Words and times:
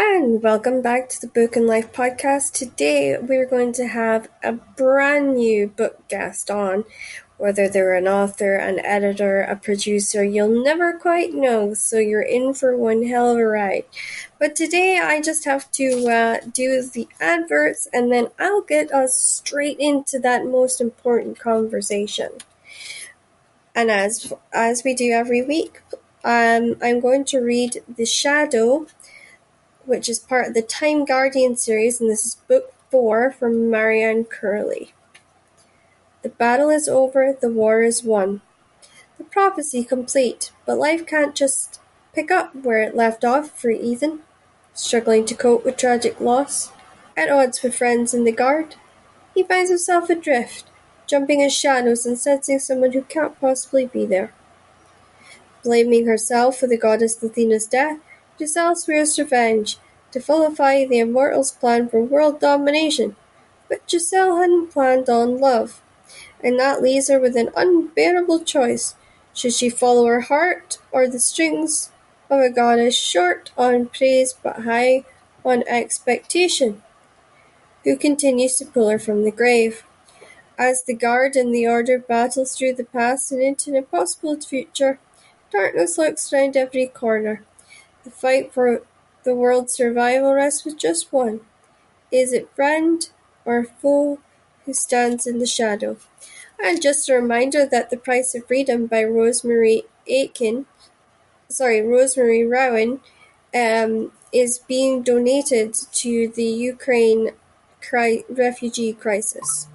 And 0.00 0.40
welcome 0.44 0.80
back 0.80 1.08
to 1.08 1.20
the 1.20 1.26
Book 1.26 1.56
and 1.56 1.66
Life 1.66 1.92
podcast. 1.92 2.52
Today 2.52 3.18
we're 3.20 3.44
going 3.44 3.72
to 3.72 3.88
have 3.88 4.28
a 4.44 4.52
brand 4.52 5.34
new 5.34 5.66
book 5.66 6.06
guest 6.06 6.52
on. 6.52 6.84
Whether 7.36 7.68
they're 7.68 7.96
an 7.96 8.06
author, 8.06 8.54
an 8.54 8.78
editor, 8.86 9.40
a 9.40 9.56
producer, 9.56 10.22
you'll 10.22 10.62
never 10.62 10.96
quite 10.96 11.34
know, 11.34 11.74
so 11.74 11.98
you're 11.98 12.22
in 12.22 12.54
for 12.54 12.76
one 12.76 13.08
hell 13.08 13.32
of 13.32 13.38
a 13.38 13.44
ride. 13.44 13.86
But 14.38 14.54
today 14.54 15.00
I 15.02 15.20
just 15.20 15.44
have 15.46 15.68
to 15.72 16.08
uh, 16.08 16.46
do 16.54 16.80
the 16.80 17.08
adverts 17.20 17.88
and 17.92 18.12
then 18.12 18.28
I'll 18.38 18.62
get 18.62 18.92
us 18.92 19.18
straight 19.18 19.80
into 19.80 20.20
that 20.20 20.46
most 20.46 20.80
important 20.80 21.40
conversation. 21.40 22.30
And 23.74 23.90
as 23.90 24.32
as 24.52 24.84
we 24.84 24.94
do 24.94 25.10
every 25.10 25.42
week, 25.42 25.80
um, 26.24 26.76
I'm 26.82 27.00
going 27.00 27.24
to 27.26 27.38
read 27.38 27.82
The 27.88 28.06
Shadow 28.06 28.86
which 29.88 30.06
is 30.06 30.18
part 30.18 30.48
of 30.48 30.54
the 30.54 30.60
Time 30.60 31.06
Guardian 31.06 31.56
series, 31.56 31.98
and 31.98 32.10
this 32.10 32.26
is 32.26 32.34
book 32.46 32.74
four 32.90 33.32
from 33.32 33.70
Marianne 33.70 34.24
Curley. 34.24 34.92
The 36.20 36.28
battle 36.28 36.68
is 36.68 36.88
over, 36.88 37.34
the 37.40 37.50
war 37.50 37.82
is 37.82 38.04
won. 38.04 38.42
The 39.16 39.24
prophecy 39.24 39.82
complete, 39.82 40.52
but 40.66 40.76
life 40.76 41.06
can't 41.06 41.34
just 41.34 41.80
pick 42.14 42.30
up 42.30 42.54
where 42.54 42.82
it 42.82 42.94
left 42.94 43.24
off 43.24 43.58
for 43.58 43.70
Ethan, 43.70 44.20
struggling 44.74 45.24
to 45.24 45.34
cope 45.34 45.64
with 45.64 45.78
tragic 45.78 46.20
loss. 46.20 46.70
At 47.16 47.30
odds 47.30 47.62
with 47.62 47.74
friends 47.74 48.12
in 48.12 48.24
the 48.24 48.30
guard, 48.30 48.76
he 49.34 49.42
finds 49.42 49.70
himself 49.70 50.10
adrift, 50.10 50.66
jumping 51.06 51.40
in 51.40 51.48
shadows 51.48 52.04
and 52.04 52.18
sensing 52.18 52.58
someone 52.58 52.92
who 52.92 53.02
can't 53.02 53.40
possibly 53.40 53.86
be 53.86 54.04
there. 54.04 54.34
Blaming 55.64 56.06
herself 56.06 56.58
for 56.58 56.66
the 56.66 56.76
goddess 56.76 57.22
Athena's 57.22 57.66
death, 57.66 58.00
Giselle 58.38 58.76
swears 58.76 59.18
revenge, 59.18 59.78
to 60.12 60.20
vilify 60.20 60.84
the 60.84 61.00
Immortals' 61.00 61.50
plan 61.50 61.88
for 61.88 62.02
world 62.02 62.40
domination, 62.40 63.16
but 63.68 63.82
Giselle 63.90 64.36
hadn't 64.36 64.70
planned 64.70 65.08
on 65.08 65.38
love, 65.38 65.82
and 66.42 66.58
that 66.58 66.80
leaves 66.80 67.08
her 67.08 67.18
with 67.18 67.36
an 67.36 67.50
unbearable 67.56 68.40
choice. 68.44 68.94
Should 69.34 69.54
she 69.54 69.68
follow 69.68 70.06
her 70.06 70.22
heart, 70.22 70.78
or 70.92 71.08
the 71.08 71.20
strings 71.20 71.90
of 72.30 72.40
a 72.40 72.50
goddess 72.50 72.96
short 72.96 73.50
on 73.56 73.86
praise 73.86 74.34
but 74.42 74.62
high 74.62 75.04
on 75.44 75.64
expectation, 75.66 76.82
who 77.84 77.96
continues 77.96 78.56
to 78.56 78.66
pull 78.66 78.88
her 78.88 78.98
from 78.98 79.24
the 79.24 79.30
grave? 79.30 79.84
As 80.58 80.82
the 80.82 80.94
guard 80.94 81.36
and 81.36 81.54
the 81.54 81.66
order 81.66 81.98
battle 81.98 82.44
through 82.44 82.74
the 82.74 82.84
past 82.84 83.30
and 83.30 83.40
into 83.40 83.70
an 83.70 83.76
impossible 83.76 84.40
future, 84.40 84.98
darkness 85.52 85.98
lurks 85.98 86.32
round 86.32 86.56
every 86.56 86.86
corner. 86.86 87.44
The 88.08 88.14
fight 88.14 88.54
for 88.54 88.84
the 89.24 89.34
world's 89.34 89.74
survival 89.74 90.32
rests 90.32 90.64
with 90.64 90.78
just 90.78 91.12
one: 91.12 91.42
is 92.10 92.32
it 92.32 92.48
friend 92.56 93.06
or 93.44 93.64
foe 93.64 94.18
who 94.64 94.72
stands 94.72 95.26
in 95.26 95.40
the 95.40 95.44
shadow? 95.44 95.98
And 96.58 96.80
just 96.80 97.10
a 97.10 97.14
reminder 97.14 97.66
that 97.66 97.90
The 97.90 97.98
Price 97.98 98.34
of 98.34 98.46
Freedom 98.46 98.86
by 98.86 99.04
Rosemary 99.04 99.82
Aitken, 100.06 100.64
sorry, 101.50 101.82
Rosemary 101.82 102.46
Rowe, 102.46 102.98
um, 103.54 104.12
is 104.32 104.58
being 104.60 105.02
donated 105.02 105.74
to 105.74 106.28
the 106.28 106.44
Ukraine 106.44 107.32
cri- 107.82 108.24
refugee 108.30 108.94
crisis. 108.94 109.68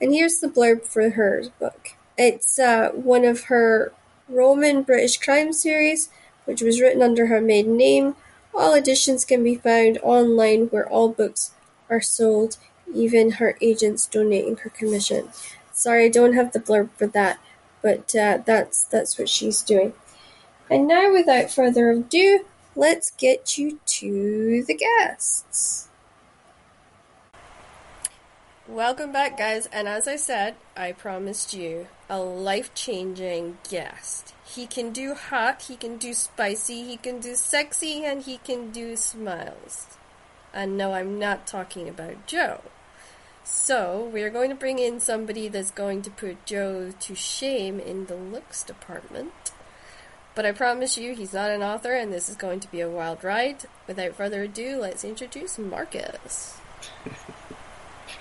And 0.00 0.14
here's 0.14 0.40
the 0.40 0.48
blurb 0.48 0.86
for 0.86 1.10
her 1.10 1.42
book. 1.60 1.90
It's 2.16 2.58
uh, 2.58 2.92
one 2.92 3.26
of 3.26 3.44
her 3.52 3.92
Roman 4.30 4.82
British 4.82 5.18
crime 5.18 5.52
series, 5.52 6.08
which 6.46 6.62
was 6.62 6.80
written 6.80 7.02
under 7.02 7.26
her 7.26 7.40
maiden 7.40 7.76
name. 7.76 8.16
All 8.54 8.72
editions 8.72 9.24
can 9.24 9.44
be 9.44 9.54
found 9.54 9.98
online 10.02 10.66
where 10.68 10.88
all 10.88 11.10
books 11.10 11.52
are 11.90 12.00
sold, 12.00 12.56
even 12.92 13.32
her 13.32 13.58
agents 13.60 14.06
donating 14.06 14.56
her 14.58 14.70
commission. 14.70 15.28
Sorry, 15.72 16.06
I 16.06 16.08
don't 16.08 16.32
have 16.32 16.52
the 16.52 16.60
blurb 16.60 16.88
for 16.96 17.06
that, 17.08 17.38
but 17.82 18.14
uh, 18.16 18.38
that's 18.46 18.82
that's 18.82 19.18
what 19.18 19.28
she's 19.28 19.60
doing. 19.60 19.92
And 20.70 20.88
now, 20.88 21.12
without 21.12 21.50
further 21.50 21.90
ado, 21.90 22.46
let's 22.74 23.10
get 23.10 23.58
you 23.58 23.78
to 23.86 24.64
the 24.66 24.74
guests. 24.74 25.88
Welcome 28.68 29.12
back, 29.12 29.38
guys. 29.38 29.66
And 29.66 29.86
as 29.86 30.08
I 30.08 30.16
said, 30.16 30.56
I 30.76 30.90
promised 30.90 31.54
you 31.54 31.86
a 32.08 32.18
life 32.18 32.74
changing 32.74 33.58
guest. 33.70 34.34
He 34.56 34.66
can 34.66 34.90
do 34.90 35.12
hot, 35.12 35.64
he 35.68 35.76
can 35.76 35.98
do 35.98 36.14
spicy, 36.14 36.82
he 36.82 36.96
can 36.96 37.20
do 37.20 37.34
sexy, 37.34 38.02
and 38.06 38.22
he 38.22 38.38
can 38.38 38.70
do 38.70 38.96
smiles. 38.96 39.98
And 40.54 40.78
no, 40.78 40.94
I'm 40.94 41.18
not 41.18 41.46
talking 41.46 41.90
about 41.90 42.26
Joe. 42.26 42.62
So, 43.44 44.10
we're 44.10 44.30
going 44.30 44.48
to 44.48 44.56
bring 44.56 44.78
in 44.78 44.98
somebody 44.98 45.48
that's 45.48 45.70
going 45.70 46.00
to 46.02 46.10
put 46.10 46.46
Joe 46.46 46.90
to 46.98 47.14
shame 47.14 47.78
in 47.78 48.06
the 48.06 48.16
looks 48.16 48.62
department. 48.62 49.52
But 50.34 50.46
I 50.46 50.52
promise 50.52 50.96
you, 50.96 51.14
he's 51.14 51.34
not 51.34 51.50
an 51.50 51.62
author, 51.62 51.92
and 51.92 52.10
this 52.10 52.30
is 52.30 52.36
going 52.36 52.60
to 52.60 52.70
be 52.70 52.80
a 52.80 52.88
wild 52.88 53.22
ride. 53.22 53.66
Without 53.86 54.14
further 54.14 54.44
ado, 54.44 54.78
let's 54.78 55.04
introduce 55.04 55.58
Marcus. 55.58 56.56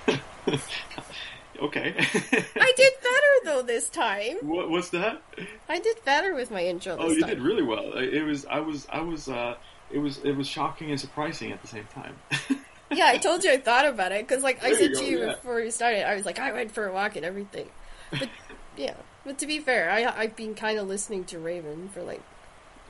okay. 1.61 1.93
I 1.97 2.73
did 2.75 2.93
better 3.01 3.45
though 3.45 3.61
this 3.61 3.89
time. 3.89 4.37
What, 4.41 4.69
what's 4.69 4.89
that? 4.89 5.21
I 5.69 5.79
did 5.79 6.03
better 6.05 6.33
with 6.33 6.51
my 6.51 6.63
intro. 6.63 6.97
Oh, 6.99 7.09
you 7.09 7.21
time. 7.21 7.29
did 7.29 7.41
really 7.41 7.63
well. 7.63 7.93
It 7.97 8.23
was. 8.23 8.45
I 8.45 8.59
was. 8.59 8.87
I 8.89 9.01
was. 9.01 9.29
Uh, 9.29 9.55
it 9.91 9.99
was. 9.99 10.17
It 10.19 10.33
was 10.33 10.47
shocking 10.47 10.91
and 10.91 10.99
surprising 10.99 11.51
at 11.51 11.61
the 11.61 11.67
same 11.67 11.87
time. 11.93 12.15
yeah, 12.91 13.07
I 13.07 13.17
told 13.17 13.43
you 13.43 13.51
I 13.51 13.57
thought 13.57 13.85
about 13.85 14.11
it 14.11 14.27
because, 14.27 14.43
like, 14.43 14.63
I 14.63 14.73
said 14.73 14.91
you 14.91 14.95
to 14.95 15.05
you 15.05 15.19
yeah. 15.19 15.33
before 15.33 15.55
we 15.55 15.71
started, 15.71 16.07
I 16.07 16.15
was 16.15 16.25
like, 16.25 16.39
I 16.39 16.51
went 16.51 16.71
for 16.71 16.87
a 16.87 16.93
walk 16.93 17.15
and 17.15 17.25
everything. 17.25 17.69
But 18.11 18.29
yeah, 18.77 18.95
but 19.23 19.37
to 19.39 19.47
be 19.47 19.59
fair, 19.59 19.89
I 19.89 20.05
I've 20.05 20.35
been 20.35 20.55
kind 20.55 20.79
of 20.79 20.87
listening 20.87 21.25
to 21.25 21.39
Raven 21.39 21.89
for 21.89 22.03
like 22.03 22.21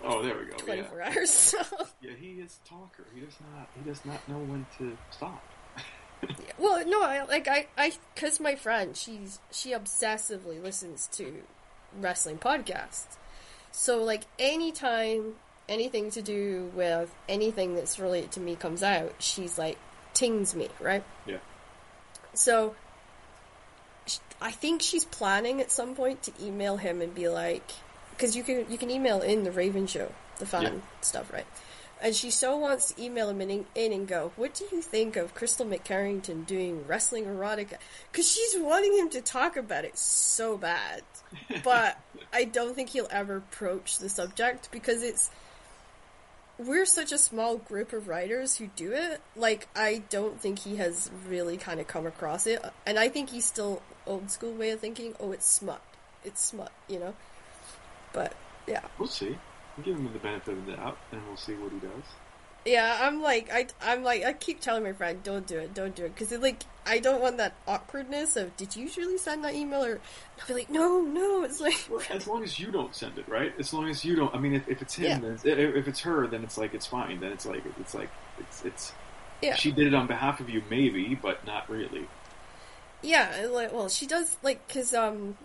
oh, 0.04 0.22
there 0.22 0.38
we 0.38 0.46
go. 0.46 0.56
Yeah. 0.60 0.84
24 0.84 1.02
hours. 1.02 1.32
So 1.56 1.60
Yeah, 2.02 2.12
he 2.20 2.42
is 2.42 2.60
a 2.64 2.70
talker. 2.70 3.06
He 3.14 3.22
does 3.22 3.36
not. 3.54 3.70
He 3.76 3.90
does 3.90 4.06
not 4.06 4.28
know 4.28 4.38
when 4.38 4.66
to 4.78 4.98
stop. 5.12 5.44
Well, 6.58 6.86
no, 6.88 7.04
I 7.04 7.24
like 7.26 7.48
I 7.48 7.68
I 7.78 7.94
because 8.14 8.40
my 8.40 8.56
friend 8.56 8.96
she's 8.96 9.40
she 9.52 9.72
obsessively 9.72 10.62
listens 10.62 11.08
to 11.14 11.44
wrestling 12.00 12.38
podcasts. 12.38 13.18
So 13.72 14.04
like 14.04 14.24
anytime 14.40 15.36
anything 15.68 16.12
to 16.12 16.22
do 16.22 16.72
with 16.76 17.14
anything 17.28 17.76
that's 17.76 18.00
related 18.00 18.32
to 18.34 18.40
me 18.40 18.56
comes 18.56 18.84
out, 18.84 19.14
she's 19.20 19.58
like 19.58 19.78
tings 20.14 20.56
me, 20.56 20.70
right? 20.80 21.04
Yeah. 21.26 21.38
So 22.34 22.76
I 24.42 24.52
think 24.52 24.82
she's 24.82 25.06
planning 25.06 25.62
at 25.62 25.72
some 25.72 25.96
point 25.96 26.24
to 26.24 26.32
email 26.42 26.78
him 26.78 27.02
and 27.02 27.14
be 27.16 27.28
like, 27.28 27.72
because 28.12 28.36
you 28.36 28.44
can 28.44 28.66
you 28.70 28.78
can 28.78 28.92
email 28.92 29.22
in 29.22 29.44
the 29.44 29.52
Raven 29.52 29.88
Show, 29.88 30.12
the 30.38 30.46
fan 30.46 30.64
Yeah. 30.64 30.72
stuff, 31.02 31.34
right? 31.34 31.48
And 32.02 32.16
she 32.16 32.30
so 32.30 32.58
wants 32.58 32.92
to 32.92 33.02
email 33.02 33.30
him 33.30 33.42
in, 33.42 33.66
in 33.74 33.94
and 33.94 34.08
go, 34.08 34.32
what 34.36 34.54
do 34.54 34.66
you 34.72 34.82
think 34.82 35.16
of 35.16 35.34
Crystal 35.34 35.66
McCarrington 35.66 36.46
doing 36.46 36.86
wrestling 36.88 37.26
erotica? 37.26 37.78
Because 38.12 38.30
she's 38.30 38.56
wanting 38.60 38.98
him 38.98 39.10
to 39.12 39.22
talk 39.22 39.56
about 39.56 39.86
it 39.86 39.98
so 39.98 40.58
bad, 40.58 41.04
but 41.64 41.98
I 42.34 42.44
don't 42.44 42.76
think 42.76 42.90
he'll 42.90 43.08
ever 43.10 43.38
approach 43.38 43.98
the 44.00 44.10
subject 44.10 44.70
because 44.72 45.04
it's 45.04 45.32
we're 46.58 46.86
such 46.86 47.12
a 47.12 47.18
small 47.18 47.58
group 47.58 47.92
of 47.94 48.08
writers 48.08 48.58
who 48.58 48.68
do 48.76 48.94
it. 48.94 49.22
Like, 49.36 49.68
I 49.76 50.04
don't 50.10 50.40
think 50.40 50.60
he 50.60 50.78
has 50.78 51.12
really 51.28 51.58
kind 51.58 51.80
of 51.80 51.88
come 51.88 52.06
across 52.06 52.48
it. 52.48 52.64
And 52.86 52.98
I 52.98 53.10
think 53.10 53.30
he's 53.30 53.46
still 53.46 53.82
old 54.06 54.32
school 54.32 54.54
way 54.54 54.70
of 54.70 54.80
thinking, 54.80 55.16
oh, 55.20 55.32
it's 55.32 55.50
smut. 55.50 55.82
It's 56.24 56.44
smut, 56.44 56.72
you 56.88 57.00
know? 57.00 57.14
But, 58.14 58.34
yeah. 58.68 58.82
We'll 58.98 59.10
see. 59.10 59.38
Give 59.84 59.96
him 59.98 60.12
the 60.14 60.20
benefit 60.20 60.58
of 60.58 60.66
the 60.66 60.74
doubt, 60.74 60.98
and 61.12 61.22
we'll 61.28 61.38
see 61.38 61.54
what 61.54 61.72
he 61.72 61.80
does. 61.80 62.04
Yeah, 62.66 62.98
I'm 63.02 63.22
like, 63.22 63.50
I, 63.54 63.68
I'm 63.82 64.04
like, 64.04 64.24
I 64.24 64.34
keep 64.34 64.60
telling 64.60 64.84
my 64.84 64.94
friend, 64.94 65.22
don't 65.22 65.46
do 65.46 65.60
it, 65.60 65.74
don't 65.76 65.94
do 65.96 66.06
it. 66.06 66.16
Because, 66.16 66.32
like, 66.40 66.64
I 66.86 66.98
don't 66.98 67.22
want 67.22 67.38
that 67.38 67.54
awkwardness 67.68 68.36
of, 68.38 68.58
did 68.58 68.76
you 68.76 68.90
really 68.98 69.20
send 69.20 69.44
that 69.44 69.54
email? 69.54 69.84
Or, 69.86 70.00
I'll 70.42 70.48
be 70.48 70.54
like, 70.56 70.70
no, 70.72 71.02
no. 71.02 71.44
It's 71.44 71.60
like, 71.60 71.76
Well, 71.92 72.02
as 72.10 72.26
long 72.26 72.44
as 72.44 72.58
you 72.60 72.72
don't 72.72 72.96
send 72.96 73.20
it, 73.20 73.28
right? 73.28 73.54
As 73.60 73.72
long 73.72 73.88
as 73.90 74.04
you 74.04 74.16
don't. 74.16 74.34
I 74.34 74.40
mean, 74.40 74.54
if, 74.56 74.68
if 74.68 74.82
it's 74.82 74.96
him, 74.96 75.06
Yeah. 75.06 75.20
then 75.20 75.32
it's, 75.34 75.46
if 75.46 75.58
if 75.60 75.88
it's 75.88 76.00
her, 76.00 76.26
then 76.26 76.44
it's 76.44 76.58
like 76.58 76.74
it's 76.74 76.88
fine. 76.88 77.20
Then 77.20 77.32
it's 77.34 77.46
like 77.46 77.64
it's 77.80 77.94
like 77.94 78.10
it's 78.40 78.66
it's. 78.66 78.94
yeah. 79.44 79.56
She 79.56 79.72
did 79.72 79.86
it 79.88 79.94
on 79.94 80.08
behalf 80.08 80.40
of 80.40 80.50
you, 80.50 80.64
maybe, 80.70 81.14
but 81.22 81.46
not 81.46 81.70
really. 81.70 82.08
Yeah, 83.04 83.48
like, 83.52 83.72
well, 83.74 83.90
she 83.90 84.08
does 84.08 84.38
like 84.42 84.68
because 84.68 84.92
um, 84.94 85.38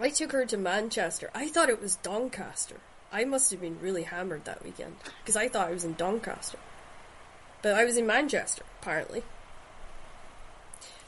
I 0.00 0.10
took 0.10 0.30
her 0.30 0.46
to 0.46 0.56
Manchester. 0.56 1.28
I 1.34 1.48
thought 1.48 1.68
it 1.68 1.82
was 1.82 1.96
Doncaster. 1.96 2.76
I 3.12 3.24
must 3.24 3.50
have 3.50 3.60
been 3.60 3.78
really 3.80 4.04
hammered 4.04 4.44
that 4.44 4.64
weekend 4.64 4.96
because 5.22 5.36
I 5.36 5.48
thought 5.48 5.68
I 5.68 5.72
was 5.72 5.84
in 5.84 5.94
Doncaster, 5.94 6.58
but 7.62 7.74
I 7.74 7.84
was 7.84 7.96
in 7.96 8.06
Manchester 8.06 8.62
apparently. 8.80 9.22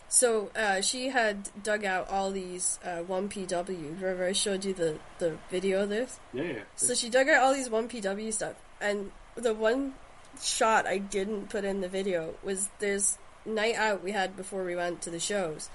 So 0.08 0.50
uh, 0.54 0.82
she 0.82 1.08
had 1.08 1.48
dug 1.62 1.86
out 1.86 2.10
all 2.10 2.30
these 2.30 2.78
uh, 2.84 2.98
one 2.98 3.30
PW. 3.30 3.68
Remember 3.68 4.26
I 4.26 4.32
showed 4.32 4.64
you 4.64 4.74
the 4.74 4.98
the 5.18 5.38
video 5.48 5.84
of 5.84 5.88
this. 5.88 6.20
Yeah, 6.34 6.42
yeah. 6.42 6.62
So 6.76 6.94
she 6.94 7.08
dug 7.08 7.28
out 7.30 7.42
all 7.42 7.54
these 7.54 7.70
one 7.70 7.88
PW 7.88 8.30
stuff, 8.32 8.56
and 8.78 9.10
the 9.36 9.54
one 9.54 9.94
shot 10.42 10.86
I 10.86 10.98
didn't 10.98 11.48
put 11.48 11.64
in 11.64 11.80
the 11.80 11.88
video 11.88 12.34
was 12.42 12.68
this 12.78 13.16
night 13.46 13.74
out 13.74 14.02
we 14.02 14.12
had 14.12 14.36
before 14.36 14.64
we 14.64 14.76
went 14.76 15.00
to 15.02 15.10
the 15.10 15.18
shows. 15.18 15.70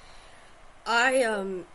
I 0.86 1.24
um 1.24 1.66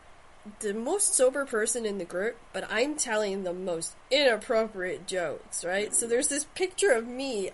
the 0.61 0.75
most 0.75 1.15
sober 1.15 1.44
person 1.44 1.87
in 1.87 1.99
the 1.99 2.05
group, 2.05 2.37
but 2.53 2.67
I'm 2.71 2.97
telling 2.97 3.43
the 3.43 3.53
most 3.53 3.94
inappropriate 4.11 5.06
jokes, 5.06 5.65
right? 5.65 5.94
So 5.94 6.06
there's 6.06 6.29
this 6.29 6.44
picture 6.55 6.91
of 6.91 7.06
me. 7.06 7.50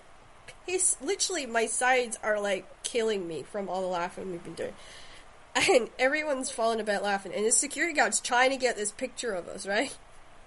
His, 0.67 0.97
literally, 1.01 1.47
my 1.47 1.67
sides 1.67 2.19
are 2.23 2.41
like 2.41 2.83
killing 2.83 3.29
me 3.29 3.43
from 3.43 3.69
all 3.69 3.83
the 3.83 3.89
laughing 3.89 4.31
we've 4.31 4.45
been 4.45 4.55
doing. 4.55 4.75
And 5.55 5.91
everyone's 5.99 6.51
falling 6.51 6.81
about 6.81 7.03
laughing. 7.03 7.33
And 7.35 7.45
the 7.45 7.51
security 7.51 7.93
guard's 7.93 8.21
trying 8.21 8.51
to 8.51 8.57
get 8.57 8.77
this 8.77 8.93
picture 8.93 9.33
of 9.33 9.49
us, 9.49 9.67
right? 9.67 9.97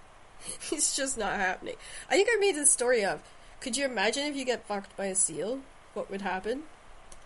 it's 0.71 0.95
just 0.95 1.17
not 1.17 1.33
happening. 1.33 1.75
I 2.09 2.15
think 2.15 2.29
I 2.31 2.39
made 2.39 2.55
this 2.55 2.71
story 2.71 3.03
of 3.03 3.21
could 3.59 3.77
you 3.77 3.85
imagine 3.85 4.23
if 4.23 4.35
you 4.35 4.45
get 4.45 4.65
fucked 4.65 4.95
by 4.97 5.05
a 5.05 5.15
seal? 5.15 5.59
What 5.93 6.09
would 6.09 6.21
happen? 6.21 6.63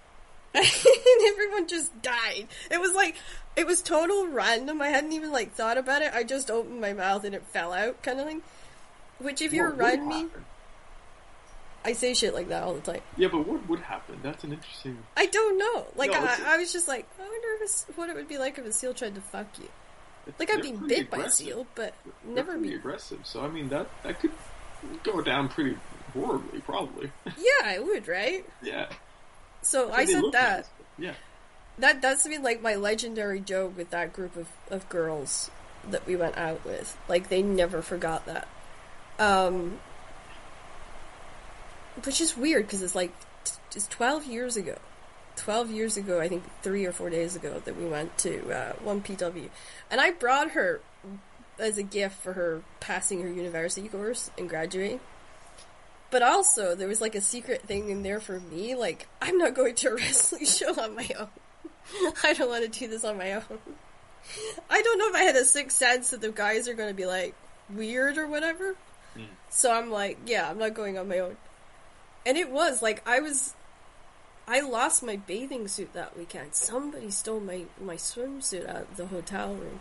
and 0.54 0.66
everyone 1.28 1.68
just 1.68 2.02
died. 2.02 2.48
It 2.72 2.80
was 2.80 2.94
like 2.94 3.16
it 3.56 3.66
was 3.66 3.82
total 3.82 4.28
random. 4.28 4.82
I 4.82 4.88
hadn't 4.88 5.14
even 5.14 5.32
like 5.32 5.54
thought 5.54 5.78
about 5.78 6.02
it. 6.02 6.14
I 6.14 6.24
just 6.24 6.52
opened 6.52 6.82
my 6.82 6.94
mouth 6.94 7.24
and 7.24 7.36
it 7.36 7.44
fell 7.48 7.74
out, 7.74 8.02
kind 8.02 8.20
of 8.20 8.28
thing. 8.28 8.42
Which, 9.20 9.42
if 9.42 9.54
you're 9.54 9.74
around 9.74 10.08
me, 10.08 10.28
I 11.86 11.94
say 11.94 12.14
shit 12.14 12.34
like 12.34 12.50
that 12.50 12.64
all 12.64 12.74
the 12.74 12.82
time. 12.82 13.02
Yeah, 13.16 13.30
but 13.32 13.48
what 13.48 13.68
would 13.70 13.80
happen? 13.80 14.20
That's 14.24 14.44
an 14.44 14.52
interesting. 14.54 14.98
I 15.16 15.28
don't 15.28 15.58
know. 15.58 15.86
Like 15.96 16.12
no, 16.12 16.20
I, 16.20 16.56
I, 16.56 16.58
was 16.58 16.74
just 16.74 16.88
like, 16.88 17.08
I 17.20 17.22
wonder 17.22 17.64
if 17.64 17.98
what 17.98 18.10
it 18.10 18.16
would 18.16 18.28
be 18.28 18.38
like 18.38 18.58
if 18.58 18.66
a 18.66 18.72
seal 18.72 18.94
tried 18.94 19.16
to 19.16 19.22
fuck 19.22 19.48
you. 19.60 19.70
Like 20.40 20.52
I'd 20.52 20.64
be 20.64 20.72
bit 20.72 21.02
aggressive. 21.02 21.12
by 21.12 21.24
a 21.24 21.30
seal, 21.30 21.68
but 21.76 21.94
they're 22.26 22.36
never 22.36 22.58
be 22.58 22.74
aggressive. 22.74 23.20
So 23.24 23.42
I 23.42 23.48
mean 23.48 23.70
that 23.70 23.88
that 24.04 24.20
could 24.20 24.32
go 25.04 25.22
down 25.22 25.50
pretty 25.50 25.78
horribly, 26.14 26.60
probably. 26.62 27.12
yeah, 27.26 27.66
I 27.66 27.80
would, 27.80 28.08
right? 28.08 28.44
yeah. 28.64 28.88
So 29.62 29.92
I 29.92 30.06
said 30.06 30.24
that. 30.32 30.58
Nice. 30.58 30.70
Yeah. 30.98 31.14
That 31.78 32.02
that's 32.02 32.28
been 32.28 32.44
like 32.44 32.62
my 32.62 32.76
legendary 32.76 33.42
joke 33.42 33.76
with 33.76 33.90
that 33.90 34.14
group 34.14 34.36
of, 34.38 34.48
of 34.70 34.88
girls 34.88 35.52
that 35.90 36.06
we 36.08 36.16
went 36.16 36.38
out 36.38 36.64
with. 36.66 36.98
Like 37.08 37.30
they 37.30 37.42
never 37.42 37.82
forgot 37.82 38.26
that. 38.26 38.48
Um, 39.20 39.80
which 42.04 42.22
is 42.22 42.38
weird 42.38 42.66
because 42.66 42.82
it's 42.82 42.96
like 42.96 43.14
it's 43.74 43.88
twelve 43.88 44.26
years 44.26 44.56
ago. 44.58 44.78
Twelve 45.36 45.70
years 45.70 45.98
ago, 45.98 46.22
I 46.22 46.30
think 46.30 46.44
three 46.62 46.86
or 46.86 46.94
four 46.94 47.10
days 47.10 47.36
ago 47.36 47.62
that 47.66 47.76
we 47.76 47.86
went 47.86 48.18
to 48.20 48.50
uh, 48.50 48.74
one 48.82 49.02
PW, 49.02 49.50
and 49.92 50.00
I 50.00 50.12
brought 50.12 50.52
her 50.52 50.80
as 51.60 51.78
a 51.78 51.84
gift 51.84 52.22
for 52.22 52.34
her 52.34 52.62
passing 52.80 53.22
her 53.22 53.30
university 53.30 53.88
course 53.88 54.32
and 54.38 54.50
graduating. 54.50 55.00
But 56.12 56.22
also, 56.22 56.76
there 56.76 56.88
was 56.88 57.02
like 57.02 57.16
a 57.16 57.22
secret 57.22 57.64
thing 57.64 57.90
in 57.90 58.04
there 58.04 58.20
for 58.20 58.40
me. 58.40 58.76
Like, 58.76 59.08
I'm 59.22 59.38
not 59.38 59.54
going 59.54 59.76
to 59.76 59.90
a 59.90 59.96
wrestling 59.96 60.46
show 60.46 60.80
on 60.82 60.96
my 60.96 61.10
own. 61.18 61.28
I 62.24 62.34
don't 62.34 62.50
want 62.50 62.64
to 62.64 62.80
do 62.80 62.88
this 62.88 63.04
on 63.04 63.18
my 63.18 63.34
own. 63.34 63.44
I 64.70 64.82
don't 64.82 64.98
know 64.98 65.10
if 65.10 65.16
I 65.16 65.24
had 65.24 65.36
a 65.36 65.46
sixth 65.46 65.78
sense 65.78 66.10
that 66.10 66.22
the 66.22 66.32
guys 66.32 66.68
are 66.68 66.74
going 66.74 66.90
to 66.90 66.96
be 66.96 67.06
like 67.06 67.36
weird 67.70 68.18
or 68.18 68.28
whatever. 68.28 68.76
Mm. 69.16 69.28
So 69.50 69.72
I'm 69.72 69.92
like, 69.92 70.18
yeah, 70.26 70.50
I'm 70.50 70.58
not 70.58 70.74
going 70.74 70.98
on 70.98 71.08
my 71.08 71.20
own. 71.20 71.38
And 72.26 72.38
it 72.38 72.50
was 72.50 72.82
like 72.82 73.08
I 73.08 73.20
was 73.20 73.54
I 74.48 74.62
lost 74.62 75.04
my 75.04 75.16
bathing 75.16 75.68
suit 75.68 75.94
that 75.94 76.18
weekend. 76.18 76.56
Somebody 76.56 77.12
stole 77.12 77.40
my 77.40 77.66
my 77.80 77.96
swimsuit 77.96 78.68
out 78.68 78.88
of 78.90 78.98
the 78.98 79.08
hotel 79.08 79.54
room. 79.54 79.80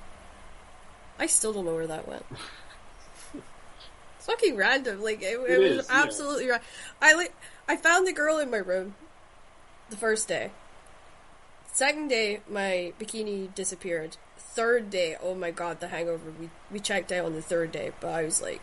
I 1.18 1.26
still 1.26 1.52
don't 1.52 1.64
know 1.64 1.74
where 1.74 1.86
that 1.86 2.08
went. 2.08 2.24
it's 3.32 4.26
fucking 4.26 4.56
random. 4.56 5.02
Like 5.02 5.22
it, 5.22 5.38
it, 5.38 5.50
it 5.50 5.58
was 5.58 5.84
is, 5.84 5.90
absolutely 5.90 6.48
yeah. 6.48 6.58
I 7.00 7.14
like 7.14 7.34
I 7.66 7.76
found 7.76 8.06
the 8.06 8.12
girl 8.12 8.38
in 8.38 8.50
my 8.50 8.58
room 8.58 8.94
the 9.90 9.96
first 9.96 10.28
day. 10.28 10.50
Second 11.74 12.06
day, 12.06 12.40
my 12.48 12.92
bikini 13.00 13.52
disappeared. 13.52 14.16
Third 14.38 14.90
day, 14.90 15.16
oh 15.20 15.34
my 15.34 15.50
god, 15.50 15.80
the 15.80 15.88
hangover. 15.88 16.30
We 16.30 16.48
we 16.70 16.78
checked 16.78 17.10
out 17.10 17.24
on 17.24 17.34
the 17.34 17.42
third 17.42 17.72
day, 17.72 17.90
but 17.98 18.12
I 18.12 18.22
was 18.22 18.40
like, 18.40 18.62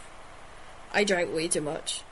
I 0.92 1.04
drank 1.04 1.34
way 1.34 1.48
too 1.48 1.62
much. 1.62 2.02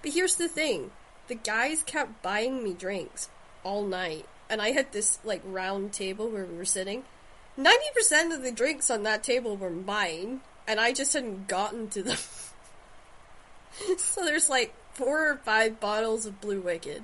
But 0.00 0.12
here's 0.14 0.36
the 0.36 0.48
thing: 0.48 0.92
the 1.26 1.34
guys 1.34 1.82
kept 1.82 2.22
buying 2.22 2.64
me 2.64 2.72
drinks 2.72 3.28
all 3.62 3.84
night, 3.84 4.24
and 4.48 4.62
I 4.62 4.70
had 4.70 4.92
this 4.92 5.18
like 5.22 5.42
round 5.44 5.92
table 5.92 6.30
where 6.30 6.46
we 6.46 6.56
were 6.56 6.64
sitting. 6.64 7.04
Ninety 7.54 7.90
percent 7.94 8.32
of 8.32 8.40
the 8.40 8.52
drinks 8.52 8.90
on 8.90 9.02
that 9.02 9.22
table 9.22 9.54
were 9.54 9.68
mine, 9.68 10.40
and 10.66 10.80
I 10.80 10.94
just 10.94 11.12
hadn't 11.12 11.46
gotten 11.46 11.88
to 11.88 12.02
them. 12.02 12.16
so 13.98 14.24
there's 14.24 14.48
like 14.48 14.74
four 14.94 15.28
or 15.28 15.36
five 15.36 15.78
bottles 15.78 16.24
of 16.24 16.40
Blue 16.40 16.62
WKD 16.62 17.02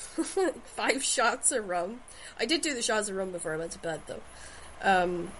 five 0.64 1.02
shots 1.02 1.52
of 1.52 1.68
rum. 1.68 2.00
I 2.38 2.46
did 2.46 2.60
do 2.60 2.74
the 2.74 2.82
shots 2.82 3.08
of 3.08 3.16
rum 3.16 3.30
before 3.30 3.54
I 3.54 3.56
went 3.56 3.72
to 3.72 3.78
bed, 3.78 4.00
though. 4.06 4.20
Um, 4.82 5.30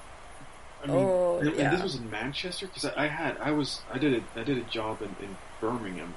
I 0.82 0.86
mean, 0.86 0.96
oh, 0.96 1.38
and, 1.38 1.54
yeah. 1.54 1.64
and 1.64 1.76
this 1.76 1.82
was 1.82 1.94
in 1.96 2.10
Manchester 2.10 2.66
because 2.66 2.84
I, 2.84 3.04
I, 3.04 3.06
had 3.08 3.36
I 3.38 3.50
was 3.52 3.80
I 3.92 3.98
did 3.98 4.14
a 4.14 4.40
I 4.40 4.44
did 4.44 4.58
a 4.58 4.62
job 4.62 5.02
in, 5.02 5.14
in 5.24 5.36
Birmingham. 5.60 6.14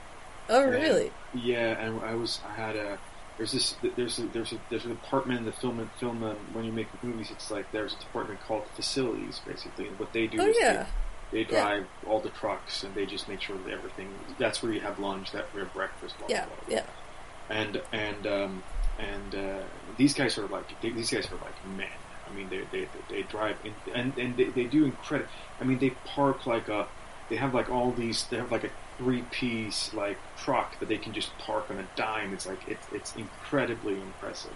Oh, 0.50 0.66
really? 0.66 1.12
Yeah, 1.34 1.80
and 1.80 2.01
I 2.01 2.16
was 2.16 2.40
I 2.48 2.54
had 2.54 2.75
a 2.75 2.98
there's 3.38 3.51
this 3.51 3.75
there's 3.95 4.19
a, 4.19 4.24
there's 4.28 4.54
a 4.54 4.60
there's 4.69 4.86
a 4.86 4.89
department 4.89 5.39
in 5.39 5.46
the 5.46 5.51
film 5.51 5.89
film 6.00 6.24
um, 6.24 6.38
when 6.54 6.66
you 6.66 6.72
make 6.72 6.88
movies 7.04 7.31
it's 7.31 7.50
like 7.50 7.72
there's 7.72 7.94
a 7.94 8.00
department 8.00 8.39
called 8.42 8.63
facilities 8.75 9.42
basically 9.46 9.88
and 9.88 9.98
what 10.00 10.13
they 10.13 10.28
do 10.28 10.38
oh, 10.39 10.46
is 10.46 10.57
yeah. 10.60 10.86
they, 11.31 11.44
they 11.44 11.50
drive 11.50 11.86
yeah. 12.04 12.10
all 12.10 12.19
the 12.19 12.30
trucks 12.30 12.84
and 12.84 12.94
they 12.94 13.06
just 13.06 13.28
make 13.28 13.42
sure 13.42 13.57
that 13.57 13.72
everything 13.72 14.10
that's 14.38 14.62
where 14.62 14.72
you 14.72 14.80
have 14.81 15.00
lunch 15.00 15.31
that 15.31 15.46
where 15.54 15.63
you 15.63 15.66
have 15.66 15.74
breakfast 15.74 16.18
blah, 16.19 16.28
yeah 16.30 16.46
blah, 16.46 16.56
blah. 16.68 16.75
yeah 16.75 16.86
and 17.50 17.81
and 17.92 18.28
um, 18.28 18.63
and 19.00 19.36
uh, 19.36 19.63
these 19.98 20.13
guys 20.13 20.38
are 20.38 20.48
like 20.48 20.81
they, 20.81 20.90
these 20.90 21.10
guys 21.12 21.28
are 21.31 21.36
like 21.36 21.78
men. 21.78 21.88
I 22.30 22.36
mean, 22.36 22.50
they 22.50 22.62
they, 22.72 22.88
they 23.10 23.24
drive 23.24 23.57
in, 23.63 23.74
and 23.94 24.18
and 24.18 24.38
they, 24.38 24.45
they 24.45 24.66
do 24.66 24.86
incredible. 24.86 25.30
I 25.60 25.63
mean, 25.63 25.80
they 25.80 25.92
park 26.06 26.45
like 26.45 26.69
a 26.69 26.88
they 27.30 27.36
have 27.36 27.54
like 27.54 27.69
all 27.69 27.92
these 27.92 28.25
they 28.25 28.38
have 28.38 28.51
like 28.51 28.63
a 28.63 28.69
three 28.98 29.24
piece 29.31 29.94
like 29.94 30.18
truck 30.38 30.80
that 30.80 30.88
they 30.88 30.98
can 30.98 31.13
just 31.13 31.36
park 31.40 31.69
on 31.69 31.80
a 31.80 31.88
dime. 31.95 32.34
It's 32.34 32.45
like 32.45 32.60
it's 32.68 32.88
it's 32.92 33.16
incredibly 33.16 33.96
impressive. 33.96 34.56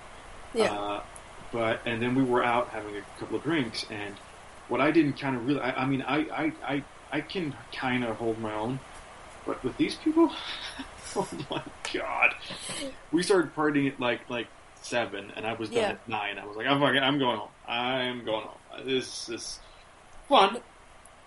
Yeah. 0.54 0.74
Uh, 0.74 1.04
but 1.51 1.81
and 1.86 2.01
then 2.01 2.16
we 2.16 2.24
were 2.24 2.44
out 2.44 2.69
having 2.69 2.95
a 2.95 3.01
couple 3.19 3.38
of 3.38 3.44
drinks, 3.44 3.86
and 3.90 4.16
what 4.68 4.81
I 4.81 4.92
didn't 4.92 5.13
kind 5.13 5.36
of 5.36 5.48
really 5.48 5.62
I, 5.62 5.83
I 5.83 5.86
mean 5.86 6.01
I 6.01 6.18
I 6.18 6.54
I 6.66 6.83
I 7.12 7.22
can 7.22 7.56
kind 7.74 8.04
of 8.04 8.18
hold 8.18 8.40
my 8.40 8.54
own, 8.54 8.80
but 9.47 9.63
with 9.63 9.77
these 9.77 9.95
people. 9.95 10.31
oh 11.15 11.27
my 11.49 11.63
god! 11.94 12.35
We 13.11 13.23
started 13.23 13.55
partying 13.55 13.92
at 13.92 13.99
like 13.99 14.30
like 14.30 14.47
seven, 14.81 15.31
and 15.35 15.47
I 15.47 15.54
was 15.54 15.69
done 15.69 15.77
yeah. 15.77 15.89
at 15.89 16.09
nine. 16.09 16.37
I 16.37 16.45
was 16.45 16.56
like, 16.56 16.68
I'm 16.68 16.80
fucking, 16.80 17.01
I'm 17.01 17.18
going 17.18 17.37
home. 17.37 17.49
I'm 17.68 18.25
going 18.25 18.45
home. 18.45 18.85
This 18.85 19.30
is 19.30 19.59
fun, 20.27 20.59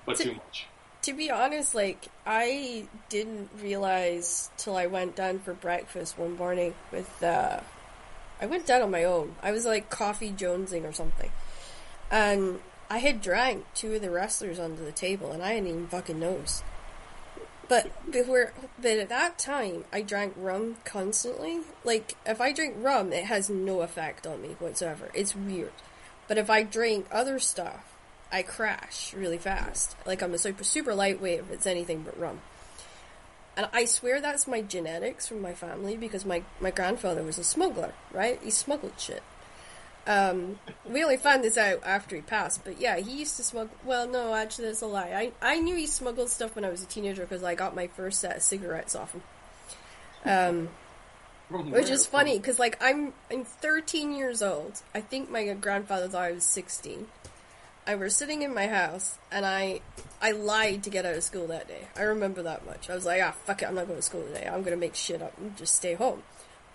but 0.07 0.17
to, 0.17 0.25
too 0.25 0.35
much. 0.35 0.67
To 1.03 1.13
be 1.15 1.31
honest, 1.31 1.75
like 1.75 2.09
I 2.27 2.87
didn't 3.09 3.51
realize 3.61 4.51
till 4.59 4.77
I 4.77 4.87
went 4.87 5.17
down 5.17 5.41
for 5.41 5.55
breakfast 5.55 6.19
one 6.19 6.37
morning 6.37 6.75
with. 6.93 7.23
uh 7.23 7.61
I 8.43 8.47
went 8.47 8.65
down 8.65 8.81
on 8.81 8.91
my 8.91 9.05
own. 9.05 9.37
I 9.43 9.53
was 9.53 9.67
like 9.67 9.91
coffee 9.91 10.33
jonesing 10.33 10.89
or 10.89 10.93
something, 10.93 11.31
and 12.11 12.61
I 12.89 12.99
had 12.99 13.21
drank 13.21 13.67
two 13.75 13.95
of 13.95 14.01
the 14.01 14.11
wrestlers 14.11 14.59
under 14.59 14.83
the 14.83 14.93
table, 14.93 15.31
and 15.31 15.43
I 15.43 15.55
didn't 15.55 15.69
even 15.69 15.87
fucking 15.89 16.19
noticed. 16.19 16.65
But 17.71 18.11
before, 18.11 18.53
but 18.83 18.99
at 18.99 19.11
that 19.11 19.39
time, 19.39 19.85
I 19.93 20.03
drank 20.03 20.35
rum 20.37 20.79
constantly. 20.85 21.61
Like, 21.85 22.17
if 22.27 22.41
I 22.41 22.53
drink 22.53 22.75
rum, 22.79 23.13
it 23.13 23.27
has 23.27 23.49
no 23.49 23.83
effect 23.83 24.27
on 24.27 24.43
me 24.43 24.57
whatsoever. 24.59 25.09
It's 25.15 25.37
weird. 25.37 25.71
But 26.27 26.37
if 26.37 26.51
I 26.51 26.65
drink 26.65 27.07
other 27.13 27.39
stuff, 27.39 27.95
I 28.33 28.43
crash 28.43 29.15
really 29.15 29.39
fast. 29.39 29.95
Like, 30.05 30.21
I'm 30.21 30.35
a 30.35 30.39
super, 30.39 30.65
super 30.65 30.97
lightweight 30.97 31.39
if 31.39 31.51
it's 31.53 31.67
anything 31.67 32.03
but 32.03 32.19
rum. 32.19 32.41
And 33.57 33.69
I 33.73 33.85
swear 33.85 34.21
that's 34.21 34.49
my 34.49 34.63
genetics 34.63 35.29
from 35.29 35.41
my 35.41 35.55
family 35.55 35.97
because 35.97 36.27
my, 36.27 36.43
my 36.61 36.73
grandfather 36.73 37.23
was 37.23 37.39
a 37.39 37.45
smuggler, 37.45 37.95
right? 38.11 38.41
He 38.43 38.51
smuggled 38.51 38.99
shit. 38.99 39.23
Um, 40.07 40.59
we 40.89 41.03
only 41.03 41.19
found 41.19 41.45
this 41.45 41.59
out 41.59 41.81
after 41.85 42.17
he 42.17 42.23
passed, 42.23 42.65
but 42.65 42.81
yeah, 42.81 42.97
he 42.97 43.19
used 43.19 43.37
to 43.37 43.43
smuggle. 43.43 43.77
Well, 43.85 44.09
no, 44.09 44.35
actually, 44.35 44.67
that's 44.67 44.83
a 44.83 44.87
lie. 44.87 45.33
I 45.43 45.55
I 45.55 45.61
knew 45.61 45.77
he 45.77 45.87
smuggled 45.87 46.31
stuff 46.31 46.55
when 46.55 46.65
I 46.65 46.71
was 46.71 46.83
a 46.83 46.87
teenager 46.87 47.23
because 47.23 47.43
I 47.43 47.55
got 47.55 47.75
my 47.75 47.87
first 47.87 48.21
set 48.21 48.37
of 48.37 48.43
cigarettes 48.43 48.97
off 48.97 49.13
him. 49.13 49.23
Um, 50.25 50.69
which 51.51 51.91
is 51.91 52.07
funny 52.07 52.39
because 52.39 52.59
like 52.59 52.79
I'm 52.81 53.13
I'm 53.31 53.45
13 53.45 54.13
years 54.13 54.43
old. 54.43 54.83
I 54.95 55.01
think 55.01 55.31
my 55.31 55.53
grandfather 55.55 56.09
thought 56.09 56.23
I 56.23 56.33
was 56.33 56.45
16. 56.45 57.09
I 57.87 57.95
was 57.97 58.15
sitting 58.15 58.43
in 58.43 58.55
my 58.55 58.69
house 58.69 59.19
and 59.33 59.45
I 59.45 59.81
I 60.23 60.31
lied 60.33 60.85
to 60.85 60.91
get 60.91 61.05
out 61.05 61.17
of 61.17 61.25
school 61.25 61.47
that 61.49 61.67
day. 61.67 61.89
I 61.97 62.03
remember 62.03 62.43
that 62.43 62.65
much. 62.65 62.89
I 62.89 62.95
was 62.95 63.05
like, 63.05 63.23
ah, 63.23 63.35
fuck 63.45 63.63
it, 63.63 63.67
I'm 63.67 63.75
not 63.75 63.87
going 63.87 63.99
to 63.99 64.03
school 64.03 64.23
today. 64.23 64.49
I'm 64.51 64.63
gonna 64.63 64.77
make 64.77 64.95
shit 64.95 65.21
up 65.21 65.37
and 65.39 65.57
just 65.57 65.75
stay 65.75 65.95
home. 65.95 66.23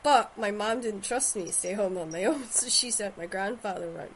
But 0.05 0.37
my 0.37 0.51
mom 0.51 0.81
didn't 0.81 1.03
trust 1.03 1.35
me 1.35 1.45
to 1.45 1.51
stay 1.51 1.73
home 1.73 1.97
on 1.97 2.11
my 2.11 2.25
own, 2.25 2.43
so 2.51 2.69
she 2.69 2.91
sent 2.91 3.17
my 3.17 3.25
grandfather 3.25 3.89
around. 3.89 4.13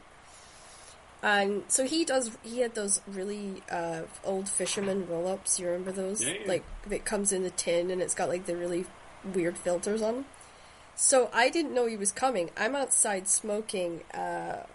And 1.20 1.64
so 1.66 1.84
he 1.84 2.04
does. 2.04 2.30
He 2.42 2.60
had 2.60 2.76
those 2.76 3.02
really 3.08 3.64
uh, 3.68 4.02
old 4.24 4.48
fisherman 4.48 5.08
roll-ups. 5.08 5.58
You 5.58 5.66
remember 5.66 5.90
those? 5.90 6.24
Yeah, 6.24 6.34
yeah. 6.40 6.46
Like 6.48 6.64
it 6.88 7.04
comes 7.04 7.32
in 7.32 7.42
the 7.42 7.50
tin, 7.50 7.90
and 7.90 8.00
it's 8.00 8.14
got 8.14 8.28
like 8.28 8.46
the 8.46 8.56
really 8.56 8.86
weird 9.34 9.58
filters 9.58 10.00
on 10.00 10.14
them. 10.14 10.24
So 10.94 11.28
I 11.34 11.50
didn't 11.50 11.74
know 11.74 11.86
he 11.86 11.96
was 11.96 12.12
coming. 12.12 12.50
I'm 12.56 12.76
outside 12.76 13.26
smoking 13.26 14.04
uh, 14.14 14.66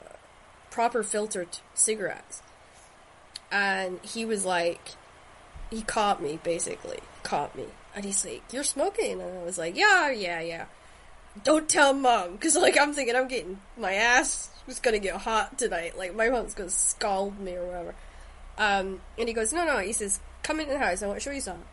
proper 0.69 1.01
filtered 1.01 1.59
cigarettes. 1.73 2.41
And 3.49 4.01
he 4.03 4.25
was 4.25 4.43
like, 4.43 4.89
he 5.71 5.81
caught 5.81 6.21
me, 6.21 6.39
basically. 6.43 6.99
Caught 7.23 7.55
me. 7.55 7.67
And 7.95 8.03
he's 8.03 8.25
like, 8.25 8.43
You're 8.51 8.63
smoking? 8.63 9.21
And 9.21 9.39
I 9.39 9.43
was 9.43 9.57
like, 9.57 9.77
Yeah, 9.77 10.11
yeah, 10.11 10.41
yeah. 10.41 10.65
Don't 11.43 11.67
tell 11.67 11.93
mom. 11.93 12.33
Because, 12.33 12.55
like, 12.55 12.77
I'm 12.77 12.93
thinking 12.93 13.15
I'm 13.15 13.27
getting, 13.27 13.59
my 13.77 13.93
ass 13.93 14.49
was 14.67 14.79
gonna 14.79 14.99
get 14.99 15.15
hot 15.15 15.57
tonight. 15.57 15.97
Like, 15.97 16.15
my 16.15 16.29
mom's 16.29 16.53
gonna 16.53 16.69
scald 16.69 17.39
me 17.39 17.55
or 17.55 17.65
whatever. 17.65 17.95
Um, 18.57 19.01
and 19.17 19.27
he 19.27 19.33
goes, 19.33 19.53
No, 19.53 19.65
no. 19.65 19.79
He 19.79 19.93
says, 19.93 20.19
Come 20.43 20.59
into 20.59 20.73
the 20.73 20.79
house. 20.79 21.03
I 21.03 21.07
want 21.07 21.19
to 21.19 21.23
show 21.23 21.31
you 21.31 21.41
something. 21.41 21.65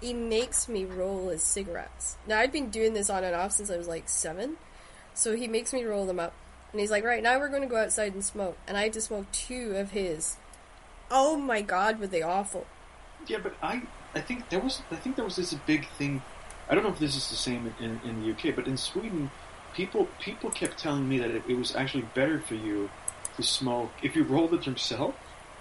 He 0.00 0.12
makes 0.12 0.68
me 0.68 0.84
roll 0.84 1.30
his 1.30 1.42
cigarettes. 1.42 2.16
Now, 2.26 2.40
I'd 2.40 2.52
been 2.52 2.70
doing 2.70 2.92
this 2.92 3.08
on 3.08 3.24
and 3.24 3.34
off 3.34 3.52
since 3.52 3.70
I 3.70 3.76
was 3.76 3.88
like 3.88 4.08
seven. 4.08 4.56
So 5.14 5.34
he 5.34 5.48
makes 5.48 5.72
me 5.72 5.84
roll 5.84 6.04
them 6.06 6.20
up. 6.20 6.34
And 6.72 6.80
he's 6.80 6.90
like, 6.90 7.04
Right, 7.04 7.22
now 7.22 7.38
we're 7.38 7.48
to 7.48 7.66
go 7.66 7.76
outside 7.76 8.12
and 8.12 8.24
smoke. 8.24 8.58
And 8.68 8.76
I 8.76 8.82
had 8.84 8.92
to 8.94 9.00
smoke 9.00 9.30
two 9.32 9.76
of 9.76 9.92
his. 9.92 10.36
Oh 11.10 11.36
my 11.36 11.62
god, 11.62 12.00
were 12.00 12.06
they 12.06 12.22
awful. 12.22 12.66
Yeah, 13.26 13.38
but 13.42 13.54
I 13.62 13.82
I 14.14 14.20
think 14.20 14.48
there 14.50 14.60
was 14.60 14.82
I 14.90 14.96
think 14.96 15.16
there 15.16 15.24
was 15.24 15.36
this 15.36 15.54
big 15.66 15.88
thing. 15.98 16.22
I 16.68 16.74
don't 16.74 16.84
know 16.84 16.90
if 16.90 16.98
this 16.98 17.16
is 17.16 17.28
the 17.28 17.36
same 17.36 17.72
in, 17.80 18.00
in 18.04 18.20
the 18.20 18.30
UK, 18.32 18.54
but 18.56 18.66
in 18.66 18.76
Sweden, 18.76 19.30
people 19.74 20.06
people 20.20 20.50
kept 20.50 20.78
telling 20.78 21.08
me 21.08 21.18
that 21.18 21.30
it, 21.30 21.42
it 21.48 21.54
was 21.56 21.76
actually 21.76 22.02
better 22.14 22.40
for 22.40 22.54
you 22.54 22.88
to 23.36 23.42
smoke 23.42 23.90
if 24.02 24.16
you 24.16 24.24
rolled 24.24 24.54
it 24.54 24.66
yourself. 24.66 25.14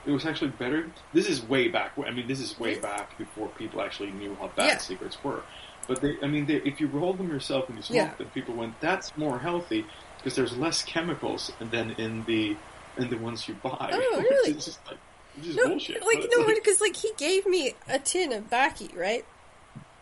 It 0.06 0.12
was 0.12 0.26
actually 0.26 0.52
better. 0.52 0.88
This 1.14 1.28
is 1.28 1.42
way 1.44 1.68
back. 1.68 1.94
I 1.98 2.12
mean, 2.12 2.28
this 2.28 2.40
is 2.40 2.60
way 2.60 2.80
back 2.80 3.18
before 3.18 3.48
people 3.50 3.82
actually 3.82 4.12
knew 4.12 4.36
how 4.40 4.48
bad 4.56 4.68
Yeah. 4.68 4.78
cigarettes 4.78 5.18
were. 5.24 5.42
But 5.88 6.02
they, 6.02 6.14
I 6.22 6.28
mean, 6.28 6.46
they, 6.46 6.56
if 6.58 6.80
you 6.80 6.88
roll 6.88 7.14
them 7.14 7.28
yourself 7.28 7.68
and 7.70 7.78
you 7.78 7.84
smoke 7.84 7.98
Yeah. 7.98 8.14
them, 8.16 8.30
people 8.30 8.56
went, 8.56 8.80
"That's 8.82 9.16
more 9.18 9.40
healthy 9.40 9.86
because 10.18 10.36
there's 10.36 10.56
less 10.58 10.84
chemicals 10.84 11.52
than 11.60 11.92
in 11.92 12.24
the 12.26 12.56
in 12.98 13.10
the 13.10 13.18
ones 13.18 13.48
you 13.48 13.56
buy." 13.56 13.90
Oh, 13.92 14.24
really? 14.30 14.58
is 14.58 14.66
just 14.66 14.80
like, 14.88 15.00
which 15.36 15.48
is 15.48 15.56
No, 15.58 15.70
bullshit. 15.70 16.02
like 16.06 16.20
no, 16.32 16.46
because 16.56 16.82
like 16.82 16.96
he 16.96 17.12
gave 17.18 17.46
me 17.48 17.74
a 17.90 18.00
tin 18.00 18.32
of 18.32 18.44
Baki, 18.46 18.96
right? 18.96 19.26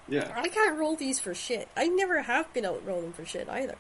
Yeah. 0.08 0.32
I 0.36 0.48
can't 0.48 0.78
roll 0.78 0.96
these 0.96 1.20
for 1.20 1.34
shit. 1.34 1.68
I 1.76 1.88
never 1.88 2.22
have 2.22 2.54
been 2.54 2.66
able 2.66 2.78
to 2.78 2.86
roll 2.86 3.02
them 3.02 3.14
for 3.14 3.26
shit 3.26 3.48
either. 3.50 3.76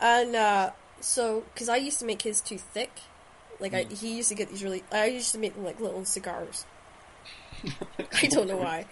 And 0.00 0.36
uh, 0.36 0.70
so, 1.00 1.44
because 1.52 1.68
I 1.68 1.76
used 1.76 1.98
to 2.00 2.04
make 2.04 2.22
his 2.22 2.40
too 2.40 2.58
thick, 2.58 2.90
like 3.60 3.74
I, 3.74 3.84
he 3.84 4.16
used 4.16 4.28
to 4.28 4.34
get 4.34 4.50
these 4.50 4.62
really. 4.62 4.82
I 4.92 5.06
used 5.06 5.32
to 5.32 5.38
make 5.38 5.54
them 5.54 5.64
like 5.64 5.80
little 5.80 6.04
cigars. 6.04 6.66
I 8.22 8.26
don't 8.26 8.48
know 8.48 8.56
why, 8.56 8.86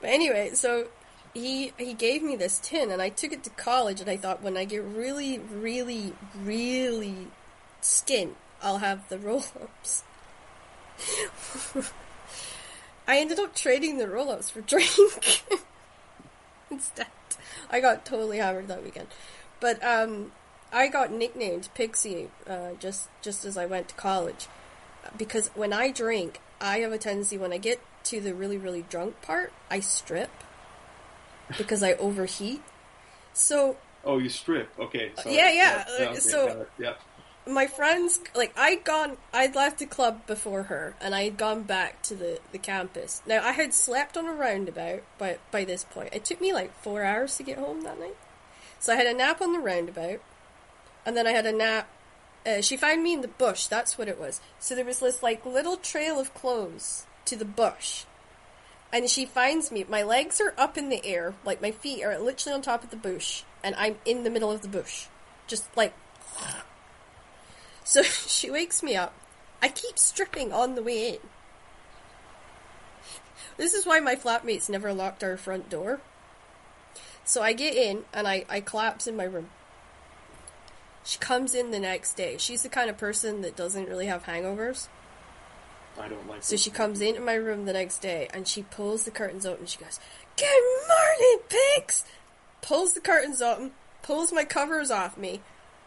but 0.00 0.10
anyway, 0.10 0.50
so 0.54 0.88
he 1.34 1.72
he 1.76 1.92
gave 1.94 2.22
me 2.22 2.36
this 2.36 2.58
tin, 2.62 2.90
and 2.90 3.02
I 3.02 3.08
took 3.08 3.32
it 3.32 3.42
to 3.44 3.50
college, 3.50 4.00
and 4.00 4.08
I 4.08 4.16
thought 4.16 4.42
when 4.42 4.56
I 4.56 4.64
get 4.64 4.82
really, 4.82 5.38
really, 5.38 6.14
really 6.42 7.28
skint, 7.82 8.34
I'll 8.62 8.78
have 8.78 9.08
the 9.08 9.18
roll 9.18 9.44
ups. 9.60 10.04
I 13.06 13.18
ended 13.18 13.38
up 13.38 13.54
trading 13.54 13.98
the 13.98 14.08
roll 14.08 14.30
ups 14.30 14.48
for 14.48 14.62
drink 14.62 14.88
instead. 16.70 17.06
I 17.70 17.80
got 17.80 18.04
totally 18.04 18.38
hammered 18.38 18.68
that 18.68 18.82
weekend. 18.84 19.08
But 19.60 19.82
um, 19.84 20.32
I 20.72 20.88
got 20.88 21.12
nicknamed 21.12 21.68
Pixie 21.74 22.28
uh, 22.46 22.70
just 22.78 23.08
just 23.22 23.44
as 23.44 23.56
I 23.56 23.66
went 23.66 23.88
to 23.88 23.94
college 23.94 24.46
because 25.16 25.48
when 25.54 25.72
I 25.72 25.90
drink, 25.90 26.40
I 26.60 26.78
have 26.78 26.92
a 26.92 26.98
tendency 26.98 27.38
when 27.38 27.52
I 27.52 27.58
get 27.58 27.80
to 28.04 28.20
the 28.20 28.34
really 28.34 28.58
really 28.58 28.82
drunk 28.82 29.20
part, 29.22 29.52
I 29.70 29.80
strip 29.80 30.30
because 31.56 31.82
I 31.82 31.94
overheat. 31.94 32.62
So 33.32 33.76
Oh, 34.04 34.18
you 34.18 34.28
strip. 34.28 34.68
Okay. 34.78 35.12
Sorry. 35.16 35.34
yeah, 35.34 35.50
yeah, 35.50 35.84
uh, 35.88 36.02
okay, 36.10 36.18
so- 36.18 36.66
yeah. 36.78 36.94
My 37.46 37.66
friends 37.66 38.20
like 38.34 38.52
I'd 38.56 38.84
gone 38.84 39.16
I'd 39.32 39.54
left 39.54 39.78
the 39.78 39.86
club 39.86 40.26
before 40.26 40.64
her 40.64 40.94
and 41.00 41.14
I 41.14 41.24
had 41.24 41.36
gone 41.36 41.62
back 41.62 42.02
to 42.02 42.14
the, 42.14 42.40
the 42.52 42.58
campus. 42.58 43.22
Now 43.26 43.44
I 43.44 43.52
had 43.52 43.74
slept 43.74 44.16
on 44.16 44.26
a 44.26 44.32
roundabout 44.32 45.02
by 45.18 45.38
by 45.50 45.64
this 45.64 45.84
point. 45.84 46.14
It 46.14 46.24
took 46.24 46.40
me 46.40 46.52
like 46.52 46.74
four 46.82 47.04
hours 47.04 47.36
to 47.36 47.42
get 47.42 47.58
home 47.58 47.82
that 47.82 48.00
night. 48.00 48.16
So 48.80 48.92
I 48.92 48.96
had 48.96 49.06
a 49.06 49.14
nap 49.14 49.40
on 49.40 49.52
the 49.52 49.58
roundabout 49.58 50.20
and 51.04 51.16
then 51.16 51.26
I 51.26 51.32
had 51.32 51.46
a 51.46 51.52
nap 51.52 51.88
uh, 52.46 52.60
she 52.60 52.76
found 52.76 53.02
me 53.02 53.14
in 53.14 53.22
the 53.22 53.28
bush, 53.28 53.66
that's 53.66 53.96
what 53.96 54.08
it 54.08 54.20
was. 54.20 54.40
So 54.58 54.74
there 54.74 54.84
was 54.84 55.00
this 55.00 55.22
like 55.22 55.46
little 55.46 55.76
trail 55.76 56.20
of 56.20 56.34
clothes 56.34 57.06
to 57.26 57.36
the 57.36 57.44
bush. 57.44 58.04
And 58.92 59.08
she 59.08 59.26
finds 59.26 59.72
me, 59.72 59.84
my 59.88 60.02
legs 60.02 60.40
are 60.40 60.54
up 60.56 60.78
in 60.78 60.88
the 60.88 61.04
air, 61.04 61.34
like 61.44 61.60
my 61.60 61.72
feet 61.72 62.04
are 62.04 62.18
literally 62.18 62.54
on 62.54 62.62
top 62.62 62.84
of 62.84 62.90
the 62.90 62.96
bush, 62.96 63.42
and 63.62 63.74
I'm 63.74 63.96
in 64.04 64.22
the 64.22 64.30
middle 64.30 64.52
of 64.52 64.62
the 64.62 64.68
bush. 64.68 65.06
Just 65.46 65.64
like 65.76 65.94
so 67.84 68.02
she 68.02 68.50
wakes 68.50 68.82
me 68.82 68.96
up. 68.96 69.14
I 69.62 69.68
keep 69.68 69.98
stripping 69.98 70.52
on 70.52 70.74
the 70.74 70.82
way 70.82 71.10
in. 71.10 71.18
This 73.56 73.72
is 73.72 73.86
why 73.86 74.00
my 74.00 74.16
flatmates 74.16 74.68
never 74.68 74.92
locked 74.92 75.22
our 75.22 75.36
front 75.36 75.70
door. 75.70 76.00
So 77.24 77.40
I 77.42 77.52
get 77.52 77.74
in 77.74 78.04
and 78.12 78.26
I, 78.26 78.44
I 78.48 78.60
collapse 78.60 79.06
in 79.06 79.16
my 79.16 79.24
room. 79.24 79.48
She 81.04 81.18
comes 81.18 81.54
in 81.54 81.70
the 81.70 81.78
next 81.78 82.14
day. 82.14 82.36
She's 82.38 82.62
the 82.62 82.68
kind 82.68 82.90
of 82.90 82.98
person 82.98 83.42
that 83.42 83.56
doesn't 83.56 83.88
really 83.88 84.06
have 84.06 84.24
hangovers. 84.24 84.88
I 85.98 86.08
don't 86.08 86.26
like. 86.28 86.42
So 86.42 86.56
she 86.56 86.70
comes 86.70 87.00
into 87.00 87.20
my 87.20 87.34
room 87.34 87.66
the 87.66 87.72
next 87.72 87.98
day 87.98 88.28
and 88.34 88.48
she 88.48 88.62
pulls 88.62 89.04
the 89.04 89.10
curtains 89.10 89.46
open. 89.46 89.60
And 89.60 89.68
she 89.68 89.78
goes, 89.78 90.00
Good 90.36 90.62
morning, 90.88 91.46
Pix! 91.48 92.04
Pulls 92.62 92.94
the 92.94 93.00
curtains 93.00 93.40
open, 93.40 93.72
pulls 94.02 94.32
my 94.32 94.44
covers 94.44 94.90
off 94.90 95.16
me, 95.18 95.42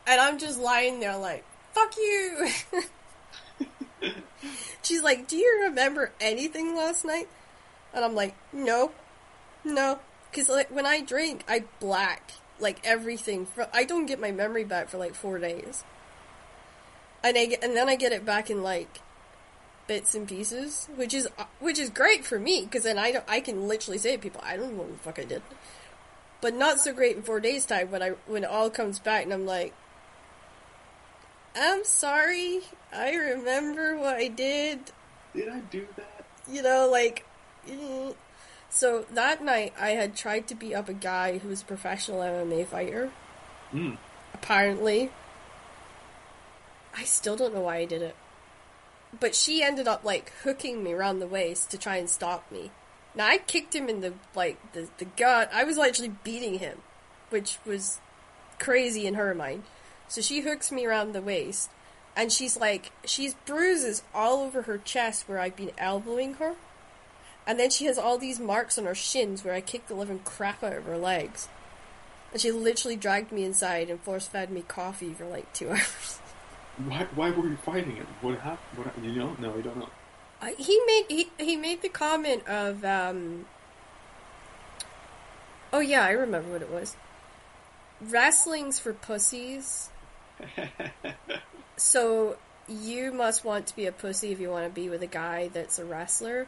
and 0.06 0.22
I'm 0.22 0.38
just 0.38 0.60
lying 0.60 1.00
there 1.00 1.18
like, 1.18 1.44
Fuck 1.78 1.98
you! 1.98 2.50
She's 4.82 5.04
like, 5.04 5.28
Do 5.28 5.38
you 5.38 5.66
remember 5.66 6.12
anything 6.20 6.76
last 6.76 7.06
night? 7.06 7.28
And 7.94 8.04
I'm 8.04 8.16
like, 8.16 8.36
No, 8.52 8.92
no. 9.64 10.00
Because 10.32 10.50
like, 10.50 10.72
when 10.72 10.88
I 10.88 11.02
drink, 11.02 11.44
I 11.48 11.66
black. 11.80 12.32
Like 12.60 12.80
everything. 12.84 13.46
For, 13.46 13.68
I 13.72 13.84
don't 13.84 14.08
get 14.08 14.20
my 14.20 14.32
memory 14.32 14.64
back 14.64 14.90
for 14.90 14.98
like 14.98 15.14
four 15.14 15.38
days. 15.38 15.84
And, 17.24 17.38
I 17.38 17.46
get, 17.46 17.64
and 17.64 17.76
then 17.76 17.88
I 17.88 17.96
get 17.96 18.12
it 18.12 18.26
back 18.26 18.50
in 18.50 18.64
like 18.64 19.02
bits 19.86 20.16
and 20.16 20.28
pieces, 20.28 20.90
which 20.96 21.14
is 21.14 21.28
uh, 21.38 21.46
which 21.60 21.78
is 21.78 21.92
great 21.92 22.26
for 22.26 22.40
me 22.40 22.64
because 22.64 22.84
then 22.84 22.98
I 22.98 23.12
don't 23.12 23.26
I 23.28 23.40
can 23.40 23.68
literally 23.68 23.98
say 23.98 24.16
to 24.16 24.22
people 24.22 24.42
I 24.44 24.58
don't 24.58 24.74
know 24.74 24.84
what 24.84 24.92
the 24.92 24.98
fuck 24.98 25.20
I 25.20 25.24
did, 25.26 25.42
but 26.42 26.54
not 26.54 26.80
so 26.80 26.94
great 26.94 27.16
in 27.16 27.22
four 27.22 27.40
days 27.40 27.66
time 27.66 27.92
when 27.92 28.02
I 28.02 28.10
when 28.26 28.44
it 28.44 28.50
all 28.50 28.70
comes 28.70 29.00
back 29.00 29.24
and 29.24 29.34
I'm 29.34 29.46
like, 29.46 29.74
I'm 31.58 31.84
sorry, 31.84 32.62
I 32.94 33.14
remember 33.16 33.98
what 33.98 34.16
I 34.16 34.28
did, 34.28 34.92
Did 35.36 35.50
I 35.50 35.60
do 35.60 35.88
that? 35.96 36.26
you 36.50 36.62
know, 36.62 36.88
like. 36.92 37.26
mm. 37.68 38.16
So 38.70 39.06
that 39.14 39.42
night 39.44 39.74
I 39.80 39.92
had 39.92 40.16
tried 40.16 40.48
to 40.50 40.56
beat 40.56 40.76
up 40.76 40.90
a 40.90 40.94
guy 40.94 41.38
who 41.38 41.48
was 41.50 41.62
a 41.62 41.66
professional 41.66 42.20
MMA 42.20 42.68
fighter. 42.68 43.12
Mm. 43.74 43.98
Apparently, 44.34 45.10
I 46.96 47.04
still 47.04 47.36
don't 47.36 47.54
know 47.54 47.62
why 47.62 47.78
I 47.78 47.86
did 47.86 48.02
it. 48.02 48.16
But 49.18 49.36
she 49.36 49.64
ended 49.64 49.88
up 49.88 50.04
like 50.04 50.32
hooking 50.44 50.84
me 50.84 50.92
around 50.94 51.20
the 51.20 51.28
waist 51.28 51.72
to 51.72 51.78
try 51.78 51.96
and 51.96 52.10
stop 52.10 52.52
me. 52.52 52.72
Now 53.16 53.28
I 53.28 53.38
kicked 53.38 53.74
him 53.74 53.88
in 53.90 54.02
the 54.02 54.14
like 54.36 54.58
the 54.74 54.90
the 54.98 55.06
gut. 55.06 55.50
I 55.54 55.64
was 55.64 55.78
actually 55.78 56.14
beating 56.24 56.60
him, 56.60 56.80
which 57.30 57.58
was 57.66 58.00
crazy 58.60 59.08
in 59.08 59.14
her 59.14 59.34
mind. 59.34 59.64
So 60.08 60.22
she 60.22 60.42
hooks 60.42 60.72
me 60.72 60.86
around 60.86 61.14
the 61.14 61.22
waist, 61.22 61.70
and 62.16 62.32
she's 62.32 62.58
like 62.58 62.92
she's 63.06 63.34
bruises 63.46 64.04
all 64.14 64.44
over 64.44 64.64
her 64.64 64.78
chest 64.78 65.28
where 65.28 65.40
I've 65.40 65.56
been 65.56 65.72
elbowing 65.78 66.36
her, 66.36 66.56
and 67.46 67.60
then 67.60 67.70
she 67.70 67.86
has 67.86 67.98
all 67.98 68.18
these 68.18 68.40
marks 68.40 68.78
on 68.78 68.86
her 68.86 68.96
shins 68.96 69.44
where 69.44 69.54
I 69.54 69.62
kicked 69.62 69.88
the 69.88 69.96
living 69.96 70.20
crap 70.20 70.64
out 70.64 70.74
of 70.74 70.86
her 70.86 70.98
legs. 70.98 71.48
And 72.32 72.42
she 72.42 72.52
literally 72.52 72.98
dragged 72.98 73.32
me 73.32 73.46
inside 73.46 73.90
and 73.90 74.02
force 74.02 74.28
fed 74.28 74.52
me 74.52 74.64
coffee 74.68 75.14
for 75.14 75.26
like 75.26 75.52
two 75.54 75.70
hours. 75.72 76.20
Why? 76.86 77.08
Why 77.16 77.32
were 77.32 77.48
you 77.48 77.58
fighting 77.58 77.98
it? 77.98 78.06
What 78.22 78.38
happened? 78.40 78.86
What? 78.86 79.04
You 79.04 79.12
know? 79.14 79.36
No, 79.40 79.58
I 79.58 79.62
don't 79.62 79.78
know. 79.78 79.90
Uh, 80.40 80.50
he 80.58 80.80
made 80.86 81.06
he, 81.10 81.30
he 81.40 81.56
made 81.56 81.82
the 81.82 81.90
comment 81.90 82.48
of 82.48 82.86
um 82.86 83.48
oh 85.74 85.80
yeah 85.80 86.04
i 86.04 86.12
remember 86.12 86.52
what 86.52 86.62
it 86.62 86.70
was 86.70 86.96
wrestling's 88.00 88.78
for 88.78 88.94
pussies 88.94 89.90
so 91.78 92.38
you 92.68 93.12
must 93.12 93.46
want 93.46 93.68
to 93.68 93.76
be 93.76 93.86
a 93.86 93.92
pussy 93.92 94.32
if 94.32 94.40
you 94.40 94.50
want 94.50 94.66
to 94.66 94.74
be 94.74 94.90
with 94.90 95.02
a 95.02 95.08
guy 95.08 95.50
that's 95.54 95.80
a 95.80 95.86
wrestler 95.86 96.48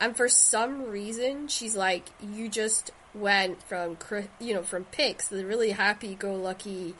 and 0.00 0.16
for 0.16 0.28
some 0.28 0.84
reason 0.84 1.48
she's 1.48 1.76
like 1.76 2.04
you 2.20 2.48
just 2.48 2.90
went 3.14 3.62
from 3.62 3.96
you 4.38 4.54
know 4.54 4.62
from 4.62 4.84
Pix, 4.84 5.28
the 5.28 5.44
really 5.44 5.70
happy-go-lucky 5.70 6.94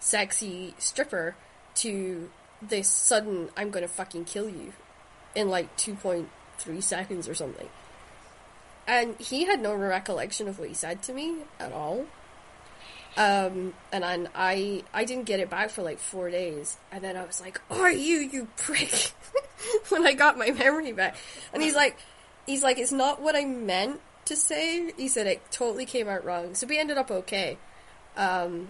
sexy 0.00 0.74
stripper 0.78 1.36
to 1.74 2.30
this 2.60 2.88
sudden 2.88 3.48
i'm 3.56 3.70
gonna 3.70 3.88
fucking 3.88 4.24
kill 4.24 4.48
you 4.48 4.72
in 5.34 5.48
like 5.48 5.76
2.3 5.76 6.82
seconds 6.82 7.28
or 7.28 7.34
something. 7.34 7.68
And 8.86 9.16
he 9.20 9.44
had 9.44 9.60
no 9.60 9.74
recollection 9.74 10.48
of 10.48 10.58
what 10.58 10.68
he 10.68 10.74
said 10.74 11.02
to 11.04 11.12
me 11.12 11.36
at 11.58 11.72
all. 11.72 12.06
Um, 13.16 13.74
and 13.92 14.02
then 14.02 14.28
I 14.34 14.84
I 14.94 15.04
didn't 15.04 15.24
get 15.24 15.38
it 15.38 15.50
back 15.50 15.70
for 15.70 15.82
like 15.82 15.98
four 15.98 16.30
days, 16.30 16.78
and 16.90 17.04
then 17.04 17.16
I 17.16 17.24
was 17.24 17.40
like, 17.40 17.60
"Are 17.70 17.90
you 17.90 18.18
you 18.18 18.48
prick?" 18.56 19.12
when 19.90 20.06
I 20.06 20.14
got 20.14 20.38
my 20.38 20.50
memory 20.50 20.92
back, 20.92 21.16
and 21.52 21.62
he's 21.62 21.74
like, 21.74 21.98
he's 22.46 22.62
like, 22.62 22.78
"It's 22.78 22.92
not 22.92 23.20
what 23.20 23.36
I 23.36 23.44
meant 23.44 24.00
to 24.26 24.36
say." 24.36 24.92
He 24.96 25.08
said 25.08 25.26
it 25.26 25.42
totally 25.50 25.84
came 25.84 26.08
out 26.08 26.24
wrong, 26.24 26.54
so 26.54 26.66
we 26.66 26.78
ended 26.78 26.96
up 26.96 27.10
okay. 27.10 27.58
Um, 28.16 28.68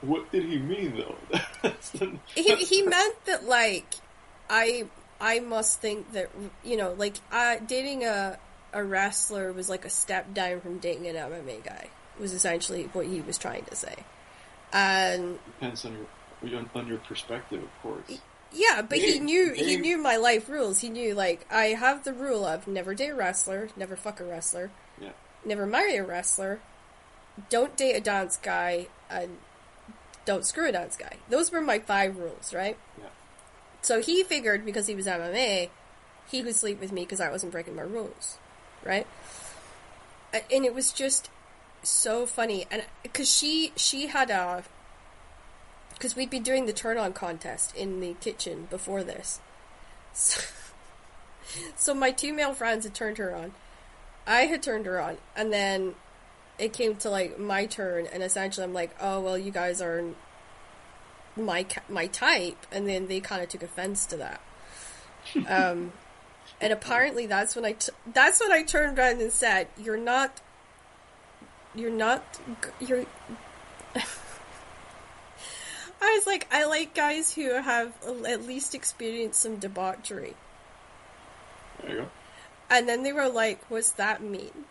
what 0.00 0.32
did 0.32 0.44
he 0.44 0.58
mean 0.58 0.96
though? 0.96 1.70
he 2.34 2.54
he 2.54 2.82
meant 2.82 3.22
that 3.26 3.44
like 3.46 3.96
I 4.48 4.86
I 5.20 5.40
must 5.40 5.82
think 5.82 6.12
that 6.12 6.30
you 6.64 6.78
know 6.78 6.94
like 6.96 7.16
uh, 7.30 7.56
dating 7.66 8.04
a 8.04 8.38
a 8.72 8.82
wrestler 8.82 9.52
was 9.52 9.68
like 9.68 9.84
a 9.84 9.90
step 9.90 10.32
down 10.32 10.62
from 10.62 10.78
dating 10.78 11.06
an 11.06 11.16
MMA 11.16 11.62
guy 11.62 11.88
was 12.20 12.32
essentially 12.32 12.84
what 12.92 13.06
he 13.06 13.20
was 13.20 13.38
trying 13.38 13.64
to 13.64 13.76
say. 13.76 13.94
And 14.72 15.38
depends 15.46 15.84
on 15.84 16.06
your 16.42 16.66
on 16.74 16.86
your 16.86 16.98
perspective, 16.98 17.62
of 17.62 17.82
course. 17.82 18.18
Yeah, 18.52 18.82
but 18.82 18.98
he 18.98 19.18
knew 19.18 19.52
he 19.52 19.76
knew 19.76 19.98
my 19.98 20.16
life 20.16 20.48
rules. 20.48 20.80
He 20.80 20.88
knew 20.88 21.14
like 21.14 21.46
I 21.50 21.66
have 21.66 22.04
the 22.04 22.12
rule 22.12 22.44
of 22.44 22.66
never 22.68 22.94
date 22.94 23.10
a 23.10 23.14
wrestler, 23.14 23.68
never 23.76 23.96
fuck 23.96 24.20
a 24.20 24.24
wrestler, 24.24 24.70
yeah. 25.00 25.10
never 25.44 25.66
marry 25.66 25.96
a 25.96 26.04
wrestler, 26.04 26.60
don't 27.50 27.76
date 27.76 27.94
a 27.94 28.00
dance 28.00 28.36
guy, 28.36 28.86
and 29.10 29.38
don't 30.24 30.44
screw 30.44 30.68
a 30.68 30.72
dance 30.72 30.96
guy. 30.96 31.16
Those 31.28 31.50
were 31.50 31.60
my 31.60 31.78
five 31.78 32.16
rules, 32.18 32.54
right? 32.54 32.76
Yeah. 32.98 33.08
So 33.82 34.00
he 34.00 34.22
figured 34.22 34.64
because 34.64 34.86
he 34.86 34.94
was 34.94 35.06
MMA, 35.06 35.68
he 36.26 36.42
could 36.42 36.54
sleep 36.54 36.80
with 36.80 36.92
me 36.92 37.02
because 37.02 37.20
I 37.20 37.30
wasn't 37.30 37.52
breaking 37.52 37.76
my 37.76 37.82
rules, 37.82 38.38
right? 38.84 39.06
And 40.32 40.64
it 40.64 40.74
was 40.74 40.92
just 40.92 41.28
so 41.84 42.26
funny, 42.26 42.66
and 42.70 42.84
because 43.02 43.32
she 43.32 43.72
she 43.76 44.08
had 44.08 44.30
a 44.30 44.64
because 45.94 46.16
we'd 46.16 46.30
been 46.30 46.42
doing 46.42 46.66
the 46.66 46.72
turn 46.72 46.98
on 46.98 47.12
contest 47.12 47.74
in 47.76 48.00
the 48.00 48.14
kitchen 48.14 48.66
before 48.70 49.02
this, 49.02 49.40
so, 50.12 50.40
so 51.76 51.94
my 51.94 52.10
two 52.10 52.32
male 52.32 52.54
friends 52.54 52.84
had 52.84 52.94
turned 52.94 53.18
her 53.18 53.34
on, 53.34 53.52
I 54.26 54.42
had 54.42 54.62
turned 54.62 54.86
her 54.86 55.00
on, 55.00 55.18
and 55.36 55.52
then 55.52 55.94
it 56.58 56.72
came 56.72 56.96
to 56.96 57.10
like 57.10 57.38
my 57.38 57.66
turn, 57.66 58.06
and 58.06 58.22
essentially 58.22 58.64
I'm 58.64 58.74
like, 58.74 58.94
oh 59.00 59.20
well, 59.20 59.38
you 59.38 59.50
guys 59.50 59.80
are 59.80 60.04
my 61.36 61.66
my 61.88 62.06
type, 62.06 62.66
and 62.70 62.88
then 62.88 63.08
they 63.08 63.20
kind 63.20 63.42
of 63.42 63.48
took 63.48 63.62
offense 63.62 64.06
to 64.06 64.16
that. 64.16 64.40
Um, 65.48 65.94
and 66.60 66.72
apparently 66.72 67.26
that's 67.26 67.56
when 67.56 67.64
I 67.64 67.72
t- 67.72 67.92
that's 68.12 68.40
when 68.40 68.52
I 68.52 68.62
turned 68.62 68.98
around 68.98 69.20
and 69.20 69.32
said, 69.32 69.68
"You're 69.76 69.96
not 69.96 70.40
you're 71.74 71.90
not 71.90 72.22
you're 72.80 73.04
I 76.04 76.16
was 76.16 76.26
like, 76.26 76.46
I 76.52 76.66
like 76.66 76.94
guys 76.94 77.32
who 77.32 77.50
have 77.50 77.92
at 78.26 78.46
least 78.46 78.74
experienced 78.74 79.40
some 79.40 79.56
debauchery. 79.56 80.34
There 81.80 81.90
you 81.90 81.96
go. 82.02 82.08
And 82.68 82.88
then 82.88 83.02
they 83.02 83.12
were 83.12 83.28
like, 83.28 83.62
what's 83.70 83.92
that 83.92 84.22
mean? 84.22 84.66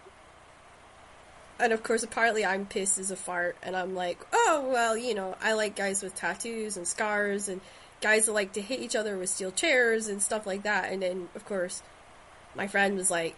And 1.59 1.73
of 1.73 1.83
course, 1.83 2.03
apparently 2.03 2.45
I'm 2.45 2.65
pissed 2.65 2.97
as 2.97 3.11
a 3.11 3.15
fart, 3.15 3.55
and 3.63 3.75
I'm 3.75 3.95
like, 3.95 4.19
oh, 4.33 4.67
well, 4.71 4.97
you 4.97 5.13
know, 5.13 5.35
I 5.41 5.53
like 5.53 5.75
guys 5.75 6.03
with 6.03 6.15
tattoos 6.15 6.77
and 6.77 6.87
scars, 6.87 7.47
and 7.47 7.61
guys 8.01 8.25
that 8.25 8.33
like 8.33 8.53
to 8.53 8.61
hit 8.61 8.81
each 8.81 8.95
other 8.95 9.17
with 9.17 9.29
steel 9.29 9.51
chairs 9.51 10.07
and 10.07 10.21
stuff 10.21 10.45
like 10.45 10.63
that. 10.63 10.91
And 10.91 11.01
then, 11.01 11.29
of 11.35 11.45
course, 11.45 11.81
my 12.55 12.67
friend 12.67 12.97
was 12.97 13.09
like, 13.09 13.37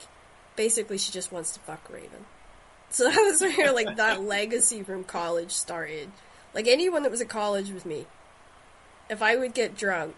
basically, 0.55 0.97
she 0.97 1.11
just 1.11 1.31
wants 1.31 1.51
to 1.51 1.59
fuck 1.61 1.89
Raven. 1.89 2.25
So 2.95 3.03
that 3.09 3.17
was 3.17 3.41
where 3.41 3.73
like 3.73 3.97
that 3.97 4.23
legacy 4.23 4.81
from 4.81 5.03
college 5.03 5.51
started. 5.51 6.09
Like 6.53 6.65
anyone 6.65 7.03
that 7.03 7.11
was 7.11 7.19
at 7.19 7.27
college 7.27 7.69
with 7.71 7.85
me, 7.85 8.05
if 9.09 9.21
I 9.21 9.35
would 9.35 9.53
get 9.53 9.75
drunk, 9.75 10.15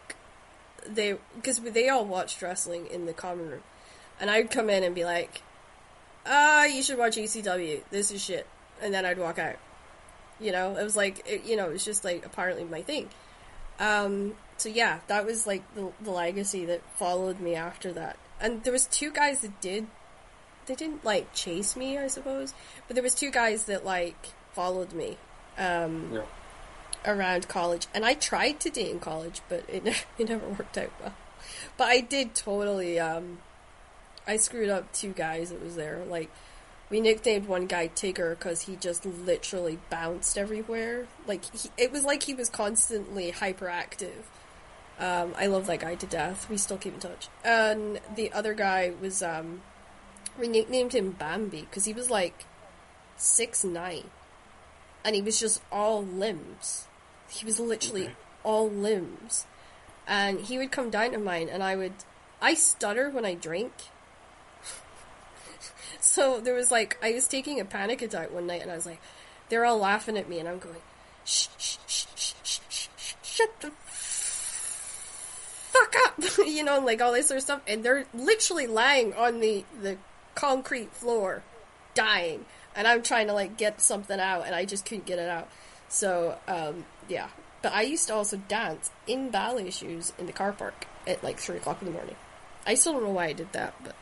they 0.88 1.18
because 1.36 1.60
they 1.60 1.90
all 1.90 2.06
watched 2.06 2.40
wrestling 2.40 2.86
in 2.86 3.08
the 3.08 3.14
common 3.14 3.50
room, 3.50 3.64
and 4.20 4.30
I'd 4.30 4.52
come 4.52 4.70
in 4.70 4.84
and 4.84 4.94
be 4.94 5.06
like, 5.06 5.42
"Ah, 6.28 6.66
you 6.66 6.84
should 6.84 7.00
watch 7.00 7.16
ECW. 7.16 7.82
This 7.90 8.12
is 8.12 8.24
shit," 8.24 8.46
and 8.80 8.94
then 8.94 9.08
I'd 9.08 9.18
walk 9.18 9.40
out. 9.40 9.56
You 10.40 10.52
know, 10.52 10.78
it 10.78 10.84
was 10.84 10.96
like 10.96 11.28
it, 11.28 11.46
you 11.46 11.56
know, 11.56 11.70
it 11.70 11.74
was 11.74 11.84
just 11.84 12.04
like 12.04 12.28
apparently 12.28 12.64
my 12.64 12.84
thing. 12.84 13.10
Um, 13.80 14.36
so 14.58 14.70
yeah, 14.70 15.00
that 15.08 15.26
was 15.26 15.48
like 15.48 15.64
the, 15.74 15.92
the 16.00 16.12
legacy 16.12 16.64
that 16.66 16.84
followed 16.96 17.40
me 17.40 17.56
after 17.56 17.92
that. 17.94 18.18
And 18.40 18.64
there 18.64 18.74
was 18.74 18.86
two 18.86 19.12
guys 19.12 19.40
that 19.40 19.60
did 19.62 19.88
they 20.68 20.76
didn't 20.76 21.04
like 21.04 21.34
chase 21.34 21.76
me, 21.76 21.98
I 21.98 22.08
suppose, 22.08 22.54
but 22.88 22.96
there 22.96 23.04
was 23.04 23.16
two 23.16 23.32
guys 23.32 23.66
that 23.66 23.86
like 23.86 24.28
followed 24.54 24.94
me 24.94 25.18
um, 25.58 26.12
yeah. 26.14 26.22
around 27.06 27.48
college, 27.48 27.88
and 27.94 28.06
I 28.06 28.14
tried 28.14 28.60
to 28.62 28.70
date 28.70 28.92
in 28.92 29.00
college, 29.00 29.42
but 29.50 29.64
it 29.68 30.06
it 30.18 30.30
never 30.30 30.48
worked 30.48 30.78
out 30.78 30.92
well. 31.02 31.16
But 31.78 31.88
I 31.88 32.02
did 32.02 32.36
totally 32.36 33.00
um, 33.00 33.40
I 34.28 34.38
screwed 34.38 34.70
up 34.70 34.92
two 34.92 35.14
guys 35.14 35.50
that 35.50 35.64
was 35.64 35.76
there. 35.76 36.04
Like 36.06 36.30
we 36.90 37.00
nicknamed 37.00 37.48
one 37.48 37.66
guy 37.66 37.88
Tigger 37.88 38.38
because 38.38 38.64
he 38.64 38.76
just 38.76 39.06
literally 39.06 39.80
bounced 39.90 40.38
everywhere. 40.38 41.08
Like 41.26 41.46
he, 41.56 41.70
it 41.78 41.92
was 41.92 42.04
like 42.04 42.24
he 42.24 42.34
was 42.34 42.50
constantly 42.50 43.32
hyperactive. 43.32 44.24
Um, 45.00 45.34
I 45.38 45.48
love 45.48 45.68
that 45.68 45.80
guy 45.80 45.96
to 45.96 46.06
death. 46.06 46.50
We 46.50 46.58
still 46.58 46.78
keep 46.78 46.96
in 46.96 47.00
touch. 47.00 47.30
And 47.44 48.00
the 48.16 48.32
other 48.34 48.54
guy 48.54 48.94
was 49.00 49.22
um, 49.22 49.62
we 50.40 50.48
nicknamed 50.48 50.94
him 50.94 51.12
Bambi 51.12 51.62
because 51.62 51.86
he 51.86 51.94
was 51.94 52.10
like 52.10 52.46
six 53.16 53.64
nine, 53.64 54.10
and 55.04 55.16
he 55.16 55.22
was 55.22 55.40
just 55.40 55.62
all 55.72 56.04
limbs. 56.04 56.88
He 57.30 57.46
was 57.46 57.60
literally 57.60 58.06
okay. 58.06 58.16
all 58.44 58.70
limbs, 58.70 59.46
and 60.08 60.40
he 60.42 60.58
would 60.58 60.72
come 60.72 60.90
down 60.90 61.12
to 61.12 61.18
mine, 61.18 61.50
and 61.50 61.64
I 61.64 61.76
would. 61.76 61.94
I 62.42 62.54
stutter 62.54 63.10
when 63.10 63.26
I 63.26 63.34
drink. 63.34 63.74
so 66.00 66.40
there 66.40 66.54
was 66.54 66.72
like 66.72 66.98
I 67.02 67.14
was 67.14 67.28
taking 67.28 67.60
a 67.60 67.66
panic 67.66 68.02
attack 68.02 68.32
one 68.32 68.48
night, 68.48 68.62
and 68.62 68.72
I 68.72 68.76
was 68.76 68.86
like, 68.86 69.02
they're 69.50 69.66
all 69.66 69.80
laughing 69.80 70.18
at 70.18 70.30
me, 70.30 70.40
and 70.40 70.48
I'm 70.48 70.60
going, 70.60 70.76
shh, 71.26 71.48
shh, 71.58 71.78
shh, 71.88 72.06
shh, 72.16 72.30
shh, 72.44 72.60
shh, 72.70 72.88
shh 72.98 73.16
shut 73.38 73.62
the 73.62 73.72
fuck 75.78 75.96
up, 76.06 76.24
you 76.48 76.64
know, 76.64 76.80
like 76.80 77.02
all 77.02 77.14
this 77.14 77.28
sort 77.28 77.38
of 77.38 77.44
stuff, 77.44 77.62
and 77.68 77.84
they're 77.84 78.06
literally 78.14 78.68
lying 78.68 79.14
on 79.14 79.40
the 79.40 79.64
the 79.82 79.98
concrete 80.38 80.94
floor, 80.94 81.42
dying, 81.96 82.46
and 82.76 82.88
I'm 82.88 83.02
trying 83.02 83.26
to 83.28 83.34
like 83.34 83.58
get 83.58 83.82
something 83.82 84.20
out, 84.20 84.46
and 84.46 84.54
I 84.54 84.66
just 84.66 84.86
couldn't 84.86 85.08
get 85.08 85.18
it 85.18 85.28
out. 85.28 85.50
So 85.90 86.38
um, 86.48 86.86
yeah, 87.10 87.30
but 87.64 87.74
I 87.74 87.82
used 87.82 88.08
to 88.08 88.14
also 88.14 88.38
dance 88.38 88.92
in 89.08 89.32
ballet 89.32 89.72
shoes 89.72 90.14
in 90.18 90.28
the 90.28 90.34
car 90.34 90.54
park 90.54 90.86
at 91.08 91.24
like 91.24 91.40
three 91.40 91.58
o'clock 91.58 91.82
in 91.82 91.88
the 91.88 91.94
morning. 91.94 92.16
I 92.68 92.76
still 92.76 92.94
don't 92.94 93.04
know 93.04 93.10
why 93.10 93.26
I 93.26 93.34
did 93.34 93.52
that, 93.54 93.74
but 93.84 93.96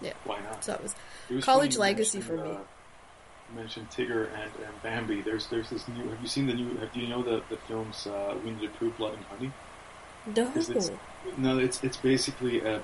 yeah. 0.00 0.12
Why 0.24 0.40
not? 0.40 0.64
So 0.64 0.72
that 0.72 0.82
was, 0.82 0.94
was 1.28 1.44
college 1.44 1.76
legacy 1.76 2.20
for 2.20 2.36
me. 2.36 2.50
Uh, 2.52 2.58
mentioned 3.56 3.90
Tigger 3.90 4.28
and, 4.32 4.50
and 4.64 4.82
Bambi. 4.82 5.22
There's 5.22 5.48
there's 5.48 5.70
this 5.70 5.88
new. 5.88 6.08
Have 6.08 6.20
you 6.22 6.28
seen 6.28 6.46
the 6.46 6.54
new? 6.54 6.76
Have, 6.76 6.92
do 6.92 7.00
you 7.00 7.08
know 7.08 7.22
the 7.22 7.42
the 7.50 7.56
films 7.56 8.06
uh, 8.06 8.36
Winnie 8.44 8.66
the 8.66 8.72
Pooh, 8.74 8.90
Blood 8.92 9.14
and 9.14 9.24
Honey? 9.24 9.52
No. 10.36 10.50
It's, 10.54 10.90
no, 11.36 11.58
it's 11.58 11.82
it's 11.82 11.96
basically 11.96 12.60
a 12.60 12.80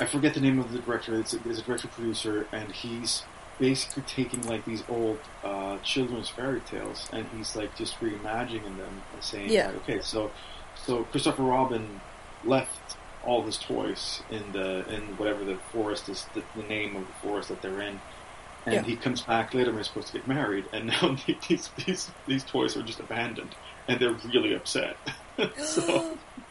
I 0.00 0.06
forget 0.06 0.34
the 0.34 0.40
name 0.40 0.58
of 0.58 0.72
the 0.72 0.78
director. 0.78 1.18
It's 1.18 1.34
a, 1.34 1.38
it's 1.48 1.58
a 1.58 1.62
director 1.62 1.88
producer, 1.88 2.46
and 2.52 2.70
he's 2.72 3.24
basically 3.58 4.04
taking 4.04 4.42
like 4.42 4.64
these 4.64 4.84
old 4.88 5.18
uh, 5.42 5.78
children's 5.78 6.28
fairy 6.28 6.60
tales, 6.60 7.08
and 7.12 7.26
he's 7.36 7.56
like 7.56 7.76
just 7.76 7.98
reimagining 8.00 8.76
them 8.76 9.02
and 9.12 9.22
saying, 9.22 9.50
yeah. 9.50 9.68
like, 9.68 9.76
okay, 9.76 10.00
so 10.00 10.30
so 10.76 11.04
Christopher 11.04 11.42
Robin 11.42 12.00
left 12.44 12.96
all 13.24 13.42
his 13.42 13.58
toys 13.58 14.22
in 14.30 14.52
the 14.52 14.88
in 14.94 15.02
whatever 15.16 15.44
the 15.44 15.56
forest 15.72 16.08
is, 16.08 16.26
the, 16.34 16.42
the 16.56 16.62
name 16.62 16.96
of 16.96 17.06
the 17.06 17.12
forest 17.14 17.48
that 17.48 17.60
they're 17.62 17.80
in. 17.80 18.00
And 18.66 18.74
yeah. 18.74 18.82
he 18.82 18.96
comes 18.96 19.22
back 19.22 19.54
later 19.54 19.70
and 19.70 19.78
they're 19.78 19.84
supposed 19.84 20.08
to 20.08 20.12
get 20.14 20.28
married, 20.28 20.66
and 20.72 20.86
now 21.02 21.16
these 21.48 21.70
these 21.84 22.10
these 22.26 22.44
toys 22.44 22.76
are 22.76 22.82
just 22.82 23.00
abandoned, 23.00 23.54
and 23.88 23.98
they're 23.98 24.16
really 24.32 24.54
upset. 24.54 24.96
so 25.56 26.16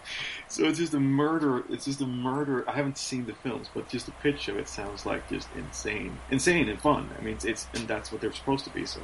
so 0.49 0.65
it's 0.65 0.79
just 0.79 0.93
a 0.93 0.99
murder. 0.99 1.63
It's 1.69 1.85
just 1.85 1.99
a 1.99 2.05
murder. 2.05 2.67
I 2.69 2.73
haven't 2.73 2.97
seen 2.97 3.25
the 3.25 3.33
films, 3.33 3.67
but 3.73 3.89
just 3.89 4.05
the 4.05 4.13
pitch 4.13 4.47
of 4.47 4.57
it 4.57 4.69
sounds 4.69 5.05
like 5.05 5.29
just 5.29 5.49
insane, 5.55 6.17
insane 6.31 6.69
and 6.69 6.79
fun. 6.79 7.09
I 7.17 7.21
mean, 7.21 7.35
it's, 7.35 7.45
it's 7.45 7.67
and 7.73 7.87
that's 7.87 8.11
what 8.11 8.21
they're 8.21 8.31
supposed 8.31 8.63
to 8.63 8.69
be. 8.69 8.85
So, 8.85 9.01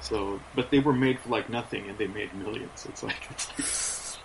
so, 0.00 0.40
but 0.54 0.70
they 0.70 0.78
were 0.78 0.92
made 0.92 1.18
for 1.18 1.30
like 1.30 1.50
nothing, 1.50 1.88
and 1.88 1.98
they 1.98 2.06
made 2.06 2.32
millions. 2.34 2.86
It's 2.88 3.02
like, 3.02 3.26
it's 3.30 4.16
like 4.16 4.20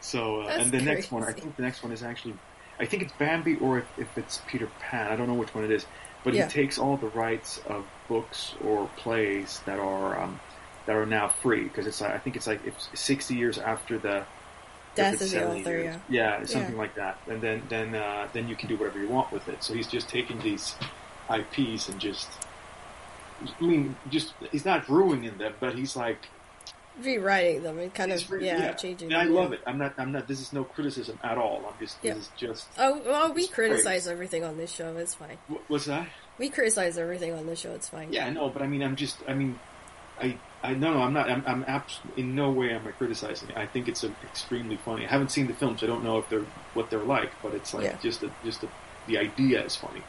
so. 0.00 0.42
Uh, 0.42 0.46
and 0.46 0.66
the 0.72 0.78
crazy. 0.78 0.84
next 0.84 1.12
one, 1.12 1.24
I 1.24 1.32
think 1.32 1.56
the 1.56 1.62
next 1.62 1.82
one 1.82 1.92
is 1.92 2.02
actually, 2.02 2.34
I 2.80 2.86
think 2.86 3.02
it's 3.02 3.12
Bambi, 3.12 3.56
or 3.56 3.78
if, 3.78 3.98
if 3.98 4.16
it's 4.16 4.40
Peter 4.46 4.68
Pan. 4.80 5.12
I 5.12 5.16
don't 5.16 5.26
know 5.26 5.34
which 5.34 5.54
one 5.54 5.64
it 5.64 5.70
is, 5.70 5.84
but 6.24 6.32
yeah. 6.32 6.46
he 6.46 6.50
takes 6.50 6.78
all 6.78 6.96
the 6.96 7.08
rights 7.08 7.60
of 7.66 7.84
books 8.08 8.54
or 8.64 8.88
plays 8.96 9.60
that 9.66 9.78
are 9.78 10.18
um, 10.18 10.40
that 10.86 10.96
are 10.96 11.04
now 11.04 11.28
free 11.28 11.64
because 11.64 11.86
it's 11.86 12.00
I 12.00 12.16
think 12.16 12.36
it's 12.36 12.46
like 12.46 12.64
it's 12.64 12.88
sixty 12.94 13.34
years 13.34 13.58
after 13.58 13.98
the 13.98 14.24
death 14.94 15.20
of 15.20 15.30
the 15.30 15.48
author, 15.48 15.78
years. 15.78 15.96
yeah, 16.08 16.38
yeah, 16.38 16.44
something 16.44 16.72
yeah. 16.72 16.78
like 16.78 16.94
that, 16.94 17.18
and 17.28 17.40
then 17.40 17.62
then 17.68 17.94
uh, 17.94 18.28
then 18.32 18.48
you 18.48 18.56
can 18.56 18.68
do 18.68 18.76
whatever 18.76 18.98
you 18.98 19.08
want 19.08 19.32
with 19.32 19.48
it. 19.48 19.62
So 19.62 19.74
he's 19.74 19.86
just 19.88 20.08
taking 20.08 20.38
these 20.40 20.74
IPs 21.30 21.88
and 21.88 22.00
just 22.00 22.28
I 23.60 23.64
mean, 23.64 23.96
just 24.10 24.34
he's 24.52 24.64
not 24.64 24.88
ruining 24.88 25.36
them, 25.38 25.54
but 25.60 25.74
he's 25.74 25.96
like 25.96 26.18
rewriting 27.02 27.62
them 27.62 27.78
and 27.78 27.92
kind 27.92 28.12
of 28.12 28.30
re- 28.30 28.46
yeah, 28.46 28.72
changing. 28.72 29.12
And 29.12 29.20
I 29.20 29.24
love 29.24 29.50
yeah. 29.50 29.58
it. 29.58 29.62
I'm 29.66 29.78
not. 29.78 29.94
I'm 29.98 30.12
not. 30.12 30.28
This 30.28 30.40
is 30.40 30.52
no 30.52 30.64
criticism 30.64 31.18
at 31.22 31.38
all. 31.38 31.64
I'm 31.66 31.78
just. 31.78 31.98
Yeah. 32.02 32.14
This 32.14 32.24
is 32.24 32.30
just. 32.36 32.68
Oh 32.78 33.00
well, 33.04 33.32
we 33.32 33.46
criticize 33.46 33.84
praise. 33.84 34.08
everything 34.08 34.44
on 34.44 34.56
this 34.56 34.72
show. 34.72 34.96
It's 34.96 35.14
fine. 35.14 35.38
wh- 35.48 35.70
What's 35.70 35.86
that? 35.86 36.08
We 36.38 36.48
criticize 36.48 36.98
everything 36.98 37.32
on 37.32 37.46
this 37.46 37.60
show. 37.60 37.72
It's 37.72 37.88
fine. 37.88 38.12
Yeah, 38.12 38.26
I 38.26 38.30
know, 38.30 38.48
but 38.48 38.62
I 38.62 38.66
mean, 38.66 38.82
I'm 38.82 38.96
just. 38.96 39.18
I 39.28 39.34
mean, 39.34 39.58
I. 40.20 40.36
I 40.64 40.74
no, 40.74 40.94
no, 40.94 41.02
I'm 41.02 41.12
not. 41.12 41.30
I'm. 41.30 41.44
I'm 41.46 41.64
abs- 41.68 42.00
in 42.16 42.34
no 42.34 42.50
way 42.50 42.72
am 42.72 42.86
I 42.86 42.92
criticizing 42.92 43.50
it. 43.50 43.56
I 43.56 43.66
think 43.66 43.86
it's 43.86 44.02
a, 44.02 44.10
extremely 44.24 44.76
funny. 44.76 45.04
I 45.06 45.08
haven't 45.10 45.30
seen 45.30 45.46
the 45.46 45.54
films. 45.54 45.82
I 45.82 45.86
don't 45.86 46.02
know 46.02 46.18
if 46.18 46.28
they're 46.30 46.46
what 46.74 46.90
they're 46.90 47.00
like, 47.04 47.30
but 47.42 47.54
it's 47.54 47.74
like 47.74 47.84
Yeah. 47.84 47.96
just 48.02 48.22
a, 48.22 48.30
just 48.44 48.62
a, 48.64 48.68
the 49.06 49.18
idea 49.18 49.62
is 49.64 49.76
funny. 49.76 50.02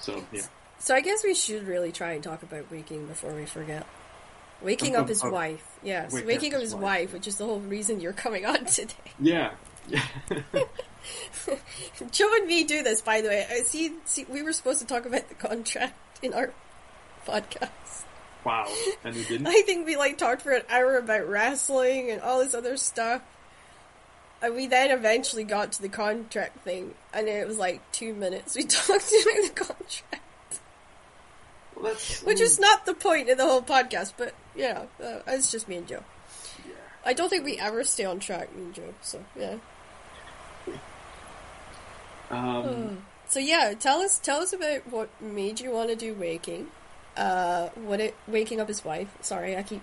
So 0.00 0.24
yeah. 0.32 0.42
So 0.78 0.94
I 0.94 1.00
guess 1.00 1.22
we 1.24 1.34
should 1.34 1.66
really 1.66 1.92
try 1.92 2.12
and 2.12 2.22
talk 2.24 2.42
about 2.42 2.70
waking 2.70 3.06
before 3.06 3.32
we 3.32 3.46
forget. 3.46 3.86
Waking 4.60 4.96
Um, 4.96 5.02
up 5.02 5.08
his 5.08 5.22
um, 5.22 5.30
wife. 5.32 5.64
Yes, 5.82 6.12
waking 6.12 6.26
waking 6.28 6.54
up 6.54 6.60
his 6.60 6.74
wife. 6.74 6.82
wife, 6.82 7.12
which 7.12 7.26
is 7.28 7.36
the 7.36 7.44
whole 7.44 7.60
reason 7.60 8.00
you're 8.00 8.12
coming 8.12 8.44
on 8.44 8.64
today. 8.66 8.94
Yeah. 9.20 9.52
Joe 12.10 12.30
and 12.34 12.46
me 12.46 12.64
do 12.64 12.82
this, 12.82 13.00
by 13.00 13.20
the 13.20 13.28
way. 13.28 13.46
I 13.50 13.60
see, 13.62 13.92
see, 14.04 14.24
we 14.28 14.42
were 14.42 14.52
supposed 14.52 14.78
to 14.80 14.86
talk 14.86 15.04
about 15.06 15.28
the 15.28 15.34
contract 15.34 15.94
in 16.22 16.32
our 16.34 16.52
podcast. 17.26 18.04
Wow. 18.44 18.66
And 19.04 19.14
you 19.14 19.24
didn't. 19.24 19.46
I 19.48 19.62
think 19.62 19.86
we 19.86 19.96
like 19.96 20.18
talked 20.18 20.42
for 20.42 20.52
an 20.52 20.62
hour 20.68 20.96
about 20.96 21.28
wrestling 21.28 22.10
and 22.10 22.20
all 22.20 22.40
this 22.40 22.54
other 22.54 22.76
stuff. 22.76 23.22
And 24.40 24.56
we 24.56 24.66
then 24.66 24.90
eventually 24.90 25.44
got 25.44 25.72
to 25.72 25.82
the 25.82 25.88
contract 25.88 26.64
thing, 26.64 26.94
and 27.14 27.28
it 27.28 27.46
was 27.46 27.58
like 27.58 27.80
two 27.92 28.12
minutes. 28.12 28.56
We 28.56 28.64
talked 28.64 28.88
about 28.88 29.04
the 29.04 29.52
contract, 29.54 30.60
Well, 31.80 31.94
which 32.24 32.40
is 32.40 32.58
not 32.58 32.84
the 32.84 32.94
point 32.94 33.28
of 33.30 33.38
the 33.38 33.46
whole 33.46 33.62
podcast, 33.62 34.14
but 34.16 34.34
yeah, 34.56 34.86
uh, 35.00 35.20
it's 35.28 35.52
just 35.52 35.68
me 35.68 35.76
and 35.76 35.86
Joe. 35.86 36.02
Yeah. 36.66 36.74
I 37.06 37.12
don't 37.12 37.28
think 37.28 37.44
we 37.44 37.56
ever 37.56 37.84
stay 37.84 38.04
on 38.04 38.18
track, 38.18 38.54
me 38.56 38.64
and 38.64 38.74
Joe. 38.74 38.94
So 39.00 39.24
yeah. 39.38 39.58
Um, 42.30 43.04
So 43.32 43.40
yeah, 43.40 43.72
tell 43.72 44.00
us 44.00 44.18
tell 44.18 44.40
us 44.40 44.52
about 44.52 44.86
what 44.90 45.08
made 45.22 45.58
you 45.58 45.70
want 45.70 45.88
to 45.88 45.96
do 45.96 46.12
waking. 46.12 46.66
Uh, 47.16 47.68
what 47.74 48.00
it 48.00 48.14
waking 48.26 48.60
up 48.60 48.68
his 48.68 48.84
wife. 48.84 49.08
Sorry, 49.20 49.56
I 49.56 49.62
keep 49.62 49.82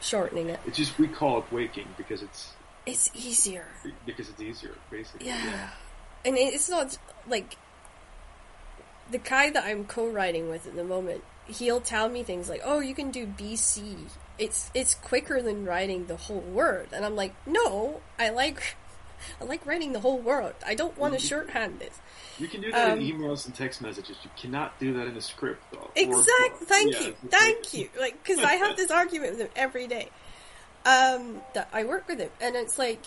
shortening 0.00 0.48
it. 0.50 0.60
it's 0.66 0.76
just 0.76 0.98
we 0.98 1.08
call 1.08 1.38
it 1.38 1.44
waking 1.52 1.86
because 1.96 2.22
it's 2.22 2.50
It's 2.86 3.10
easier. 3.14 3.66
because 4.04 4.28
it's 4.28 4.40
easier, 4.40 4.72
basically. 4.90 5.28
Yeah. 5.28 5.70
And 6.24 6.36
it's 6.36 6.68
not 6.68 6.98
like 7.28 7.56
the 9.10 9.18
guy 9.18 9.50
that 9.50 9.64
I'm 9.64 9.84
co-writing 9.84 10.48
with 10.48 10.66
at 10.66 10.74
the 10.76 10.84
moment. 10.84 11.22
He'll 11.46 11.80
tell 11.80 12.08
me 12.08 12.22
things 12.22 12.48
like, 12.48 12.60
"Oh, 12.64 12.78
you 12.80 12.94
can 12.94 13.10
do 13.10 13.26
BC. 13.26 13.96
It's 14.38 14.70
it's 14.74 14.94
quicker 14.94 15.42
than 15.42 15.64
writing 15.64 16.06
the 16.06 16.16
whole 16.16 16.40
word." 16.40 16.88
And 16.92 17.04
I'm 17.04 17.16
like, 17.16 17.34
"No, 17.46 18.00
I 18.18 18.28
like 18.30 18.76
I 19.40 19.44
like 19.44 19.64
writing 19.66 19.92
the 19.92 20.00
whole 20.00 20.18
word. 20.18 20.54
I 20.66 20.74
don't 20.74 20.96
want 20.98 21.14
to 21.14 21.20
shorthand 21.20 21.78
this." 21.80 21.98
You 22.38 22.48
can 22.48 22.60
do 22.62 22.72
that 22.72 22.92
Um, 22.92 23.00
in 23.00 23.06
emails 23.18 23.46
and 23.46 23.54
text 23.54 23.80
messages. 23.82 24.16
You 24.24 24.30
cannot 24.36 24.78
do 24.80 24.92
that 24.94 25.06
in 25.06 25.16
a 25.16 25.20
script, 25.20 25.62
though. 25.72 25.78
Or- 25.78 25.90
Exact. 25.94 26.58
Thank 26.64 26.94
yeah, 26.94 27.00
you. 27.08 27.14
Thank 27.28 27.74
you. 27.74 27.88
Like, 28.00 28.22
because 28.22 28.42
I 28.44 28.54
have 28.54 28.76
this 28.76 28.90
argument 28.90 29.32
with 29.32 29.40
him 29.40 29.48
every 29.54 29.86
day. 29.86 30.08
Um, 30.84 31.42
that 31.54 31.68
I 31.72 31.84
work 31.84 32.08
with 32.08 32.18
him, 32.18 32.30
and 32.40 32.56
it's 32.56 32.76
like, 32.76 33.00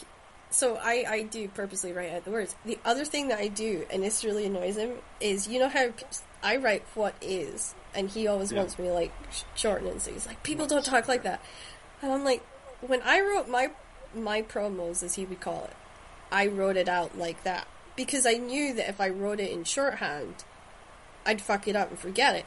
so 0.49 0.77
I 0.81 1.03
I 1.09 1.21
do 1.23 1.49
purposely 1.49 1.91
write 1.91 2.13
out 2.13 2.23
the 2.23 2.31
words. 2.31 2.55
The 2.63 2.79
other 2.85 3.03
thing 3.03 3.27
that 3.27 3.39
I 3.39 3.49
do, 3.49 3.85
and 3.91 4.01
this 4.01 4.23
really 4.23 4.45
annoys 4.45 4.77
him, 4.77 4.93
is 5.19 5.45
you 5.49 5.59
know 5.59 5.67
how 5.67 5.89
I 6.41 6.55
write 6.55 6.83
what 6.93 7.15
is, 7.19 7.73
and 7.93 8.09
he 8.09 8.27
always 8.27 8.53
Yeah. 8.53 8.59
wants 8.59 8.79
me 8.79 8.85
to 8.85 8.93
like 8.93 9.11
sh- 9.29 9.41
shorten 9.55 9.87
it. 9.87 10.01
So 10.01 10.13
he's 10.13 10.25
like, 10.25 10.41
people 10.41 10.67
don't 10.67 10.85
talk 10.85 11.09
like 11.09 11.23
that, 11.23 11.41
and 12.01 12.13
I'm 12.13 12.23
like, 12.23 12.41
when 12.79 13.01
I 13.01 13.19
wrote 13.19 13.49
my 13.49 13.71
my 14.13 14.41
promos, 14.41 15.03
as 15.03 15.15
he 15.15 15.25
would 15.25 15.41
call 15.41 15.65
it, 15.65 15.73
I 16.35 16.47
wrote 16.47 16.75
it 16.75 16.89
out 16.89 17.17
like 17.17 17.43
that 17.43 17.65
because 17.95 18.25
I 18.25 18.33
knew 18.33 18.73
that 18.73 18.89
if 18.89 18.99
I 18.99 19.07
wrote 19.07 19.39
it 19.39 19.51
in 19.51 19.63
shorthand, 19.63 20.43
I'd 21.25 21.39
fuck 21.41 21.65
it 21.67 21.75
up 21.77 21.89
and 21.91 21.97
forget 21.97 22.35
it 22.35 22.45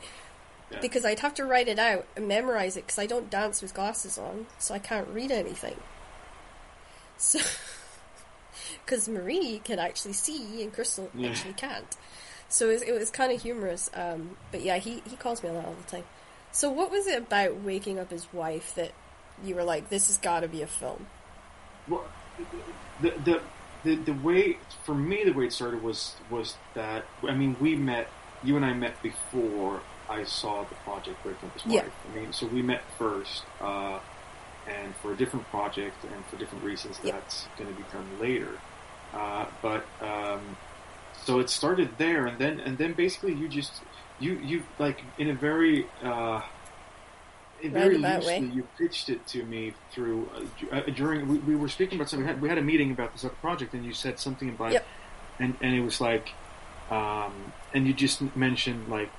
Yeah. 0.70 0.80
because 0.80 1.06
I'd 1.06 1.20
have 1.20 1.32
to 1.34 1.44
write 1.46 1.68
it 1.68 1.78
out 1.78 2.04
and 2.14 2.28
memorize 2.28 2.76
it 2.76 2.84
because 2.86 2.98
I 2.98 3.06
don't 3.06 3.30
dance 3.30 3.62
with 3.62 3.72
glasses 3.72 4.18
on, 4.18 4.46
so 4.58 4.74
I 4.74 4.78
can't 4.78 5.08
read 5.08 5.30
anything. 5.30 5.76
So, 7.16 7.38
because 8.84 9.08
Marie 9.08 9.60
can 9.64 9.78
actually 9.78 10.12
see 10.12 10.62
and 10.62 10.72
Crystal 10.72 11.10
Yeah. 11.14 11.30
actually 11.30 11.54
can't. 11.54 11.96
So 12.50 12.68
it 12.68 12.72
was, 12.74 12.82
it 12.82 12.92
was 12.92 13.10
kind 13.10 13.32
of 13.32 13.40
humorous. 13.42 13.90
Um, 13.94 14.36
but 14.52 14.60
yeah, 14.62 14.76
he, 14.76 15.02
he 15.08 15.16
calls 15.16 15.42
me 15.42 15.48
on 15.48 15.54
that 15.56 15.64
all 15.64 15.74
the 15.82 15.90
time. 15.90 16.04
So 16.52 16.70
what 16.70 16.90
was 16.90 17.06
it 17.06 17.16
about 17.18 17.56
waking 17.62 17.98
up 17.98 18.10
his 18.10 18.30
wife 18.34 18.74
that 18.74 18.92
you 19.42 19.54
were 19.54 19.64
like, 19.64 19.88
this 19.88 20.08
has 20.08 20.18
got 20.18 20.40
to 20.40 20.48
be 20.48 20.60
a 20.62 20.66
film? 20.66 21.06
Well, 21.88 22.04
the, 23.00 23.10
the 23.24 23.40
the 23.84 23.94
the 23.96 24.12
way 24.12 24.58
for 24.84 24.94
me 24.94 25.24
the 25.24 25.32
way 25.32 25.46
it 25.46 25.52
started 25.52 25.82
was 25.82 26.14
was 26.30 26.56
that 26.74 27.04
I 27.28 27.34
mean 27.34 27.56
we 27.60 27.76
met 27.76 28.08
you 28.42 28.56
and 28.56 28.64
I 28.64 28.72
met 28.72 29.00
before 29.02 29.80
I 30.08 30.24
saw 30.24 30.64
the 30.64 30.74
project 30.76 31.22
Break 31.22 31.36
Up 31.44 31.52
His 31.54 31.66
Yeah. 31.72 31.82
Wife. 31.82 31.92
I 32.12 32.16
mean, 32.16 32.32
so 32.32 32.46
we 32.46 32.62
met 32.62 32.82
first, 32.96 33.42
uh, 33.60 33.98
and 34.66 34.94
for 35.02 35.12
a 35.12 35.16
different 35.16 35.46
project 35.50 35.96
and 36.04 36.24
for 36.26 36.36
different 36.36 36.64
reasons 36.64 36.98
Yeah. 37.02 37.12
that's 37.12 37.46
going 37.58 37.68
to 37.70 37.76
be 37.76 37.84
done 37.92 38.06
later. 38.18 38.52
Uh, 39.12 39.46
but 39.60 39.84
um, 40.00 40.56
so 41.24 41.40
it 41.40 41.50
started 41.50 41.90
there, 41.98 42.26
and 42.26 42.38
then 42.38 42.60
and 42.60 42.78
then 42.78 42.92
basically 42.94 43.34
you 43.34 43.48
just 43.48 43.82
you 44.18 44.34
you 44.34 44.62
like 44.78 45.02
in 45.18 45.28
a 45.30 45.34
very 45.34 45.86
uh, 46.02 46.40
very 47.64 47.98
loosely 47.98 48.40
way. 48.40 48.50
you 48.54 48.66
pitched 48.78 49.08
it 49.08 49.26
to 49.28 49.44
me 49.44 49.74
through 49.90 50.28
uh, 50.72 50.76
uh, 50.76 50.80
during 50.94 51.28
we, 51.28 51.38
we 51.38 51.56
were 51.56 51.68
speaking 51.68 51.98
about 51.98 52.08
something. 52.08 52.26
We 52.26 52.32
had, 52.32 52.42
we 52.42 52.48
had 52.48 52.58
a 52.58 52.62
meeting 52.62 52.90
about 52.90 53.12
this 53.12 53.24
other 53.24 53.34
project, 53.36 53.74
and 53.74 53.84
you 53.84 53.92
said 53.92 54.18
something 54.18 54.48
about 54.48 54.72
Yep. 54.72 54.86
and 55.38 55.56
and 55.60 55.74
it 55.74 55.80
was 55.80 56.00
like, 56.00 56.30
um, 56.90 57.52
and 57.74 57.86
you 57.86 57.92
just 57.92 58.22
mentioned 58.36 58.88
like 58.88 59.12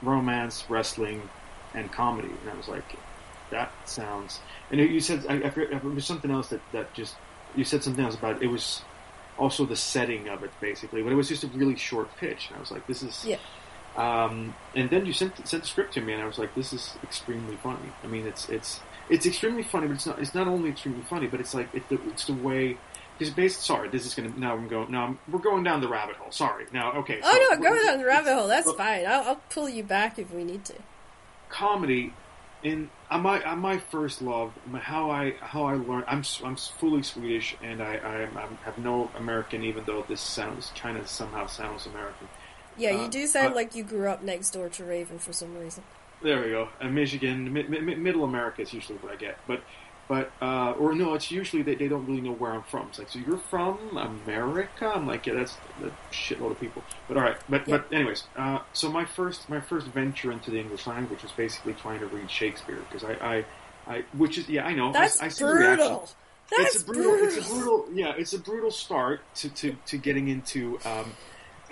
romance, 0.00 0.64
wrestling, 0.68 1.28
and 1.74 1.90
comedy, 1.92 2.28
and 2.28 2.50
I 2.50 2.56
was 2.56 2.68
like, 2.68 2.96
that 3.50 3.70
sounds. 3.84 4.40
And 4.70 4.80
you 4.80 5.00
said 5.00 5.24
I, 5.28 5.34
I 5.34 5.50
forget, 5.50 5.72
it 5.72 5.84
was 5.84 6.06
something 6.06 6.30
else 6.30 6.48
that 6.48 6.60
that 6.72 6.92
just 6.94 7.14
you 7.54 7.64
said 7.64 7.82
something 7.84 8.04
else 8.04 8.14
about 8.14 8.42
it 8.42 8.46
was 8.48 8.82
also 9.38 9.64
the 9.64 9.76
setting 9.76 10.28
of 10.28 10.42
it 10.42 10.50
basically, 10.60 11.02
but 11.02 11.12
it 11.12 11.16
was 11.16 11.28
just 11.28 11.44
a 11.44 11.48
really 11.48 11.76
short 11.76 12.14
pitch, 12.16 12.48
and 12.48 12.56
I 12.56 12.60
was 12.60 12.70
like, 12.70 12.86
this 12.86 13.02
is 13.02 13.24
Yeah. 13.24 13.38
Um, 13.96 14.54
and 14.74 14.88
then 14.90 15.06
you 15.06 15.12
sent 15.12 15.46
sent 15.46 15.62
the 15.64 15.68
script 15.68 15.94
to 15.94 16.00
me, 16.00 16.12
and 16.14 16.22
I 16.22 16.26
was 16.26 16.38
like, 16.38 16.54
"This 16.54 16.72
is 16.72 16.96
extremely 17.02 17.56
funny." 17.56 17.92
I 18.02 18.06
mean, 18.06 18.26
it's 18.26 18.48
it's 18.48 18.80
it's 19.10 19.26
extremely 19.26 19.62
funny, 19.62 19.86
but 19.86 19.94
it's 19.94 20.06
not 20.06 20.18
it's 20.20 20.34
not 20.34 20.48
only 20.48 20.70
extremely 20.70 21.02
funny, 21.02 21.26
but 21.26 21.40
it's 21.40 21.54
like 21.54 21.68
it, 21.74 21.84
it's 21.90 22.24
the 22.26 22.34
way. 22.34 22.78
Because 23.18 23.34
based, 23.34 23.62
sorry, 23.62 23.88
this 23.90 24.06
is 24.06 24.14
gonna 24.14 24.32
now 24.36 24.54
I'm 24.54 24.68
going 24.68 24.90
now 24.90 25.04
I'm, 25.04 25.18
we're 25.30 25.38
going 25.38 25.62
down 25.64 25.80
the 25.80 25.88
rabbit 25.88 26.16
hole. 26.16 26.32
Sorry, 26.32 26.66
now 26.72 26.92
okay. 26.92 27.20
Oh 27.22 27.30
so- 27.50 27.54
no, 27.56 27.62
go 27.62 27.84
down 27.86 27.98
the 27.98 28.06
rabbit 28.06 28.34
hole. 28.34 28.48
That's 28.48 28.72
fine. 28.72 29.06
I'll, 29.06 29.22
I'll 29.22 29.42
pull 29.50 29.68
you 29.68 29.84
back 29.84 30.18
if 30.18 30.30
we 30.32 30.44
need 30.44 30.64
to. 30.66 30.74
comedy 31.48 32.14
in 32.62 32.88
on 33.10 33.22
my 33.22 33.42
on 33.42 33.58
my 33.58 33.76
first 33.78 34.22
love 34.22 34.52
how 34.80 35.10
I 35.10 35.32
how 35.40 35.64
I 35.64 35.74
learned 35.74 36.04
I'm 36.06 36.22
I'm 36.44 36.56
fully 36.56 37.02
Swedish 37.02 37.56
and 37.62 37.82
I 37.82 37.96
I 37.96 38.22
I'm, 38.22 38.56
have 38.64 38.78
no 38.78 39.10
American 39.16 39.64
even 39.64 39.84
though 39.84 40.04
this 40.08 40.20
sounds 40.20 40.72
kind 40.76 40.96
of 40.96 41.08
somehow 41.08 41.46
sounds 41.46 41.86
American 41.86 42.28
Yeah, 42.76 42.90
you 42.92 43.02
Uh, 43.04 43.08
do 43.08 43.26
sound 43.26 43.48
but- 43.50 43.56
like 43.56 43.74
you 43.74 43.84
grew 43.84 44.08
up 44.08 44.22
next 44.22 44.50
door 44.50 44.68
to 44.70 44.84
Raven 44.84 45.18
for 45.18 45.32
some 45.32 45.56
reason. 45.58 45.82
there 46.22 46.40
we 46.40 46.50
go 46.50 46.68
and 46.80 46.94
Michigan 46.94 47.52
mi- 47.52 47.64
mi- 47.64 47.96
middle 47.96 48.22
America 48.24 48.62
is 48.62 48.72
usually 48.72 48.96
what 48.98 49.12
I 49.12 49.16
get 49.16 49.38
but 49.48 49.60
but 50.08 50.30
uh, 50.40 50.70
or 50.78 50.94
no 50.94 51.14
it's 51.14 51.32
usually 51.32 51.62
they, 51.62 51.74
they 51.74 51.88
don't 51.88 52.06
really 52.06 52.20
know 52.20 52.32
where 52.32 52.52
I'm 52.52 52.62
from 52.62 52.86
it's 52.88 52.98
like 53.00 53.08
so 53.08 53.18
you're 53.18 53.38
from 53.38 53.96
America 53.96 54.86
I'm 54.94 55.06
like 55.08 55.26
yeah 55.26 55.34
that's 55.34 55.56
a 55.82 55.90
shitload 56.14 56.52
of 56.52 56.60
people 56.60 56.84
but 57.08 57.16
all 57.16 57.24
right 57.24 57.36
but 57.48 57.66
Yeah. 57.66 57.78
but 57.78 57.92
anyways 57.92 58.22
uh, 58.36 58.60
so 58.72 58.88
my 58.88 59.04
first 59.04 59.48
my 59.50 59.58
first 59.60 59.88
venture 59.88 60.30
into 60.30 60.52
the 60.52 60.60
English 60.60 60.86
language 60.86 61.22
was 61.24 61.32
basically 61.32 61.74
trying 61.74 61.98
to 62.00 62.06
read 62.06 62.30
Shakespeare 62.30 62.78
because 62.88 63.02
I, 63.02 63.14
I 63.34 63.44
I 63.94 64.04
which 64.16 64.38
is 64.38 64.48
yeah 64.48 64.64
I 64.64 64.74
know 64.74 64.92
That's 64.92 65.20
I, 65.20 65.26
see 65.28 65.44
the 65.44 65.50
brutal. 65.50 66.08
That's 66.56 66.74
it's 66.76 66.82
a 66.84 66.86
brutal, 66.86 67.26
It's 67.26 67.36
a 67.38 67.50
brutal. 67.54 67.88
Yeah, 67.92 68.12
it's 68.16 68.32
a 68.34 68.38
brutal 68.38 68.70
start 68.70 69.20
to 69.36 69.48
to, 69.48 69.76
to 69.86 69.96
getting 69.98 70.28
into. 70.28 70.78
Um, 70.84 71.14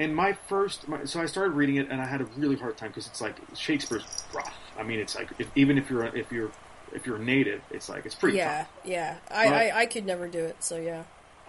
and 0.01 0.17
my 0.17 0.33
first, 0.33 0.89
my, 0.89 1.05
so 1.05 1.21
I 1.21 1.27
started 1.27 1.51
reading 1.51 1.77
it, 1.77 1.91
and 1.91 2.01
I 2.01 2.07
had 2.07 2.23
a 2.23 2.25
really 2.25 2.57
hard 2.57 2.79
time 2.79 2.89
because 2.89 3.07
it's 3.07 3.21
like 3.21 3.37
Shakespeare's 3.55 4.05
rough. 4.33 4.57
I 4.79 4.83
mean, 4.83 4.99
it's 4.99 5.15
like 5.15 5.29
if, 5.39 5.47
even 5.55 5.77
if 5.77 5.91
you're 5.91 6.05
if 6.17 6.33
you're 6.33 6.51
if 6.95 7.07
you're 7.07 7.19
native, 7.19 7.61
it's 7.71 7.91
like 7.91 8.07
it's 8.07 8.15
pretty 8.15 8.39
Yeah, 8.39 8.61
tough. 8.61 8.69
yeah. 8.87 9.17
I, 9.31 9.47
I, 9.47 9.79
I 9.81 9.87
could 9.87 10.07
never 10.07 10.27
do 10.27 10.39
it, 10.39 10.57
so 10.65 10.79
yeah. 10.79 11.03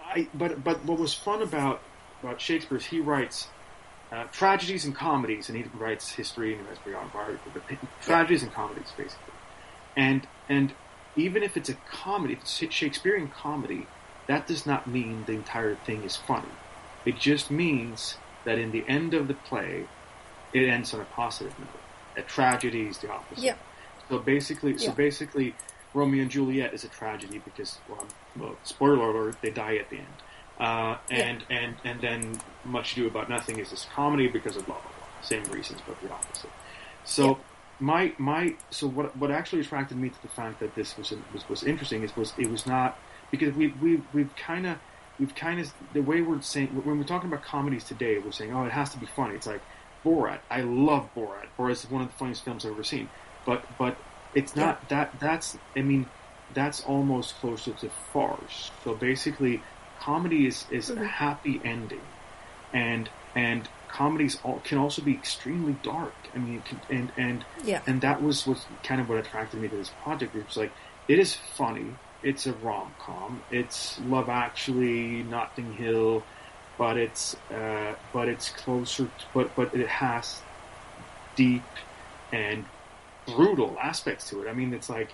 I 0.04 0.28
but 0.34 0.62
but 0.62 0.84
what 0.84 0.98
was 0.98 1.14
fun 1.14 1.40
about 1.40 1.80
about 2.22 2.42
Shakespeare 2.42 2.76
is 2.76 2.84
he 2.84 3.00
writes 3.00 3.48
uh, 4.12 4.24
tragedies 4.24 4.84
and 4.84 4.94
comedies, 4.94 5.48
and 5.48 5.56
he 5.56 5.64
writes 5.78 6.10
history 6.10 6.52
and 6.52 6.60
he 6.60 6.68
writes 6.68 6.80
biography, 6.84 7.50
but 7.54 7.62
tragedies 8.02 8.42
and 8.42 8.52
comedies 8.52 8.92
basically. 8.98 9.32
And 9.96 10.26
and 10.50 10.74
even 11.16 11.42
if 11.42 11.56
it's 11.56 11.70
a 11.70 11.74
comedy, 11.90 12.34
if 12.34 12.40
it's 12.40 12.74
Shakespearean 12.74 13.28
comedy, 13.28 13.86
that 14.26 14.46
does 14.46 14.66
not 14.66 14.86
mean 14.86 15.24
the 15.24 15.32
entire 15.32 15.74
thing 15.74 16.02
is 16.02 16.16
funny. 16.16 16.48
It 17.06 17.18
just 17.18 17.50
means 17.50 18.16
that 18.44 18.58
in 18.58 18.70
the 18.72 18.84
end 18.88 19.14
of 19.14 19.28
the 19.28 19.34
play, 19.34 19.86
it 20.52 20.68
ends 20.68 20.92
on 20.94 21.00
a 21.00 21.04
positive 21.04 21.58
note. 21.58 21.68
A 22.16 22.22
tragedy 22.22 22.82
is 22.82 22.98
the 22.98 23.10
opposite. 23.10 23.42
Yeah. 23.44 23.54
So 24.08 24.18
basically, 24.18 24.76
so 24.78 24.92
basically, 24.92 25.54
Romeo 25.94 26.22
and 26.22 26.30
Juliet 26.30 26.74
is 26.74 26.84
a 26.84 26.88
tragedy 26.88 27.38
because, 27.38 27.78
well, 27.88 28.06
well 28.36 28.56
spoiler 28.64 29.10
alert, 29.10 29.36
they 29.40 29.50
die 29.50 29.76
at 29.76 29.88
the 29.90 29.98
end. 29.98 30.06
Uh, 30.60 30.96
and, 31.10 31.44
and 31.50 31.76
and 31.84 32.00
then 32.00 32.40
Much 32.64 32.92
Ado 32.92 33.06
About 33.06 33.28
Nothing 33.30 33.58
is 33.58 33.70
this 33.70 33.86
comedy 33.94 34.28
because 34.28 34.56
of 34.56 34.66
blah 34.66 34.74
blah 34.76 34.84
blah. 34.84 35.06
Same 35.22 35.44
reasons, 35.44 35.80
but 35.86 36.00
the 36.02 36.12
opposite. 36.12 36.50
So 37.04 37.26
Yeah. 37.28 37.34
my 37.80 38.12
my 38.18 38.54
so 38.70 38.86
what 38.86 39.16
what 39.16 39.30
actually 39.30 39.62
attracted 39.62 39.96
me 39.96 40.10
to 40.10 40.22
the 40.22 40.28
fact 40.28 40.60
that 40.60 40.74
this 40.74 40.96
was 40.98 41.12
was, 41.32 41.48
was 41.48 41.62
interesting 41.64 42.02
is 42.02 42.14
was 42.14 42.34
it 42.36 42.50
was 42.50 42.66
not 42.66 42.98
because 43.30 43.54
we 43.54 43.68
we 43.80 44.02
we've 44.12 44.34
kind 44.36 44.66
of 44.66 44.76
we've 45.18 45.34
kind 45.34 45.60
of 45.60 45.72
the 45.92 46.00
way 46.00 46.20
we're 46.22 46.40
saying 46.40 46.68
when 46.84 46.98
we're 46.98 47.04
talking 47.04 47.28
about 47.28 47.44
comedies 47.44 47.84
today 47.84 48.18
we're 48.18 48.32
saying 48.32 48.52
oh 48.54 48.64
it 48.64 48.72
has 48.72 48.90
to 48.90 48.98
be 48.98 49.06
funny 49.06 49.34
it's 49.34 49.46
like 49.46 49.60
Borat 50.04 50.40
I 50.50 50.62
love 50.62 51.08
Borat 51.14 51.46
Borat 51.58 51.72
is 51.72 51.90
one 51.90 52.02
of 52.02 52.08
the 52.08 52.14
funniest 52.14 52.44
films 52.44 52.64
I've 52.64 52.72
ever 52.72 52.84
seen 52.84 53.08
but 53.46 53.64
but 53.78 53.96
it's 54.34 54.56
not 54.56 54.88
that 54.88 55.18
that's 55.20 55.56
I 55.76 55.82
mean 55.82 56.06
that's 56.54 56.80
almost 56.82 57.36
closer 57.36 57.72
to 57.72 57.90
farce 58.12 58.70
so 58.84 58.94
basically 58.94 59.62
comedy 60.00 60.46
is 60.46 60.66
is 60.70 60.90
a 60.90 60.96
Mhm. 60.96 61.06
happy 61.06 61.60
ending 61.64 62.00
and 62.72 63.08
and 63.34 63.68
comedies 63.88 64.38
all, 64.42 64.60
can 64.60 64.78
also 64.78 65.02
be 65.02 65.12
extremely 65.14 65.74
dark 65.74 66.14
I 66.34 66.38
mean 66.38 66.56
it 66.56 66.64
can, 66.64 66.80
and 66.90 67.12
and 67.16 67.44
Yeah. 67.64 67.82
and 67.86 68.00
that 68.00 68.22
was 68.22 68.46
what 68.46 68.66
kind 68.82 69.00
of 69.00 69.08
what 69.08 69.18
attracted 69.18 69.60
me 69.60 69.68
to 69.68 69.76
this 69.76 69.90
project. 69.90 70.34
It 70.34 70.46
was 70.46 70.56
like 70.56 70.72
it 71.08 71.18
is 71.18 71.34
funny. 71.34 71.98
It's 72.22 72.46
a 72.46 72.52
rom 72.52 72.92
com. 72.98 73.42
It's 73.50 74.00
Love 74.00 74.28
Actually, 74.28 75.24
Notting 75.24 75.72
Hill, 75.72 76.22
but 76.78 76.96
it's 76.96 77.36
uh, 77.50 77.94
but 78.12 78.28
it's 78.28 78.50
closer. 78.50 79.04
To, 79.04 79.24
but 79.34 79.54
but 79.56 79.74
it 79.74 79.88
has 79.88 80.40
deep 81.34 81.62
and 82.32 82.64
brutal 83.26 83.76
aspects 83.80 84.28
to 84.30 84.42
it. 84.42 84.48
I 84.48 84.52
mean, 84.52 84.72
it's 84.72 84.88
like 84.88 85.12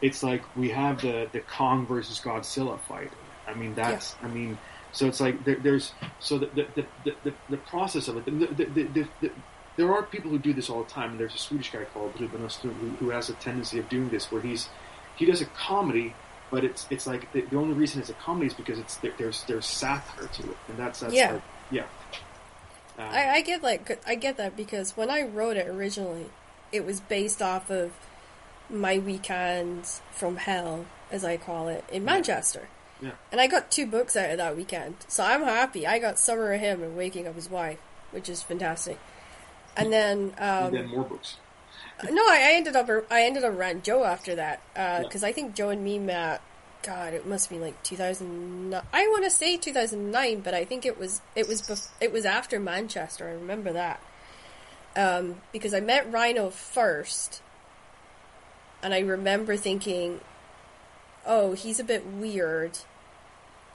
it's 0.00 0.22
like 0.22 0.42
we 0.56 0.70
have 0.70 1.00
the 1.00 1.28
the 1.32 1.40
Kong 1.40 1.86
versus 1.86 2.20
Godzilla 2.20 2.78
fight. 2.80 3.10
I 3.48 3.54
mean, 3.54 3.74
that's 3.74 4.16
I 4.22 4.28
mean. 4.28 4.58
So 4.92 5.08
it's 5.08 5.20
like 5.20 5.44
there, 5.44 5.56
there's 5.56 5.92
so 6.20 6.38
the 6.38 6.46
the, 6.46 6.66
the, 7.04 7.14
the, 7.24 7.34
the, 7.50 7.56
process 7.56 8.06
of 8.06 8.16
it. 8.16 8.24
The, 8.26 8.30
the, 8.30 8.64
the, 8.64 8.82
the, 8.84 9.08
the, 9.20 9.30
there 9.76 9.92
are 9.92 10.04
people 10.04 10.30
who 10.30 10.38
do 10.38 10.52
this 10.52 10.70
all 10.70 10.84
the 10.84 10.90
time, 10.90 11.10
and 11.10 11.18
there's 11.18 11.34
a 11.34 11.38
Swedish 11.38 11.72
guy 11.72 11.82
called 11.82 12.12
Ruben 12.20 12.42
Östlund 12.42 12.74
who, 12.74 12.90
who 12.90 13.10
has 13.10 13.28
a 13.28 13.32
tendency 13.32 13.80
of 13.80 13.88
doing 13.88 14.08
this, 14.10 14.30
where 14.30 14.40
he's 14.40 14.68
he 15.16 15.26
does 15.26 15.40
a 15.40 15.46
comedy, 15.46 16.14
but 16.54 16.62
it's 16.64 16.86
it's 16.88 17.04
like 17.04 17.32
the, 17.32 17.40
the 17.40 17.56
only 17.56 17.74
reason 17.74 18.00
it's 18.00 18.10
a 18.10 18.14
comedy 18.14 18.46
is 18.46 18.54
because 18.54 18.78
it's 18.78 18.94
there, 18.98 19.12
there's 19.18 19.42
there's 19.48 19.66
satire 19.66 20.28
to 20.28 20.42
it, 20.44 20.56
and 20.68 20.78
that's 20.78 21.00
that's 21.00 21.12
Yeah. 21.12 21.32
like, 21.32 21.42
yeah. 21.72 21.82
Um, 22.96 23.08
I, 23.10 23.30
I 23.32 23.40
get 23.40 23.60
like 23.60 23.98
I 24.06 24.14
get 24.14 24.36
that 24.36 24.56
because 24.56 24.96
when 24.96 25.10
I 25.10 25.22
wrote 25.22 25.56
it 25.56 25.66
originally, 25.66 26.26
it 26.70 26.86
was 26.86 27.00
based 27.00 27.42
off 27.42 27.70
of 27.70 27.90
my 28.70 28.98
weekends 28.98 30.00
from 30.12 30.36
hell, 30.36 30.86
as 31.10 31.24
I 31.24 31.38
call 31.38 31.66
it, 31.66 31.84
in 31.90 32.04
Manchester. 32.04 32.68
Yeah. 33.00 33.10
And 33.32 33.40
I 33.40 33.48
got 33.48 33.72
two 33.72 33.86
books 33.86 34.14
out 34.14 34.30
of 34.30 34.36
that 34.38 34.56
weekend, 34.56 34.94
so 35.08 35.24
I'm 35.24 35.42
happy. 35.42 35.88
I 35.88 35.98
got 35.98 36.20
Summer 36.20 36.52
of 36.52 36.60
Him 36.60 36.84
and 36.84 36.96
Waking 36.96 37.26
Up 37.26 37.34
His 37.34 37.50
Wife, 37.50 37.80
which 38.12 38.28
is 38.28 38.44
fantastic. 38.44 39.00
And 39.76 39.92
then, 39.92 40.32
um, 40.38 40.66
and 40.66 40.74
then 40.76 40.86
more 40.86 41.02
books. 41.02 41.36
No, 42.10 42.22
I, 42.22 42.50
I 42.50 42.54
ended 42.54 42.76
up 42.76 42.88
I 43.10 43.22
ended 43.22 43.44
up 43.44 43.54
around 43.54 43.84
Joe 43.84 44.04
after 44.04 44.34
that 44.34 44.62
Yeah. 44.74 45.02
because 45.02 45.22
I 45.24 45.32
think 45.32 45.54
Joe 45.54 45.70
and 45.70 45.82
me 45.84 45.98
met. 45.98 46.40
God, 46.82 47.14
it 47.14 47.26
must 47.26 47.48
be 47.48 47.58
like 47.58 47.82
2009. 47.82 48.82
I 48.92 49.06
want 49.08 49.24
to 49.24 49.30
say 49.30 49.56
2009, 49.56 50.40
but 50.40 50.52
I 50.52 50.64
think 50.66 50.84
it 50.84 50.98
was 50.98 51.22
it 51.34 51.48
was 51.48 51.62
bef- 51.62 51.88
it 52.00 52.12
was 52.12 52.26
after 52.26 52.60
Manchester. 52.60 53.26
I 53.26 53.32
remember 53.32 53.72
that 53.72 54.00
um, 54.94 55.36
because 55.50 55.72
I 55.72 55.80
met 55.80 56.10
Rhino 56.12 56.50
first, 56.50 57.40
and 58.82 58.92
I 58.92 58.98
remember 59.00 59.56
thinking, 59.56 60.20
"Oh, 61.24 61.52
he's 61.54 61.80
a 61.80 61.84
bit 61.84 62.04
weird." 62.06 62.78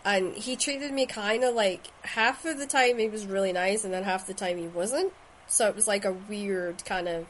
And 0.06 0.34
he 0.36 0.56
treated 0.56 0.94
me 0.94 1.06
kind 1.08 1.44
of 1.44 1.56
like 1.56 1.88
half 2.04 2.46
of 2.46 2.58
the 2.58 2.66
time 2.68 3.00
he 3.00 3.10
was 3.10 3.26
really 3.26 3.52
nice, 3.52 3.84
and 3.84 3.92
then 3.94 4.04
half 4.04 4.28
the 4.28 4.34
time 4.36 4.58
he 4.58 4.68
wasn't. 4.68 5.12
So 5.48 5.68
it 5.68 5.76
was 5.76 5.88
like 5.88 6.06
a 6.06 6.14
weird 6.14 6.86
kind 6.86 7.08
of 7.08 7.26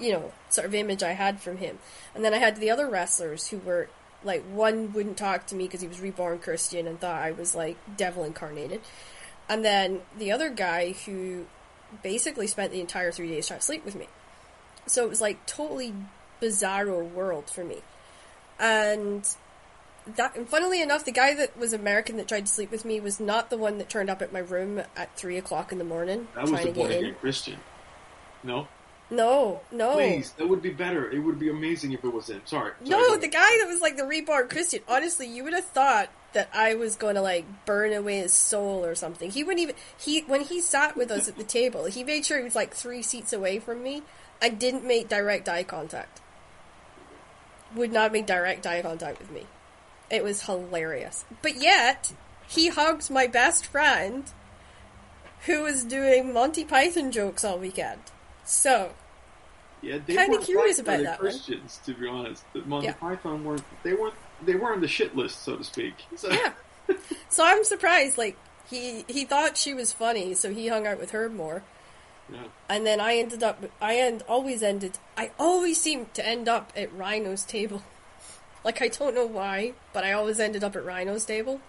you 0.00 0.12
know, 0.12 0.32
sort 0.48 0.66
of 0.66 0.74
image 0.74 1.02
I 1.02 1.12
had 1.12 1.40
from 1.40 1.58
him. 1.58 1.78
And 2.14 2.24
then 2.24 2.34
I 2.34 2.38
had 2.38 2.56
the 2.56 2.70
other 2.70 2.88
wrestlers 2.88 3.48
who 3.48 3.58
were 3.58 3.88
like 4.24 4.42
one 4.44 4.92
wouldn't 4.92 5.16
talk 5.16 5.46
to 5.46 5.54
me 5.54 5.64
because 5.64 5.80
he 5.80 5.88
was 5.88 6.00
reborn 6.00 6.38
Christian 6.38 6.86
and 6.86 7.00
thought 7.00 7.22
I 7.22 7.32
was 7.32 7.54
like 7.54 7.76
devil 7.96 8.24
incarnated. 8.24 8.80
And 9.48 9.64
then 9.64 10.02
the 10.16 10.32
other 10.32 10.48
guy 10.50 10.92
who 10.92 11.46
basically 12.02 12.46
spent 12.46 12.72
the 12.72 12.80
entire 12.80 13.12
three 13.12 13.28
days 13.28 13.48
trying 13.48 13.60
to 13.60 13.66
sleep 13.66 13.84
with 13.84 13.96
me. 13.96 14.06
So 14.86 15.04
it 15.04 15.08
was 15.08 15.20
like 15.20 15.44
totally 15.46 15.94
bizarro 16.40 17.08
world 17.10 17.50
for 17.50 17.64
me. 17.64 17.78
And 18.58 19.28
that 20.16 20.36
and 20.36 20.48
funnily 20.48 20.82
enough, 20.82 21.04
the 21.04 21.12
guy 21.12 21.34
that 21.34 21.56
was 21.56 21.72
American 21.72 22.16
that 22.16 22.28
tried 22.28 22.46
to 22.46 22.52
sleep 22.52 22.70
with 22.70 22.84
me 22.84 23.00
was 23.00 23.20
not 23.20 23.50
the 23.50 23.56
one 23.58 23.78
that 23.78 23.88
turned 23.88 24.10
up 24.10 24.22
at 24.22 24.32
my 24.32 24.38
room 24.38 24.82
at 24.96 25.16
three 25.16 25.36
o'clock 25.36 25.72
in 25.72 25.78
the 25.78 25.84
morning 25.84 26.28
That 26.34 26.42
was 26.42 26.50
trying 26.50 26.66
the 26.66 26.82
to 26.82 26.88
get 26.88 27.02
in. 27.02 27.14
Christian. 27.16 27.58
No, 28.42 28.68
No, 29.10 29.60
no. 29.72 29.94
please, 29.94 30.30
that 30.32 30.48
would 30.48 30.62
be 30.62 30.70
better. 30.70 31.10
It 31.10 31.18
would 31.18 31.38
be 31.38 31.50
amazing 31.50 31.92
if 31.92 32.04
it 32.04 32.12
was 32.12 32.30
him. 32.30 32.42
Sorry. 32.44 32.72
Sorry, 32.84 32.88
No, 32.88 33.16
the 33.16 33.28
guy 33.28 33.58
that 33.60 33.66
was 33.66 33.80
like 33.80 33.96
the 33.96 34.06
reborn 34.06 34.48
Christian. 34.48 34.80
Honestly, 34.88 35.26
you 35.26 35.42
would 35.44 35.52
have 35.52 35.64
thought 35.64 36.10
that 36.32 36.48
I 36.54 36.74
was 36.74 36.94
going 36.94 37.16
to 37.16 37.20
like 37.22 37.44
burn 37.66 37.92
away 37.92 38.18
his 38.18 38.32
soul 38.32 38.84
or 38.84 38.94
something. 38.94 39.30
He 39.30 39.42
wouldn't 39.42 39.62
even 39.62 39.74
he 39.98 40.20
when 40.22 40.42
he 40.42 40.60
sat 40.60 40.96
with 40.96 41.10
us 41.10 41.28
at 41.28 41.36
the 41.36 41.44
table, 41.44 41.86
he 41.86 42.04
made 42.04 42.24
sure 42.24 42.38
he 42.38 42.44
was 42.44 42.54
like 42.54 42.72
three 42.72 43.02
seats 43.02 43.32
away 43.32 43.58
from 43.58 43.82
me 43.82 44.02
I 44.42 44.48
didn't 44.48 44.84
make 44.84 45.08
direct 45.08 45.48
eye 45.48 45.64
contact. 45.64 46.20
Would 47.74 47.92
not 47.92 48.12
make 48.12 48.26
direct 48.26 48.66
eye 48.66 48.82
contact 48.82 49.18
with 49.18 49.30
me. 49.30 49.46
It 50.10 50.24
was 50.24 50.46
hilarious. 50.46 51.24
But 51.42 51.56
yet, 51.56 52.12
he 52.48 52.68
hugged 52.68 53.10
my 53.10 53.26
best 53.26 53.66
friend 53.66 54.24
who 55.46 55.62
was 55.62 55.84
doing 55.84 56.32
Monty 56.32 56.64
Python 56.64 57.12
jokes 57.12 57.44
all 57.44 57.58
weekend. 57.58 58.00
So, 58.50 58.92
Yeah, 59.82 59.98
they 60.04 60.14
Kinda 60.14 60.38
curious 60.38 60.78
about 60.78 61.02
that 61.04 61.22
one. 61.22 61.30
Christians, 61.30 61.80
to 61.86 61.94
be 61.94 62.06
honest. 62.06 62.42
The 62.52 62.60
Monty 62.62 62.88
Yeah. 62.88 62.92
Python 62.94 63.44
weren't. 63.44 63.62
They 63.82 63.94
weren't. 63.94 64.14
They 64.42 64.54
were 64.54 64.72
on 64.72 64.80
the 64.82 64.88
shit 64.88 65.16
list, 65.16 65.42
so 65.42 65.56
to 65.56 65.64
speak. 65.64 65.94
So, 66.16 66.30
Yeah. 66.30 66.52
So 67.28 67.44
I'm 67.46 67.62
surprised. 67.64 68.18
Like 68.18 68.36
he 68.68 69.04
he 69.08 69.24
thought 69.24 69.56
she 69.56 69.72
was 69.72 69.92
funny, 69.92 70.34
so 70.34 70.52
he 70.52 70.66
hung 70.68 70.86
out 70.86 70.98
with 70.98 71.12
her 71.12 71.28
more. 71.30 71.62
yeah. 72.28 72.42
And 72.68 72.84
then 72.84 73.00
I 73.00 73.16
ended 73.16 73.42
up. 73.44 73.64
I 73.80 73.96
end 73.96 74.22
always 74.28 74.62
ended. 74.62 74.98
I 75.16 75.30
always 75.38 75.80
seem 75.80 76.06
to 76.14 76.26
end 76.26 76.48
up 76.48 76.72
at 76.76 76.92
Rhino's 76.92 77.44
table. 77.44 77.82
Like 78.62 78.82
I 78.82 78.88
don't 78.88 79.14
know 79.14 79.24
why, 79.24 79.72
but 79.94 80.04
I 80.04 80.12
always 80.12 80.38
ended 80.38 80.62
up 80.62 80.76
at 80.76 80.84
Rhino's 80.84 81.24
table. 81.24 81.62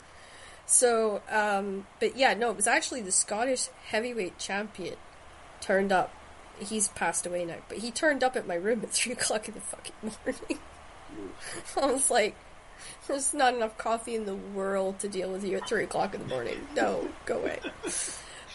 So, 0.65 1.22
um, 1.30 1.88
but 2.02 2.17
yeah, 2.17 2.34
no, 2.34 2.50
it 2.50 2.58
was 2.58 2.67
actually 2.67 3.00
the 3.02 3.13
Scottish 3.13 3.70
heavyweight 3.86 4.38
champion 4.38 4.96
turned 5.62 5.94
up. 5.94 6.12
He's 6.62 6.88
passed 6.89 7.26
away 7.26 7.45
now, 7.45 7.58
but 7.67 7.80
he 7.80 7.91
turned 7.91 8.24
up 8.24 8.36
at 8.36 8.47
my 8.47 8.56
room 8.56 8.82
at 8.84 8.89
three 8.91 9.13
o'clock 9.13 9.47
in 9.47 9.54
the 9.56 9.62
fucking 9.62 9.93
morning. 10.02 10.60
I 11.82 11.86
was 11.91 12.10
like, 12.10 12.36
there's 13.08 13.34
not 13.34 13.54
enough 13.54 13.78
coffee 13.78 14.15
in 14.15 14.26
the 14.26 14.36
world 14.36 15.00
to 15.00 15.08
deal 15.08 15.32
with 15.32 15.43
you 15.43 15.58
at 15.58 15.67
three 15.67 15.84
o'clock 15.84 16.13
in 16.15 16.21
the 16.21 16.28
morning. 16.28 16.60
No, 16.76 17.08
go 17.26 17.39
away. 17.39 17.60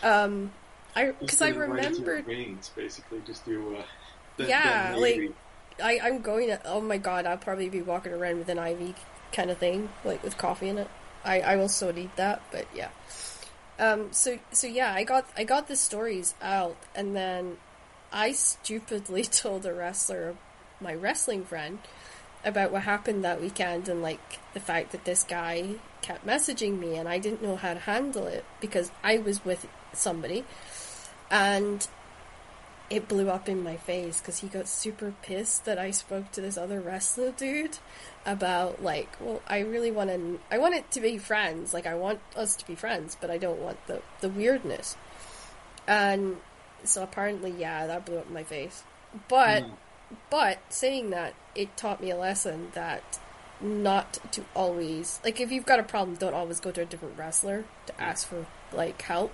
Um, 0.03 0.53
I 0.95 1.13
because 1.21 1.43
I 1.43 1.51
get 1.51 1.57
it 1.57 1.61
right 1.61 1.85
into 1.85 2.01
your 2.01 2.09
remembered. 2.17 2.27
veins, 2.27 2.71
basically, 2.75 3.21
just 3.27 3.45
do. 3.45 3.77
Uh, 3.77 3.83
the, 4.37 4.49
Yeah, 4.49 4.93
the 4.93 4.99
like- 5.01 5.33
I 5.83 6.01
I'm 6.03 6.23
going 6.23 6.49
to. 6.49 6.61
Oh 6.65 6.81
my 6.81 6.97
god, 6.99 7.27
I'll 7.27 7.37
probably 7.37 7.69
be 7.69 7.83
walking 7.83 8.13
around 8.13 8.39
with 8.39 8.49
an 8.49 8.59
IV 8.59 8.95
kind 9.33 9.51
of 9.51 9.59
thing, 9.59 9.91
like 10.05 10.23
with 10.23 10.39
coffee 10.39 10.69
in 10.69 10.79
it. 10.79 10.89
I 11.25 11.41
I 11.41 11.57
will 11.57 11.69
so 11.69 11.91
need 11.91 12.11
that, 12.17 12.41
but 12.51 12.67
yeah. 12.75 12.89
Um. 13.79 14.11
So 14.13 14.39
so 14.53 14.67
yeah, 14.67 14.93
I 14.95 15.05
got 15.05 15.29
I 15.37 15.45
got 15.45 15.69
the 15.69 15.77
stories 15.77 16.35
out, 16.41 16.77
and 16.95 17.15
then 17.15 17.59
I 18.13 18.33
stupidly 18.33 19.23
told 19.25 19.67
a 19.67 19.75
wrestler, 19.75 20.37
my 20.81 20.95
wrestling 20.95 21.45
friend, 21.45 21.79
about 22.45 22.71
what 22.71 22.83
happened 22.83 23.25
that 23.25 23.41
weekend 23.41 23.89
and 23.89 24.03
like 24.03 24.39
the 24.55 24.61
fact 24.61 24.93
that 24.93 25.05
this 25.05 25.25
guy 25.25 25.75
kept 26.01 26.25
messaging 26.27 26.79
me 26.79 26.97
and 26.97 27.09
I 27.09 27.19
didn't 27.19 27.43
know 27.43 27.57
how 27.57 27.75
to 27.75 27.81
handle 27.81 28.27
it 28.27 28.45
because 28.61 28.93
I 29.03 29.19
was 29.19 29.45
with 29.45 29.67
somebody 29.93 30.45
and 31.29 31.87
it 32.89 33.09
blew 33.09 33.29
up 33.29 33.49
in 33.49 33.65
my 33.65 33.77
face 33.77 34.21
because 34.21 34.39
he 34.39 34.47
got 34.47 34.69
super 34.69 35.13
pissed 35.23 35.65
that 35.65 35.79
I 35.79 35.91
spoke 35.91 36.31
to 36.33 36.41
this 36.41 36.57
other 36.57 36.81
wrestler 36.81 37.33
dude 37.33 37.79
about 38.25 38.83
like, 38.83 39.09
well, 39.21 39.43
I 39.49 39.61
really 39.61 39.91
want 39.91 40.11
to, 40.11 40.39
I 40.51 40.59
want 40.59 40.75
it 40.75 40.91
to 40.93 41.01
be 41.01 41.19
friends, 41.19 41.75
like 41.75 41.87
I 41.87 41.95
want 41.95 42.21
us 42.37 42.55
to 42.57 42.67
be 42.67 42.77
friends, 42.77 43.17
but 43.21 43.31
I 43.31 43.39
don't 43.39 43.61
want 43.61 43.85
the 43.89 44.03
the 44.21 44.29
weirdness. 44.29 44.97
And 45.89 46.37
so 46.85 47.03
apparently, 47.03 47.51
yeah, 47.51 47.87
that 47.87 48.05
blew 48.07 48.19
up 48.19 48.27
in 48.29 48.35
my 48.35 48.45
face. 48.45 48.83
But 49.29 49.65
Mm. 49.65 49.73
but 50.31 50.59
saying 50.69 51.11
that, 51.11 51.35
it 51.55 51.77
taught 51.77 52.01
me 52.01 52.11
a 52.11 52.17
lesson 52.17 52.71
that 52.75 53.19
not 53.61 54.19
to 54.33 54.45
always 54.55 55.19
like 55.25 55.41
if 55.41 55.51
you've 55.51 55.65
got 55.67 55.79
a 55.79 55.83
problem, 55.83 56.17
don't 56.17 56.35
always 56.35 56.61
go 56.61 56.71
to 56.71 56.83
a 56.83 56.85
different 56.85 57.19
wrestler 57.19 57.65
to 57.87 58.01
ask 58.01 58.27
for 58.29 58.47
like 58.73 59.01
help. 59.03 59.33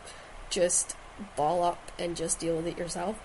Just 0.50 0.96
ball 1.36 1.62
up 1.62 1.92
and 1.98 2.16
just 2.16 2.38
deal 2.38 2.56
with 2.56 2.66
it 2.66 2.78
yourself. 2.78 3.18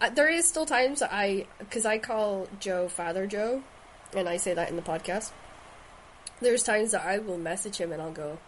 uh, 0.00 0.08
there 0.10 0.28
is 0.28 0.46
still 0.46 0.64
times 0.66 1.00
that 1.00 1.10
I, 1.12 1.46
because 1.58 1.84
I 1.84 1.98
call 1.98 2.46
Joe 2.60 2.86
Father 2.88 3.26
Joe, 3.26 3.62
and 4.14 4.28
I 4.28 4.36
say 4.36 4.54
that 4.54 4.68
in 4.70 4.76
the 4.76 4.82
podcast. 4.82 5.32
There's 6.40 6.62
times 6.62 6.92
that 6.92 7.04
I 7.04 7.18
will 7.18 7.38
message 7.38 7.78
him 7.78 7.90
and 7.92 8.00
I'll 8.00 8.12
go, 8.12 8.38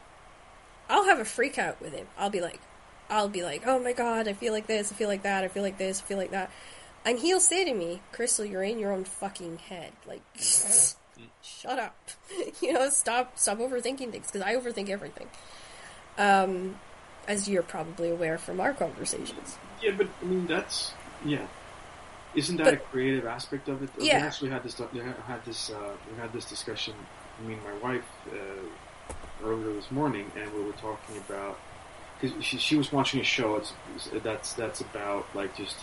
I'll 0.88 1.04
have 1.06 1.18
a 1.18 1.24
freak 1.24 1.58
out 1.58 1.80
with 1.80 1.92
him. 1.92 2.06
I'll 2.16 2.30
be 2.30 2.40
like, 2.40 2.60
I'll 3.10 3.28
be 3.28 3.42
like, 3.42 3.66
oh 3.66 3.78
my 3.78 3.92
god, 3.92 4.28
I 4.28 4.32
feel 4.32 4.52
like 4.52 4.66
this, 4.66 4.92
I 4.92 4.94
feel 4.94 5.08
like 5.08 5.22
that, 5.24 5.44
I 5.44 5.48
feel 5.48 5.62
like 5.62 5.78
this, 5.78 6.00
I 6.00 6.04
feel 6.04 6.18
like 6.18 6.30
that. 6.30 6.50
And 7.04 7.18
he'll 7.18 7.40
say 7.40 7.64
to 7.64 7.74
me, 7.74 8.00
Crystal, 8.12 8.44
you're 8.44 8.62
in 8.62 8.78
your 8.78 8.92
own 8.92 9.04
fucking 9.04 9.58
head. 9.58 9.92
Like, 10.06 10.22
shut 10.34 11.78
up. 11.78 11.96
you 12.62 12.72
know, 12.72 12.88
stop, 12.90 13.38
stop 13.38 13.58
overthinking 13.58 14.12
things, 14.12 14.26
because 14.30 14.42
I 14.42 14.54
overthink 14.54 14.88
everything. 14.90 15.26
Um, 16.18 16.76
as 17.26 17.48
you're 17.48 17.62
probably 17.62 18.10
aware 18.10 18.38
from 18.38 18.60
our 18.60 18.72
conversations. 18.74 19.56
Yeah, 19.82 19.92
but 19.96 20.08
I 20.20 20.24
mean, 20.24 20.46
that's, 20.46 20.92
yeah. 21.24 21.46
Isn't 22.34 22.58
that 22.58 22.64
But- 22.64 22.74
a 22.74 22.76
creative 22.76 23.26
aspect 23.26 23.68
of 23.68 23.82
it? 23.82 23.90
We 23.98 24.06
Yeah. 24.08 24.18
actually 24.18 24.50
had 24.50 24.62
this, 24.62 24.78
we 24.92 25.00
had 25.00 25.44
this, 25.44 25.70
uh, 25.70 25.92
we 26.10 26.16
had 26.20 26.32
this 26.32 26.44
discussion, 26.44 26.94
I 27.42 27.48
mean, 27.48 27.58
my 27.64 27.72
wife, 27.78 28.04
uh, 28.30 28.36
earlier 29.44 29.72
this 29.72 29.90
morning, 29.90 30.30
and 30.36 30.52
we 30.52 30.62
were 30.62 30.72
talking 30.74 31.16
about, 31.28 31.58
because 32.20 32.44
she, 32.44 32.58
she 32.58 32.76
was 32.76 32.92
watching 32.92 33.20
a 33.20 33.24
show 33.24 33.56
it's, 33.56 33.72
that's, 34.22 34.52
that's 34.54 34.80
about, 34.80 35.26
like, 35.34 35.56
just, 35.56 35.76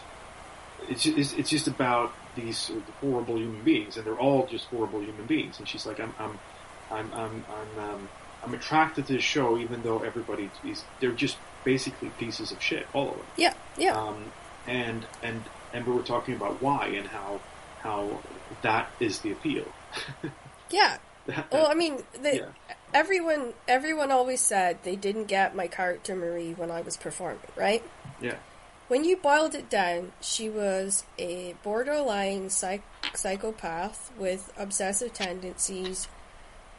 it's, 0.87 1.05
it's, 1.05 1.33
it's 1.33 1.49
just 1.49 1.67
about 1.67 2.13
these 2.35 2.71
horrible 3.01 3.37
human 3.37 3.63
beings, 3.63 3.97
and 3.97 4.05
they're 4.05 4.19
all 4.19 4.45
just 4.45 4.65
horrible 4.65 5.01
human 5.01 5.25
beings. 5.25 5.59
And 5.59 5.67
she's 5.67 5.85
like, 5.85 5.99
I'm, 5.99 6.13
I'm, 6.19 6.39
I'm, 6.91 7.13
I'm, 7.13 7.45
I'm, 7.49 7.83
um, 7.83 8.09
I'm 8.43 8.53
attracted 8.53 9.07
to 9.07 9.13
the 9.13 9.19
show, 9.19 9.57
even 9.57 9.81
though 9.81 9.99
everybody 9.99 10.49
is, 10.63 10.83
they're 10.99 11.11
just 11.11 11.37
basically 11.63 12.09
pieces 12.19 12.51
of 12.51 12.61
shit, 12.61 12.87
all 12.93 13.09
of 13.09 13.17
them. 13.17 13.25
Yeah, 13.35 13.53
yeah. 13.77 13.99
Um, 13.99 14.31
and 14.67 15.05
and 15.23 15.43
and 15.73 15.85
we 15.85 15.93
were 15.93 16.03
talking 16.03 16.35
about 16.35 16.61
why 16.61 16.87
and 16.87 17.07
how 17.07 17.41
how 17.79 18.19
that 18.61 18.89
is 18.99 19.19
the 19.19 19.31
appeal. 19.31 19.65
yeah. 20.69 20.97
Well, 21.51 21.67
I 21.67 21.73
mean, 21.73 22.03
the, 22.21 22.35
Yeah. 22.35 22.75
Everyone 22.93 23.53
everyone 23.67 24.11
always 24.11 24.41
said 24.41 24.77
they 24.83 24.95
didn't 24.95 25.25
get 25.25 25.55
my 25.55 25.67
character 25.67 26.15
Marie 26.15 26.53
when 26.53 26.71
I 26.71 26.81
was 26.81 26.97
performing, 26.97 27.39
right? 27.55 27.83
yeah, 28.21 28.35
When 28.87 29.03
you 29.03 29.17
boiled 29.17 29.53
it 29.55 29.69
down, 29.69 30.11
she 30.21 30.49
was 30.49 31.03
a 31.19 31.55
borderline 31.63 32.49
psych- 32.49 32.81
psychopath 33.13 34.11
with 34.17 34.51
obsessive 34.57 35.13
tendencies, 35.13 36.07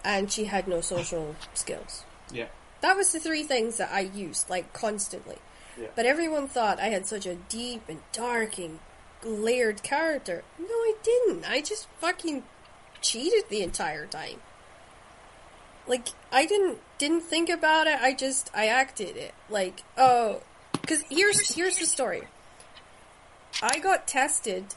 and 0.05 0.31
she 0.33 0.44
had 0.47 0.66
no 0.66 0.81
social 0.81 1.37
skills. 1.55 2.05
yeah, 2.33 2.47
That 2.81 2.97
was 2.97 3.12
the 3.12 3.21
three 3.21 3.44
things 3.44 3.77
that 3.77 3.90
I 3.92 4.01
used, 4.01 4.49
like, 4.51 4.73
constantly. 4.73 5.38
yeah. 5.81 5.88
But 5.94 6.07
everyone 6.07 6.49
thought 6.49 6.81
I 6.81 6.87
had 6.88 7.07
such 7.07 7.27
a 7.27 7.35
deep 7.37 7.83
and 7.88 8.01
dark 8.12 8.59
and 8.59 8.81
layered 9.23 9.83
character. 9.85 10.42
No, 10.59 10.66
I 10.66 10.94
didn't. 11.03 11.49
I 11.49 11.61
just 11.61 11.87
fucking 12.01 12.42
cheated 13.01 13.44
the 13.49 13.62
entire 13.62 14.07
time. 14.07 14.40
Like 15.88 16.09
I 16.31 16.44
didn't 16.44 16.79
didn't 16.98 17.22
think 17.22 17.48
about 17.48 17.87
it. 17.87 17.98
I 18.01 18.12
just 18.12 18.51
I 18.55 18.66
acted 18.66 19.16
it. 19.16 19.35
Like 19.48 19.83
oh, 19.96 20.42
because 20.72 21.03
here's 21.11 21.55
here's 21.55 21.79
the 21.79 21.87
story. 21.87 22.22
I 23.62 23.79
got 23.79 24.07
tested 24.07 24.74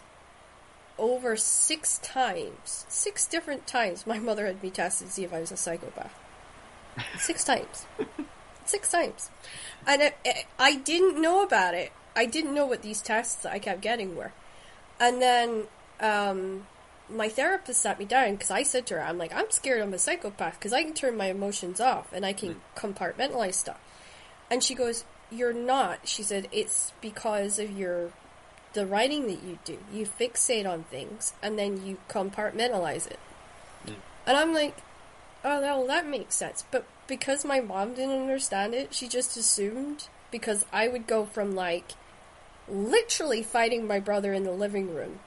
over 0.97 1.36
six 1.36 1.97
times, 2.00 2.86
six 2.88 3.26
different 3.28 3.67
times. 3.67 4.08
My 4.08 4.19
mother 4.19 4.45
had 4.45 4.63
me 4.63 4.69
tested 4.69 5.08
to 5.08 5.13
see 5.13 5.24
if 5.24 5.34
I 5.34 5.39
was 5.41 5.52
a 5.52 5.58
psychopath. 5.58 6.13
Six 7.17 7.43
times, 7.45 7.86
six 8.65 8.89
times, 8.91 9.30
and 9.86 10.02
I, 10.02 10.45
I 10.58 10.76
didn't 10.76 11.21
know 11.21 11.43
about 11.43 11.74
it. 11.74 11.91
I 12.15 12.26
didn't 12.26 12.54
know 12.54 12.65
what 12.65 12.82
these 12.82 13.02
tests 13.02 13.36
that 13.43 13.52
I 13.52 13.60
kept 13.60 13.82
getting 13.82 14.15
were, 14.15 14.32
and 15.00 15.21
then 15.21 15.63
um, 16.00 16.67
my 17.12 17.30
therapist 17.30 17.82
sat 17.82 18.00
me 18.00 18.06
down 18.06 18.34
because 18.34 18.52
I 18.52 18.63
said 18.63 18.86
to 18.88 18.95
her, 18.95 19.02
"I'm 19.02 19.17
like, 19.17 19.34
I'm 19.34 19.52
scared 19.52 19.82
I'm 19.82 19.93
a 19.93 20.00
psychopath 20.00 20.56
because 20.56 20.74
I 20.74 20.84
can 20.84 20.93
turn 20.93 21.17
my 21.17 21.28
emotions 21.28 21.80
off 21.80 22.12
and 22.13 22.26
I 22.26 22.34
can 22.34 22.62
compartmentalize 22.76 23.56
stuff." 23.56 23.80
And 24.50 24.63
she 24.63 24.76
goes, 24.76 25.06
"You're 25.30 25.54
not." 25.54 26.08
She 26.08 26.24
said, 26.24 26.47
"It's 26.52 26.93
because 27.02 27.60
of 27.60 27.71
your 27.71 28.12
the 28.74 28.86
writing 28.86 29.28
that 29.28 29.43
you 29.43 29.60
do. 29.65 29.80
You 29.91 30.06
fixate 30.06 30.69
on 30.69 30.84
things 30.84 31.34
and 31.41 31.60
then 31.60 31.86
you 31.86 31.97
compartmentalize 32.10 33.08
it." 33.08 33.19
And 34.26 34.38
I'm 34.38 34.54
like, 34.54 34.78
"Oh, 35.43 35.62
well, 35.62 35.88
that 35.88 36.06
makes 36.06 36.36
sense." 36.36 36.63
But 36.71 36.86
because 37.08 37.43
my 37.43 37.60
mom 37.60 37.93
didn't 37.93 38.21
understand 38.21 38.74
it, 38.74 38.93
she 38.93 39.08
just 39.08 39.36
assumed 39.36 40.08
because 40.32 40.65
I 40.71 40.88
would 40.88 41.08
go 41.08 41.26
from 41.26 41.56
like 41.56 41.91
literally 42.67 43.43
fighting 43.43 43.86
my 43.86 44.00
brother 44.00 44.34
in 44.34 44.43
the 44.43 44.52
living 44.52 44.93
room 44.95 45.19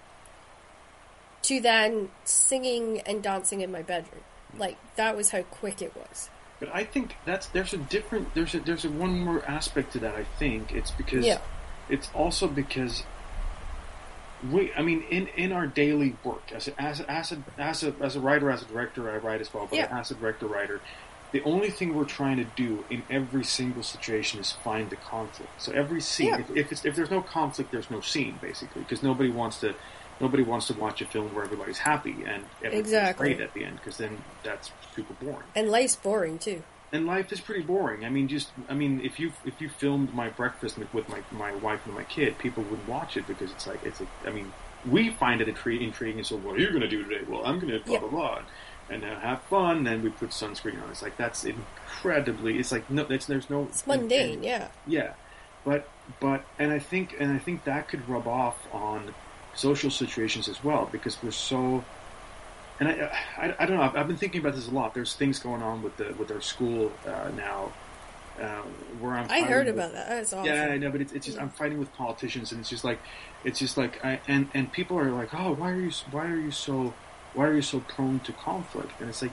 to 1.44 1.60
then 1.60 2.10
singing 2.24 3.00
and 3.02 3.22
dancing 3.22 3.60
in 3.60 3.70
my 3.70 3.82
bedroom. 3.82 4.22
Like 4.56 4.76
that 4.96 5.16
was 5.16 5.30
how 5.30 5.42
quick 5.42 5.82
it 5.82 5.94
was. 5.96 6.30
But 6.60 6.70
I 6.74 6.84
think 6.84 7.16
that's 7.24 7.46
there's 7.48 7.72
a 7.74 7.78
different 7.78 8.34
there's 8.34 8.54
a 8.54 8.60
there's 8.60 8.84
a 8.84 8.90
one 8.90 9.20
more 9.20 9.44
aspect 9.44 9.92
to 9.92 9.98
that. 10.00 10.14
I 10.14 10.24
think 10.38 10.72
it's 10.72 10.90
because 10.90 11.24
Yeah. 11.24 11.38
it's 11.88 12.08
also 12.14 12.46
because 12.46 13.02
we 14.50 14.72
I 14.74 14.82
mean 14.82 15.02
in 15.10 15.26
in 15.36 15.52
our 15.52 15.66
daily 15.66 16.16
work 16.24 16.52
as 16.52 16.68
a, 16.68 16.80
as 16.80 17.00
a, 17.00 17.10
as 17.10 17.32
a, 17.32 17.38
as 17.58 17.82
a 17.82 17.94
as 18.00 18.16
a 18.16 18.20
writer 18.20 18.50
as 18.50 18.62
a 18.62 18.66
director 18.66 19.10
I 19.10 19.16
write 19.16 19.40
as 19.40 19.52
well, 19.52 19.66
but 19.68 19.76
Yeah. 19.78 19.98
as 19.98 20.10
a 20.10 20.14
director 20.14 20.46
writer. 20.46 20.80
The 21.32 21.42
only 21.42 21.70
thing 21.70 21.94
we're 21.96 22.04
trying 22.04 22.36
to 22.36 22.44
do 22.44 22.84
in 22.90 23.02
every 23.10 23.42
single 23.42 23.82
situation 23.82 24.38
is 24.38 24.52
find 24.52 24.88
the 24.88 24.94
conflict. 24.94 25.50
So 25.60 25.72
every 25.72 26.00
scene, 26.00 26.28
Yeah. 26.28 26.38
if, 26.38 26.50
if, 26.56 26.70
it's, 26.72 26.84
if 26.84 26.94
there's 26.94 27.10
no 27.10 27.22
conflict, 27.22 27.72
there's 27.72 27.90
no 27.90 28.00
scene, 28.00 28.38
basically, 28.40 28.82
because 28.82 29.02
nobody 29.02 29.30
wants 29.30 29.58
to, 29.62 29.74
nobody 30.20 30.42
wants 30.42 30.66
to 30.68 30.74
watch 30.74 31.00
a 31.02 31.06
film 31.06 31.34
where 31.34 31.44
everybody's 31.44 31.78
happy 31.78 32.16
and 32.26 32.44
everything's 32.62 32.88
Exactly. 32.88 33.28
great 33.34 33.40
at 33.40 33.52
the 33.54 33.64
end, 33.64 33.76
because 33.76 33.96
then 33.98 34.18
that's 34.42 34.70
super 34.94 35.14
boring 35.14 35.46
And 35.54 35.70
life's 35.70 35.96
boring 35.96 36.38
too. 36.38 36.62
and 36.92 37.06
life 37.06 37.32
is 37.32 37.40
pretty 37.40 37.62
boring. 37.62 38.04
I 38.04 38.08
mean, 38.10 38.28
just 38.28 38.50
I 38.68 38.74
mean, 38.74 39.00
if 39.02 39.18
you 39.18 39.32
if 39.44 39.60
you 39.60 39.68
filmed 39.68 40.14
my 40.14 40.28
breakfast 40.28 40.78
with 40.78 41.08
my 41.08 41.20
my 41.32 41.54
wife 41.56 41.80
and 41.86 41.94
my 41.94 42.04
kid, 42.04 42.38
people 42.38 42.62
would 42.70 42.86
watch 42.86 43.16
it 43.16 43.26
because 43.26 43.50
it's 43.50 43.66
like 43.66 43.82
it's 43.84 44.00
a. 44.00 44.06
I 44.26 44.30
mean, 44.30 44.52
we 44.88 45.10
find 45.10 45.40
it 45.40 45.48
intri- 45.48 45.80
intriguing. 45.80 46.22
So, 46.24 46.36
what 46.36 46.54
are 46.56 46.60
you 46.60 46.68
going 46.68 46.82
to 46.82 46.88
do 46.88 47.02
today? 47.04 47.24
Well, 47.28 47.44
I'm 47.44 47.58
going 47.58 47.72
to 47.72 47.80
blah 47.80 47.94
Yeah. 47.94 48.00
blah 48.00 48.08
blah, 48.10 48.42
and 48.90 49.02
then 49.02 49.16
have 49.16 49.42
fun. 49.44 49.82
Then 49.84 50.02
we 50.04 50.10
put 50.10 50.30
sunscreen 50.30 50.80
on. 50.82 50.90
It's 50.90 51.02
like 51.02 51.16
that's 51.16 51.44
incredibly. 51.44 52.58
It's 52.58 52.70
like 52.70 52.88
no, 52.90 53.02
it's, 53.08 53.26
there's 53.26 53.50
no. 53.50 53.64
It's 53.64 53.86
mundane, 53.86 54.42
yeah. 54.44 54.68
Yeah, 54.86 55.14
but 55.64 55.88
but 56.20 56.44
and 56.58 56.70
I 56.72 56.78
think 56.78 57.16
and 57.18 57.32
I 57.32 57.38
think 57.38 57.64
that 57.64 57.88
could 57.88 58.08
rub 58.08 58.28
off 58.28 58.56
on 58.72 59.14
social 59.54 59.90
situations 59.90 60.48
as 60.48 60.62
well 60.62 60.88
because 60.90 61.22
we're 61.22 61.30
so. 61.30 61.84
And 62.80 62.88
I, 62.88 63.16
I, 63.38 63.54
I 63.60 63.66
don't 63.66 63.76
know. 63.76 63.82
I've, 63.82 63.96
I've 63.96 64.06
been 64.08 64.16
thinking 64.16 64.40
about 64.40 64.54
this 64.56 64.66
a 64.66 64.70
lot. 64.72 64.94
There's 64.94 65.14
things 65.14 65.38
going 65.38 65.62
on 65.62 65.82
with 65.82 65.96
the 65.96 66.12
with 66.18 66.30
our 66.32 66.40
school 66.40 66.90
uh, 67.06 67.30
now, 67.36 67.72
uh, 68.40 68.62
where 68.98 69.12
I'm. 69.14 69.30
I 69.30 69.42
heard 69.42 69.66
with- 69.66 69.76
about 69.76 69.92
that. 69.92 70.08
That's 70.08 70.32
awesome. 70.32 70.46
Yeah, 70.52 70.66
I 70.72 70.78
know, 70.78 70.90
but 70.90 71.00
it's, 71.00 71.12
it's 71.12 71.26
just 71.26 71.40
I'm 71.40 71.50
fighting 71.50 71.78
with 71.78 71.92
politicians, 71.94 72.50
and 72.50 72.60
it's 72.60 72.68
just 72.68 72.82
like, 72.84 72.98
it's 73.44 73.58
just 73.60 73.76
like, 73.76 74.04
I, 74.04 74.20
and 74.26 74.48
and 74.54 74.72
people 74.72 74.98
are 74.98 75.10
like, 75.12 75.32
oh, 75.34 75.52
why 75.52 75.70
are 75.70 75.78
you 75.80 75.92
why 76.10 76.26
are 76.26 76.36
you 76.36 76.50
so 76.50 76.92
why 77.34 77.46
are 77.46 77.54
you 77.54 77.62
so 77.62 77.78
prone 77.80 78.18
to 78.20 78.32
conflict? 78.32 79.00
And 79.00 79.08
it's 79.08 79.22
like, 79.22 79.32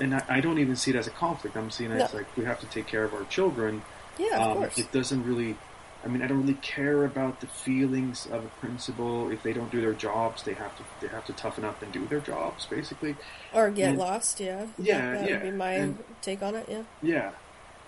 and 0.00 0.14
I, 0.16 0.24
I 0.28 0.40
don't 0.40 0.58
even 0.58 0.74
see 0.74 0.90
it 0.90 0.96
as 0.96 1.06
a 1.06 1.10
conflict. 1.10 1.56
I'm 1.56 1.70
seeing 1.70 1.92
it 1.92 2.00
as 2.00 2.12
like 2.12 2.36
we 2.36 2.44
have 2.44 2.58
to 2.60 2.66
take 2.66 2.86
care 2.88 3.04
of 3.04 3.14
our 3.14 3.24
children. 3.24 3.82
Yeah, 4.18 4.34
of 4.36 4.50
Um, 4.50 4.56
course. 4.58 4.78
It 4.78 4.90
doesn't 4.90 5.24
really. 5.24 5.56
I 6.04 6.08
mean, 6.08 6.22
I 6.22 6.26
don't 6.26 6.40
really 6.40 6.54
care 6.54 7.04
about 7.04 7.40
the 7.40 7.46
feelings 7.46 8.26
of 8.26 8.44
a 8.44 8.48
principal. 8.60 9.30
If 9.30 9.42
they 9.42 9.52
don't 9.52 9.70
do 9.70 9.80
their 9.82 9.92
jobs, 9.92 10.42
they 10.44 10.54
have 10.54 10.74
to 10.78 10.82
they 11.00 11.08
have 11.08 11.24
to 11.26 11.32
toughen 11.34 11.64
up 11.64 11.82
and 11.82 11.92
do 11.92 12.06
their 12.06 12.20
jobs, 12.20 12.66
basically. 12.66 13.16
or 13.52 13.70
get 13.70 13.90
and- 13.90 13.98
lost, 13.98 14.40
yeah. 14.40 14.66
Yeah, 14.78 15.12
that 15.14 15.28
yeah, 15.28 15.34
would 15.36 15.42
be 15.42 15.50
my 15.50 15.72
and- 15.72 16.04
take 16.22 16.42
on 16.42 16.54
it, 16.54 16.66
yeah. 16.68 16.82
Yeah, 17.02 17.30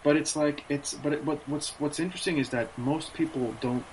but 0.03 0.16
it's 0.16 0.37
like 0.37 0.64
it's 0.68 0.92
but 0.94 1.12
it, 1.14 1.25
what 1.25 1.40
what's 1.48 1.70
what's 1.81 1.98
interesting 2.01 2.38
is 2.38 2.51
that 2.51 2.77
most 2.77 3.14
people 3.14 3.54
don't 3.60 3.85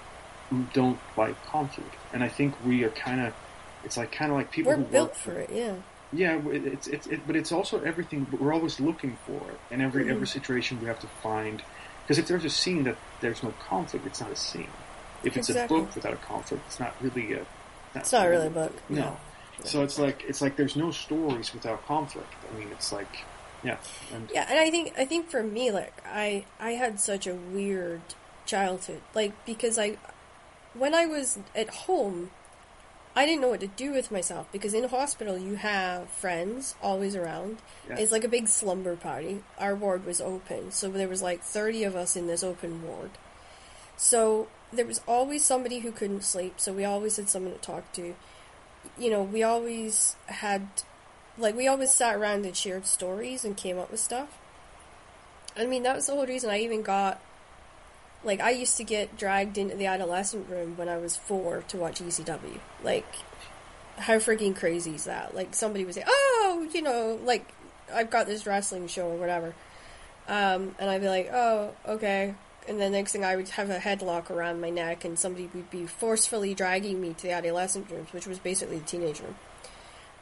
don't 0.73 0.99
like 1.15 1.35
conflict, 1.45 1.95
and 2.13 2.23
I 2.23 2.27
think 2.29 2.55
we 2.65 2.83
are 2.83 2.89
kind 2.89 3.21
of 3.21 3.33
it's 3.85 3.95
like 3.97 4.11
kind 4.11 4.31
of 4.31 4.37
like 4.37 4.51
people 4.51 4.71
We're 4.73 4.79
who 4.79 4.83
built 4.85 5.15
for 5.15 5.31
it, 5.39 5.49
yeah. 5.53 5.75
Yeah, 6.11 6.39
it- 6.49 6.65
it's 6.65 6.87
it's 6.87 7.07
it, 7.07 7.21
but 7.27 7.35
it's 7.35 7.51
also 7.51 7.79
everything. 7.83 8.25
We're 8.37 8.51
always 8.53 8.79
looking 8.79 9.17
for 9.25 9.37
it 9.51 9.59
in 9.73 9.79
every 9.79 10.03
Mm-hmm. 10.03 10.11
every 10.13 10.27
situation. 10.27 10.81
We 10.81 10.87
have 10.87 10.99
to 11.01 11.07
find 11.07 11.61
because 12.09 12.17
if 12.17 12.27
there's 12.27 12.43
a 12.43 12.49
scene 12.49 12.85
that 12.85 12.95
there's 13.21 13.43
no 13.43 13.53
conflict, 13.59 14.03
it's 14.07 14.19
not 14.19 14.31
a 14.31 14.35
scene. 14.35 14.65
If 15.23 15.37
it's 15.37 15.47
Exactly. 15.47 15.77
a 15.77 15.81
book 15.81 15.93
without 15.93 16.13
a 16.13 16.17
conflict, 16.17 16.63
it's 16.65 16.79
not 16.79 16.95
really 17.01 17.33
a. 17.33 17.45
It's 17.93 18.11
not 18.11 18.27
really 18.27 18.47
a 18.47 18.49
book. 18.49 18.73
No. 18.89 19.15
So 19.63 19.83
it's 19.83 19.99
like 19.99 20.23
it's 20.27 20.41
like 20.41 20.55
there's 20.55 20.75
no 20.75 20.89
stories 20.89 21.53
without 21.53 21.85
conflict. 21.85 22.33
I 22.51 22.57
mean, 22.57 22.69
it's 22.71 22.91
like, 22.91 23.19
yeah, 23.63 23.77
and 24.11 24.27
Yeah, 24.33 24.47
and 24.49 24.57
I 24.57 24.71
think 24.71 24.93
I 24.97 25.05
think 25.05 25.29
for 25.29 25.43
me, 25.43 25.69
like 25.69 25.93
I 26.03 26.45
I 26.59 26.71
had 26.71 26.99
such 26.99 27.27
a 27.27 27.35
weird 27.35 28.01
childhood, 28.47 29.01
like 29.13 29.45
because 29.45 29.77
I 29.77 29.97
when 30.73 30.95
I 30.95 31.05
was 31.05 31.37
at 31.53 31.69
home, 31.69 32.31
I 33.15 33.25
didn't 33.25 33.41
know 33.41 33.49
what 33.49 33.59
to 33.61 33.67
do 33.67 33.91
with 33.91 34.11
myself 34.11 34.47
because 34.51 34.73
in 34.73 34.85
a 34.85 34.87
hospital 34.87 35.37
you 35.37 35.55
have 35.55 36.09
friends 36.09 36.75
always 36.81 37.15
around. 37.15 37.57
Yeah. 37.89 37.97
It's 37.97 38.11
like 38.11 38.23
a 38.23 38.29
big 38.29 38.47
slumber 38.47 38.95
party. 38.95 39.43
Our 39.57 39.75
ward 39.75 40.05
was 40.05 40.21
open, 40.21 40.71
so 40.71 40.89
there 40.89 41.09
was 41.09 41.21
like 41.21 41.41
thirty 41.41 41.83
of 41.83 41.95
us 41.95 42.15
in 42.15 42.27
this 42.27 42.43
open 42.43 42.83
ward. 42.83 43.11
So 43.97 44.47
there 44.71 44.85
was 44.85 45.01
always 45.07 45.43
somebody 45.43 45.79
who 45.79 45.91
couldn't 45.91 46.23
sleep, 46.23 46.53
so 46.57 46.71
we 46.71 46.85
always 46.85 47.17
had 47.17 47.27
someone 47.27 47.53
to 47.53 47.59
talk 47.59 47.91
to. 47.93 48.15
You 48.97 49.09
know, 49.09 49.23
we 49.23 49.43
always 49.43 50.15
had, 50.27 50.69
like, 51.37 51.55
we 51.55 51.67
always 51.67 51.91
sat 51.91 52.15
around 52.15 52.45
and 52.45 52.55
shared 52.55 52.85
stories 52.85 53.43
and 53.43 53.57
came 53.57 53.77
up 53.77 53.91
with 53.91 53.99
stuff. 53.99 54.37
I 55.57 55.65
mean, 55.65 55.83
that 55.83 55.97
was 55.97 56.05
the 56.05 56.13
whole 56.13 56.25
reason 56.25 56.49
I 56.49 56.59
even 56.59 56.81
got, 56.81 57.19
like, 58.23 58.41
I 58.41 58.51
used 58.51 58.77
to 58.77 58.83
get 58.83 59.17
dragged 59.17 59.57
into 59.57 59.75
the 59.75 59.85
adolescent 59.85 60.49
room 60.49 60.75
when 60.75 60.89
I 60.89 60.97
was 60.97 61.15
four 61.15 61.63
to 61.69 61.77
watch 61.77 62.01
ECW. 62.01 62.59
Like, 62.83 63.07
how 63.97 64.15
freaking 64.15 64.55
crazy 64.55 64.95
is 64.95 65.05
that? 65.05 65.35
Like, 65.35 65.55
somebody 65.55 65.85
would 65.85 65.95
say, 65.95 66.03
oh, 66.05 66.67
you 66.73 66.81
know, 66.81 67.19
like, 67.23 67.47
I've 67.93 68.09
got 68.09 68.27
this 68.27 68.45
wrestling 68.45 68.87
show 68.87 69.07
or 69.07 69.17
whatever. 69.17 69.55
Um, 70.27 70.75
and 70.79 70.89
I'd 70.89 71.01
be 71.01 71.07
like, 71.07 71.29
oh, 71.31 71.73
okay. 71.87 72.35
And 72.67 72.79
the 72.79 72.89
next 72.89 73.13
thing 73.13 73.23
I 73.23 73.35
would 73.35 73.49
have 73.49 73.69
a 73.69 73.79
headlock 73.79 74.29
around 74.29 74.61
my 74.61 74.69
neck 74.69 75.05
and 75.05 75.17
somebody 75.17 75.49
would 75.53 75.71
be 75.71 75.85
forcefully 75.87 76.53
dragging 76.53 77.01
me 77.01 77.13
to 77.13 77.23
the 77.23 77.31
adolescent 77.31 77.89
rooms, 77.89 78.13
which 78.13 78.27
was 78.27 78.37
basically 78.37 78.79
the 78.79 78.85
teenage 78.85 79.21
room. 79.21 79.35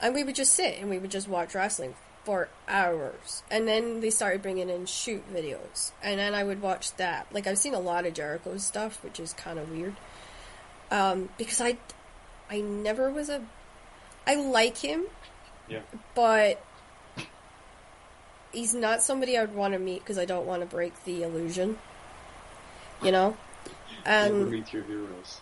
And 0.01 0.13
we 0.13 0.23
would 0.23 0.35
just 0.35 0.53
sit 0.53 0.79
and 0.79 0.89
we 0.89 0.99
would 0.99 1.11
just 1.11 1.27
watch 1.27 1.55
wrestling 1.55 1.95
for 2.27 2.49
hours. 2.67 3.41
And 3.49 3.65
then 3.65 4.01
they 4.01 4.09
started 4.09 4.41
bringing 4.41 4.69
in 4.69 4.85
shoot 4.85 5.23
videos. 5.33 5.93
And 6.03 6.19
then 6.19 6.35
I 6.35 6.43
would 6.43 6.61
watch 6.61 6.93
that. 6.97 7.25
Like, 7.31 7.47
I've 7.47 7.57
seen 7.57 7.73
a 7.73 7.79
lot 7.79 8.05
of 8.05 8.13
Jericho's 8.13 8.65
stuff, 8.65 9.01
which 9.01 9.17
is 9.17 9.31
kind 9.31 9.57
of 9.57 9.71
weird. 9.71 9.95
Um, 10.91 11.29
because 11.37 11.61
I, 11.61 11.77
I 12.49 12.59
never 12.59 13.09
was 13.09 13.29
a, 13.29 13.43
I 14.27 14.35
like 14.35 14.77
him. 14.79 15.05
Yeah. 15.69 15.79
But 16.15 16.61
he's 18.51 18.75
not 18.75 19.01
somebody 19.01 19.37
I 19.37 19.41
would 19.45 19.55
want 19.55 19.73
to 19.73 19.79
meet 19.79 19.99
because 19.99 20.17
I 20.17 20.25
don't 20.25 20.45
want 20.45 20.59
to 20.59 20.65
break 20.67 21.05
the 21.05 21.23
illusion. 21.23 21.77
You 23.01 23.13
know? 23.13 23.37
Never 24.05 24.35
And 24.35 24.51
meet 24.51 24.73
your 24.73 24.83
heroes. 24.83 25.39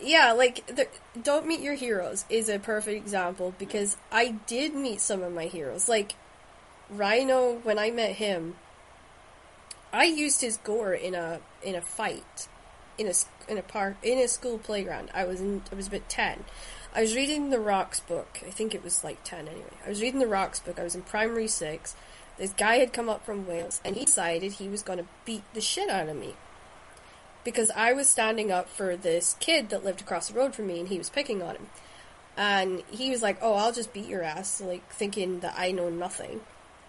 Yeah, 0.00 0.32
like 0.32 0.66
the, 0.66 0.88
don't 1.20 1.46
meet 1.46 1.60
your 1.60 1.74
heroes 1.74 2.24
is 2.28 2.48
a 2.48 2.58
perfect 2.58 2.96
example 2.96 3.54
because 3.58 3.96
I 4.12 4.36
did 4.46 4.74
meet 4.74 5.00
some 5.00 5.22
of 5.22 5.32
my 5.32 5.46
heroes. 5.46 5.88
Like 5.88 6.14
Rhino, 6.90 7.54
when 7.62 7.78
I 7.78 7.90
met 7.90 8.12
him, 8.12 8.56
I 9.92 10.04
used 10.04 10.40
his 10.40 10.56
gore 10.58 10.92
in 10.92 11.14
a 11.14 11.40
in 11.62 11.74
a 11.74 11.80
fight 11.80 12.48
in 12.98 13.06
a 13.06 13.12
in 13.50 13.58
a 13.58 13.62
park 13.62 13.96
in 14.02 14.18
a 14.18 14.28
school 14.28 14.58
playground. 14.58 15.10
I 15.14 15.24
was 15.24 15.40
in, 15.40 15.62
I 15.72 15.74
was 15.74 15.88
about 15.88 16.08
ten. 16.08 16.44
I 16.94 17.02
was 17.02 17.14
reading 17.14 17.50
the 17.50 17.60
Rocks 17.60 18.00
book. 18.00 18.40
I 18.46 18.50
think 18.50 18.74
it 18.74 18.84
was 18.84 19.04
like 19.04 19.22
ten 19.24 19.48
anyway. 19.48 19.76
I 19.84 19.88
was 19.88 20.02
reading 20.02 20.20
the 20.20 20.26
Rocks 20.26 20.60
book. 20.60 20.78
I 20.78 20.84
was 20.84 20.94
in 20.94 21.02
primary 21.02 21.48
six. 21.48 21.94
This 22.38 22.52
guy 22.52 22.76
had 22.76 22.92
come 22.92 23.08
up 23.08 23.24
from 23.24 23.46
Wales 23.46 23.80
and 23.84 23.96
he 23.96 24.04
decided 24.04 24.52
he 24.52 24.68
was 24.68 24.82
going 24.82 25.00
to 25.00 25.06
beat 25.24 25.42
the 25.54 25.60
shit 25.60 25.90
out 25.90 26.08
of 26.08 26.16
me 26.16 26.34
because 27.44 27.70
I 27.70 27.92
was 27.92 28.08
standing 28.08 28.50
up 28.50 28.68
for 28.68 28.96
this 28.96 29.36
kid 29.40 29.70
that 29.70 29.84
lived 29.84 30.00
across 30.00 30.28
the 30.28 30.38
road 30.38 30.54
from 30.54 30.66
me 30.66 30.80
and 30.80 30.88
he 30.88 30.98
was 30.98 31.10
picking 31.10 31.42
on 31.42 31.56
him. 31.56 31.66
And 32.36 32.82
he 32.90 33.10
was 33.10 33.22
like, 33.22 33.38
"Oh, 33.42 33.54
I'll 33.54 33.72
just 33.72 33.92
beat 33.92 34.06
your 34.06 34.22
ass," 34.22 34.60
like 34.60 34.88
thinking 34.92 35.40
that 35.40 35.54
I 35.56 35.72
know 35.72 35.90
nothing, 35.90 36.42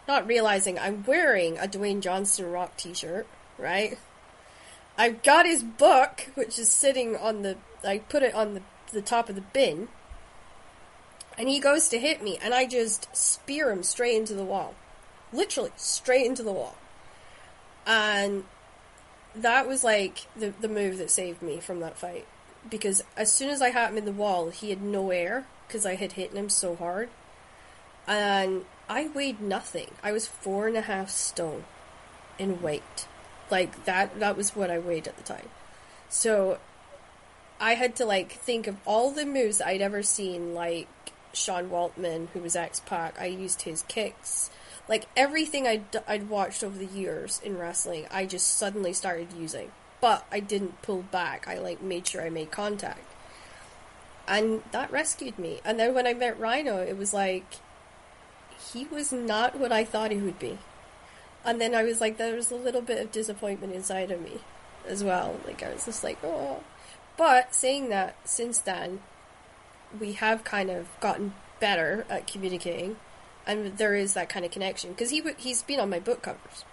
not 0.07 0.27
realizing 0.27 0.77
I'm 0.77 1.03
wearing 1.07 1.57
a 1.57 1.67
Dwayne 1.67 2.01
Johnson 2.01 2.51
Rock 2.51 2.77
T-shirt, 2.77 3.25
right? 3.57 3.97
I've 4.97 5.23
got 5.23 5.45
his 5.45 5.63
book, 5.63 6.27
which 6.35 6.59
is 6.59 6.69
sitting 6.69 7.15
on 7.15 7.41
the. 7.41 7.57
I 7.83 7.99
put 7.99 8.21
it 8.21 8.35
on 8.35 8.53
the 8.53 8.61
the 8.91 9.01
top 9.01 9.29
of 9.29 9.35
the 9.35 9.41
bin, 9.41 9.87
and 11.37 11.47
he 11.47 11.59
goes 11.59 11.87
to 11.89 11.99
hit 11.99 12.21
me, 12.21 12.37
and 12.41 12.53
I 12.53 12.65
just 12.65 13.15
spear 13.15 13.71
him 13.71 13.81
straight 13.81 14.17
into 14.17 14.33
the 14.33 14.43
wall, 14.43 14.75
literally 15.31 15.71
straight 15.77 16.25
into 16.25 16.43
the 16.43 16.51
wall, 16.51 16.75
and 17.87 18.43
that 19.35 19.67
was 19.67 19.83
like 19.83 20.27
the 20.35 20.53
the 20.61 20.67
move 20.67 20.97
that 20.97 21.11
saved 21.11 21.41
me 21.41 21.59
from 21.59 21.79
that 21.79 21.97
fight 21.97 22.25
because 22.67 23.03
as 23.15 23.31
soon 23.31 23.49
as 23.49 23.61
I 23.61 23.69
had 23.69 23.91
him 23.91 23.97
in 23.97 24.05
the 24.05 24.11
wall, 24.11 24.49
he 24.49 24.69
had 24.69 24.81
no 24.81 25.11
air 25.11 25.45
because 25.67 25.85
I 25.85 25.95
had 25.95 26.13
hit 26.13 26.33
him 26.33 26.49
so 26.49 26.75
hard, 26.75 27.09
and 28.07 28.65
I 28.89 29.07
weighed 29.07 29.39
nothing. 29.39 29.91
I 30.03 30.11
was 30.11 30.27
four 30.27 30.67
and 30.67 30.75
a 30.75 30.81
half 30.81 31.09
stone 31.09 31.65
in 32.37 32.61
weight, 32.61 33.07
like 33.49 33.85
that. 33.85 34.19
That 34.19 34.37
was 34.37 34.55
what 34.55 34.71
I 34.71 34.79
weighed 34.79 35.07
at 35.07 35.17
the 35.17 35.23
time. 35.23 35.49
So 36.09 36.59
I 37.59 37.75
had 37.75 37.95
to 37.97 38.05
like 38.05 38.33
think 38.33 38.67
of 38.67 38.77
all 38.85 39.11
the 39.11 39.25
moves 39.25 39.61
I'd 39.61 39.81
ever 39.81 40.03
seen, 40.03 40.53
like 40.53 40.87
Sean 41.33 41.69
Waltman, 41.69 42.29
who 42.29 42.39
was 42.39 42.55
X 42.55 42.81
Pac. 42.81 43.19
I 43.19 43.25
used 43.25 43.61
his 43.63 43.83
kicks. 43.83 44.49
Like 44.89 45.07
everything 45.15 45.67
I'd, 45.67 45.85
I'd 46.07 46.29
watched 46.29 46.63
over 46.63 46.77
the 46.77 46.85
years 46.85 47.39
in 47.43 47.57
wrestling, 47.57 48.07
I 48.09 48.25
just 48.25 48.57
suddenly 48.57 48.91
started 48.91 49.31
using. 49.31 49.71
But 50.01 50.25
I 50.31 50.39
didn't 50.39 50.81
pull 50.81 51.03
back. 51.03 51.47
I 51.47 51.59
like 51.59 51.81
made 51.81 52.07
sure 52.07 52.23
I 52.23 52.29
made 52.29 52.51
contact. 52.51 53.05
And 54.27 54.63
that 54.71 54.91
rescued 54.91 55.37
me. 55.37 55.61
And 55.63 55.79
then 55.79 55.93
when 55.93 56.07
I 56.07 56.13
met 56.13 56.39
Rhino, 56.39 56.77
it 56.79 56.97
was 56.97 57.13
like 57.13 57.45
he 58.73 58.85
was 58.85 59.11
not 59.11 59.59
what 59.59 59.71
I 59.71 59.85
thought 59.85 60.11
he 60.11 60.17
would 60.17 60.39
be. 60.39 60.57
And 61.45 61.61
then 61.61 61.75
I 61.75 61.83
was 61.83 62.01
like, 62.01 62.17
there 62.17 62.35
was 62.35 62.51
a 62.51 62.55
little 62.55 62.81
bit 62.81 62.99
of 62.99 63.11
disappointment 63.11 63.73
inside 63.73 64.11
of 64.11 64.21
me 64.21 64.39
as 64.87 65.03
well. 65.03 65.39
Like 65.45 65.61
I 65.63 65.71
was 65.71 65.85
just 65.85 66.03
like, 66.03 66.17
oh. 66.23 66.63
But 67.15 67.53
saying 67.53 67.89
that, 67.89 68.15
since 68.27 68.59
then, 68.59 69.01
we 69.99 70.13
have 70.13 70.43
kind 70.43 70.69
of 70.69 70.87
gotten 70.99 71.33
better 71.59 72.05
at 72.09 72.27
communicating, 72.27 72.97
and 73.49 73.77
there 73.79 73.95
is 73.95 74.13
that 74.13 74.29
kind 74.29 74.45
of 74.45 74.51
connection 74.51 74.91
because 74.91 75.09
he 75.09 75.23
he's 75.37 75.63
been 75.63 75.79
on 75.79 75.89
my 75.89 75.99
book 75.99 76.21
covers. 76.21 76.63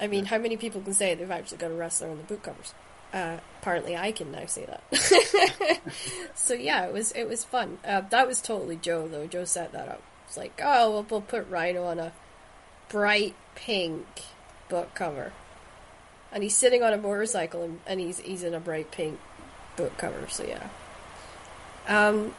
I 0.00 0.06
mean, 0.06 0.26
how 0.26 0.38
many 0.38 0.56
people 0.56 0.80
can 0.80 0.94
say 0.94 1.14
they've 1.14 1.30
actually 1.30 1.58
got 1.58 1.72
a 1.72 1.74
wrestler 1.74 2.08
on 2.08 2.16
the 2.16 2.22
book 2.22 2.44
covers? 2.44 2.72
Uh, 3.12 3.38
apparently, 3.60 3.96
I 3.96 4.12
can 4.12 4.30
now 4.30 4.46
say 4.46 4.66
that. 4.66 5.80
so 6.36 6.54
yeah, 6.54 6.86
it 6.86 6.92
was 6.92 7.10
it 7.12 7.24
was 7.28 7.42
fun. 7.42 7.78
Uh, 7.84 8.02
that 8.02 8.28
was 8.28 8.40
totally 8.40 8.76
Joe 8.76 9.08
though. 9.08 9.26
Joe 9.26 9.44
set 9.44 9.72
that 9.72 9.88
up. 9.88 10.02
It's 10.28 10.36
like, 10.36 10.60
oh, 10.62 10.92
well, 10.92 11.06
we'll 11.10 11.20
put 11.20 11.50
Rhino 11.50 11.82
on 11.82 11.98
a 11.98 12.12
bright 12.88 13.34
pink 13.56 14.06
book 14.68 14.94
cover, 14.94 15.32
and 16.30 16.44
he's 16.44 16.56
sitting 16.56 16.84
on 16.84 16.92
a 16.92 16.98
motorcycle, 16.98 17.64
and, 17.64 17.80
and 17.84 17.98
he's 17.98 18.20
he's 18.20 18.44
in 18.44 18.54
a 18.54 18.60
bright 18.60 18.92
pink 18.92 19.18
book 19.74 19.98
cover. 19.98 20.28
So 20.28 20.44
yeah. 20.44 20.68
Um. 21.88 22.32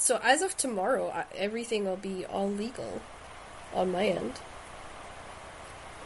So 0.00 0.18
as 0.22 0.40
of 0.40 0.56
tomorrow, 0.56 1.12
everything 1.36 1.84
will 1.84 1.96
be 1.96 2.24
all 2.24 2.48
legal 2.50 3.02
on 3.74 3.92
my 3.92 4.06
end. 4.06 4.32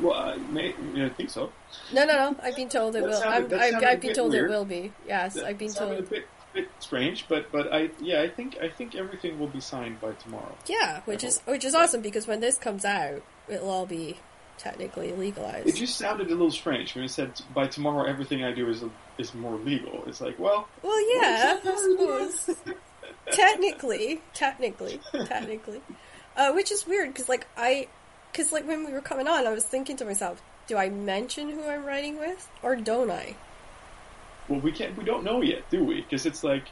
Well, 0.00 0.14
I, 0.14 0.34
may, 0.36 0.74
I 0.96 1.08
think 1.10 1.30
so. 1.30 1.52
No, 1.92 2.04
no, 2.04 2.16
no. 2.32 2.36
I've 2.42 2.56
been 2.56 2.68
told 2.68 2.96
it 2.96 3.02
That 3.02 3.08
will. 3.08 3.16
sounded- 3.16 3.52
I've, 3.60 3.84
I've 3.84 4.00
been 4.00 4.12
told 4.12 4.32
weird. 4.32 4.50
it 4.50 4.52
will 4.52 4.64
be. 4.64 4.92
Yes, 5.06 5.34
That 5.34 5.44
I've 5.44 5.58
been 5.58 5.72
told. 5.72 5.92
a 6.00 6.02
bit, 6.02 6.26
bit 6.52 6.68
strange, 6.80 7.26
but 7.28 7.52
but 7.52 7.72
I 7.72 7.90
yeah 8.00 8.20
I 8.22 8.28
think 8.28 8.58
I 8.60 8.68
think 8.68 8.96
everything 8.96 9.38
will 9.38 9.46
be 9.46 9.60
signed 9.60 10.00
by 10.00 10.10
tomorrow. 10.12 10.56
Yeah, 10.66 11.02
which 11.04 11.22
I 11.22 11.28
is 11.28 11.38
hope. 11.38 11.48
which 11.52 11.64
is 11.64 11.74
awesome 11.76 12.00
because 12.00 12.26
when 12.26 12.40
this 12.40 12.58
comes 12.58 12.84
out, 12.84 13.22
it'll 13.48 13.70
all 13.70 13.86
be 13.86 14.16
technically 14.58 15.12
legalized. 15.12 15.68
It 15.68 15.76
just 15.76 15.96
sounded 15.96 16.26
a 16.26 16.30
little 16.30 16.50
strange 16.50 16.96
when 16.96 17.04
it 17.04 17.10
said 17.10 17.40
by 17.54 17.68
tomorrow 17.68 18.04
everything 18.08 18.42
I 18.42 18.52
do 18.52 18.68
is 18.68 18.82
is 19.18 19.32
more 19.34 19.56
legal. 19.56 20.02
It's 20.08 20.20
like 20.20 20.36
well 20.40 20.66
well, 20.82 21.16
yeah, 21.22 21.60
I 21.64 21.76
suppose. 21.76 22.56
technically, 23.32 24.20
technically, 24.32 25.00
technically, 25.26 25.80
uh, 26.36 26.52
which 26.52 26.70
is 26.70 26.86
weird 26.86 27.12
because 27.12 27.28
like 27.28 27.46
I, 27.56 27.88
because 28.32 28.52
like 28.52 28.66
when 28.66 28.84
we 28.84 28.92
were 28.92 29.00
coming 29.00 29.28
on, 29.28 29.46
I 29.46 29.52
was 29.52 29.64
thinking 29.64 29.96
to 29.96 30.04
myself, 30.04 30.42
do 30.66 30.76
I 30.76 30.88
mention 30.88 31.50
who 31.50 31.64
I'm 31.64 31.84
writing 31.84 32.18
with 32.18 32.48
or 32.62 32.76
don't 32.76 33.10
I? 33.10 33.36
well 34.48 34.60
we 34.60 34.72
can't 34.72 34.96
we 34.96 35.04
don't 35.04 35.24
know 35.24 35.42
yet 35.42 35.68
do 35.70 35.84
we? 35.84 36.00
Because 36.00 36.26
it's 36.26 36.44
like 36.44 36.64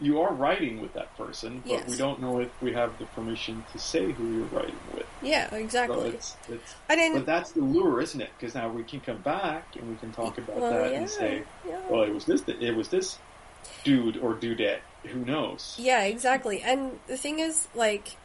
you 0.00 0.20
are 0.20 0.32
writing 0.32 0.80
with 0.80 0.92
that 0.92 1.16
person, 1.16 1.60
but 1.66 1.84
we 1.88 1.96
don't 1.96 2.20
know 2.20 2.38
if 2.38 2.50
we 2.62 2.72
have 2.72 2.96
the 3.00 3.06
permission 3.06 3.64
to 3.72 3.80
say 3.80 4.12
who 4.12 4.32
you're 4.32 4.46
writing 4.46 4.76
with. 4.94 5.06
Yeah, 5.22 5.50
So 5.50 5.56
exactly. 5.56 6.10
it's, 6.10 6.36
it's, 6.48 6.74
and 6.88 7.00
then 7.00 7.14
but 7.14 7.26
that's 7.26 7.50
the 7.50 7.62
lure, 7.62 8.00
isn't 8.00 8.20
it? 8.20 8.30
Because 8.38 8.54
now 8.54 8.68
we 8.68 8.84
can 8.84 9.00
come 9.00 9.16
back 9.18 9.74
and 9.74 9.90
we 9.90 9.96
can 9.96 10.12
talk 10.12 10.38
about 10.38 10.56
well, 10.56 10.70
that 10.70 10.92
yeah, 10.92 10.98
and 10.98 11.10
say, 11.10 11.42
yeah. 11.66 11.80
well, 11.90 12.02
it 12.02 12.14
was 12.14 12.26
this, 12.26 12.44
it 12.46 12.76
was 12.76 12.88
this 12.90 13.18
dude 13.82 14.18
or 14.18 14.34
dudette. 14.34 14.78
Who 15.06 15.24
knows? 15.24 15.76
Yeah, 15.78 16.02
exactly. 16.02 16.60
And 16.60 16.98
the 17.06 17.16
thing 17.16 17.38
is, 17.38 17.68
like, 17.74 18.16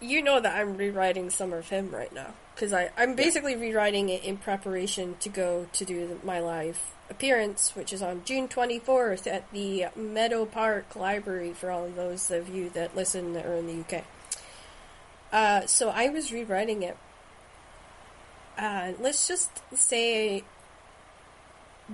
you 0.00 0.22
know 0.22 0.40
that 0.40 0.54
I'm 0.56 0.76
rewriting 0.76 1.30
some 1.30 1.52
of 1.52 1.68
him 1.68 1.90
right 1.90 2.12
now 2.12 2.34
because 2.54 2.72
I 2.72 2.90
I'm 2.96 3.14
basically 3.14 3.56
rewriting 3.56 4.08
it 4.08 4.24
in 4.24 4.36
preparation 4.36 5.16
to 5.20 5.28
go 5.28 5.66
to 5.72 5.84
do 5.84 6.06
the, 6.06 6.26
my 6.26 6.40
live 6.40 6.78
appearance, 7.10 7.74
which 7.74 7.92
is 7.92 8.02
on 8.02 8.22
June 8.24 8.48
24th 8.48 9.26
at 9.26 9.50
the 9.52 9.86
Meadow 9.96 10.44
Park 10.44 10.94
Library 10.94 11.52
for 11.52 11.70
all 11.70 11.84
of 11.84 11.96
those 11.96 12.30
of 12.30 12.48
you 12.48 12.68
that 12.70 12.94
listen 12.94 13.32
that 13.32 13.46
are 13.46 13.54
in 13.54 13.66
the 13.66 13.80
UK. 13.80 14.04
Uh, 15.32 15.66
so 15.66 15.90
I 15.90 16.08
was 16.08 16.32
rewriting 16.32 16.82
it. 16.82 16.96
Uh, 18.56 18.92
let's 18.98 19.28
just 19.28 19.62
say, 19.74 20.42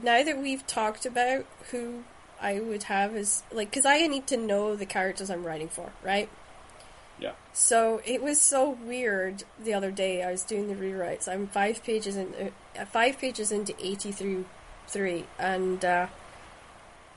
now 0.03 0.23
that 0.23 0.39
we've 0.39 0.67
talked 0.67 1.05
about 1.05 1.45
who 1.71 2.05
I 2.41 2.61
would 2.61 2.85
have 2.85 3.17
is 3.17 3.43
like, 3.53 3.71
because 3.71 3.87
I 3.87 4.07
need 4.07 4.27
to 4.29 4.37
know 4.37 4.77
the 4.77 4.87
characters 4.87 5.31
I'm 5.31 5.45
writing 5.45 5.69
for, 5.69 5.93
right? 6.03 6.29
Yeah. 7.19 7.33
So 7.53 8.03
it 8.05 8.23
was 8.23 8.41
so 8.41 8.71
weird 8.71 9.45
the 9.63 9.75
other 9.75 9.91
day. 9.91 10.23
I 10.23 10.33
was 10.33 10.43
doing 10.43 10.69
the 10.69 10.75
rewrites. 10.75 11.29
I'm 11.29 11.47
five 11.47 11.83
pages 11.85 12.17
in, 12.17 12.35
uh, 12.79 12.85
five 12.87 13.19
pages 13.19 13.53
into 13.53 13.75
eighty 13.81 14.11
through 14.11 14.47
three, 14.89 15.25
and 15.39 15.85
uh, 15.85 16.09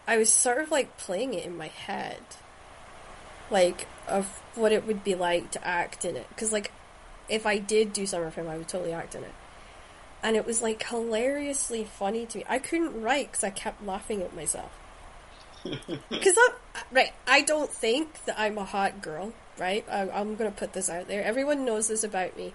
I 0.05 0.18
was 0.18 0.32
sort 0.32 0.59
of 0.59 0.72
like 0.72 0.97
playing 0.97 1.34
it 1.34 1.45
in 1.45 1.57
my 1.57 1.68
head, 1.68 2.22
like 3.49 3.88
of 4.07 4.26
what 4.55 4.72
it 4.72 4.86
would 4.86 5.03
be 5.03 5.15
like 5.15 5.51
to 5.51 5.68
act 5.68 6.05
in 6.05 6.15
it. 6.15 6.30
Because 6.30 6.53
like, 6.53 6.72
if 7.28 7.45
I 7.45 7.57
did 7.57 7.91
do 7.91 8.05
Summer 8.05 8.30
Film, 8.30 8.47
I 8.47 8.57
would 8.57 8.68
totally 8.68 8.93
act 8.93 9.15
in 9.15 9.24
it. 9.24 9.34
And 10.24 10.36
it 10.36 10.45
was 10.45 10.61
like 10.61 10.88
hilariously 10.88 11.84
funny 11.84 12.26
to 12.28 12.38
me. 12.38 12.45
I 12.47 12.59
couldn't 12.59 13.01
write 13.01 13.32
because 13.32 13.43
I 13.43 13.49
kept 13.49 13.84
laughing 13.84 14.22
at 14.22 14.36
myself. 14.36 14.72
Because 16.09 16.36
I'm 16.38 16.84
right. 16.91 17.13
I 17.28 17.41
don't 17.41 17.70
think 17.70 18.26
that 18.26 18.39
I'm 18.39 18.57
a 18.57 18.65
hot 18.65 19.01
girl. 19.01 19.34
Right. 19.57 19.86
I, 19.89 20.09
I'm 20.09 20.36
going 20.36 20.51
to 20.51 20.57
put 20.57 20.74
this 20.74 20.89
out 20.89 21.07
there. 21.07 21.24
Everyone 21.24 21.65
knows 21.65 21.88
this 21.88 22.03
about 22.03 22.38
me. 22.38 22.53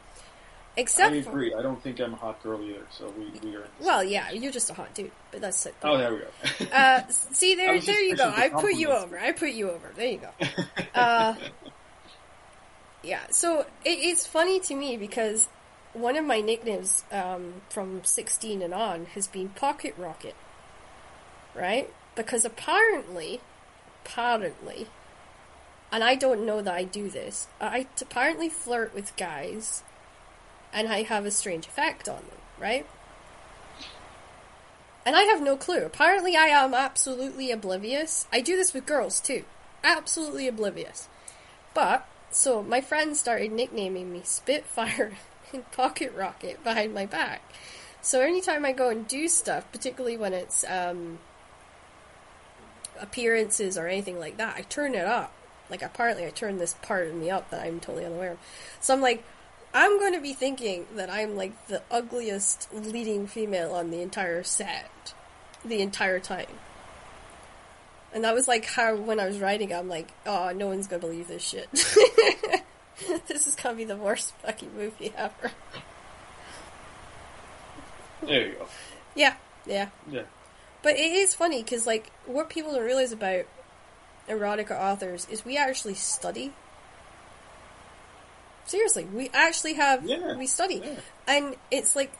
Except 0.76 1.12
I 1.14 1.20
for- 1.20 1.44
I 1.44 1.60
don't 1.62 1.82
think 1.82 2.00
I'm 2.00 2.14
a 2.14 2.16
hot 2.16 2.42
girl 2.42 2.62
either. 2.62 2.86
So 2.90 3.12
we, 3.18 3.26
we 3.46 3.56
are. 3.56 3.66
Well, 3.80 4.02
yeah, 4.02 4.30
you're 4.30 4.52
just 4.52 4.70
a 4.70 4.74
hot 4.74 4.94
dude, 4.94 5.10
but 5.30 5.42
that's 5.42 5.66
it. 5.66 5.74
Oh, 5.82 5.98
there 5.98 6.14
we 6.14 6.20
go. 6.20 6.74
Uh, 6.74 7.02
see 7.08 7.54
there, 7.56 7.78
there 7.78 8.00
you 8.00 8.16
go. 8.16 8.32
I 8.34 8.48
put 8.48 8.74
you 8.74 8.90
over. 8.90 9.18
I 9.18 9.32
put 9.32 9.50
you 9.50 9.70
over. 9.70 9.92
There 9.94 10.06
you 10.06 10.18
go. 10.18 10.30
Uh, 10.94 11.34
yeah. 13.02 13.20
So 13.30 13.60
it, 13.84 13.98
it's 13.98 14.26
funny 14.26 14.60
to 14.60 14.74
me 14.74 14.96
because 14.96 15.48
one 15.94 16.16
of 16.16 16.24
my 16.24 16.40
nicknames 16.40 17.04
um, 17.10 17.54
from 17.68 18.04
16 18.04 18.62
and 18.62 18.72
on 18.74 19.06
has 19.06 19.26
been 19.26 19.48
Pocket 19.50 19.94
Rocket, 19.98 20.36
right? 21.54 21.92
Because 22.14 22.44
apparently, 22.44 23.40
apparently, 24.04 24.88
and 25.90 26.02
I 26.02 26.14
don't 26.14 26.46
know 26.46 26.62
that 26.62 26.74
I 26.74 26.84
do 26.84 27.10
this. 27.10 27.48
I 27.60 27.86
apparently 28.00 28.48
flirt 28.48 28.94
with 28.94 29.16
guys, 29.16 29.82
and 30.72 30.88
I 30.88 31.02
have 31.02 31.26
a 31.26 31.30
strange 31.30 31.66
effect 31.66 32.08
on 32.08 32.16
them, 32.16 32.38
right? 32.58 32.86
And 35.04 35.16
I 35.16 35.22
have 35.22 35.42
no 35.42 35.56
clue. 35.56 35.84
Apparently, 35.84 36.36
I 36.36 36.46
am 36.46 36.74
absolutely 36.74 37.50
oblivious. 37.50 38.26
I 38.32 38.40
do 38.40 38.56
this 38.56 38.72
with 38.72 38.86
girls 38.86 39.20
too. 39.20 39.44
Absolutely 39.82 40.46
oblivious. 40.46 41.08
But, 41.74 42.06
so 42.30 42.62
my 42.62 42.80
friends 42.80 43.18
started 43.18 43.52
nicknaming 43.52 44.12
me 44.12 44.22
Spitfire 44.24 45.12
and 45.52 45.70
Pocket 45.72 46.14
Rocket 46.14 46.62
behind 46.62 46.94
my 46.94 47.04
back. 47.04 47.42
So 48.00 48.20
anytime 48.20 48.64
I 48.64 48.72
go 48.72 48.88
and 48.88 49.06
do 49.06 49.28
stuff, 49.28 49.70
particularly 49.72 50.16
when 50.16 50.32
it's 50.32 50.64
um, 50.68 51.18
appearances 53.00 53.78
or 53.78 53.86
anything 53.86 54.18
like 54.18 54.36
that, 54.36 54.56
I 54.56 54.62
turn 54.62 54.94
it 54.94 55.04
up. 55.04 55.32
Like 55.70 55.82
apparently 55.82 56.26
I 56.26 56.30
turn 56.30 56.58
this 56.58 56.74
part 56.82 57.08
of 57.08 57.14
me 57.14 57.30
up 57.30 57.50
that 57.50 57.62
I'm 57.62 57.80
totally 57.80 58.04
unaware 58.04 58.32
of. 58.32 58.38
So 58.80 58.94
I'm 58.94 59.00
like, 59.00 59.24
I'm 59.74 59.98
going 59.98 60.12
to 60.12 60.20
be 60.20 60.34
thinking 60.34 60.86
that 60.96 61.10
I'm 61.10 61.36
like 61.36 61.66
the 61.68 61.82
ugliest 61.90 62.68
leading 62.72 63.26
female 63.26 63.72
on 63.72 63.90
the 63.90 64.02
entire 64.02 64.42
set, 64.42 65.14
the 65.64 65.80
entire 65.80 66.20
time. 66.20 66.46
And 68.14 68.24
that 68.24 68.34
was 68.34 68.46
like 68.46 68.66
how 68.66 68.94
when 68.96 69.18
I 69.18 69.26
was 69.26 69.38
writing, 69.38 69.72
I'm 69.72 69.88
like, 69.88 70.12
oh, 70.26 70.52
no 70.54 70.68
one's 70.68 70.86
gonna 70.86 71.00
believe 71.00 71.28
this 71.28 71.42
shit. 71.42 71.70
this 73.26 73.46
is 73.46 73.54
gonna 73.54 73.76
be 73.76 73.84
the 73.84 73.96
worst 73.96 74.34
fucking 74.42 74.76
movie 74.76 75.12
ever. 75.16 75.50
there 78.22 78.48
you 78.48 78.52
go. 78.52 78.66
Yeah, 79.14 79.34
yeah. 79.64 79.88
Yeah. 80.10 80.24
But 80.82 80.96
it 80.96 81.12
is 81.12 81.34
funny 81.34 81.62
because, 81.62 81.86
like, 81.86 82.10
what 82.26 82.50
people 82.50 82.72
don't 82.72 82.84
realize 82.84 83.12
about 83.12 83.44
erotica 84.28 84.78
authors 84.78 85.26
is 85.30 85.44
we 85.44 85.56
actually 85.56 85.94
study. 85.94 86.52
Seriously, 88.64 89.04
we 89.04 89.30
actually 89.32 89.74
have 89.74 90.04
Yeah, 90.04 90.36
we 90.36 90.46
study, 90.46 90.80
yeah. 90.84 90.94
and 91.26 91.56
it's 91.70 91.96
like 91.96 92.12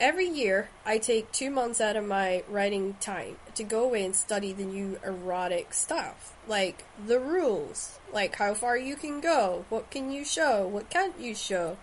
every 0.00 0.26
year 0.26 0.68
I 0.84 0.98
take 0.98 1.30
two 1.30 1.50
months 1.50 1.80
out 1.80 1.96
of 1.96 2.04
my 2.04 2.42
writing 2.48 2.96
time 3.00 3.36
to 3.54 3.64
go 3.64 3.84
away 3.84 4.04
and 4.04 4.16
study 4.16 4.52
the 4.52 4.64
new 4.64 4.98
erotic 5.04 5.72
stuff, 5.74 6.34
like 6.48 6.84
the 7.06 7.20
rules, 7.20 7.98
like 8.12 8.36
how 8.36 8.54
far 8.54 8.76
you 8.76 8.96
can 8.96 9.20
go, 9.20 9.66
what 9.68 9.90
can 9.90 10.10
you 10.10 10.24
show, 10.24 10.66
what 10.66 10.90
can't 10.90 11.18
you 11.20 11.34
show, 11.34 11.76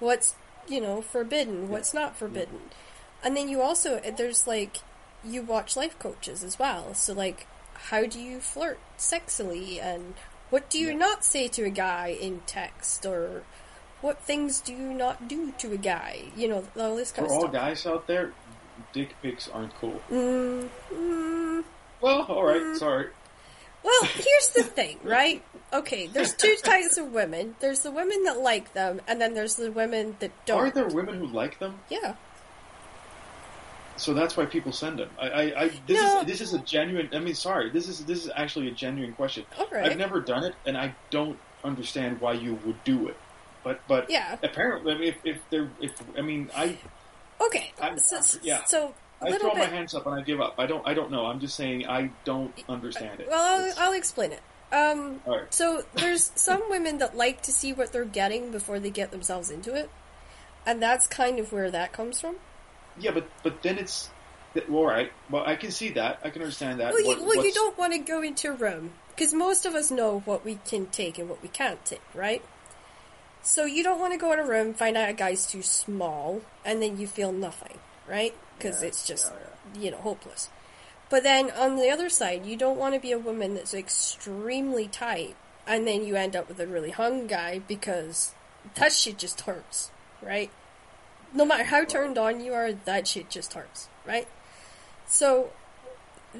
what's 0.00 0.34
you 0.66 0.80
know 0.80 1.02
forbidden, 1.02 1.68
what's 1.68 1.92
not 1.92 2.16
forbidden, 2.16 2.56
mm-hmm. 2.56 3.26
and 3.26 3.36
then 3.36 3.48
you 3.48 3.60
also 3.60 4.00
there's 4.16 4.46
like 4.46 4.78
you 5.24 5.42
watch 5.42 5.76
life 5.76 5.98
coaches 5.98 6.42
as 6.44 6.58
well. 6.58 6.94
So 6.94 7.12
like, 7.12 7.46
how 7.74 8.06
do 8.06 8.20
you 8.20 8.40
flirt 8.40 8.78
sexily, 8.98 9.80
and 9.82 10.14
what 10.50 10.68
do 10.70 10.78
you 10.78 10.88
Yeah. 10.88 10.96
not 10.96 11.24
say 11.24 11.48
to 11.48 11.64
a 11.64 11.70
guy 11.70 12.08
in 12.08 12.40
text, 12.46 13.04
or 13.06 13.42
what 14.00 14.20
things 14.20 14.60
do 14.60 14.72
you 14.72 14.92
not 14.94 15.28
do 15.28 15.52
to 15.58 15.72
a 15.72 15.76
guy? 15.76 16.24
You 16.36 16.48
know, 16.48 16.64
all 16.78 16.96
this 16.96 17.10
kind 17.12 17.28
For 17.28 17.34
of 17.34 17.40
all 17.44 17.48
guys 17.48 17.86
out 17.86 18.06
there, 18.06 18.32
dick 18.92 19.14
pics 19.22 19.48
aren't 19.48 19.74
cool. 19.76 20.00
Mm, 20.10 20.68
mm. 20.92 21.64
Well, 22.00 22.22
all 22.22 22.44
right. 22.44 22.76
Sorry. 22.76 23.08
Well, 23.82 24.04
here's 24.04 24.48
the 24.54 24.62
thing, 24.78 24.98
right? 25.02 25.42
Okay, 25.72 26.06
there's 26.06 26.34
two 26.34 26.56
types 26.62 26.98
of 26.98 27.12
women. 27.12 27.56
There's 27.60 27.80
the 27.80 27.90
women 27.90 28.22
that 28.24 28.38
like 28.38 28.74
them, 28.74 29.00
and 29.08 29.20
then 29.20 29.34
there's 29.34 29.56
the 29.56 29.72
women 29.72 30.16
that 30.20 30.30
don't. 30.46 30.60
Are 30.60 30.70
there 30.70 30.86
women 30.88 31.18
who 31.18 31.26
like 31.26 31.58
them? 31.58 31.80
Yeah. 31.88 32.14
So 34.02 34.14
that's 34.14 34.36
why 34.36 34.46
people 34.46 34.72
send 34.72 34.98
them. 34.98 35.10
I, 35.20 35.28
I, 35.30 35.42
I 35.64 35.68
this 35.86 36.00
No. 36.00 36.20
is 36.20 36.26
this 36.26 36.40
is 36.40 36.54
a 36.54 36.58
genuine. 36.58 37.08
I 37.12 37.20
mean, 37.20 37.34
sorry, 37.36 37.70
this 37.70 37.88
is 37.88 38.04
this 38.04 38.24
is 38.24 38.30
actually 38.34 38.66
a 38.68 38.72
genuine 38.72 39.12
question. 39.12 39.44
Right. 39.70 39.86
I've 39.90 39.96
never 39.96 40.20
done 40.20 40.42
it, 40.44 40.54
and 40.66 40.76
I 40.76 40.94
don't 41.10 41.38
understand 41.62 42.20
why 42.20 42.32
you 42.32 42.58
would 42.64 42.82
do 42.82 43.06
it. 43.08 43.16
But 43.62 43.80
but 43.86 44.10
Yeah. 44.10 44.36
apparently, 44.42 44.92
I 44.92 44.98
mean, 44.98 45.08
if 45.08 45.16
if 45.24 45.38
they're 45.50 45.70
if 45.80 45.92
I 46.18 46.22
mean, 46.22 46.50
I 46.56 46.76
Okay. 47.40 47.72
I'm- 47.80 47.96
so, 47.98 48.20
yeah. 48.42 48.64
so 48.64 48.92
I 49.20 49.30
throw 49.38 49.50
bit. 49.50 49.58
my 49.58 49.64
hands 49.66 49.94
up 49.94 50.04
and 50.06 50.16
I 50.16 50.22
give 50.22 50.40
up. 50.40 50.54
I 50.58 50.66
don't 50.66 50.86
I 50.86 50.94
don't 50.94 51.12
know. 51.12 51.26
I'm 51.26 51.38
just 51.38 51.54
saying 51.54 51.86
I 51.88 52.10
don't 52.24 52.52
understand 52.68 53.20
it. 53.20 53.28
Well, 53.28 53.72
I'll, 53.78 53.86
I'll 53.86 53.92
explain 53.92 54.32
it. 54.32 54.42
Um, 54.72 55.20
All 55.26 55.38
right. 55.38 55.54
so 55.54 55.84
there's 55.94 56.32
some 56.34 56.62
women 56.70 56.98
that 56.98 57.16
like 57.16 57.42
to 57.42 57.52
see 57.52 57.72
what 57.72 57.92
they're 57.92 58.04
getting 58.06 58.50
before 58.50 58.80
they 58.80 58.90
get 58.90 59.10
themselves 59.12 59.48
into 59.50 59.74
it, 59.74 59.90
and 60.66 60.82
that's 60.82 61.06
kind 61.06 61.38
of 61.38 61.52
where 61.52 61.70
that 61.70 61.92
comes 61.92 62.20
from. 62.20 62.36
Yeah, 62.98 63.10
but 63.10 63.28
but 63.42 63.62
then 63.62 63.78
it's 63.78 64.10
all 64.70 64.86
right. 64.86 65.12
Well, 65.30 65.44
I 65.46 65.56
can 65.56 65.70
see 65.70 65.90
that. 65.90 66.20
I 66.24 66.30
can 66.30 66.42
understand 66.42 66.80
that. 66.80 66.92
Well, 66.92 67.02
you, 67.02 67.24
well, 67.24 67.44
you 67.44 67.52
don't 67.52 67.76
want 67.78 67.92
to 67.92 67.98
go 67.98 68.22
into 68.22 68.50
a 68.50 68.52
room 68.52 68.92
because 69.10 69.32
most 69.32 69.66
of 69.66 69.74
us 69.74 69.90
know 69.90 70.20
what 70.20 70.44
we 70.44 70.58
can 70.66 70.86
take 70.86 71.18
and 71.18 71.28
what 71.28 71.42
we 71.42 71.48
can't 71.48 71.84
take, 71.84 72.02
right? 72.14 72.42
So 73.42 73.64
you 73.64 73.82
don't 73.82 73.98
want 73.98 74.12
to 74.12 74.18
go 74.18 74.32
in 74.32 74.38
a 74.38 74.46
room, 74.46 74.72
find 74.72 74.96
out 74.96 75.08
a 75.08 75.12
guy's 75.12 75.46
too 75.46 75.62
small, 75.62 76.42
and 76.64 76.80
then 76.80 76.98
you 76.98 77.06
feel 77.06 77.32
nothing, 77.32 77.78
right? 78.08 78.34
Because 78.56 78.82
Yeah, 78.82 78.88
it's 78.88 79.06
just 79.06 79.32
yeah, 79.74 79.82
you 79.82 79.90
know 79.90 79.98
hopeless. 79.98 80.48
But 81.10 81.24
then 81.24 81.50
on 81.50 81.76
the 81.76 81.90
other 81.90 82.08
side, 82.08 82.46
you 82.46 82.56
don't 82.56 82.78
want 82.78 82.94
to 82.94 83.00
be 83.00 83.12
a 83.12 83.18
woman 83.18 83.54
that's 83.54 83.74
extremely 83.74 84.86
tight, 84.86 85.36
and 85.66 85.86
then 85.86 86.06
you 86.06 86.14
end 86.14 86.36
up 86.36 86.48
with 86.48 86.60
a 86.60 86.66
really 86.66 86.90
hung 86.90 87.26
guy 87.26 87.58
because 87.58 88.34
that 88.76 88.92
shit 88.92 89.18
just 89.18 89.42
hurts, 89.42 89.90
right? 90.22 90.50
No 91.34 91.44
matter 91.44 91.64
how 91.64 91.84
turned 91.84 92.18
on 92.18 92.40
you 92.40 92.52
are, 92.54 92.72
that 92.72 93.08
shit 93.08 93.30
just 93.30 93.54
hurts, 93.54 93.88
right? 94.06 94.28
So 95.06 95.50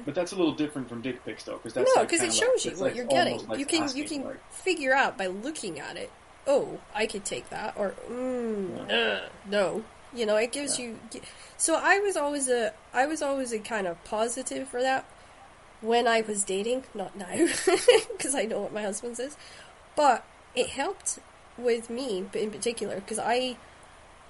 But 0.05 0.15
that's 0.15 0.31
a 0.31 0.35
little 0.35 0.53
different 0.53 0.89
from 0.89 1.01
dick 1.01 1.23
pics, 1.25 1.43
though, 1.43 1.57
because 1.57 1.73
that's 1.73 1.91
no, 1.95 2.01
like 2.01 2.09
because 2.09 2.23
it 2.23 2.33
shows 2.33 2.65
like- 2.65 2.65
you 2.65 2.71
what 2.71 2.79
like 2.89 2.95
you're 2.95 3.05
getting. 3.05 3.47
like 3.47 3.59
you 3.59 3.65
can 3.65 3.87
you 3.95 4.03
can 4.05 4.23
like- 4.23 4.51
figure 4.51 4.93
out 4.93 5.17
by 5.17 5.27
looking 5.27 5.79
at 5.79 5.97
it. 5.97 6.11
Oh, 6.45 6.79
I 6.93 7.05
could 7.07 7.23
take 7.25 7.49
that, 7.51 7.73
or 7.77 7.93
mm, 8.09 8.91
uh, 8.91 9.27
no. 9.49 9.83
You 10.15 10.27
know, 10.27 10.35
it 10.35 10.51
gives 10.51 10.77
Yeah. 10.77 10.87
you. 11.13 11.21
So 11.57 11.75
I 11.75 11.97
was 11.99 12.15
always 12.17 12.47
a 12.49 12.73
I 12.93 13.05
was 13.07 13.21
always 13.21 13.51
a 13.53 13.59
kind 13.59 13.87
of 13.87 14.03
positive 14.03 14.67
for 14.67 14.81
that 14.81 15.05
when 15.81 16.07
I 16.07 16.21
was 16.21 16.43
dating, 16.43 16.83
not 16.93 17.15
now, 17.17 17.33
because 18.11 18.35
I 18.35 18.43
know 18.43 18.61
what 18.61 18.73
my 18.73 18.81
husband's 18.83 19.19
is. 19.19 19.35
But 19.95 20.23
it 20.55 20.69
helped 20.69 21.19
with 21.57 21.89
me, 21.89 22.25
but 22.31 22.41
in 22.41 22.51
particular, 22.51 22.95
because 22.95 23.19
I 23.19 23.57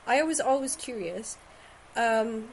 I 0.06 0.24
was 0.24 0.40
always 0.40 0.76
curious. 0.76 1.38
Um, 1.96 2.50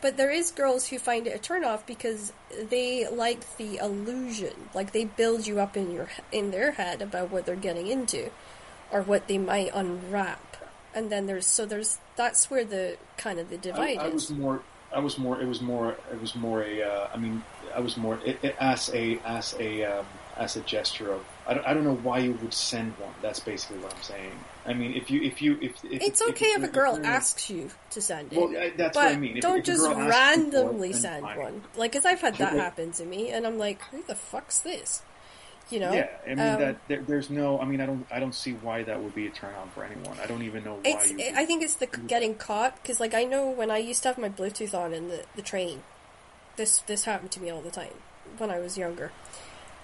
but 0.00 0.16
there 0.16 0.30
is 0.30 0.50
girls 0.50 0.88
who 0.88 0.98
find 0.98 1.26
it 1.26 1.34
a 1.34 1.38
turn 1.38 1.64
off 1.64 1.86
because 1.86 2.32
they 2.70 3.08
like 3.08 3.56
the 3.56 3.76
illusion, 3.78 4.52
like 4.74 4.92
they 4.92 5.04
build 5.04 5.46
you 5.46 5.60
up 5.60 5.76
in 5.76 5.90
your 5.90 6.08
in 6.32 6.50
their 6.50 6.72
head 6.72 7.02
about 7.02 7.30
what 7.30 7.46
they're 7.46 7.56
getting 7.56 7.86
into, 7.86 8.30
or 8.90 9.02
what 9.02 9.28
they 9.28 9.38
might 9.38 9.70
unwrap, 9.74 10.56
and 10.94 11.10
then 11.10 11.26
there's 11.26 11.46
so 11.46 11.66
there's 11.66 11.98
that's 12.16 12.50
where 12.50 12.64
the 12.64 12.96
kind 13.16 13.38
of 13.38 13.48
the 13.48 13.56
I, 13.56 13.60
divide 13.60 13.98
I 13.98 14.06
is. 14.08 14.14
was 14.14 14.30
more. 14.30 14.62
I 14.92 14.98
was 14.98 15.18
more. 15.18 15.40
It 15.40 15.46
was 15.46 15.60
more. 15.60 15.96
It 16.12 16.20
was 16.20 16.34
more 16.34 16.62
a. 16.62 16.82
Uh, 16.82 17.08
I 17.14 17.16
mean, 17.16 17.42
I 17.74 17.80
was 17.80 17.96
more 17.96 18.18
it, 18.24 18.38
it, 18.42 18.56
as 18.60 18.90
a 18.92 19.18
as 19.24 19.54
a 19.58 19.84
um, 19.84 20.06
as 20.36 20.56
a 20.56 20.60
gesture 20.60 21.12
of. 21.12 21.24
I 21.48 21.54
don't, 21.54 21.66
I 21.66 21.74
don't 21.74 21.84
know 21.84 21.94
why 21.94 22.18
you 22.18 22.32
would 22.32 22.52
send 22.52 22.92
one. 22.98 23.14
That's 23.22 23.38
basically 23.40 23.78
what 23.78 23.94
I'm 23.94 24.02
saying. 24.02 24.32
I 24.66 24.74
mean, 24.74 24.94
if 24.94 25.10
you 25.10 25.22
if 25.22 25.40
you 25.40 25.56
if, 25.60 25.84
if 25.84 26.02
It's 26.02 26.20
if, 26.20 26.28
okay 26.30 26.46
if 26.46 26.64
a 26.64 26.68
girl 26.68 26.98
asks 27.04 27.48
you 27.48 27.70
to 27.90 28.00
send 28.00 28.32
it. 28.32 28.38
Well, 28.38 28.56
I- 28.56 28.72
that's 28.76 28.96
what 28.96 29.06
I 29.06 29.16
mean. 29.16 29.36
If- 29.36 29.42
don't 29.42 29.58
if 29.58 29.64
just 29.64 29.80
girl 29.82 29.92
asks 29.92 29.96
you 29.96 30.02
for 30.02 30.58
it, 30.58 30.62
randomly 30.64 30.92
send 30.92 31.22
one. 31.24 31.62
Like, 31.76 31.92
because 31.92 32.04
I've 32.04 32.20
had 32.20 32.34
that 32.36 32.54
Well, 32.54 32.62
happen 32.62 32.90
to 32.92 33.04
me, 33.04 33.30
and 33.30 33.46
I'm 33.46 33.58
like, 33.58 33.80
who 33.92 34.02
the 34.02 34.16
fuck's 34.16 34.58
this? 34.60 35.02
You 35.70 35.80
know? 35.80 35.92
Yeah, 35.92 36.08
I 36.24 36.28
mean 36.30 36.38
Um, 36.40 36.60
that 36.60 36.76
there, 36.88 37.02
there's 37.02 37.30
no. 37.30 37.60
I 37.60 37.64
mean, 37.64 37.80
I 37.80 37.86
don't. 37.86 38.06
I 38.10 38.18
don't 38.20 38.34
see 38.34 38.52
why 38.54 38.82
that 38.84 39.00
would 39.00 39.14
be 39.14 39.26
a 39.26 39.30
turn 39.30 39.54
on 39.54 39.68
for 39.70 39.84
anyone. 39.84 40.16
I 40.20 40.26
don't 40.26 40.42
even 40.42 40.64
know 40.64 40.74
why. 40.74 40.80
It's. 40.84 41.10
you 41.10 41.16
would- 41.16 41.34
I 41.34 41.44
think 41.44 41.62
it's 41.62 41.74
the 41.76 41.86
getting 41.86 42.34
caught 42.34 42.80
because, 42.82 42.98
like, 43.00 43.14
I 43.14 43.22
know 43.24 43.48
when 43.50 43.70
I 43.70 43.78
used 43.78 44.02
to 44.02 44.08
have 44.08 44.18
my 44.18 44.28
Bluetooth 44.28 44.74
on 44.74 44.92
in 44.92 45.08
the 45.08 45.24
the 45.36 45.42
train, 45.42 45.82
this 46.56 46.78
this 46.86 47.04
happened 47.04 47.30
to 47.32 47.40
me 47.40 47.50
all 47.50 47.60
the 47.60 47.70
time. 47.70 47.94
when 48.38 48.50
I 48.50 48.58
was 48.58 48.76
younger. 48.76 49.12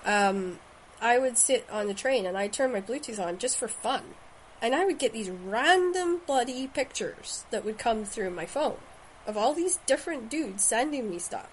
Um, 0.04 0.58
I 1.02 1.18
would 1.18 1.36
sit 1.36 1.66
on 1.70 1.88
the 1.88 1.94
train 1.94 2.24
and 2.24 2.38
I'd 2.38 2.52
turn 2.52 2.72
my 2.72 2.80
Bluetooth 2.80 3.22
on 3.22 3.38
just 3.38 3.58
for 3.58 3.68
fun. 3.68 4.14
And 4.62 4.74
I 4.74 4.84
would 4.84 5.00
get 5.00 5.12
these 5.12 5.28
random 5.28 6.20
bloody 6.24 6.68
pictures 6.68 7.44
that 7.50 7.64
would 7.64 7.76
come 7.76 8.04
through 8.04 8.30
my 8.30 8.46
phone 8.46 8.78
of 9.26 9.36
all 9.36 9.52
these 9.52 9.78
different 9.86 10.30
dudes 10.30 10.64
sending 10.64 11.10
me 11.10 11.18
stuff. 11.18 11.48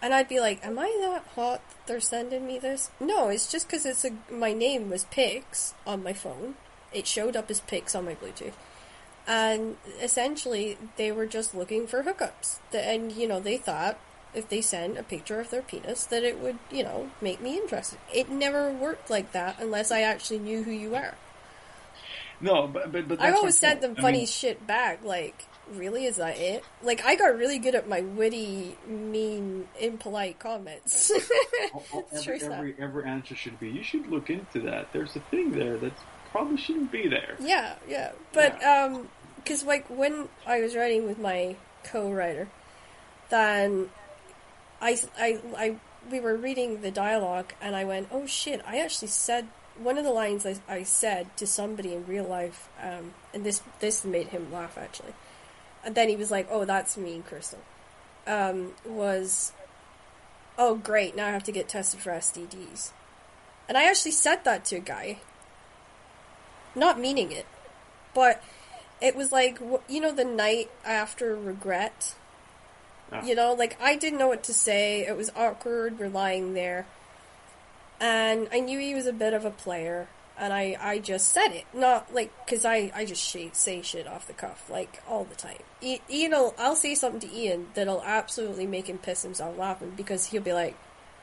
And 0.00 0.12
I'd 0.12 0.28
be 0.28 0.40
like, 0.40 0.64
am 0.64 0.78
I 0.78 0.96
that 1.02 1.24
hot 1.34 1.60
that 1.68 1.86
they're 1.86 2.00
sending 2.00 2.46
me 2.46 2.58
this? 2.58 2.90
No, 2.98 3.28
it's 3.28 3.50
just 3.50 3.68
because 3.68 3.86
it's 3.86 4.04
a, 4.04 4.10
my 4.30 4.52
name 4.52 4.90
was 4.90 5.04
Pix 5.04 5.74
on 5.86 6.02
my 6.02 6.12
phone. 6.12 6.56
It 6.92 7.06
showed 7.06 7.36
up 7.36 7.50
as 7.50 7.60
Pix 7.60 7.94
on 7.94 8.06
my 8.06 8.14
Bluetooth. 8.14 8.54
And 9.26 9.76
essentially, 10.00 10.76
they 10.96 11.12
were 11.12 11.26
just 11.26 11.54
looking 11.54 11.86
for 11.86 12.02
hookups. 12.02 12.58
And, 12.74 13.12
you 13.12 13.28
know, 13.28 13.38
they 13.38 13.58
thought 13.58 13.98
if 14.34 14.48
they 14.48 14.60
sent 14.60 14.98
a 14.98 15.02
picture 15.02 15.40
of 15.40 15.50
their 15.50 15.62
penis 15.62 16.04
that 16.06 16.22
it 16.24 16.38
would, 16.38 16.58
you 16.70 16.82
know, 16.82 17.10
make 17.20 17.40
me 17.40 17.56
interested. 17.56 17.98
It 18.12 18.28
never 18.30 18.70
worked 18.72 19.10
like 19.10 19.32
that 19.32 19.56
unless 19.60 19.90
I 19.90 20.02
actually 20.02 20.38
knew 20.40 20.62
who 20.62 20.70
you 20.70 20.90
were. 20.90 21.14
No, 22.40 22.66
but 22.66 22.90
but, 22.90 23.08
but 23.08 23.20
I 23.20 23.28
that's 23.28 23.38
always 23.38 23.58
sent 23.58 23.80
them 23.82 23.90
point. 23.90 23.98
I 23.98 24.02
funny 24.02 24.18
mean, 24.18 24.26
shit 24.26 24.66
back. 24.66 25.04
Like, 25.04 25.44
really, 25.72 26.06
is 26.06 26.16
that 26.16 26.38
it? 26.38 26.64
Like, 26.82 27.04
I 27.04 27.14
got 27.14 27.36
really 27.36 27.58
good 27.58 27.74
at 27.76 27.88
my 27.88 28.00
witty, 28.00 28.76
mean, 28.88 29.68
impolite 29.78 30.38
comments. 30.40 31.12
all- 31.74 31.84
all- 31.92 32.08
It's 32.10 32.24
true 32.24 32.34
every, 32.42 32.48
every 32.72 32.74
every 32.80 33.04
answer 33.04 33.36
should 33.36 33.60
be. 33.60 33.68
You 33.68 33.84
should 33.84 34.08
look 34.08 34.28
into 34.28 34.60
that. 34.62 34.92
There's 34.92 35.14
a 35.14 35.20
thing 35.20 35.52
there 35.52 35.76
that 35.78 35.92
probably 36.32 36.56
shouldn't 36.56 36.90
be 36.90 37.06
there. 37.06 37.36
Yeah, 37.38 37.74
yeah. 37.88 38.10
But 38.32 38.60
um, 38.64 39.08
cuz 39.44 39.62
like 39.62 39.86
when 39.88 40.28
I 40.46 40.60
was 40.62 40.74
writing 40.74 41.06
with 41.06 41.18
my 41.20 41.54
co-writer, 41.84 42.48
then 43.28 43.90
I 44.82 44.98
I 45.16 45.40
I 45.56 45.76
we 46.10 46.20
were 46.20 46.36
reading 46.36 46.82
the 46.82 46.90
dialogue 46.90 47.54
and 47.62 47.74
I 47.74 47.84
went, 47.84 48.08
"Oh 48.10 48.26
shit, 48.26 48.60
I 48.66 48.80
actually 48.80 49.08
said 49.08 49.46
one 49.78 49.96
of 49.96 50.04
the 50.04 50.10
lines 50.10 50.44
I, 50.44 50.56
I 50.68 50.82
said 50.82 51.34
to 51.38 51.46
somebody 51.46 51.94
in 51.94 52.06
real 52.06 52.24
life 52.24 52.68
um 52.82 53.14
and 53.32 53.44
this 53.44 53.62
this 53.80 54.04
made 54.04 54.28
him 54.28 54.52
laugh 54.52 54.76
actually." 54.76 55.14
And 55.84 55.94
then 55.94 56.08
he 56.08 56.16
was 56.16 56.30
like, 56.30 56.48
"Oh, 56.50 56.64
that's 56.64 56.96
me, 56.96 57.22
Crystal." 57.26 57.60
Um 58.26 58.72
was 58.84 59.52
Oh, 60.58 60.74
great. 60.74 61.16
Now 61.16 61.28
I 61.28 61.30
have 61.30 61.44
to 61.44 61.52
get 61.52 61.68
tested 61.68 62.00
for 62.00 62.10
STDs. 62.10 62.90
And 63.68 63.78
I 63.78 63.84
actually 63.84 64.12
said 64.12 64.44
that 64.44 64.66
to 64.66 64.76
a 64.76 64.80
guy 64.80 65.18
not 66.74 66.98
meaning 66.98 67.32
it, 67.32 67.46
but 68.14 68.42
it 69.00 69.14
was 69.14 69.32
like 69.32 69.58
you 69.88 70.00
know 70.00 70.12
the 70.12 70.24
night 70.24 70.70
after 70.84 71.34
regret. 71.36 72.14
Ah. 73.12 73.24
You 73.24 73.34
know, 73.34 73.52
like 73.54 73.76
I 73.80 73.96
didn't 73.96 74.18
know 74.18 74.28
what 74.28 74.42
to 74.44 74.54
say. 74.54 75.06
It 75.06 75.16
was 75.16 75.30
awkward. 75.36 75.98
We're 75.98 76.08
lying 76.08 76.54
there, 76.54 76.86
and 78.00 78.48
I 78.52 78.60
knew 78.60 78.78
he 78.78 78.94
was 78.94 79.06
a 79.06 79.12
bit 79.12 79.34
of 79.34 79.44
a 79.44 79.50
player, 79.50 80.08
and 80.38 80.52
I 80.52 80.76
I 80.80 80.98
just 80.98 81.28
said 81.30 81.48
it, 81.52 81.64
not 81.72 82.12
like 82.14 82.32
because 82.44 82.64
I 82.64 82.90
I 82.94 83.04
just 83.04 83.22
sh- 83.22 83.50
say 83.52 83.82
shit 83.82 84.06
off 84.06 84.26
the 84.26 84.32
cuff 84.32 84.68
like 84.70 85.02
all 85.08 85.24
the 85.24 85.34
time. 85.34 85.58
I- 85.82 86.00
Ian, 86.10 86.30
will, 86.32 86.54
I'll 86.58 86.76
say 86.76 86.94
something 86.94 87.20
to 87.28 87.36
Ian 87.36 87.68
that'll 87.74 88.02
absolutely 88.02 88.66
make 88.66 88.88
him 88.88 88.98
piss 88.98 89.22
himself 89.22 89.56
laughing 89.58 89.92
because 89.96 90.26
he'll 90.26 90.42
be 90.42 90.52
like, 90.52 90.76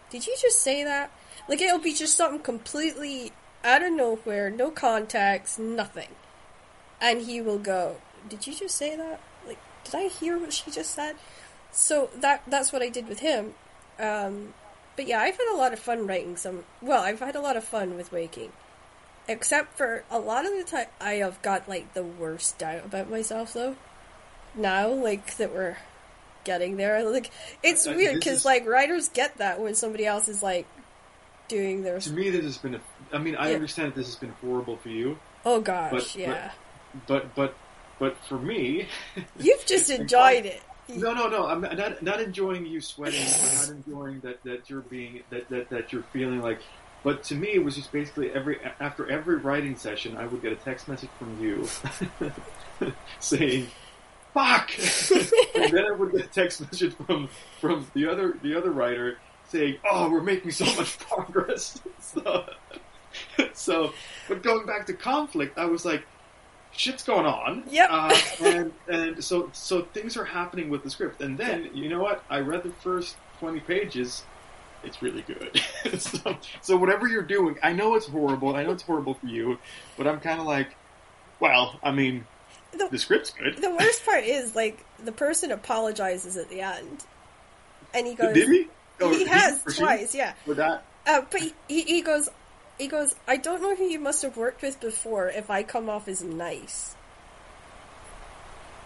"Did 0.09 0.27
you 0.27 0.35
just 0.39 0.59
say 0.61 0.83
that?" 0.83 1.11
Like 1.47 1.61
it'll 1.61 1.79
be 1.79 1.93
just 1.93 2.15
something 2.15 2.39
completely 2.41 3.31
out 3.63 3.83
of 3.83 3.91
nowhere, 3.91 4.49
no 4.49 4.69
context, 4.71 5.59
nothing. 5.59 6.09
And 7.01 7.21
he 7.21 7.41
will 7.41 7.59
go, 7.59 7.97
"Did 8.27 8.45
you 8.47 8.53
just 8.53 8.75
say 8.75 8.95
that? 8.95 9.19
Like, 9.47 9.57
did 9.83 9.95
I 9.95 10.07
hear 10.07 10.37
what 10.37 10.53
she 10.53 10.69
just 10.71 10.91
said?" 10.93 11.15
So 11.71 12.09
that 12.15 12.41
that's 12.47 12.71
what 12.73 12.81
I 12.81 12.89
did 12.89 13.07
with 13.07 13.19
him. 13.19 13.53
Um, 13.99 14.53
but 14.95 15.07
yeah, 15.07 15.19
I've 15.21 15.37
had 15.37 15.53
a 15.53 15.57
lot 15.57 15.73
of 15.73 15.79
fun 15.79 16.07
writing 16.07 16.35
some. 16.37 16.63
Well, 16.81 17.03
I've 17.03 17.19
had 17.19 17.35
a 17.35 17.41
lot 17.41 17.55
of 17.57 17.63
fun 17.63 17.95
with 17.95 18.11
waking, 18.11 18.51
except 19.27 19.77
for 19.77 20.03
a 20.09 20.19
lot 20.19 20.45
of 20.45 20.51
the 20.51 20.63
time 20.63 20.87
I 20.99 21.13
have 21.15 21.41
got 21.41 21.69
like 21.69 21.93
the 21.93 22.03
worst 22.03 22.57
doubt 22.57 22.85
about 22.85 23.09
myself 23.09 23.53
though. 23.53 23.75
Now, 24.55 24.89
like 24.89 25.37
that 25.37 25.53
we're 25.53 25.77
getting 26.43 26.77
there, 26.77 27.03
like 27.09 27.29
it's 27.63 27.85
I- 27.87 27.93
I- 27.93 27.95
weird 27.95 28.15
because 28.15 28.39
is- 28.39 28.45
like 28.45 28.65
writers 28.67 29.09
get 29.09 29.37
that 29.37 29.59
when 29.61 29.75
somebody 29.75 30.05
else 30.05 30.27
is 30.27 30.41
like 30.43 30.65
doing 31.47 31.83
their. 31.83 31.99
To 31.99 32.11
me, 32.11 32.29
this 32.29 32.43
has 32.43 32.57
been. 32.57 32.75
A, 32.75 32.81
I 33.13 33.19
mean, 33.19 33.35
I 33.35 33.49
Yeah. 33.49 33.55
understand 33.55 33.89
that 33.89 33.95
this 33.95 34.07
has 34.07 34.15
been 34.15 34.33
horrible 34.41 34.77
for 34.77 34.89
you, 34.89 35.17
Oh 35.45 35.61
gosh, 35.61 35.91
but- 35.91 36.15
yeah. 36.15 36.51
but 37.07 37.35
but 37.35 37.55
but 37.99 38.17
for 38.27 38.37
me, 38.39 38.87
You've 39.39 39.65
just 39.65 39.89
enjoyed 39.99 40.45
it. 40.45 40.61
No, 40.95 41.13
no, 41.13 41.27
no. 41.27 41.45
I'm 41.47 41.61
not 41.61 42.01
not 42.01 42.21
enjoying 42.21 42.65
you 42.65 42.81
sweating. 42.81 43.21
I'm 43.21 43.55
not 43.55 43.69
enjoying 43.69 44.19
that 44.21 44.43
that 44.43 44.69
you're 44.69 44.81
being 44.81 45.23
that 45.29 45.49
that 45.49 45.69
that 45.69 45.93
you're 45.93 46.03
feeling 46.13 46.41
like. 46.41 46.59
But 47.01 47.23
to 47.25 47.35
me, 47.35 47.49
it 47.53 47.63
was 47.63 47.75
just 47.75 47.91
basically 47.91 48.31
every 48.31 48.59
after 48.79 49.09
every 49.09 49.37
writing 49.37 49.75
session, 49.75 50.17
I 50.17 50.25
would 50.25 50.41
get 50.41 50.51
a 50.51 50.57
text 50.57 50.87
message 50.87 51.09
from 51.17 51.41
you 51.41 51.67
saying, 53.19 53.67
"Fuck," 54.33 54.71
and 55.55 55.71
then 55.71 55.85
I 55.85 55.91
would 55.91 56.11
get 56.11 56.25
a 56.25 56.27
text 56.27 56.61
message 56.61 56.93
from 56.95 57.29
from 57.61 57.87
the 57.93 58.07
other 58.07 58.37
the 58.41 58.55
other 58.55 58.71
writer 58.71 59.17
saying, 59.49 59.77
"Oh, 59.89 60.09
we're 60.09 60.21
making 60.21 60.51
so 60.51 60.65
much 60.75 60.99
progress." 60.99 61.79
so, 62.01 62.45
so, 63.53 63.93
but 64.27 64.43
going 64.43 64.65
back 64.65 64.85
to 64.87 64.93
conflict, 64.93 65.57
I 65.57 65.65
was 65.65 65.85
like, 65.85 66.03
"Shit's 66.75 67.03
going 67.03 67.25
on." 67.25 67.63
Yep. 67.69 67.89
Uh, 67.91 68.17
and 68.43 68.73
and 68.87 69.23
so 69.23 69.49
so 69.53 69.81
things 69.93 70.17
are 70.17 70.25
happening 70.25 70.69
with 70.69 70.83
the 70.83 70.89
script, 70.89 71.21
and 71.21 71.37
then 71.37 71.69
you 71.73 71.89
know 71.89 72.01
what? 72.01 72.23
I 72.29 72.39
read 72.39 72.63
the 72.63 72.71
first 72.81 73.15
twenty 73.39 73.59
pages. 73.59 74.23
It's 74.83 75.01
really 75.01 75.23
good. 75.23 75.61
so, 75.99 76.37
so 76.61 76.77
whatever 76.77 77.05
you're 77.05 77.21
doing, 77.21 77.57
I 77.61 77.73
know 77.73 77.95
it's 77.95 78.07
horrible. 78.07 78.55
I 78.55 78.63
know 78.63 78.71
it's 78.71 78.83
horrible 78.83 79.13
for 79.15 79.27
you, 79.27 79.57
but 79.97 80.07
I'm 80.07 80.21
kind 80.21 80.39
of 80.39 80.45
like, 80.45 80.73
well, 81.41 81.77
I 81.83 81.91
mean, 81.91 82.25
The- 82.71 82.87
the 82.89 82.97
script's 82.97 83.31
good. 83.31 83.57
The 83.57 83.71
worst 83.71 84.05
part 84.05 84.23
is 84.23 84.55
like 84.55 84.85
the 85.03 85.11
person 85.11 85.51
apologizes 85.51 86.37
at 86.37 86.47
the 86.49 86.61
end, 86.61 87.03
and 87.93 88.07
he 88.07 88.15
goes, 88.15 88.33
Did 88.33 88.47
he? 88.47 88.67
Oh, 89.01 89.09
he 89.11 89.25
has 89.25 89.61
or 89.67 89.71
twice, 89.71 90.15
yeah. 90.15 90.33
For 90.45 90.53
that? 90.53 90.85
Uh, 91.05 91.21
but 91.29 91.41
he, 91.41 91.53
he, 91.67 91.81
he 91.81 92.01
goes, 92.01 92.29
he 92.79 92.87
goes, 92.87 93.15
I 93.27 93.37
don't 93.37 93.61
know 93.61 93.75
who 93.75 93.83
you 93.83 93.99
must 93.99 94.21
have 94.23 94.37
worked 94.37 94.61
with 94.61 94.79
before. 94.79 95.27
If 95.29 95.49
I 95.49 95.63
come 95.63 95.89
off 95.89 96.07
as 96.07 96.23
nice, 96.23 96.95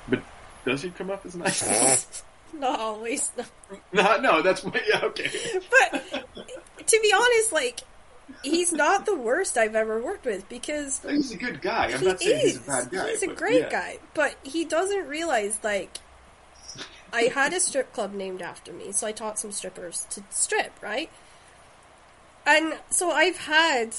But 0.09 0.23
does 0.65 0.81
he 0.81 0.89
come 0.89 1.11
off 1.11 1.25
as 1.25 1.35
nice? 1.35 2.23
not 2.53 2.79
always. 2.79 3.31
No. 3.37 3.45
no, 3.93 4.17
no, 4.17 4.41
that's 4.41 4.63
yeah, 4.63 5.01
okay. 5.03 5.29
But 5.69 6.25
to 6.87 6.99
be 7.01 7.13
honest, 7.15 7.51
like 7.53 7.81
he's 8.43 8.73
not 8.73 9.05
the 9.05 9.15
worst 9.15 9.57
I've 9.57 9.75
ever 9.75 10.01
worked 10.01 10.25
with 10.25 10.47
because 10.49 11.01
He's 11.07 11.31
a 11.31 11.37
good 11.37 11.61
guy. 11.61 11.91
I'm 11.91 11.99
he 11.99 12.05
not 12.05 12.19
saying 12.19 12.37
is. 12.37 12.43
he's 12.43 12.57
a 12.57 12.67
bad 12.67 12.91
guy. 12.91 13.09
He's 13.11 13.23
a 13.23 13.27
but 13.27 13.37
great 13.37 13.61
yeah. 13.61 13.69
guy, 13.69 13.99
but 14.13 14.35
he 14.43 14.65
doesn't 14.65 15.07
realize 15.07 15.59
like 15.63 15.97
I 17.11 17.23
had 17.23 17.53
a 17.53 17.59
strip 17.59 17.93
club 17.93 18.13
named 18.13 18.41
after 18.41 18.73
me, 18.73 18.91
so 18.91 19.05
I 19.05 19.11
taught 19.11 19.37
some 19.37 19.51
strippers 19.51 20.07
to 20.11 20.23
strip, 20.31 20.73
right? 20.81 21.11
And 22.45 22.77
so 22.89 23.11
I've 23.11 23.37
had 23.37 23.95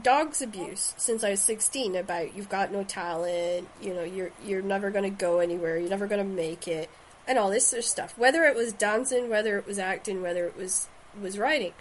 dogs 0.00 0.42
abuse 0.42 0.94
since 0.96 1.22
I 1.22 1.30
was 1.30 1.40
16 1.40 1.94
about 1.94 2.36
you've 2.36 2.48
got 2.48 2.72
no 2.72 2.82
talent, 2.82 3.68
you 3.80 3.94
know, 3.94 4.02
you're 4.02 4.32
you're 4.44 4.62
never 4.62 4.90
going 4.90 5.04
to 5.04 5.16
go 5.16 5.38
anywhere, 5.38 5.78
you're 5.78 5.90
never 5.90 6.06
going 6.06 6.26
to 6.26 6.32
make 6.32 6.66
it, 6.66 6.90
and 7.26 7.38
all 7.38 7.50
this 7.50 7.66
sort 7.66 7.78
of 7.78 7.84
stuff. 7.84 8.18
Whether 8.18 8.44
it 8.44 8.56
was 8.56 8.72
dancing, 8.72 9.30
whether 9.30 9.56
it 9.58 9.66
was 9.66 9.78
acting, 9.78 10.22
whether 10.22 10.46
it 10.46 10.56
was 10.56 10.88
was 11.20 11.38
writing. 11.38 11.72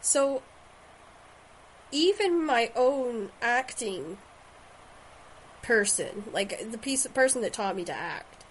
So 0.00 0.42
even 1.90 2.44
my 2.44 2.70
own 2.74 3.30
acting 3.40 4.18
person, 5.62 6.24
like 6.32 6.70
the 6.70 6.78
piece 6.78 7.06
person 7.08 7.42
that 7.42 7.52
taught 7.52 7.76
me 7.76 7.84
to 7.84 7.92
act, 7.92 8.44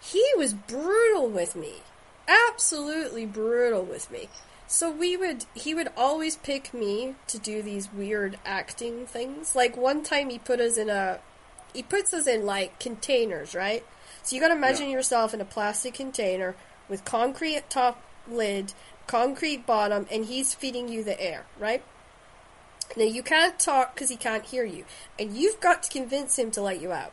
he 0.00 0.24
was 0.36 0.54
brutal 0.54 1.28
with 1.28 1.56
me. 1.56 1.82
Absolutely 2.28 3.26
brutal 3.26 3.82
with 3.82 4.10
me. 4.10 4.28
So 4.68 4.90
we 4.90 5.16
would 5.16 5.44
he 5.54 5.74
would 5.74 5.88
always 5.96 6.36
pick 6.36 6.74
me 6.74 7.14
to 7.28 7.38
do 7.38 7.62
these 7.62 7.92
weird 7.92 8.38
acting 8.44 9.06
things. 9.06 9.54
Like 9.54 9.76
one 9.76 10.02
time 10.02 10.30
he 10.30 10.38
put 10.38 10.60
us 10.60 10.76
in 10.76 10.90
a 10.90 11.20
he 11.72 11.82
puts 11.82 12.12
us 12.12 12.26
in 12.26 12.44
like 12.44 12.78
containers, 12.80 13.54
right? 13.54 13.84
So 14.22 14.34
you 14.34 14.42
got 14.42 14.48
to 14.48 14.54
imagine 14.54 14.88
Yeah. 14.88 14.96
yourself 14.96 15.32
in 15.34 15.40
a 15.40 15.44
plastic 15.44 15.94
container 15.94 16.56
with 16.88 17.04
concrete 17.04 17.62
top 17.70 18.02
lid, 18.28 18.72
concrete 19.06 19.66
bottom, 19.66 20.06
and 20.10 20.24
he's 20.24 20.54
feeding 20.54 20.88
you 20.88 21.04
the 21.04 21.20
air, 21.20 21.46
right? 21.60 21.84
Now 22.96 23.04
you 23.04 23.22
can't 23.22 23.58
talk 23.58 23.94
because 23.94 24.08
he 24.08 24.16
can't 24.16 24.44
hear 24.46 24.64
you, 24.64 24.84
and 25.18 25.36
you've 25.36 25.60
got 25.60 25.84
to 25.84 25.90
convince 25.90 26.38
him 26.38 26.50
to 26.52 26.62
let 26.62 26.80
you 26.80 26.92
out. 26.92 27.12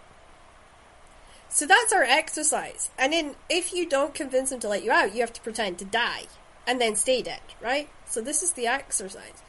So 1.50 1.68
that's 1.68 1.94
our 1.94 2.04
exercise. 2.04 2.90
And 2.98 3.14
then 3.14 3.36
if 3.48 3.74
you 3.74 3.88
don't 3.88 4.16
convince 4.16 4.52
him 4.52 4.60
to 4.62 4.70
let 4.70 4.84
you 4.84 4.92
out, 4.92 5.14
you 5.14 5.22
have 5.22 5.34
to 5.34 5.42
pretend 5.42 5.78
to 5.80 5.86
die 5.86 6.26
and 6.66 6.80
then 6.80 6.96
stay 6.96 7.22
dead, 7.22 7.42
right? 7.62 7.90
So 8.06 8.22
this 8.22 8.44
is 8.44 8.54
the 8.54 8.68
exercise. 8.68 9.44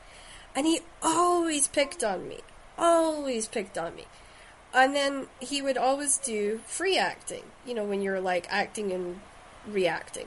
And 0.55 0.67
he 0.67 0.81
always 1.03 1.69
picked 1.69 2.05
on 2.05 2.29
me. 2.29 2.41
Always 2.79 3.47
picked 3.49 3.79
on 3.79 3.95
me. 3.95 4.05
And 4.73 4.95
then 4.95 5.29
he 5.39 5.63
would 5.63 5.79
always 5.79 6.19
do 6.19 6.61
free 6.67 6.99
acting, 6.99 7.45
you 7.65 7.75
know, 7.75 7.85
when 7.85 8.03
you're 8.03 8.21
like 8.21 8.47
acting 8.51 8.93
and 8.93 9.21
reacting. 9.67 10.27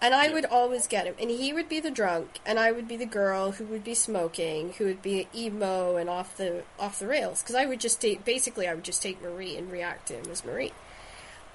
And 0.00 0.14
I 0.14 0.30
would 0.30 0.44
always 0.44 0.86
get 0.86 1.06
him, 1.06 1.14
and 1.18 1.30
he 1.30 1.54
would 1.54 1.68
be 1.68 1.80
the 1.80 1.90
drunk, 1.90 2.38
and 2.44 2.58
I 2.58 2.72
would 2.72 2.86
be 2.86 2.96
the 2.96 3.06
girl 3.06 3.52
who 3.52 3.64
would 3.64 3.82
be 3.82 3.94
smoking, 3.94 4.74
who 4.74 4.84
would 4.84 5.00
be 5.00 5.28
emo 5.34 5.96
and 5.96 6.10
off 6.10 6.36
the 6.36 6.64
off 6.78 6.98
the 6.98 7.06
rails. 7.06 7.40
Because 7.40 7.54
I 7.54 7.64
would 7.64 7.80
just 7.80 8.02
take, 8.02 8.22
basically, 8.22 8.68
I 8.68 8.74
would 8.74 8.84
just 8.84 9.02
take 9.02 9.22
Marie 9.22 9.56
and 9.56 9.72
react 9.72 10.08
to 10.08 10.14
him 10.14 10.30
as 10.30 10.44
Marie, 10.44 10.72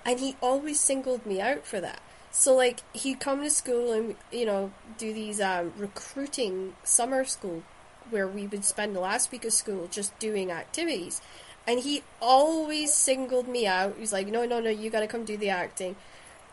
and 0.04 0.20
he 0.20 0.36
always 0.42 0.80
singled 0.80 1.28
me 1.28 1.40
out 1.40 1.68
for 1.68 1.80
that. 1.80 2.02
So 2.32 2.56
like 2.56 2.82
he'd 2.94 3.20
come 3.20 3.42
to 3.42 3.50
school 3.50 3.92
and 3.92 4.16
you 4.32 4.46
know 4.46 4.72
do 4.98 5.14
these 5.14 5.42
um, 5.42 5.74
recruiting 5.78 6.76
summer 6.84 7.26
school 7.26 7.64
where 8.10 8.28
we 8.28 8.48
would 8.48 8.66
spend 8.66 8.96
the 8.96 9.00
last 9.00 9.32
week 9.32 9.46
of 9.46 9.54
school 9.54 9.88
just 9.92 10.18
doing 10.20 10.52
activities, 10.52 11.22
and 11.68 11.80
he 11.80 12.04
always 12.22 12.94
singled 12.94 13.48
me 13.48 13.68
out. 13.68 13.96
He 13.96 14.02
was 14.02 14.14
like, 14.14 14.28
"No, 14.28 14.46
no, 14.46 14.60
no, 14.60 14.70
you 14.70 14.90
got 14.90 15.02
to 15.02 15.08
come 15.08 15.26
do 15.26 15.38
the 15.38 15.50
acting." 15.50 15.96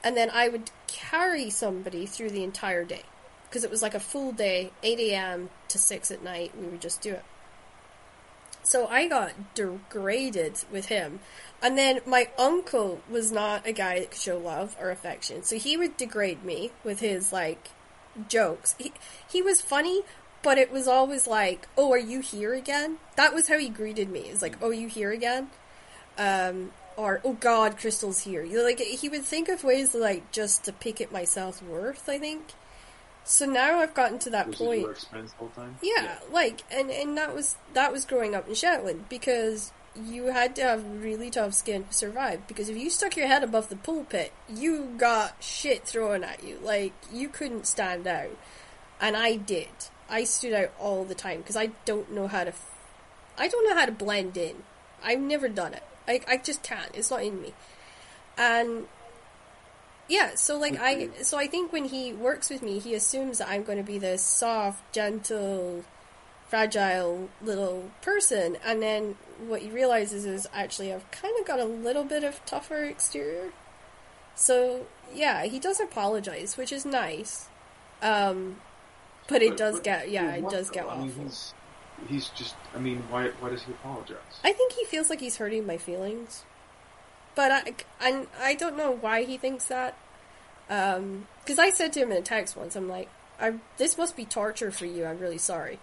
and 0.06 0.16
then 0.16 0.30
I 0.32 0.48
would 0.48 0.70
carry 0.86 1.50
somebody 1.50 2.06
through 2.06 2.30
the 2.30 2.44
entire 2.44 2.84
day 2.84 3.02
because 3.48 3.64
it 3.64 3.70
was 3.72 3.82
like 3.82 3.94
a 3.94 4.00
full 4.00 4.30
day, 4.30 4.70
8 4.84 5.00
a.m. 5.00 5.50
to 5.66 5.78
6 5.78 6.10
at 6.12 6.22
night. 6.22 6.52
We 6.56 6.68
would 6.68 6.80
just 6.80 7.00
do 7.00 7.14
it. 7.14 7.24
So 8.66 8.88
I 8.88 9.06
got 9.06 9.54
degraded 9.54 10.64
with 10.72 10.86
him. 10.86 11.20
And 11.62 11.78
then 11.78 12.00
my 12.04 12.28
uncle 12.36 13.00
was 13.08 13.30
not 13.30 13.64
a 13.64 13.72
guy 13.72 14.00
that 14.00 14.10
could 14.10 14.20
show 14.20 14.38
love 14.38 14.76
or 14.80 14.90
affection. 14.90 15.44
So 15.44 15.56
he 15.56 15.76
would 15.76 15.96
degrade 15.96 16.44
me 16.44 16.72
with 16.82 16.98
his 16.98 17.32
like 17.32 17.68
jokes. 18.28 18.74
He, 18.76 18.92
he 19.28 19.40
was 19.40 19.60
funny, 19.60 20.02
but 20.42 20.58
it 20.58 20.72
was 20.72 20.88
always 20.88 21.26
like, 21.28 21.68
"Oh, 21.78 21.92
are 21.92 21.98
you 21.98 22.20
here 22.20 22.54
again?" 22.54 22.98
That 23.14 23.34
was 23.34 23.48
how 23.48 23.58
he 23.58 23.68
greeted 23.68 24.10
me. 24.10 24.20
It's 24.20 24.42
like, 24.42 24.58
"Oh, 24.60 24.70
you 24.70 24.88
here 24.88 25.12
again?" 25.12 25.50
Um, 26.18 26.72
or 26.96 27.20
"Oh 27.24 27.34
God, 27.34 27.78
Crystal's 27.78 28.20
here." 28.20 28.42
You 28.42 28.58
know, 28.58 28.64
like 28.64 28.80
he 28.80 29.08
would 29.08 29.24
think 29.24 29.48
of 29.48 29.64
ways 29.64 29.94
like 29.94 30.30
just 30.32 30.64
to 30.64 30.72
pick 30.72 31.00
at 31.00 31.12
my 31.12 31.24
self 31.24 31.62
worth. 31.62 32.08
I 32.08 32.18
think. 32.18 32.42
So 33.26 33.44
now 33.44 33.80
I've 33.80 33.92
gotten 33.92 34.20
to 34.20 34.30
that 34.30 34.52
point. 34.52 34.82
your 34.82 34.92
expense 34.92 35.32
the 35.32 35.38
whole 35.38 35.48
time? 35.48 35.76
Yeah, 35.82 36.18
like 36.30 36.62
and 36.70 36.90
and 36.90 37.18
that 37.18 37.34
was 37.34 37.56
that 37.74 37.92
was 37.92 38.04
growing 38.04 38.36
up 38.36 38.46
in 38.48 38.54
Shetland 38.54 39.08
because 39.08 39.72
you 40.00 40.26
had 40.26 40.54
to 40.56 40.62
have 40.62 41.02
really 41.02 41.28
tough 41.28 41.54
skin 41.54 41.84
to 41.84 41.92
survive 41.92 42.46
because 42.46 42.68
if 42.68 42.76
you 42.76 42.88
stuck 42.88 43.16
your 43.16 43.26
head 43.26 43.42
above 43.42 43.68
the 43.68 43.74
pulpit, 43.74 44.32
you 44.48 44.94
got 44.96 45.42
shit 45.42 45.84
thrown 45.84 46.22
at 46.22 46.44
you. 46.44 46.60
Like 46.62 46.92
you 47.12 47.28
couldn't 47.28 47.66
stand 47.66 48.06
out. 48.06 48.36
And 49.00 49.16
I 49.16 49.34
did. 49.34 49.68
I 50.08 50.22
stood 50.22 50.52
out 50.52 50.72
all 50.78 51.04
the 51.04 51.14
time 51.16 51.38
because 51.38 51.56
I 51.56 51.70
don't 51.84 52.12
know 52.12 52.28
how 52.28 52.44
to 52.44 52.50
f- 52.50 52.74
I 53.36 53.48
don't 53.48 53.68
know 53.68 53.74
how 53.74 53.86
to 53.86 53.92
blend 53.92 54.36
in. 54.36 54.62
I've 55.02 55.18
never 55.18 55.48
done 55.48 55.74
it. 55.74 55.82
I 56.06 56.20
I 56.28 56.36
just 56.36 56.62
can't. 56.62 56.90
It's 56.94 57.10
not 57.10 57.24
in 57.24 57.42
me. 57.42 57.54
And 58.38 58.86
yeah, 60.08 60.34
so 60.34 60.58
like 60.58 60.78
I 60.80 61.08
so 61.22 61.36
I 61.38 61.46
think 61.46 61.72
when 61.72 61.86
he 61.86 62.12
works 62.12 62.50
with 62.50 62.62
me, 62.62 62.78
he 62.78 62.94
assumes 62.94 63.38
that 63.38 63.48
I'm 63.48 63.62
going 63.64 63.78
to 63.78 63.84
be 63.84 63.98
this 63.98 64.22
soft, 64.22 64.92
gentle, 64.92 65.84
fragile 66.48 67.28
little 67.42 67.90
person, 68.02 68.56
and 68.64 68.82
then 68.82 69.16
what 69.46 69.60
he 69.62 69.70
realizes 69.70 70.24
is 70.24 70.46
actually 70.54 70.92
I've 70.92 71.10
kind 71.10 71.34
of 71.40 71.46
got 71.46 71.58
a 71.58 71.64
little 71.64 72.04
bit 72.04 72.24
of 72.24 72.44
tougher 72.46 72.84
exterior. 72.84 73.52
So 74.34 74.86
yeah, 75.14 75.44
he 75.44 75.58
does 75.58 75.80
apologize, 75.80 76.56
which 76.56 76.72
is 76.72 76.84
nice. 76.84 77.48
Um, 78.02 78.56
but 79.28 79.42
it 79.42 79.50
But- 79.50 79.58
does 79.58 79.74
but 79.76 79.84
get 79.84 80.10
yeah, 80.10 80.34
it 80.34 80.48
does 80.48 80.70
get 80.70 80.86
I 80.88 80.98
mean, 80.98 81.12
he's, 81.22 81.54
he's 82.08 82.28
just. 82.30 82.54
I 82.74 82.78
mean, 82.78 83.02
why? 83.10 83.28
Why 83.40 83.50
does 83.50 83.62
he 83.62 83.72
apologize? 83.72 84.18
I 84.44 84.52
think 84.52 84.72
he 84.74 84.84
feels 84.84 85.10
like 85.10 85.20
he's 85.20 85.36
hurting 85.38 85.66
my 85.66 85.78
feelings, 85.78 86.44
but 87.36 87.52
I 87.52 87.74
and 88.04 88.26
I 88.40 88.54
don't 88.54 88.76
know 88.76 88.90
why 88.90 89.22
he 89.22 89.36
thinks 89.36 89.66
that. 89.66 89.96
Um, 90.68 91.28
because 91.44 91.60
I 91.60 91.70
said 91.70 91.92
to 91.92 92.00
him 92.00 92.10
in 92.10 92.16
a 92.16 92.22
text 92.22 92.56
once, 92.56 92.74
I'm 92.74 92.88
like, 92.88 93.08
I, 93.38 93.60
"This 93.76 93.96
must 93.96 94.16
be 94.16 94.24
torture 94.24 94.72
for 94.72 94.86
you. 94.86 95.06
I'm 95.06 95.20
really 95.20 95.38
sorry." 95.38 95.78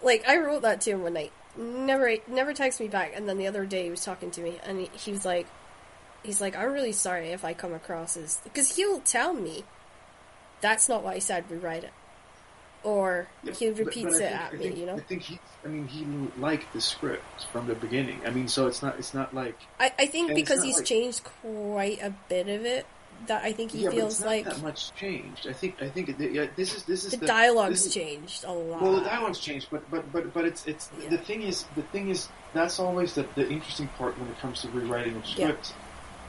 Like 0.00 0.28
I 0.28 0.36
wrote 0.36 0.62
that 0.62 0.80
to 0.82 0.90
him 0.92 1.02
one 1.02 1.14
night. 1.14 1.32
Never, 1.56 2.14
never 2.28 2.54
texted 2.54 2.80
me 2.80 2.88
back. 2.88 3.12
And 3.16 3.28
then 3.28 3.36
the 3.38 3.48
other 3.48 3.66
day 3.66 3.84
he 3.84 3.90
was 3.90 4.04
talking 4.04 4.30
to 4.30 4.40
me, 4.40 4.60
and 4.62 4.78
he, 4.80 4.90
he 4.96 5.10
was 5.10 5.24
like, 5.24 5.48
"He's 6.22 6.40
like, 6.40 6.54
I'm 6.56 6.70
really 6.72 6.92
sorry 6.92 7.30
if 7.30 7.44
I 7.44 7.54
come 7.54 7.72
across 7.72 8.16
as 8.16 8.40
because 8.44 8.76
he'll 8.76 9.00
tell 9.00 9.34
me 9.34 9.64
that's 10.60 10.88
not 10.88 11.02
what 11.02 11.14
I 11.14 11.18
said. 11.18 11.50
Rewrite 11.50 11.84
it." 11.84 11.92
Or 12.84 13.26
Yeah, 13.42 13.52
he 13.54 13.70
repeats 13.70 14.04
but 14.04 14.12
it 14.14 14.18
think- 14.18 14.32
at 14.32 14.52
I 14.52 14.56
me, 14.56 14.58
think- 14.62 14.76
you 14.78 14.86
know. 14.86 14.94
I 14.96 15.00
think 15.00 15.22
he. 15.22 15.38
I 15.64 15.68
mean, 15.68 15.88
he 15.88 16.06
liked 16.40 16.72
the 16.72 16.80
script 16.80 17.46
from 17.52 17.66
the 17.66 17.74
beginning. 17.74 18.20
I 18.24 18.30
mean, 18.30 18.46
so 18.48 18.66
it's 18.68 18.82
not. 18.82 18.98
It's 18.98 19.12
not 19.14 19.34
like. 19.34 19.56
I, 19.80 19.92
I 19.98 20.06
think 20.06 20.34
because 20.34 20.62
he's 20.62 20.76
like- 20.76 20.84
changed 20.86 21.24
quite 21.24 22.00
a 22.02 22.14
bit 22.28 22.48
of 22.48 22.64
it, 22.64 22.86
that 23.26 23.42
I 23.42 23.52
think 23.52 23.72
he 23.72 23.80
yeah, 23.82 23.90
feels 23.90 24.12
it's 24.14 24.20
not 24.20 24.26
like 24.28 24.44
that 24.44 24.62
much 24.62 24.94
changed. 24.94 25.48
I 25.48 25.52
think. 25.52 25.82
I 25.82 25.88
think. 25.88 26.14
Yeah, 26.20 26.46
this 26.54 26.76
is. 26.76 26.84
This 26.84 27.04
is 27.04 27.10
the, 27.10 27.16
the, 27.18 27.26
dialogue's 27.26 27.86
is- 27.86 27.92
changed 27.94 28.44
a 28.44 28.52
lot. 28.52 28.80
Well, 28.80 28.92
the 28.92 29.00
dialogue's 29.02 29.40
changed, 29.40 29.66
but 29.72 29.90
but 29.90 30.10
but 30.12 30.32
but 30.32 30.44
it's 30.44 30.64
it's 30.66 30.88
Yeah. 31.02 31.08
the 31.10 31.18
thing 31.18 31.42
is 31.42 31.64
the 31.74 31.82
thing 31.82 32.10
is 32.10 32.28
that's 32.54 32.78
always 32.78 33.14
the 33.14 33.26
the 33.34 33.48
interesting 33.50 33.88
part 33.98 34.16
when 34.20 34.28
it 34.28 34.38
comes 34.38 34.62
to 34.62 34.68
rewriting 34.68 35.16
of 35.16 35.24
Yeah. 35.26 35.32
scripts, 35.48 35.72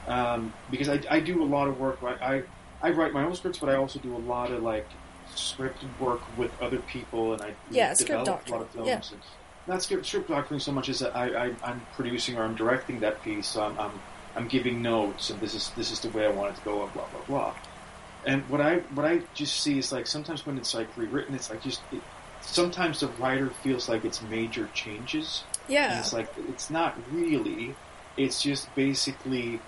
um, 0.08 0.52
because 0.68 0.88
I 0.88 1.00
I 1.08 1.20
do 1.20 1.42
a 1.42 1.46
lot 1.46 1.68
of 1.68 1.78
work. 1.78 2.02
Right? 2.02 2.20
I 2.20 2.42
I 2.82 2.90
write 2.90 3.12
my 3.12 3.22
own 3.24 3.36
scripts, 3.36 3.58
but 3.58 3.68
I 3.68 3.76
also 3.76 4.00
do 4.00 4.16
a 4.16 4.18
lot 4.18 4.50
of 4.50 4.62
like 4.64 4.88
script 5.38 5.84
work 5.98 6.20
with 6.36 6.50
other 6.60 6.78
people, 6.78 7.32
and 7.34 7.42
I 7.42 7.54
Yeah, 7.70 7.92
script 7.94 8.24
develop 8.24 8.46
a 8.48 8.50
lot 8.52 8.62
of 8.62 8.70
films. 8.70 9.12
And 9.12 9.20
not 9.66 9.82
script 9.82 10.06
script 10.06 10.28
doctoring 10.28 10.60
so 10.60 10.72
much 10.72 10.88
as 10.88 10.98
that 11.00 11.14
I, 11.16 11.46
I 11.46 11.52
I'm 11.62 11.80
producing 11.94 12.36
or 12.36 12.44
I'm 12.44 12.54
directing 12.54 13.00
that 13.00 13.22
piece. 13.22 13.48
So 13.48 13.62
I'm, 13.62 13.78
I'm 13.78 13.92
I'm 14.36 14.48
giving 14.48 14.82
notes, 14.82 15.30
and 15.30 15.40
this 15.40 15.54
is 15.54 15.70
this 15.70 15.90
is 15.90 16.00
the 16.00 16.08
way 16.10 16.26
I 16.26 16.30
want 16.30 16.52
it 16.52 16.56
to 16.56 16.64
go, 16.64 16.82
and 16.82 16.92
blah 16.92 17.06
blah 17.06 17.22
blah. 17.26 17.54
And 18.26 18.48
what 18.48 18.60
I 18.60 18.78
what 18.94 19.06
I 19.06 19.22
just 19.34 19.60
see 19.60 19.78
is 19.78 19.92
like 19.92 20.06
sometimes 20.06 20.46
when 20.46 20.58
it's 20.58 20.74
like 20.74 20.88
rewritten, 20.96 21.34
it's 21.34 21.50
like 21.50 21.62
just 21.62 21.80
it, 21.92 22.02
sometimes 22.40 23.00
the 23.00 23.08
writer 23.08 23.50
feels 23.50 23.88
like 23.88 24.04
it's 24.04 24.22
major 24.22 24.68
changes. 24.74 25.44
And 25.64 25.74
yeah, 25.74 25.98
it's 26.00 26.12
like 26.12 26.32
it's 26.48 26.70
not 26.70 26.96
really. 27.12 27.74
It's 28.16 28.42
just 28.42 28.74
basically. 28.74 29.60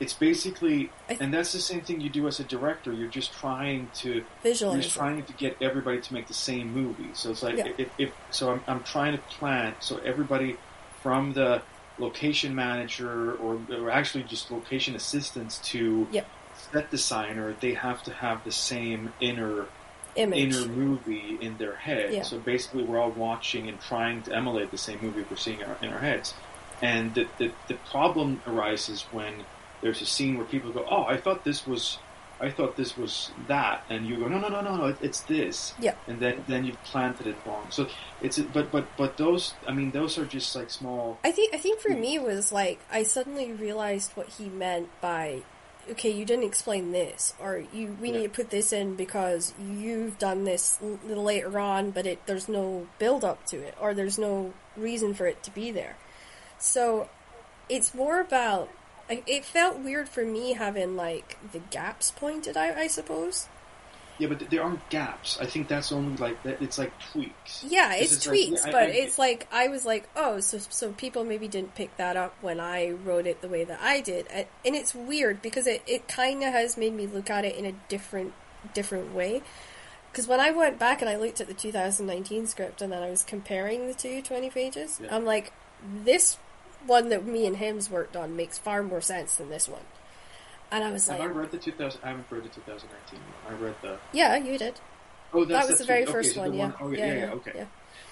It's 0.00 0.12
basically, 0.12 0.90
and 1.20 1.32
that's 1.32 1.52
the 1.52 1.60
same 1.60 1.80
thing 1.82 2.00
you 2.00 2.10
do 2.10 2.26
as 2.26 2.40
a 2.40 2.44
director. 2.44 2.92
You're 2.92 3.08
just 3.08 3.32
trying 3.32 3.90
to 3.94 4.12
you're 4.12 4.24
visualize. 4.42 4.84
just 4.84 4.96
trying 4.96 5.22
to 5.24 5.32
get 5.34 5.56
everybody 5.60 6.00
to 6.00 6.12
make 6.12 6.26
the 6.26 6.34
same 6.34 6.72
movie. 6.72 7.10
So 7.14 7.30
it's 7.30 7.42
like 7.42 7.56
Yeah. 7.56 7.68
if, 7.78 7.88
if 7.96 8.12
so, 8.30 8.52
I'm, 8.52 8.60
I'm 8.66 8.82
trying 8.82 9.12
to 9.12 9.22
plan 9.22 9.74
so 9.80 9.98
everybody 9.98 10.56
from 11.00 11.32
the 11.34 11.62
location 11.98 12.54
manager 12.56 13.34
or, 13.36 13.60
or 13.70 13.90
actually 13.90 14.24
just 14.24 14.50
location 14.50 14.96
assistants 14.96 15.58
to 15.58 16.08
Yep. 16.10 16.26
set 16.72 16.90
designer, 16.90 17.54
they 17.60 17.74
have 17.74 18.02
to 18.04 18.12
have 18.12 18.42
the 18.42 18.52
same 18.52 19.12
inner 19.20 19.66
image. 20.16 20.56
inner 20.56 20.66
movie 20.66 21.38
in 21.40 21.56
their 21.58 21.76
head. 21.76 22.12
Yeah. 22.12 22.22
So 22.22 22.38
basically, 22.40 22.82
we're 22.82 22.98
all 22.98 23.10
watching 23.12 23.68
and 23.68 23.80
trying 23.80 24.22
to 24.22 24.34
emulate 24.34 24.72
the 24.72 24.78
same 24.78 24.98
movie 25.02 25.24
we're 25.30 25.36
seeing 25.36 25.60
in 25.60 25.66
our, 25.66 25.76
in 25.82 25.92
our 25.92 26.00
heads. 26.00 26.34
And 26.82 27.14
the, 27.14 27.28
the 27.38 27.52
the 27.68 27.74
problem 27.74 28.42
arises 28.46 29.02
when 29.12 29.44
there's 29.84 30.00
a 30.00 30.06
scene 30.06 30.38
where 30.38 30.46
people 30.46 30.72
go, 30.72 30.84
"Oh, 30.90 31.04
I 31.04 31.18
thought 31.18 31.44
this 31.44 31.66
was, 31.66 31.98
I 32.40 32.50
thought 32.50 32.74
this 32.74 32.96
was 32.96 33.30
that," 33.48 33.84
and 33.90 34.06
you 34.06 34.16
go, 34.16 34.28
"No, 34.28 34.38
no, 34.38 34.48
no, 34.48 34.62
no, 34.62 34.76
no, 34.76 34.86
it, 34.86 34.96
it's 35.02 35.20
this." 35.20 35.74
Yeah. 35.78 35.94
And 36.08 36.18
then 36.18 36.42
then 36.48 36.64
you've 36.64 36.82
planted 36.84 37.26
it 37.26 37.36
wrong. 37.46 37.66
So 37.68 37.86
it's 38.22 38.38
but 38.38 38.72
but 38.72 38.86
but 38.96 39.18
those, 39.18 39.52
I 39.68 39.72
mean, 39.72 39.90
those 39.90 40.16
are 40.18 40.24
just 40.24 40.56
like 40.56 40.70
small. 40.70 41.18
I 41.22 41.30
think 41.32 41.54
I 41.54 41.58
think 41.58 41.80
for 41.80 41.92
hmm. 41.92 42.00
me 42.00 42.14
it 42.16 42.22
was 42.22 42.50
like 42.50 42.80
I 42.90 43.02
suddenly 43.02 43.52
realized 43.52 44.12
what 44.14 44.30
he 44.30 44.48
meant 44.48 44.88
by 45.02 45.42
okay, 45.90 46.10
you 46.10 46.24
didn't 46.24 46.44
explain 46.44 46.92
this, 46.92 47.34
or 47.38 47.62
you 47.70 47.94
we 48.00 48.08
Yeah. 48.08 48.16
need 48.16 48.22
to 48.22 48.28
put 48.30 48.48
this 48.48 48.72
in 48.72 48.96
because 48.96 49.52
you've 49.60 50.18
done 50.18 50.44
this 50.44 50.78
little 50.80 51.24
later 51.24 51.58
on, 51.58 51.90
but 51.90 52.06
it 52.06 52.24
there's 52.24 52.48
no 52.48 52.86
build 52.98 53.22
up 53.22 53.44
to 53.48 53.58
it, 53.58 53.74
or 53.78 53.92
there's 53.92 54.18
no 54.18 54.54
reason 54.78 55.12
for 55.12 55.26
it 55.26 55.42
to 55.42 55.50
be 55.50 55.70
there. 55.70 55.96
So 56.58 57.10
it's 57.68 57.92
more 57.94 58.18
about. 58.18 58.70
It 59.08 59.44
felt 59.44 59.78
weird 59.78 60.08
for 60.08 60.24
me 60.24 60.54
having 60.54 60.96
like 60.96 61.38
the 61.52 61.58
gaps 61.58 62.10
pointed 62.10 62.56
out. 62.56 62.76
I 62.76 62.86
suppose. 62.86 63.48
Yeah, 64.16 64.28
but 64.28 64.48
there 64.48 64.62
aren't 64.62 64.88
gaps. 64.90 65.38
I 65.40 65.46
think 65.46 65.66
that's 65.66 65.90
only 65.90 66.16
like 66.18 66.40
that. 66.44 66.62
It's 66.62 66.78
like 66.78 66.92
tweaks. 67.12 67.64
Yeah, 67.66 67.88
This 67.98 68.12
it's 68.12 68.12
is 68.12 68.26
like- 68.26 68.32
tweaks, 68.36 68.62
yeah, 68.62 68.68
I- 68.68 68.72
but 68.72 68.82
I- 68.84 68.86
it's 68.92 69.18
like 69.18 69.48
I 69.52 69.66
was 69.68 69.84
like, 69.84 70.08
oh, 70.14 70.38
so 70.40 70.58
so 70.58 70.92
people 70.92 71.24
maybe 71.24 71.48
didn't 71.48 71.74
pick 71.74 71.96
that 71.96 72.16
up 72.16 72.34
when 72.40 72.60
I 72.60 72.90
wrote 72.90 73.26
it 73.26 73.40
the 73.42 73.48
way 73.48 73.64
that 73.64 73.80
I 73.82 74.00
did, 74.00 74.26
and 74.28 74.46
and 74.64 74.76
it's 74.76 74.94
weird 74.94 75.42
because 75.42 75.66
it 75.66 75.82
it 75.86 76.06
kind 76.08 76.44
of 76.44 76.52
has 76.52 76.76
made 76.76 76.92
me 76.94 77.06
look 77.08 77.28
at 77.28 77.44
it 77.44 77.56
in 77.56 77.64
a 77.66 77.72
different 77.88 78.32
different 78.72 79.12
way. 79.12 79.42
Because 80.12 80.28
when 80.28 80.38
I 80.38 80.52
went 80.52 80.78
back 80.78 81.00
and 81.02 81.10
I 81.10 81.16
looked 81.16 81.40
at 81.40 81.48
the 81.48 81.54
2019 81.54 82.46
script 82.46 82.80
and 82.80 82.92
then 82.92 83.02
I 83.02 83.10
was 83.10 83.24
comparing 83.24 83.88
the 83.88 83.94
two 83.94 84.22
20 84.22 84.48
pages, 84.48 85.00
Yeah. 85.02 85.12
I'm 85.14 85.24
like, 85.24 85.52
this 85.82 86.36
one 86.86 87.08
that 87.10 87.26
me 87.26 87.46
and 87.46 87.56
him's 87.56 87.90
worked 87.90 88.16
on 88.16 88.36
makes 88.36 88.58
far 88.58 88.82
more 88.82 89.00
sense 89.00 89.36
than 89.36 89.50
this 89.50 89.68
one. 89.68 89.82
And 90.70 90.82
I 90.82 90.90
was 90.90 91.06
Have 91.08 91.20
like, 91.20 91.28
I 91.28 91.32
read 91.32 91.50
the 91.50 91.58
2000? 91.58 92.00
I 92.02 92.08
haven't 92.08 92.26
read 92.30 92.44
the 92.44 92.48
2019 92.48 93.20
one. 93.20 93.54
I 93.54 93.56
read 93.62 93.74
the. 93.82 93.98
yeah, 94.12 94.36
you 94.36 94.58
did. 94.58 94.80
Oh, 95.32 95.44
That 95.44 95.68
was 95.68 95.78
the 95.78 95.84
very 95.84 96.04
okay, 96.04 96.12
first 96.12 96.34
so 96.34 96.40
one, 96.42 96.54
yeah. 96.54 96.72
Oh, 96.80 96.90
yeah, 96.90 97.06
yeah, 97.06 97.14
yeah, 97.14 97.32
okay. 97.32 97.66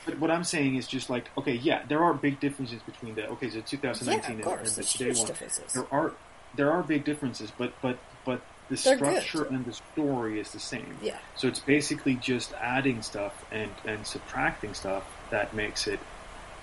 But 0.04 0.18
what 0.18 0.30
I'm 0.30 0.44
saying 0.44 0.74
is 0.74 0.88
just 0.88 1.08
like, 1.08 1.30
okay, 1.38 1.54
yeah, 1.54 1.82
there 1.88 2.02
are 2.02 2.12
big 2.14 2.40
differences 2.40 2.82
between 2.82 3.14
the 3.14 3.28
okay, 3.30 3.48
so 3.50 3.60
2019 3.60 4.38
Yeah, 4.38 4.44
of 4.44 4.58
and, 4.58 4.66
and 4.66 4.76
the 4.76 4.82
today 4.82 5.12
one. 5.12 5.32
There 5.72 5.86
are 5.92 6.12
there 6.54 6.70
are 6.72 6.82
big 6.82 7.04
differences, 7.04 7.52
but 7.56 7.72
but 7.80 7.98
but 8.24 8.42
the 8.68 8.76
They're 8.76 8.96
good. 8.96 9.22
structure 9.22 9.44
and 9.54 9.64
the 9.64 9.72
story 9.72 10.40
is 10.40 10.50
the 10.52 10.58
same. 10.60 10.96
Yeah. 11.02 11.18
So 11.36 11.46
it's 11.48 11.60
basically 11.60 12.14
just 12.16 12.52
adding 12.54 13.02
stuff 13.02 13.44
and, 13.52 13.70
and 13.84 14.06
subtracting 14.06 14.74
stuff 14.74 15.04
that 15.30 15.54
makes 15.54 15.86
it 15.86 16.00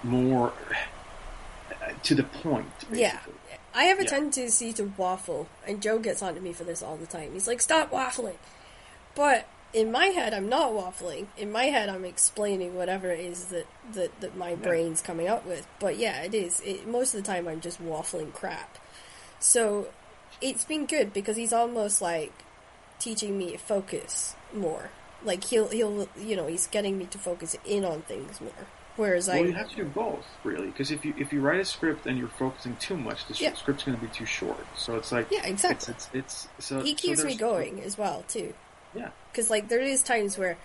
more 0.04 0.52
to 2.04 2.16
the 2.16 2.24
point. 2.24 2.68
Basically. 2.80 3.02
Yeah. 3.02 3.20
I 3.74 3.84
have 3.86 4.00
a 4.00 4.04
Yeah. 4.04 4.10
tendency 4.10 4.74
to 4.74 4.92
waffle, 4.98 5.48
and 5.68 5.82
Joe 5.82 6.00
gets 6.00 6.22
on 6.22 6.36
to 6.36 6.42
me 6.42 6.54
for 6.54 6.64
this 6.64 6.82
all 6.82 6.98
the 6.98 7.06
time. 7.06 7.34
He's 7.34 7.48
like, 7.48 7.62
stop 7.62 7.92
waffling. 7.92 8.38
But 9.16 9.48
in 9.74 9.92
my 9.92 10.08
head, 10.08 10.34
I'm 10.34 10.50
not 10.50 10.72
waffling. 10.72 11.28
In 11.38 11.52
my 11.52 11.66
head, 11.66 11.88
I'm 11.90 12.04
explaining 12.06 12.76
whatever 12.76 13.12
it 13.12 13.20
is 13.20 13.46
that, 13.46 13.68
that, 13.94 14.20
that 14.22 14.36
my 14.36 14.56
brain's 14.56 15.02
coming 15.02 15.28
up 15.28 15.46
with. 15.46 15.68
But 15.80 15.98
yeah, 15.98 16.22
it 16.24 16.34
is. 16.34 16.62
It, 16.62 16.88
most 16.88 17.14
of 17.14 17.24
the 17.24 17.28
time, 17.32 17.48
I'm 17.48 17.62
just 17.62 17.82
waffling 17.84 18.34
crap. 18.34 18.78
So 19.40 19.90
it's 20.42 20.66
been 20.66 20.86
good 20.88 21.14
because 21.14 21.38
he's 21.38 21.54
almost 21.54 22.02
like 22.02 22.34
teaching 22.98 23.38
me 23.38 23.52
to 23.52 23.58
focus 23.58 24.36
more. 24.54 24.90
Like 25.24 25.44
he'll 25.44 25.68
he'll 25.70 26.08
you 26.18 26.36
know 26.36 26.48
he's 26.48 26.66
getting 26.68 26.98
me 26.98 27.06
to 27.08 27.18
focus 27.18 27.56
in 27.66 27.84
on 27.86 28.02
things 28.04 28.40
more. 28.42 28.52
Whereas 29.00 29.30
Well, 29.30 29.38
I 29.38 29.40
you 29.40 29.54
have 29.54 29.70
to 29.70 29.76
do 29.78 29.86
both, 29.86 30.26
really, 30.44 30.66
because 30.68 30.92
if 30.92 31.06
you 31.06 31.14
if 31.18 31.32
you 31.32 31.40
write 31.40 31.62
a 31.62 31.64
script 31.64 32.06
and 32.06 32.18
you're 32.18 32.28
focusing 32.28 32.76
too 32.82 32.98
much, 32.98 33.26
the 33.28 33.34
Yeah. 33.36 33.54
script's 33.54 33.86
going 33.86 33.98
to 33.98 34.06
be 34.06 34.12
too 34.12 34.26
short. 34.26 34.60
So 34.76 34.96
it's 34.98 35.10
like 35.14 35.28
yeah 35.32 35.46
exactly. 35.46 35.94
it's, 35.94 36.10
it's 36.14 36.48
it's 36.60 36.66
so 36.68 36.82
he 36.82 36.92
so 36.92 36.96
keeps 36.98 37.24
me 37.24 37.36
going 37.36 37.82
as 37.82 37.98
well 37.98 38.26
too. 38.28 38.54
Yeah. 38.94 39.12
Because 39.32 39.50
like 39.50 39.70
there 39.70 39.80
is 39.80 40.04
times 40.04 40.38
where, 40.38 40.58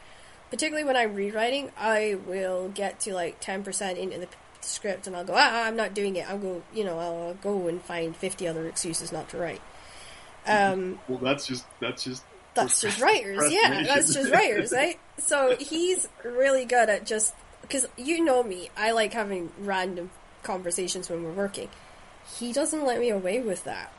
particularly 0.51 0.85
when 0.85 0.97
I'm 0.97 1.14
rewriting, 1.14 1.70
I 1.78 2.16
will 2.26 2.70
get 2.70 2.99
to 3.01 3.14
like 3.14 3.39
ten 3.39 3.62
percent 3.62 3.99
into 3.99 4.18
the 4.18 4.28
script 4.62 5.07
and 5.07 5.14
I'll 5.14 5.24
go, 5.24 5.35
ah, 5.37 5.66
I'm 5.66 5.76
not 5.76 5.95
doing 5.95 6.16
it. 6.16 6.28
I'll 6.28 6.39
go, 6.39 6.61
you 6.74 6.82
know, 6.82 6.99
I'll 6.99 7.35
go 7.35 7.68
and 7.68 7.80
find 7.80 8.16
fifty 8.16 8.49
other 8.49 8.66
excuses 8.66 9.12
not 9.12 9.28
to 9.28 9.39
write. 9.39 9.61
Um, 10.45 10.99
Well, 11.07 11.18
that's 11.18 11.47
just 11.47 11.66
that's 11.78 12.03
just 12.03 12.24
that's 12.55 12.80
just 12.80 13.01
writers, 13.01 13.53
yeah, 13.53 13.85
that's 13.87 14.12
just 14.12 14.32
writers, 14.32 14.72
right? 14.72 14.99
So 15.18 15.55
he's 15.57 16.09
really 16.24 16.64
good 16.64 16.89
at 16.89 17.07
just 17.07 17.32
because 17.67 17.87
you 17.97 18.25
know 18.25 18.43
me, 18.43 18.71
I 18.77 18.93
like 18.93 19.12
having 19.12 19.51
random 19.59 20.11
conversations 20.43 21.09
when 21.11 21.23
we're 21.25 21.33
working. 21.33 21.69
He 22.39 22.53
doesn't 22.53 22.85
let 22.85 23.01
me 23.01 23.11
away 23.11 23.41
with 23.41 23.65
that. 23.65 23.93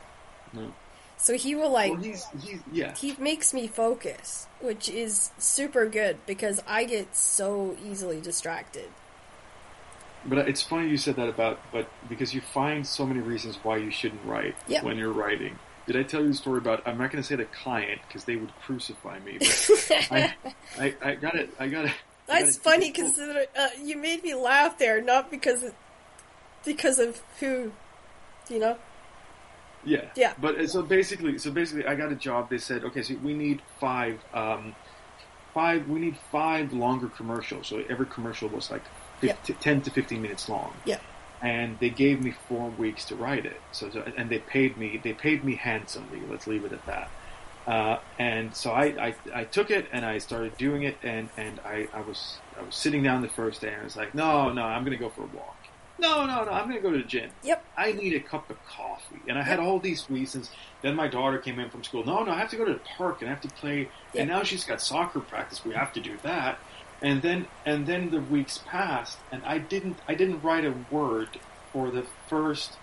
No. 0.52 0.72
So 1.18 1.34
he 1.34 1.54
will 1.54 1.70
like 1.70 1.92
Well, 1.92 2.02
he's 2.02 2.24
he's 2.42 2.60
yeah. 2.72 2.94
he 2.94 3.16
makes 3.18 3.54
me 3.54 3.66
focus, 3.66 4.46
which 4.60 4.88
is 4.88 5.30
super 5.38 5.86
good 5.86 6.18
because 6.26 6.62
I 6.66 6.84
get 6.84 7.16
so 7.16 7.76
easily 7.84 8.20
distracted. 8.20 8.88
But 10.26 10.48
it's 10.48 10.60
funny 10.62 10.88
you 10.88 10.96
said 10.96 11.16
that 11.16 11.28
about, 11.28 11.60
but 11.72 11.88
because 12.08 12.34
you 12.34 12.40
find 12.40 12.84
so 12.86 13.06
many 13.06 13.20
reasons 13.20 13.56
why 13.62 13.76
you 13.76 13.90
shouldn't 13.90 14.24
write 14.24 14.56
Yeah. 14.66 14.82
when 14.82 14.96
you're 14.96 15.12
writing. 15.12 15.58
Did 15.86 15.96
I 15.96 16.02
tell 16.02 16.20
you 16.22 16.28
the 16.28 16.34
story 16.34 16.58
about? 16.58 16.82
I'm 16.84 16.98
not 16.98 17.12
going 17.12 17.22
to 17.22 17.28
say 17.28 17.36
the 17.36 17.44
client 17.44 18.00
because 18.08 18.24
they 18.24 18.34
would 18.34 18.52
crucify 18.62 19.20
me. 19.20 19.38
But 19.38 20.08
I, 20.10 20.34
I, 20.80 20.94
I 21.00 21.14
got 21.14 21.36
it. 21.36 21.50
I 21.60 21.68
got 21.68 21.84
it. 21.84 21.92
That's 22.26 22.56
funny 22.56 22.90
because 22.90 23.18
uh, 23.18 23.68
you 23.80 23.96
made 23.96 24.22
me 24.22 24.34
laugh 24.34 24.78
there, 24.78 25.00
not 25.00 25.30
because 25.30 25.62
of, 25.62 25.74
because 26.64 26.98
of 26.98 27.22
who, 27.38 27.72
you 28.48 28.58
know. 28.58 28.76
Yeah. 29.84 30.06
Yeah. 30.16 30.34
But 30.38 30.58
uh, 30.58 30.66
so 30.66 30.82
basically, 30.82 31.38
so 31.38 31.50
basically, 31.50 31.86
I 31.86 31.94
got 31.94 32.10
a 32.10 32.16
job. 32.16 32.50
They 32.50 32.58
said, 32.58 32.84
okay, 32.84 33.02
so 33.02 33.14
we 33.22 33.32
need 33.32 33.62
five, 33.80 34.20
um, 34.34 34.74
five. 35.54 35.88
We 35.88 36.00
need 36.00 36.16
five 36.32 36.72
longer 36.72 37.08
commercials. 37.08 37.68
So 37.68 37.82
every 37.88 38.06
commercial 38.06 38.48
was 38.48 38.70
like 38.70 38.82
50, 39.20 39.52
ten 39.54 39.80
to 39.82 39.90
fifteen 39.90 40.22
minutes 40.22 40.48
long. 40.48 40.74
Yeah. 40.84 40.98
And 41.40 41.78
they 41.78 41.90
gave 41.90 42.22
me 42.22 42.34
four 42.48 42.70
weeks 42.70 43.04
to 43.06 43.14
write 43.14 43.46
it. 43.46 43.60
So, 43.70 43.90
so 43.90 44.02
and 44.16 44.28
they 44.28 44.38
paid 44.38 44.76
me. 44.76 45.00
They 45.02 45.12
paid 45.12 45.44
me 45.44 45.54
handsomely. 45.54 46.20
Let's 46.28 46.46
leave 46.46 46.64
it 46.64 46.72
at 46.72 46.84
that. 46.86 47.10
Uh, 47.66 47.98
and 48.18 48.54
so 48.54 48.70
I, 48.70 48.84
I, 49.08 49.14
I 49.34 49.44
took 49.44 49.70
it 49.70 49.88
and 49.92 50.04
I 50.04 50.18
started 50.18 50.56
doing 50.56 50.84
it 50.84 50.96
and, 51.02 51.28
and 51.36 51.58
I, 51.64 51.88
I 51.92 52.00
was 52.00 52.38
I 52.56 52.62
was 52.62 52.74
sitting 52.76 53.02
down 53.02 53.22
the 53.22 53.28
first 53.28 53.60
day 53.60 53.72
and 53.72 53.80
I 53.80 53.84
was 53.84 53.96
like, 53.96 54.14
no, 54.14 54.52
no, 54.52 54.62
I'm 54.62 54.84
gonna 54.84 54.96
go 54.96 55.08
for 55.08 55.22
a 55.22 55.36
walk. 55.36 55.56
No, 55.98 56.26
no, 56.26 56.44
no, 56.44 56.52
I'm 56.52 56.68
gonna 56.68 56.80
go 56.80 56.92
to 56.92 56.98
the 56.98 57.04
gym. 57.04 57.30
Yep. 57.42 57.64
I 57.76 57.92
need 57.92 58.14
a 58.14 58.20
cup 58.20 58.50
of 58.50 58.64
coffee. 58.66 59.20
And 59.28 59.38
I 59.38 59.42
had 59.42 59.58
all 59.58 59.80
these 59.80 60.08
reasons. 60.08 60.50
Then 60.82 60.94
my 60.94 61.08
daughter 61.08 61.38
came 61.38 61.58
in 61.58 61.70
from 61.70 61.82
school. 61.82 62.04
No, 62.04 62.22
no, 62.22 62.32
I 62.32 62.38
have 62.38 62.50
to 62.50 62.56
go 62.56 62.64
to 62.64 62.74
the 62.74 62.80
park 62.96 63.20
and 63.20 63.28
I 63.28 63.32
have 63.32 63.42
to 63.42 63.48
play. 63.48 63.78
Yep. 63.78 63.88
And 64.14 64.28
now 64.28 64.42
she's 64.44 64.64
got 64.64 64.80
soccer 64.80 65.20
practice. 65.20 65.64
We 65.64 65.74
have 65.74 65.92
to 65.94 66.00
do 66.00 66.16
that. 66.22 66.58
And 67.02 67.20
then 67.20 67.46
and 67.64 67.86
then 67.86 68.10
the 68.10 68.20
weeks 68.20 68.60
passed, 68.64 69.18
and 69.30 69.44
I 69.44 69.58
didn't 69.58 69.98
I 70.08 70.14
didn't 70.14 70.42
write 70.42 70.64
a 70.64 70.74
word 70.90 71.28
for 71.72 71.90
the 71.90 72.06
first 72.28 72.78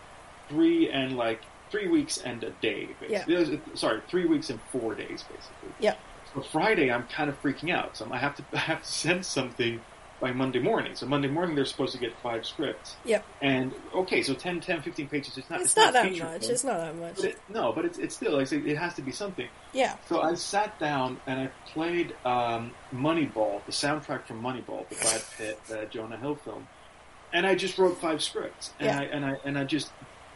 three 0.50 0.90
and 0.90 1.18
like 1.18 1.42
three 1.74 1.88
weeks 1.88 2.20
and 2.20 2.44
a 2.44 2.52
day. 2.62 2.88
Basically. 3.02 3.36
Was- 3.36 3.80
Sorry, 3.80 4.00
three 4.08 4.26
weeks 4.26 4.50
and 4.52 4.60
four 4.72 4.94
days 4.94 5.24
basically. 5.24 5.74
Yeah. 5.80 5.96
So 6.36 6.42
Friday, 6.42 6.92
I'm 6.92 7.04
kind 7.08 7.30
of 7.32 7.42
freaking 7.42 7.72
out. 7.74 7.98
So 7.98 8.08
I 8.12 8.18
have 8.18 8.36
to 8.36 8.44
I 8.54 8.60
have 8.60 8.84
to 8.84 8.88
send 8.92 9.26
something 9.26 9.82
by 10.22 10.32
Monday 10.32 10.60
morning. 10.60 10.96
So 10.96 11.06
Monday 11.08 11.28
morning, 11.28 11.56
they're 11.56 11.66
supposed 11.66 11.94
to 11.94 12.00
get 12.00 12.14
five 12.22 12.46
scripts. 12.46 12.96
Yep. 13.06 13.26
And 13.42 13.74
okay, 13.94 14.22
so 14.22 14.34
10, 14.36 14.62
10 14.62 14.82
15 14.84 15.08
pages. 15.10 15.38
It's 15.38 15.50
not. 15.50 15.62
It's 15.62 15.76
not 15.76 15.94
that 15.94 16.16
much. 16.18 16.48
It's 16.48 16.64
not 16.64 16.78
that 16.78 16.96
much. 16.96 17.16
But 17.16 17.26
it, 17.26 17.40
no, 17.50 17.74
but 17.74 17.86
it's, 17.86 17.98
it's 17.98 18.16
still 18.16 18.34
like 18.34 18.42
I 18.42 18.46
say, 18.46 18.58
it 18.60 18.78
has 18.78 18.94
to 18.96 19.02
be 19.02 19.12
something. 19.12 19.48
Yeah. 19.74 19.96
So 20.08 20.22
I 20.22 20.36
sat 20.36 20.80
down 20.80 21.20
and 21.26 21.40
I 21.40 21.48
played 21.74 22.16
um, 22.24 22.72
Moneyball, 22.94 23.66
the 23.66 23.72
soundtrack 23.72 24.26
from 24.28 24.42
Moneyball, 24.44 24.88
the 24.90 24.96
Brad 24.96 25.24
Pitt, 25.38 25.60
uh, 25.72 25.86
Jonah 25.86 26.18
Hill 26.18 26.36
film, 26.36 26.68
and 27.34 27.46
I 27.48 27.56
just 27.56 27.78
wrote 27.80 28.00
five 28.00 28.22
scripts, 28.22 28.72
and 28.80 28.86
Yeah. 28.88 29.00
I 29.00 29.04
and 29.16 29.26
I 29.26 29.36
and 29.44 29.58
I 29.58 29.64
just 29.66 29.92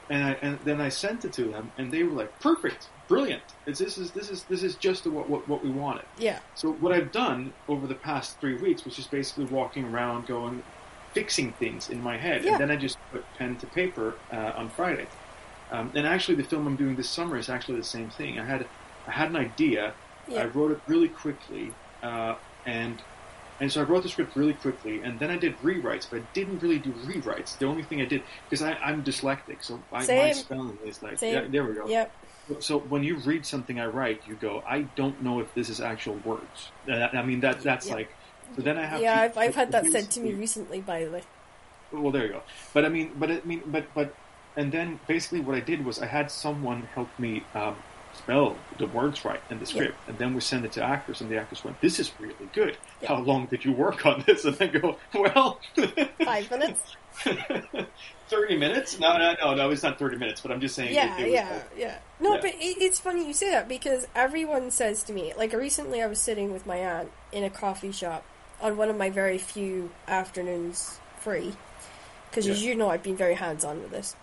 and 0.10 0.24
I 0.24 0.32
and 0.41 0.60
then 0.64 0.80
I 0.82 0.89
sent 0.89 1.26
it 1.26 1.34
to 1.34 1.45
them, 1.45 1.72
and 1.78 1.91
they 1.91 2.03
were 2.03 2.12
like, 2.14 2.39
"Perfect, 2.39 2.89
brilliant! 3.08 3.43
It's, 3.66 3.80
this 3.80 3.97
is 3.97 4.12
this 4.12 4.30
is 4.30 4.43
this 4.43 4.64
is 4.64 4.76
just 4.76 5.05
what, 5.08 5.30
what 5.30 5.47
what 5.47 5.64
we 5.64 5.70
wanted." 5.70 6.05
Yeah. 6.18 6.39
So 6.55 6.74
what 6.74 6.91
I've 6.91 7.12
done 7.12 7.53
over 7.68 7.88
the 7.88 7.95
past 7.95 8.39
three 8.39 8.55
weeks 8.55 8.86
was 8.86 8.95
just 8.95 9.12
basically 9.12 9.45
walking 9.45 9.86
around, 9.86 10.28
going, 10.28 10.64
fixing 11.14 11.51
things 11.53 11.89
in 11.89 12.01
my 12.01 12.18
head, 12.18 12.43
Yeah. 12.43 12.51
and 12.53 12.62
then 12.62 12.72
I 12.72 12.76
just 12.76 12.97
put 13.12 13.24
pen 13.38 13.55
to 13.58 13.68
paper 13.68 14.16
uh, 14.32 14.53
on 14.55 14.70
Friday. 14.70 15.08
Um, 15.72 15.91
and 15.95 16.08
actually, 16.08 16.36
the 16.36 16.43
film 16.43 16.66
I'm 16.68 16.76
doing 16.78 16.95
this 16.95 17.10
summer 17.10 17.38
is 17.38 17.49
actually 17.49 17.78
the 17.78 17.84
same 17.84 18.10
thing. 18.10 18.39
I 18.39 18.45
had 18.45 18.66
I 19.08 19.12
had 19.12 19.30
an 19.30 19.36
idea. 19.36 19.93
I 20.36 20.45
wrote 20.45 20.72
it 20.72 20.82
really 20.88 21.08
quickly, 21.08 21.72
uh, 22.03 22.36
and 22.66 23.01
and 23.60 23.72
so 23.72 23.82
I 23.82 23.84
wrote 23.86 24.03
the 24.03 24.10
script 24.10 24.36
really 24.36 24.53
quickly, 24.53 25.01
and 25.01 25.20
then 25.20 25.32
I 25.32 25.38
did 25.38 25.60
rewrites, 25.62 26.08
but 26.10 26.20
I 26.22 26.24
didn't 26.34 26.62
really 26.62 26.80
do 26.80 26.91
rewrites. 26.91 27.58
The 27.58 27.66
only 27.66 27.84
thing 27.84 28.01
I 28.01 28.05
did 28.05 28.24
because 28.49 28.62
I'm 28.62 29.03
dyslexic, 29.03 29.64
so 29.64 29.80
I, 29.91 30.05
my 30.05 30.32
spelling 30.32 30.78
is 30.86 31.01
like 31.01 31.22
yeah, 31.22 31.45
there 31.49 31.64
we 31.64 31.74
go. 31.74 31.88
Yep. 31.88 32.12
So 32.60 32.80
when 32.80 33.03
you 33.03 33.18
read 33.18 33.45
something 33.45 33.80
I 33.80 33.88
write, 33.88 34.22
you 34.28 34.36
go, 34.36 34.64
I 34.66 34.82
don't 34.95 35.22
know 35.22 35.39
if 35.39 35.53
this 35.53 35.70
is 35.70 35.82
actual 35.82 36.16
words. 36.24 36.72
I 36.88 37.22
mean 37.24 37.41
that 37.41 37.62
that's 37.62 37.88
Yeah. 37.88 37.95
like. 37.95 38.10
So 38.55 38.62
then 38.62 38.78
I 38.78 38.86
have. 38.86 39.01
Yeah. 39.01 39.16
to, 39.16 39.22
I've 39.22 39.38
I've 39.38 39.55
had 39.55 39.72
that 39.74 39.86
said 39.88 40.10
to 40.12 40.20
me 40.22 40.34
recently, 40.34 40.80
by 40.80 41.03
the 41.03 41.12
way. 41.12 41.24
Well, 41.91 42.12
there 42.12 42.26
you 42.26 42.34
go. 42.34 42.41
But 42.74 42.86
I 42.86 42.89
mean, 42.89 43.12
but 43.18 43.32
I 43.32 43.41
mean, 43.43 43.64
but 43.66 43.86
but, 43.93 44.14
and 44.55 44.72
then 44.72 44.99
basically 45.08 45.41
what 45.41 45.55
I 45.55 45.62
did 45.62 45.84
was 45.86 45.99
I 45.99 46.05
had 46.05 46.32
someone 46.32 46.84
help 46.93 47.10
me 47.20 47.43
um, 47.55 47.76
spell 48.18 48.55
the 48.78 48.88
words 48.88 49.24
right 49.26 49.41
in 49.49 49.59
the 49.59 49.65
script, 49.65 49.95
and 50.07 50.18
then 50.18 50.34
we 50.34 50.41
send 50.41 50.65
it 50.65 50.72
to 50.74 50.84
actors, 50.84 51.22
and 51.22 51.30
the 51.30 51.38
actors 51.38 51.63
went, 51.63 51.80
"This 51.82 51.99
is 51.99 52.11
really 52.20 52.49
good. 52.53 52.78
Yeah. 53.01 53.09
How 53.09 53.20
long 53.22 53.45
did 53.45 53.63
you 53.65 53.72
work 53.72 54.05
on 54.05 54.24
this?" 54.28 54.45
And 54.45 54.57
I 54.61 54.68
go, 54.68 54.97
"Well, 55.13 55.59
Five 56.24 56.49
minutes. 56.51 56.82
thirty 58.30 58.57
minutes? 58.57 58.99
No, 58.99 59.18
no, 59.18 59.36
no, 59.41 59.55
no. 59.55 59.70
It's 59.72 59.84
not 59.84 59.97
thirty 59.99 60.18
minutes, 60.18 60.41
but 60.41 60.51
I'm 60.51 60.61
just 60.61 60.76
saying. 60.76 60.93
Yeah, 60.93 61.15
was 61.22 61.32
yeah, 61.32 61.49
like- 61.51 61.63
yeah. 61.78 61.97
No, 62.20 62.36
Yeah. 62.36 62.41
but 62.41 62.49
it, 62.55 62.78
it's 62.82 62.99
funny 62.99 63.26
you 63.28 63.34
say 63.34 63.49
that 63.51 63.68
because 63.68 64.07
everyone 64.15 64.72
says 64.72 65.03
to 65.03 65.13
me, 65.13 65.34
like 65.38 65.53
recently 65.53 66.01
I 66.01 66.07
was 66.07 66.20
sitting 66.20 66.51
with 66.51 66.65
my 66.65 66.78
aunt 66.78 67.11
in 67.32 67.43
a 67.43 67.49
coffee 67.49 67.91
shop 67.91 68.24
on 68.61 68.78
one 68.78 68.89
of 68.89 68.97
my 68.97 69.09
very 69.09 69.38
few 69.38 69.91
afternoons 70.07 70.99
free. 71.20 71.53
Because 72.30 72.47
as 72.47 72.61
you 72.63 72.76
know, 72.76 72.89
I've 72.89 73.03
been 73.03 73.15
very 73.15 73.36
hands 73.36 73.63
on 73.63 73.82
with 73.82 73.91
this. 73.91 74.15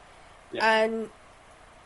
Yeah. 0.52 0.64
And 0.84 1.08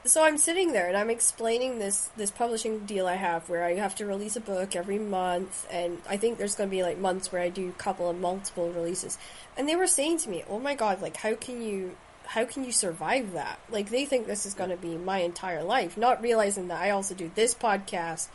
so 0.08 0.24
I'm 0.24 0.38
sitting 0.38 0.72
there 0.72 0.88
and 0.88 0.96
I'm 0.96 1.10
explaining 1.10 1.78
this, 1.78 2.10
this 2.16 2.30
publishing 2.30 2.80
deal 2.80 3.06
I 3.06 3.14
have 3.14 3.48
where 3.48 3.64
I 3.64 3.74
have 3.74 3.94
to 3.96 4.06
release 4.06 4.36
a 4.36 4.40
book 4.40 4.74
every 4.74 4.98
month. 4.98 5.66
And 5.70 5.98
I 6.08 6.16
think 6.16 6.38
there's 6.38 6.54
going 6.54 6.70
to 6.70 6.76
be 6.76 6.82
like 6.82 6.98
months 6.98 7.30
where 7.30 7.42
I 7.42 7.50
do 7.50 7.68
a 7.68 7.72
couple 7.72 8.08
of 8.08 8.18
multiple 8.18 8.70
releases. 8.72 9.18
And 9.56 9.68
they 9.68 9.76
were 9.76 9.86
saying 9.86 10.18
to 10.18 10.30
me, 10.30 10.44
oh 10.48 10.58
my 10.58 10.74
god, 10.74 11.02
like 11.02 11.16
how 11.18 11.34
can 11.34 11.62
you 11.62 11.96
how 12.26 12.44
can 12.44 12.64
you 12.64 12.72
survive 12.72 13.32
that? 13.32 13.58
Like 13.70 13.90
they 13.90 14.04
think 14.04 14.26
this 14.26 14.44
is 14.44 14.54
going 14.54 14.70
to 14.70 14.76
be 14.76 14.96
my 14.96 15.20
entire 15.20 15.62
life, 15.62 15.96
not 15.96 16.22
realizing 16.22 16.68
that 16.68 16.80
I 16.80 16.90
also 16.90 17.14
do 17.14 17.30
this 17.34 17.54
podcast. 17.54 18.28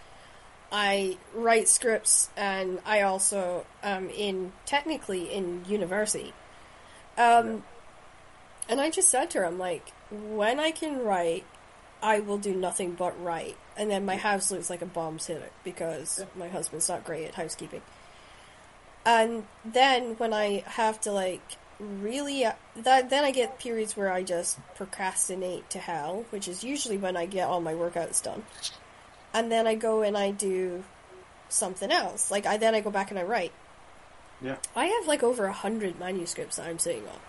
I 0.72 1.18
write 1.36 1.68
scripts, 1.70 2.30
and 2.36 2.80
I 2.86 3.02
also 3.02 3.66
um 3.84 4.10
in 4.10 4.52
technically 4.66 5.32
in 5.32 5.66
university. 5.68 6.34
Um, 7.18 7.64
and 8.68 8.82
I 8.82 8.90
just 8.90 9.10
said 9.10 9.30
to 9.32 9.40
her, 9.40 9.46
I'm 9.46 9.60
like, 9.60 9.92
when 10.10 10.60
I 10.60 10.72
can 10.72 11.04
write, 11.04 11.46
I 12.04 12.20
will 12.20 12.38
do 12.38 12.54
nothing 12.54 12.94
but 12.94 13.20
write. 13.24 13.58
And 13.78 13.90
then 13.90 14.06
my 14.06 14.18
house 14.18 14.52
looks 14.52 14.70
like 14.70 14.84
a 14.84 14.86
bomb's 14.86 15.26
hit 15.28 15.42
it 15.42 15.54
because 15.64 16.24
my 16.36 16.50
husband's 16.50 16.90
not 16.90 17.04
great 17.06 17.28
at 17.30 17.36
housekeeping. 17.36 17.82
And 19.06 19.46
then 19.66 20.16
when 20.18 20.34
I 20.34 20.64
have 20.68 21.02
to 21.02 21.12
like 21.12 21.42
really 21.80 22.46
uh, 22.46 22.54
that 22.78 23.10
then 23.10 23.24
I 23.24 23.32
get 23.32 23.58
periods 23.60 23.98
where 23.98 24.12
I 24.12 24.24
just 24.24 24.60
procrastinate 24.76 25.70
to 25.72 25.80
hell, 25.80 26.26
which 26.30 26.48
is 26.48 26.64
usually 26.64 26.98
when 26.98 27.18
I 27.18 27.26
get 27.26 27.48
all 27.48 27.62
my 27.62 27.74
workouts 27.74 28.22
done. 28.22 28.44
and 29.34 29.52
then 29.52 29.66
I 29.68 29.76
go 29.76 30.02
and 30.04 30.18
I 30.18 30.32
do 30.32 30.84
something 31.50 31.92
else. 31.92 32.30
Like 32.32 32.46
I 32.46 32.58
then 32.58 32.76
I 32.76 32.82
go 32.82 32.92
back 32.92 33.10
and 33.10 33.20
I 33.20 33.24
write. 33.24 33.52
Yeah. 34.42 34.58
I 34.76 34.86
have 34.86 35.08
like 35.08 35.24
over 35.24 35.46
a 35.46 35.54
hundred 35.54 36.00
manuscripts 36.00 36.58
that 36.58 36.68
I'm 36.68 36.80
sitting 36.80 37.04
on. 37.08 37.20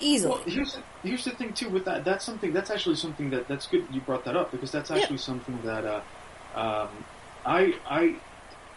Easily. 0.00 0.34
Well, 0.34 0.42
here's 0.46 0.74
the, 0.74 0.82
here's 1.08 1.24
the 1.24 1.30
thing 1.32 1.52
too 1.52 1.68
with 1.68 1.84
that. 1.86 2.04
That's 2.04 2.24
something. 2.24 2.52
That's 2.52 2.70
actually 2.70 2.96
something 2.96 3.30
that 3.30 3.48
that's 3.48 3.66
good. 3.66 3.86
You 3.90 4.00
brought 4.00 4.24
that 4.24 4.36
up 4.36 4.50
because 4.50 4.70
that's 4.70 4.90
Yeah. 4.90 4.98
actually 4.98 5.18
something 5.18 5.58
that 5.64 5.84
uh, 5.84 6.00
um, 6.54 6.88
I 7.44 7.74
I 7.88 8.16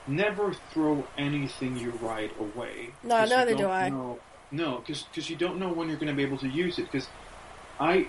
never 0.08 0.54
throw 0.72 1.06
anything 1.18 1.78
you 1.78 1.92
write 2.02 2.32
away. 2.40 2.90
No, 3.04 3.24
neither 3.26 3.56
do 3.56 3.68
I. 3.68 3.90
Know, 3.90 4.20
no, 4.52 4.84
because 4.86 5.30
you 5.30 5.36
don't 5.36 5.58
know 5.60 5.70
when 5.72 5.88
you're 5.88 5.98
going 5.98 6.08
to 6.10 6.16
be 6.16 6.24
able 6.24 6.38
to 6.40 6.48
use 6.50 6.80
it. 6.80 6.84
Because 6.92 7.08
I 7.80 8.08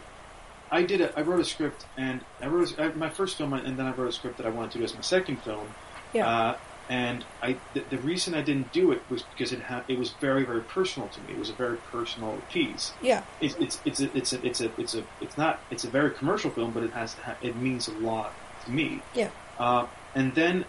I 0.71 0.83
did 0.83 1.01
a 1.01 1.17
I 1.19 1.23
wrote 1.23 1.41
a 1.41 1.45
script 1.45 1.87
and 1.97 2.25
I 2.41 2.47
wrote 2.47 2.79
a, 2.79 2.83
I, 2.85 2.89
my 2.95 3.11
first 3.11 3.37
film 3.37 3.53
and 3.53 3.77
then 3.79 3.87
I 3.87 3.93
wrote 3.93 4.09
a 4.09 4.13
script 4.13 4.39
that 4.39 4.47
I 4.47 4.51
wanted 4.51 4.73
to 4.73 4.79
do 4.79 4.85
as 4.85 4.95
my 4.95 5.01
second 5.03 5.43
film. 5.43 5.67
yeah. 6.13 6.29
Uh, 6.29 6.57
and 6.89 7.25
I, 7.41 7.57
the, 7.75 7.81
the 7.91 7.99
reason 7.99 8.35
I 8.35 8.43
didn't 8.43 8.73
do 8.73 8.93
it 8.93 9.03
was 9.09 9.23
because 9.23 9.53
it 9.53 9.61
had, 9.61 9.85
it 9.89 9.99
was 9.99 10.11
very, 10.11 10.45
very 10.45 10.61
personal 10.63 11.09
to 11.09 11.21
me. 11.23 11.35
It 11.35 11.39
was 11.39 11.49
a 11.51 11.55
very 11.55 11.77
personal 11.77 12.39
piece. 12.51 12.93
yeah. 13.01 13.23
It's, 13.41 13.55
it's, 13.57 13.81
it's 13.85 14.01
a, 14.01 14.17
it's 14.17 14.33
a, 14.33 14.47
it's 14.47 14.61
a, 14.61 14.71
it's 14.81 14.95
a, 14.95 15.05
it's 15.21 15.39
not, 15.39 15.61
it's 15.71 15.85
a 15.85 15.89
very 15.89 16.11
commercial 16.11 16.51
film, 16.51 16.73
but 16.73 16.83
it 16.83 16.93
has, 16.93 17.17
it 17.41 17.57
means 17.57 17.89
a 17.89 17.93
lot 17.93 18.33
to 18.65 18.71
me. 18.71 19.01
Yeah. 19.15 19.31
Uh, 19.59 19.87
and 20.15 20.35
then 20.35 20.65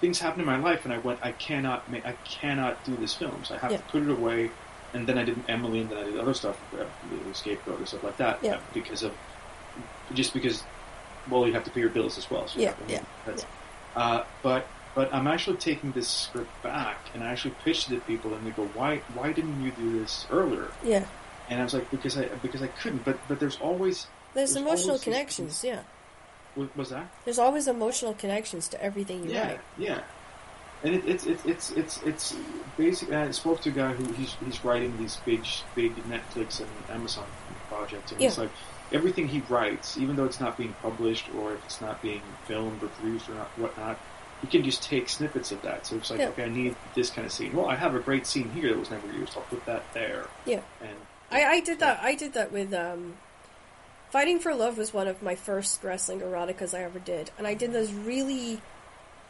things 0.00 0.20
happened 0.20 0.42
in 0.42 0.46
my 0.46 0.58
life, 0.58 0.84
and 0.84 0.92
I 0.92 0.98
went, 0.98 1.18
I 1.22 1.32
cannot 1.32 1.90
make, 1.90 2.04
I 2.06 2.12
cannot 2.24 2.84
do 2.84 2.94
this 2.96 3.14
film, 3.14 3.44
so 3.44 3.54
I 3.54 3.58
have 3.58 3.70
Yeah. 3.72 3.78
to 3.78 3.82
put 3.84 4.02
it 4.02 4.10
away. 4.10 4.50
And 4.94 5.06
then 5.06 5.18
I 5.18 5.24
did 5.24 5.36
Emily, 5.48 5.80
and 5.80 5.90
then 5.90 5.98
I 5.98 6.04
did 6.04 6.18
other 6.18 6.34
stuff, 6.34 6.58
uh, 6.74 6.84
the 7.26 7.34
Scapegoat 7.34 7.78
and 7.78 7.88
stuff 7.88 8.04
like 8.04 8.16
that, 8.18 8.38
Yeah. 8.42 8.56
uh, 8.56 8.60
because 8.72 9.02
of, 9.02 9.12
just 10.14 10.32
because, 10.32 10.62
well, 11.28 11.46
you 11.46 11.52
have 11.54 11.64
to 11.64 11.70
pay 11.70 11.80
your 11.80 11.88
bills 11.90 12.16
as 12.18 12.30
well. 12.30 12.46
So 12.46 12.60
you 12.60 12.66
Yeah, 12.88 13.02
yeah, 13.26 13.34
Uh, 13.96 14.22
but 14.42 14.66
but 14.96 15.12
I'm 15.14 15.28
actually 15.28 15.58
taking 15.58 15.92
this 15.92 16.08
script 16.08 16.50
back, 16.64 16.96
and 17.14 17.22
I 17.22 17.28
actually 17.30 17.54
pitched 17.62 17.92
it 17.92 17.94
to 17.96 18.00
people, 18.00 18.34
and 18.34 18.44
they 18.44 18.50
go, 18.50 18.64
"Why 18.74 18.96
why 19.14 19.30
didn't 19.32 19.62
you 19.62 19.70
do 19.70 20.00
this 20.00 20.26
earlier?" 20.32 20.66
Yeah. 20.82 21.04
And 21.48 21.60
I 21.60 21.64
was 21.64 21.74
like, 21.74 21.88
"Because 21.92 22.18
I 22.18 22.24
because 22.42 22.62
I 22.62 22.66
couldn't." 22.68 23.04
But 23.04 23.18
but 23.28 23.38
there's 23.38 23.58
always 23.60 24.06
There's, 24.34 24.54
There's 24.54 24.56
emotional 24.56 24.88
always 24.90 25.00
these 25.04 25.04
connections, 25.14 25.62
yeah. 25.64 25.80
what 26.56 26.74
was 26.76 26.90
that? 26.90 27.06
There's 27.24 27.38
always 27.38 27.68
emotional 27.68 28.14
connections 28.14 28.68
to 28.68 28.82
everything 28.82 29.24
you 29.24 29.30
yeah, 29.32 29.46
write. 29.48 29.60
yeah. 29.78 29.88
Yeah. 29.94 30.00
And 30.82 30.94
it, 30.94 31.04
it's 31.06 31.26
it's 31.26 31.44
it's 31.44 31.70
it's 31.72 32.02
it's 32.02 32.34
basically. 32.76 33.16
I 33.16 33.30
spoke 33.32 33.60
to 33.62 33.68
a 33.70 33.72
guy 33.72 33.92
who 33.92 34.10
he's 34.14 34.34
he's 34.44 34.64
writing 34.64 34.96
these 34.98 35.16
big 35.24 35.44
big 35.74 35.94
Netflix 36.08 36.60
and 36.60 36.68
Amazon 36.90 37.26
projects, 37.68 38.12
and 38.12 38.20
he's 38.20 38.36
Yeah. 38.36 38.44
like 38.44 38.52
everything 38.92 39.26
he 39.28 39.40
writes, 39.48 39.98
even 39.98 40.16
though 40.16 40.24
it's 40.24 40.40
not 40.40 40.56
being 40.56 40.74
published 40.82 41.26
or 41.36 41.52
if 41.54 41.64
it's 41.66 41.80
not 41.80 42.00
being 42.02 42.22
filmed 42.46 42.82
or 42.82 42.88
produced 42.88 43.28
or 43.28 43.34
not 43.34 43.48
whatnot, 43.58 43.98
he 44.42 44.46
can 44.46 44.62
just 44.64 44.82
take 44.82 45.08
snippets 45.08 45.52
of 45.52 45.62
that. 45.62 45.86
So 45.86 45.96
it's 45.96 46.10
like, 46.10 46.20
Yeah. 46.20 46.28
okay, 46.28 46.44
I 46.44 46.48
need 46.48 46.76
this 46.94 47.10
kind 47.10 47.26
of 47.26 47.32
scene. 47.32 47.54
Well, 47.54 47.66
I 47.66 47.76
have 47.76 47.94
a 47.94 48.00
great 48.00 48.26
scene 48.26 48.50
here 48.50 48.68
that 48.70 48.78
was 48.78 48.90
never 48.90 49.06
used. 49.08 49.36
I'll 49.36 49.42
put 49.44 49.64
that 49.66 49.82
there. 49.94 50.26
Yeah. 50.44 50.60
And 50.80 50.96
I, 51.30 51.44
I 51.44 51.60
did 51.60 51.80
that. 51.80 52.00
I 52.02 52.14
did 52.14 52.34
that 52.34 52.52
with 52.52 52.72
um, 52.74 53.14
Fighting 54.10 54.38
for 54.38 54.54
Love 54.54 54.78
was 54.78 54.94
one 54.94 55.08
of 55.08 55.22
my 55.22 55.34
first 55.34 55.82
wrestling 55.82 56.20
eroticas 56.20 56.72
I 56.76 56.82
ever 56.84 56.98
did, 56.98 57.30
and 57.38 57.46
I 57.46 57.54
did 57.54 57.72
this 57.72 57.90
really 57.90 58.60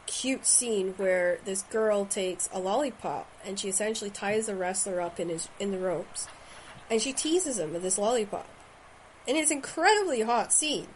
cute 0.06 0.46
scene 0.46 0.94
where 0.98 1.38
this 1.44 1.62
girl 1.62 2.04
takes 2.04 2.48
a 2.52 2.60
lollipop 2.60 3.28
and 3.44 3.58
she 3.58 3.68
essentially 3.68 4.08
ties 4.08 4.46
the 4.46 4.54
wrestler 4.54 5.00
up 5.00 5.18
in 5.18 5.28
his 5.28 5.48
in 5.58 5.70
the 5.72 5.78
ropes, 5.78 6.28
and 6.90 7.00
she 7.00 7.12
teases 7.12 7.58
him 7.58 7.72
with 7.72 7.82
this 7.82 7.98
lollipop, 7.98 8.46
and 9.26 9.36
it's 9.36 9.50
an 9.50 9.56
incredibly 9.58 10.20
hot 10.22 10.52
scene. 10.52 10.88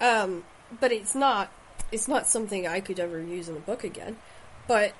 Um, 0.00 0.44
but 0.80 0.90
it's 0.90 1.14
not 1.14 1.52
it's 1.92 2.08
not 2.08 2.26
something 2.26 2.66
I 2.66 2.80
could 2.80 2.98
ever 3.00 3.20
use 3.20 3.48
in 3.48 3.56
a 3.56 3.60
book 3.60 3.84
again, 3.84 4.16
but 4.66 4.92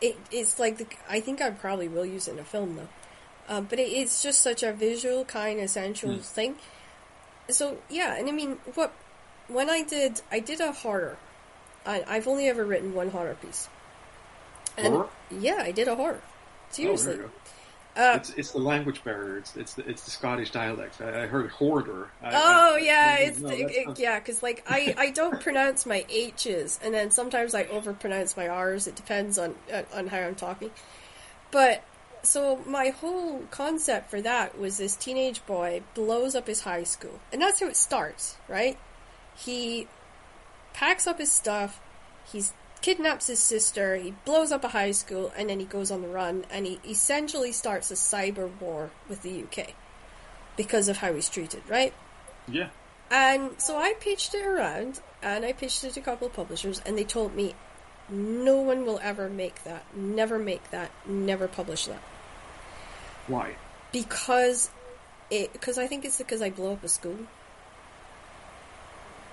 it 0.00 0.16
it's 0.30 0.58
like 0.58 0.78
the, 0.78 0.86
I 1.08 1.20
think 1.20 1.40
I 1.42 1.50
probably 1.50 1.88
will 1.88 2.06
use 2.06 2.28
it 2.28 2.32
in 2.32 2.38
a 2.38 2.44
film 2.44 2.76
though. 2.76 2.88
Um, 3.48 3.64
but 3.64 3.78
it, 3.78 3.88
it's 3.88 4.22
just 4.22 4.40
such 4.42 4.62
a 4.62 4.72
visual 4.72 5.24
kind 5.24 5.60
of 5.60 5.70
sensual 5.70 6.14
Mm. 6.16 6.22
thing. 6.24 6.56
So 7.48 7.78
yeah, 7.88 8.14
and 8.16 8.28
I 8.28 8.32
mean, 8.32 8.58
what 8.74 8.92
when 9.48 9.70
I 9.70 9.82
did, 9.82 10.20
I 10.30 10.40
did 10.40 10.60
a 10.60 10.72
horror. 10.72 11.16
I, 11.86 12.04
I've 12.06 12.28
only 12.28 12.46
ever 12.48 12.64
written 12.64 12.92
one 12.94 13.10
horror 13.10 13.36
piece. 13.40 13.68
And 14.76 14.94
Horror? 14.94 15.08
yeah, 15.30 15.60
I 15.62 15.72
did 15.72 15.88
a 15.88 15.94
horror. 15.96 16.20
Seriously. 16.70 17.12
Oh, 17.14 17.16
you 17.16 17.22
go. 17.22 17.30
Uh, 17.98 18.14
It's, 18.16 18.30
it's 18.30 18.52
the 18.52 18.58
language 18.60 19.02
barrier. 19.04 19.38
It's 19.38 19.56
it's 19.56 19.74
the, 19.74 19.88
it's 19.88 20.04
the 20.04 20.10
Scottish 20.10 20.50
dialect. 20.52 21.00
I, 21.00 21.24
I 21.24 21.26
heard 21.26 21.50
hoarder. 21.50 22.08
I, 22.22 22.30
oh 22.34 22.74
I- 22.76 22.78
yeah, 22.78 23.16
it's 23.16 23.40
no, 23.40 23.48
it, 23.50 23.98
yeah, 23.98 24.18
because 24.18 24.42
like 24.42 24.64
I 24.68 24.94
I 24.96 25.10
don't 25.10 25.40
pronounce 25.46 25.84
my 25.86 26.04
H's, 26.08 26.78
and 26.82 26.94
then 26.94 27.10
sometimes 27.10 27.54
I 27.54 27.64
overpronounce 27.64 28.36
my 28.36 28.48
R's. 28.48 28.86
It 28.86 28.94
depends 28.96 29.36
on 29.38 29.54
on 29.92 30.06
how 30.06 30.18
I'm 30.18 30.34
talking. 30.36 30.70
But 31.50 31.82
so 32.22 32.60
my 32.66 32.88
whole 32.88 33.42
concept 33.50 34.10
for 34.10 34.20
that 34.22 34.58
was 34.58 34.76
this 34.78 34.94
teenage 34.96 35.44
boy 35.46 35.82
blows 35.94 36.34
up 36.34 36.46
his 36.46 36.60
high 36.62 36.84
school, 36.84 37.20
and 37.32 37.40
that's 37.42 37.60
how 37.60 37.66
it 37.66 37.76
starts, 37.76 38.36
right? 38.48 38.78
He 39.36 39.88
packs 40.74 41.06
up 41.06 41.18
his 41.18 41.30
stuff, 41.32 41.80
he 42.30 42.42
kidnaps 42.80 43.26
his 43.26 43.40
sister, 43.40 43.96
he 43.96 44.14
blows 44.24 44.52
up 44.52 44.64
a 44.64 44.68
high 44.68 44.92
school, 44.92 45.32
and 45.36 45.50
then 45.50 45.60
he 45.60 45.66
goes 45.66 45.90
on 45.90 46.02
the 46.02 46.08
run, 46.08 46.44
and 46.50 46.66
he 46.66 46.80
essentially 46.88 47.52
starts 47.52 47.90
a 47.90 47.94
cyber 47.94 48.50
war 48.60 48.90
with 49.08 49.22
the 49.22 49.42
UK 49.42 49.74
because 50.56 50.88
of 50.88 50.98
how 50.98 51.12
he's 51.12 51.28
treated, 51.28 51.62
right? 51.68 51.92
Yeah. 52.46 52.68
And 53.10 53.60
so 53.60 53.78
I 53.78 53.94
pitched 54.00 54.34
it 54.34 54.44
around, 54.44 55.00
and 55.22 55.44
I 55.44 55.52
pitched 55.52 55.84
it 55.84 55.94
to 55.94 56.00
a 56.00 56.02
couple 56.02 56.26
of 56.26 56.32
publishers, 56.32 56.82
and 56.84 56.98
they 56.98 57.04
told 57.04 57.34
me, 57.34 57.54
no 58.10 58.56
one 58.60 58.84
will 58.84 59.00
ever 59.02 59.28
make 59.28 59.64
that, 59.64 59.84
never 59.94 60.38
make 60.38 60.70
that, 60.70 60.90
never 61.06 61.46
publish 61.46 61.86
that. 61.86 62.02
Why? 63.26 63.56
Because 63.92 64.70
it, 65.30 65.52
because 65.52 65.78
I 65.78 65.86
think 65.86 66.04
it's 66.04 66.18
because 66.18 66.40
I 66.40 66.50
blow 66.50 66.72
up 66.72 66.84
a 66.84 66.88
school. 66.88 67.16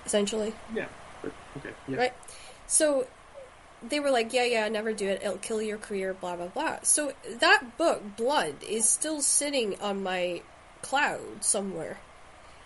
Essentially. 0.04 0.54
Yeah. 0.74 0.86
Okay. 1.56 1.70
Yeah. 1.88 1.96
Right? 1.96 2.12
So 2.66 3.06
they 3.82 4.00
were 4.00 4.10
like, 4.10 4.32
yeah, 4.32 4.44
yeah, 4.44 4.68
never 4.68 4.92
do 4.92 5.06
it. 5.08 5.22
It'll 5.22 5.36
kill 5.38 5.60
your 5.60 5.78
career, 5.78 6.14
blah, 6.14 6.36
blah, 6.36 6.48
blah. 6.48 6.78
So 6.82 7.12
that 7.40 7.76
book, 7.76 8.02
Blood, 8.16 8.56
is 8.66 8.88
still 8.88 9.20
sitting 9.20 9.78
on 9.80 10.02
my 10.02 10.42
cloud 10.82 11.42
somewhere 11.44 11.98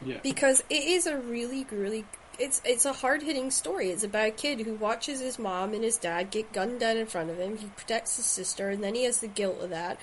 Yeah. 0.04 0.18
because 0.22 0.62
it 0.70 0.84
is 0.84 1.06
a 1.06 1.16
really, 1.16 1.66
really. 1.70 2.04
It's 2.38 2.62
it's 2.64 2.86
a 2.86 2.92
hard 2.94 3.22
hitting 3.22 3.50
story. 3.50 3.90
It's 3.90 4.04
about 4.04 4.28
a 4.28 4.30
kid 4.30 4.60
who 4.60 4.74
watches 4.74 5.20
his 5.20 5.38
mom 5.38 5.74
and 5.74 5.84
his 5.84 5.98
dad 5.98 6.30
get 6.30 6.52
gunned 6.52 6.80
down 6.80 6.96
in 6.96 7.06
front 7.06 7.28
of 7.28 7.38
him. 7.38 7.58
He 7.58 7.66
protects 7.66 8.16
his 8.16 8.24
sister, 8.24 8.70
and 8.70 8.82
then 8.82 8.94
he 8.94 9.04
has 9.04 9.20
the 9.20 9.28
guilt 9.28 9.60
of 9.60 9.70
that. 9.70 9.98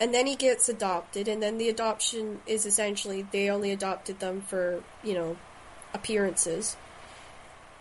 And 0.00 0.12
then 0.12 0.26
he 0.26 0.34
gets 0.34 0.68
adopted, 0.68 1.28
and 1.28 1.40
then 1.42 1.58
the 1.58 1.68
adoption 1.68 2.40
is 2.46 2.66
essentially 2.66 3.22
they 3.30 3.50
only 3.50 3.70
adopted 3.70 4.18
them 4.18 4.40
for 4.40 4.82
you 5.04 5.14
know 5.14 5.36
appearances. 5.94 6.76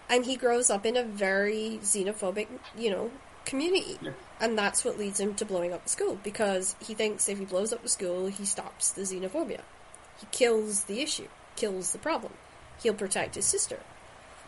And 0.10 0.26
he 0.26 0.36
grows 0.36 0.70
up 0.70 0.86
in 0.86 0.98
a 0.98 1.04
very 1.04 1.80
xenophobic, 1.84 2.48
you 2.78 2.90
know, 2.90 3.12
community. 3.46 3.98
Yeah. 4.02 4.12
And 4.40 4.58
that's 4.58 4.84
what 4.84 4.98
leads 4.98 5.20
him 5.20 5.36
to 5.36 5.46
blowing 5.46 5.74
up 5.74 5.84
the 5.84 5.90
school 5.90 6.18
because 6.24 6.76
he 6.82 6.94
thinks 6.94 7.30
if 7.30 7.38
he 7.38 7.46
blows 7.46 7.74
up 7.74 7.84
the 7.84 7.90
school, 7.90 8.28
he 8.28 8.46
stops 8.46 8.92
the 8.92 9.02
xenophobia. 9.02 9.62
He 10.20 10.28
kills 10.32 10.86
the 10.86 11.02
issue, 11.02 11.28
kills 11.56 11.92
the 11.92 12.00
problem. 12.00 12.34
He'll 12.82 12.94
protect 12.94 13.36
his 13.36 13.46
sister. 13.46 13.80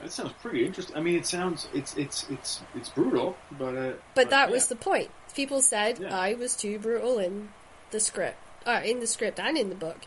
That 0.01 0.11
sounds 0.11 0.33
pretty 0.41 0.65
interesting. 0.65 0.95
I 0.95 1.01
mean, 1.01 1.15
it 1.15 1.27
sounds 1.27 1.67
it's 1.73 1.95
it's 1.95 2.25
it's 2.29 2.61
it's 2.75 2.89
brutal, 2.89 3.37
but 3.51 3.75
uh, 3.75 3.93
But 4.15 4.31
that 4.31 4.49
yeah. 4.49 4.53
was 4.53 4.67
the 4.67 4.75
point. 4.75 5.11
People 5.35 5.61
said 5.61 5.99
Yeah. 5.99 6.17
I 6.17 6.33
was 6.33 6.55
too 6.55 6.79
brutal 6.79 7.19
in 7.19 7.49
the 7.91 7.99
script, 7.99 8.37
uh, 8.65 8.81
in 8.83 8.99
the 8.99 9.07
script 9.07 9.39
and 9.39 9.57
in 9.57 9.69
the 9.69 9.75
book. 9.75 9.97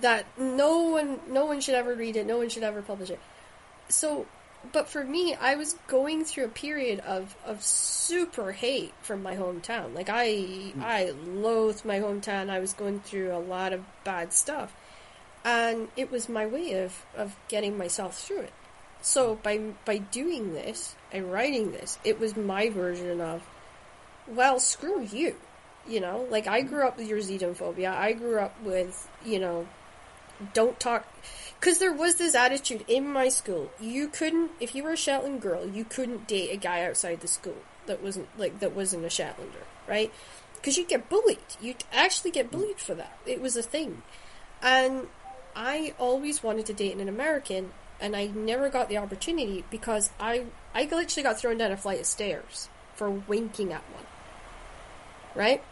That 0.00 0.26
no 0.38 0.82
one, 0.82 1.20
no 1.28 1.46
one 1.46 1.60
should 1.60 1.74
ever 1.74 1.94
read 1.94 2.16
it. 2.16 2.26
No 2.26 2.38
one 2.38 2.48
should 2.48 2.62
ever 2.62 2.82
publish 2.82 3.10
it. 3.10 3.20
So, 3.88 4.26
but 4.72 4.88
for 4.88 5.04
me, 5.04 5.34
I 5.34 5.54
was 5.54 5.74
going 5.86 6.24
through 6.24 6.46
a 6.46 6.48
period 6.48 7.00
of 7.00 7.36
of 7.44 7.62
super 7.62 8.52
hate 8.52 8.92
from 9.02 9.22
my 9.22 9.36
hometown. 9.36 9.94
Like 9.94 10.08
I, 10.08 10.28
mm. 10.28 10.82
I 10.82 11.10
loathed 11.10 11.84
my 11.84 12.00
hometown. 12.00 12.50
I 12.50 12.60
was 12.60 12.72
going 12.72 13.00
through 13.00 13.34
a 13.34 13.38
lot 13.38 13.72
of 13.72 13.84
bad 14.04 14.32
stuff, 14.32 14.74
and 15.44 15.88
it 15.96 16.10
was 16.10 16.28
my 16.28 16.46
way 16.46 16.82
of 16.82 17.04
of 17.16 17.36
getting 17.48 17.76
myself 17.76 18.18
through 18.18 18.40
it. 18.40 18.52
So 19.02 19.36
mm. 19.36 19.42
by 19.42 19.58
by 19.84 19.98
doing 19.98 20.54
this 20.54 20.94
and 21.12 21.32
writing 21.32 21.72
this, 21.72 21.98
it 22.04 22.18
was 22.18 22.36
my 22.36 22.70
version 22.70 23.20
of, 23.20 23.42
well, 24.26 24.58
screw 24.58 25.02
you. 25.02 25.36
You 25.86 26.00
know, 26.00 26.26
like 26.30 26.46
I 26.46 26.62
mm. 26.62 26.68
grew 26.68 26.86
up 26.86 26.96
with 26.96 27.08
your 27.08 27.18
xenophobia. 27.18 27.94
I 27.94 28.12
grew 28.12 28.38
up 28.38 28.60
with, 28.62 29.08
you 29.24 29.38
know, 29.38 29.68
don't 30.52 30.78
talk. 30.80 31.06
Because 31.64 31.78
there 31.78 31.94
was 31.94 32.16
this 32.16 32.34
attitude 32.34 32.84
in 32.88 33.10
my 33.10 33.30
school. 33.30 33.70
You 33.80 34.08
couldn't, 34.08 34.50
if 34.60 34.74
you 34.74 34.82
were 34.82 34.92
a 34.92 34.98
Shetland 34.98 35.40
girl, 35.40 35.66
you 35.66 35.86
couldn't 35.86 36.26
date 36.26 36.50
a 36.50 36.58
guy 36.58 36.84
outside 36.84 37.22
the 37.22 37.26
school 37.26 37.56
that 37.86 38.02
wasn't 38.02 38.28
like 38.36 38.60
that 38.60 38.76
wasn't 38.76 39.06
a 39.06 39.08
Shetlander, 39.08 39.64
right? 39.88 40.12
Because 40.56 40.76
you'd 40.76 40.88
get 40.88 41.08
bullied. 41.08 41.38
You'd 41.62 41.82
actually 41.90 42.32
get 42.32 42.50
bullied 42.50 42.80
for 42.80 42.94
that. 42.96 43.16
It 43.24 43.40
was 43.40 43.56
a 43.56 43.62
thing, 43.62 44.02
and 44.60 45.06
I 45.56 45.94
always 45.98 46.42
wanted 46.42 46.66
to 46.66 46.74
date 46.74 46.98
an 46.98 47.08
American, 47.08 47.70
and 47.98 48.14
I 48.14 48.26
never 48.26 48.68
got 48.68 48.90
the 48.90 48.98
opportunity 48.98 49.64
because 49.70 50.10
I 50.20 50.44
I 50.74 50.82
literally 50.82 51.22
got 51.22 51.38
thrown 51.38 51.56
down 51.56 51.72
a 51.72 51.78
flight 51.78 52.00
of 52.00 52.06
stairs 52.06 52.68
for 52.94 53.08
winking 53.08 53.72
at 53.72 53.84
one. 53.94 54.04
Right? 55.34 55.64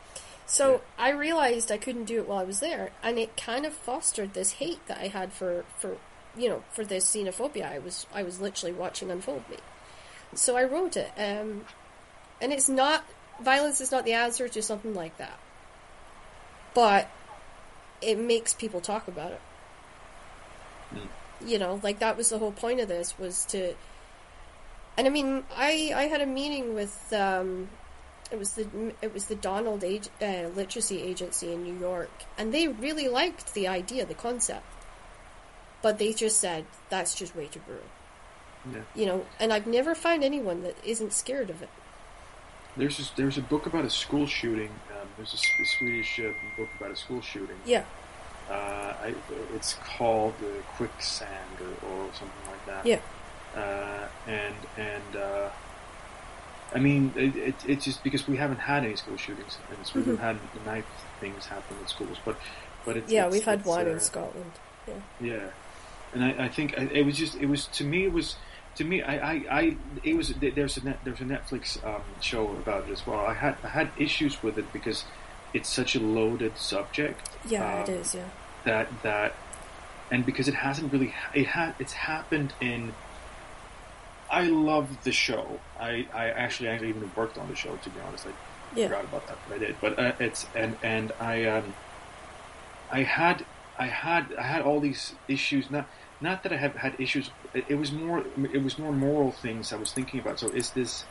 So 0.53 0.72
Yeah. 0.98 1.07
I 1.07 1.09
realized 1.12 1.72
I 1.72 1.78
couldn't 1.78 2.05
do 2.05 2.18
it 2.18 2.28
while 2.28 2.38
I 2.38 2.44
was 2.44 2.61
there, 2.61 2.90
and 3.03 3.18
it 3.18 3.38
kind 3.38 3.64
of 3.64 3.72
fostered 3.72 4.34
this 4.34 4.53
hate 4.53 4.86
that 4.86 4.98
I 4.98 5.07
had 5.09 5.32
for 5.32 5.64
for 5.78 5.96
you 6.36 6.50
know 6.50 6.62
for 6.72 6.84
this 6.84 7.11
xenophobia 7.11 7.64
I 7.72 7.78
was 7.78 8.07
I 8.12 8.22
was 8.22 8.38
literally 8.38 8.74
watching 8.74 9.11
unfold 9.11 9.48
me. 9.48 9.57
So 10.34 10.55
I 10.55 10.64
wrote 10.64 10.94
it, 10.98 11.11
um, 11.16 11.64
and 12.38 12.53
it's 12.53 12.68
not 12.68 13.07
violence 13.40 13.80
is 13.80 13.90
not 13.90 14.05
the 14.05 14.12
answer 14.12 14.46
to 14.46 14.61
something 14.61 14.92
like 14.92 15.16
that, 15.16 15.38
but 16.74 17.09
it 18.03 18.18
makes 18.18 18.53
people 18.53 18.82
talk 18.82 19.09
about 19.09 19.32
it. 19.32 19.40
You 21.46 21.59
know, 21.59 21.80
like 21.82 21.98
that 22.00 22.18
was 22.18 22.28
the 22.28 22.38
whole 22.38 22.53
point 22.53 22.78
of 22.78 22.88
this 22.88 23.18
was 23.18 23.46
to. 23.46 23.72
And 24.98 25.07
I 25.07 25.11
mean, 25.11 25.44
I 25.57 25.92
I 25.96 26.03
had 26.09 26.20
a 26.20 26.26
meeting 26.26 26.74
with 26.74 27.11
um, 27.14 27.70
it 28.33 28.39
was 28.39 28.53
the 28.55 28.66
it 29.03 29.12
was 29.14 29.26
the 29.26 29.35
Donald 29.37 29.85
Ag- 29.85 30.09
uh, 30.20 30.49
Literary 30.57 31.03
Agency 31.03 31.53
in 31.53 31.62
New 31.62 31.78
York, 31.78 32.11
and 32.39 32.53
they 32.53 32.66
really 32.68 33.07
liked 33.09 33.55
the 33.55 33.68
idea, 33.68 34.05
the 34.07 34.14
concept, 34.14 34.64
but 35.83 35.99
they 35.99 36.12
just 36.12 36.41
said 36.41 36.64
that's 36.89 37.14
just 37.14 37.37
way 37.37 37.47
too 37.47 37.61
brutal. 37.61 37.85
Yeah. 38.72 38.80
You 38.95 39.07
know, 39.07 39.26
and 39.41 39.53
I've 39.53 39.66
never 39.66 39.95
found 39.95 40.24
anyone 40.24 40.62
that 40.62 40.76
isn't 40.85 41.12
scared 41.12 41.51
of 41.51 41.62
it. 41.62 41.68
There's 42.76 42.97
this, 42.97 43.11
there's 43.11 43.37
a 43.37 43.43
book 43.43 43.66
about 43.66 43.85
a 43.85 43.91
school 43.91 44.26
shooting. 44.26 44.70
Um, 44.93 45.09
there's 45.16 45.35
a 45.35 45.64
Swedish 45.66 46.18
uh, 46.20 46.33
book 46.57 46.68
about 46.78 46.93
a 46.93 46.97
school 46.97 47.20
shooting. 47.20 47.57
Yeah, 47.66 47.85
Uh, 48.49 48.95
I, 49.07 49.14
it's 49.55 49.74
called 49.99 50.35
uh, 50.43 50.62
Quicksand 50.76 51.57
or, 51.61 51.89
or 51.89 52.09
something 52.14 52.47
like 52.51 52.64
that. 52.66 52.87
yeah, 52.87 53.01
Uh, 53.55 54.07
and 54.26 54.55
and 54.78 55.16
uh, 55.16 55.49
I 56.75 56.79
mean, 56.79 57.12
it, 57.16 57.37
it, 57.37 57.55
it's 57.66 57.85
just 57.85 58.03
because 58.03 58.27
we 58.27 58.37
haven't 58.37 58.59
had 58.61 58.85
any 58.85 58.97
school 58.97 59.16
shootings 59.16 59.59
in 59.79 59.85
Sweden. 59.85 60.12
We've 60.12 60.20
had 60.20 60.39
knife 60.64 60.87
things 61.20 61.47
happen 61.47 61.77
in 61.81 61.87
schools, 61.87 62.18
but 62.25 62.37
but 62.85 62.97
it's, 62.97 63.07
Mm-hmm. 63.07 63.14
yeah. 63.14 63.20
it's- 63.27 63.33
We've 63.33 63.45
had 63.45 63.64
one 63.64 63.87
uh, 63.87 63.91
in 63.91 64.01
Scotland. 64.01 64.53
Yeah, 64.89 64.95
Yeah, 65.20 65.51
and 66.14 66.25
I, 66.25 66.45
I 66.47 66.49
think 66.49 66.79
I- 66.79 66.85
it 66.93 67.05
was 67.07 67.16
just 67.16 67.37
it 67.37 67.47
was 67.47 67.66
to 67.66 67.85
me 67.85 68.05
it 68.05 68.12
was 68.12 68.37
to 68.77 68.85
me 68.85 69.03
I, 69.03 69.14
I, 69.33 69.45
I 69.51 69.77
it 70.03 70.16
was 70.16 70.29
there's 70.41 70.77
a 70.79 70.85
net, 70.85 70.99
there's 71.05 71.20
a 71.20 71.25
Netflix 71.25 71.85
um, 71.87 72.03
show 72.20 72.49
about 72.53 72.89
it 72.89 72.93
as 72.93 73.07
well. 73.07 73.20
I 73.20 73.35
had 73.35 73.57
I 73.62 73.68
had 73.68 73.91
issues 73.99 74.43
with 74.43 74.57
it 74.59 74.73
because 74.73 75.05
it's 75.55 75.68
such 75.68 75.95
a 75.95 76.01
loaded 76.01 76.57
subject 76.59 77.29
yeah, 77.47 77.83
it 77.83 77.89
Um, 77.91 77.95
is. 77.97 78.14
Yeah, 78.14 78.25
that 78.64 78.89
that 79.03 79.35
and 80.11 80.25
because 80.27 80.49
it 80.49 80.55
hasn't 80.55 80.93
really 80.93 81.14
it 81.35 81.47
had 81.49 81.75
it's 81.79 81.93
happened 81.93 82.55
in. 82.61 82.95
I 84.33 84.45
love 84.47 85.05
the 85.05 85.12
show. 85.12 85.61
I, 85.78 86.07
I 86.14 86.30
actually 86.30 86.68
actually 86.70 86.89
even 86.89 87.11
worked 87.14 87.37
on 87.39 87.49
the 87.49 87.55
show 87.55 87.76
to 87.76 87.91
be 87.91 88.01
honest. 88.01 88.26
I 88.26 88.30
Yeah. 88.74 88.89
forgot 88.89 89.05
about 89.05 89.26
that, 89.28 89.37
but 89.47 89.55
I 89.57 89.59
did. 89.59 89.76
But 89.80 89.99
uh, 89.99 90.12
it's 90.18 90.47
and 90.57 90.76
and 90.83 91.12
I 91.20 91.45
um 91.45 91.74
I 92.91 93.03
had 93.03 93.45
I 93.78 93.87
had 93.87 94.33
I 94.39 94.43
had 94.43 94.62
all 94.62 94.80
these 94.80 95.14
issues. 95.28 95.70
Not 95.70 95.87
not 96.20 96.43
that 96.45 96.53
I 96.53 96.57
have 96.57 96.74
had 96.76 96.95
issues. 96.99 97.30
It, 97.53 97.64
it 97.68 97.74
was 97.74 97.93
more 97.93 98.24
it 98.53 98.62
was 98.64 98.78
more 98.78 98.93
moral 98.93 99.30
things 99.33 99.72
I 99.72 99.76
was 99.76 99.93
thinking 99.93 100.20
about. 100.20 100.39
So 100.41 100.49
is 100.49 100.70
this 100.70 101.05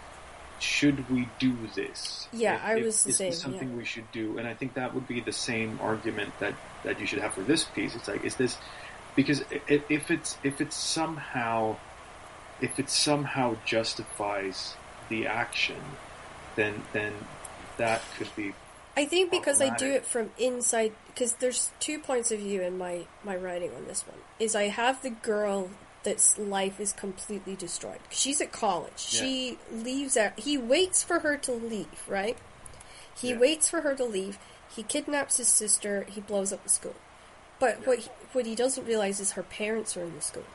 should 0.60 1.10
we 1.10 1.28
do 1.40 1.56
this? 1.76 2.28
Yeah, 2.32 2.56
If- 2.56 2.64
I 2.64 2.76
if- 2.78 2.86
was 2.86 3.04
the 3.04 3.10
is 3.12 3.18
this 3.18 3.36
same, 3.42 3.52
something 3.52 3.70
yeah. 3.70 3.76
we 3.78 3.86
should 3.86 4.12
do? 4.12 4.38
And 4.40 4.48
I 4.48 4.54
think 4.56 4.74
that 4.76 4.94
would 4.96 5.08
be 5.08 5.20
the 5.22 5.32
same 5.50 5.80
argument 5.82 6.34
that 6.40 6.56
that 6.84 7.00
you 7.00 7.06
should 7.06 7.20
have 7.20 7.34
for 7.36 7.42
this 7.44 7.64
piece. 7.66 7.96
It's 7.96 8.08
like 8.08 8.24
is 8.26 8.36
this 8.36 8.58
because 9.16 9.44
if 9.68 10.10
it's 10.10 10.38
if 10.44 10.62
it's 10.62 10.76
somehow 10.76 11.76
if 12.62 12.80
it 12.80 12.90
somehow 12.90 13.56
justifies 13.66 14.76
the 15.10 15.28
action, 15.28 15.82
then 16.56 16.84
then 16.94 17.14
that 17.78 18.02
could 18.18 18.34
be 18.36 18.54
I 18.96 19.06
think 19.06 19.32
because 19.32 19.62
I 19.62 19.76
do 19.76 19.90
it 19.90 20.06
from 20.06 20.32
inside, 20.38 20.92
because 21.08 21.34
there's 21.36 21.72
two 21.80 21.98
points 22.00 22.32
of 22.32 22.40
view 22.40 22.62
in 22.62 22.78
my 22.78 23.06
my 23.24 23.36
writing 23.36 23.72
on 23.76 23.86
this 23.88 24.06
one. 24.06 24.18
Is 24.40 24.56
I 24.56 24.64
have 24.64 25.02
the 25.02 25.10
girl 25.10 25.70
that's 26.04 26.38
life 26.38 26.80
is 26.80 26.92
completely 26.92 27.56
destroyed. 27.56 28.00
She's 28.10 28.42
at 28.42 28.52
college. 28.52 28.98
She 28.98 29.60
leaves 29.72 30.18
out. 30.18 30.40
He 30.40 30.58
waits 30.58 31.04
for 31.04 31.20
her 31.20 31.38
to 31.38 31.52
leave. 31.52 32.04
Right. 32.08 32.38
He 33.16 33.30
Yeah. 33.30 33.38
waits 33.38 33.70
for 33.70 33.82
her 33.82 33.96
to 33.96 34.04
leave. 34.04 34.38
He 34.76 34.84
kidnaps 34.84 35.38
his 35.38 35.48
sister. 35.48 36.06
He 36.10 36.22
blows 36.22 36.52
up 36.52 36.64
the 36.64 36.70
school. 36.70 36.96
But 37.60 37.86
what 37.86 38.00
he, 38.00 38.10
what 38.34 38.46
he 38.46 38.56
doesn't 38.56 38.86
realize 38.86 39.20
is 39.20 39.32
her 39.34 39.44
parents 39.44 39.96
are 39.96 40.02
in 40.02 40.16
the 40.16 40.22
school. 40.22 40.46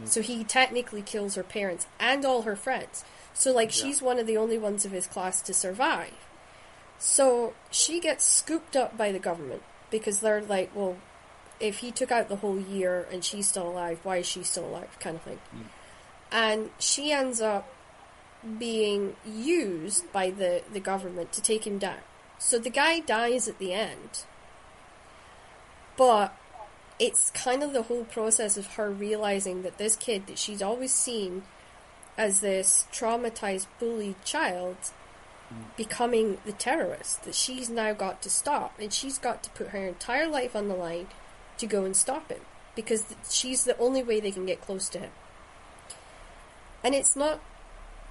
Mm. 0.00 0.08
So 0.08 0.22
he 0.22 0.44
technically 0.44 1.02
kills 1.02 1.34
her 1.34 1.42
parents 1.42 1.86
and 1.98 2.24
all 2.24 2.42
her 2.42 2.56
friends. 2.56 3.04
So 3.34 3.52
like 3.52 3.68
Yeah. 3.76 3.84
she's 3.84 4.02
one 4.02 4.18
of 4.18 4.26
the 4.26 4.36
only 4.36 4.58
ones 4.58 4.84
of 4.84 4.92
his 4.92 5.06
class 5.06 5.40
to 5.42 5.54
survive. 5.54 6.14
So 6.98 7.54
she 7.70 8.00
gets 8.00 8.24
scooped 8.24 8.76
up 8.76 8.96
by 8.96 9.12
the 9.12 9.18
government 9.18 9.62
because 9.90 10.20
they're 10.20 10.40
like, 10.42 10.70
well, 10.74 10.96
if 11.60 11.78
he 11.78 11.90
took 11.90 12.10
out 12.12 12.28
the 12.28 12.36
whole 12.36 12.58
year 12.58 13.06
and 13.10 13.24
she's 13.24 13.48
still 13.48 13.68
alive, 13.68 14.00
why 14.02 14.18
is 14.18 14.26
she 14.26 14.42
still 14.42 14.66
alive? 14.66 14.96
Kind 15.00 15.16
of 15.16 15.22
thing. 15.22 15.38
Mm. 15.54 15.64
And 16.32 16.70
she 16.78 17.12
ends 17.12 17.40
up 17.40 17.68
being 18.58 19.16
used 19.26 20.10
by 20.12 20.30
the, 20.30 20.62
the 20.72 20.80
government 20.80 21.32
to 21.32 21.42
take 21.42 21.66
him 21.66 21.78
down. 21.78 21.98
So 22.38 22.58
the 22.58 22.70
guy 22.70 23.00
dies 23.00 23.48
at 23.48 23.58
the 23.58 23.72
end. 23.72 24.24
But 25.96 26.34
it's 26.98 27.30
kind 27.32 27.62
of 27.62 27.72
the 27.72 27.82
whole 27.82 28.04
process 28.04 28.56
of 28.56 28.74
her 28.74 28.90
realizing 28.90 29.62
that 29.62 29.78
this 29.78 29.96
kid 29.96 30.26
that 30.26 30.38
she's 30.38 30.62
always 30.62 30.94
seen 30.94 31.42
as 32.16 32.40
this 32.40 32.86
traumatized, 32.92 33.66
bullied 33.78 34.22
child 34.24 34.76
becoming 35.76 36.38
the 36.44 36.52
terrorist 36.52 37.22
that 37.24 37.34
she's 37.34 37.68
now 37.70 37.92
got 37.92 38.20
to 38.22 38.30
stop. 38.30 38.78
And 38.80 38.92
she's 38.92 39.18
got 39.18 39.42
to 39.44 39.50
put 39.50 39.68
her 39.68 39.86
entire 39.86 40.26
life 40.26 40.56
on 40.56 40.68
the 40.68 40.74
line 40.74 41.08
to 41.58 41.66
go 41.66 41.84
and 41.84 41.94
stop 41.94 42.30
him 42.30 42.40
because 42.74 43.04
she's 43.30 43.64
the 43.64 43.78
only 43.78 44.02
way 44.02 44.20
they 44.20 44.30
can 44.30 44.46
get 44.46 44.60
close 44.60 44.88
to 44.90 44.98
him. 44.98 45.10
And 46.82 46.94
it's 46.94 47.16
not, 47.16 47.40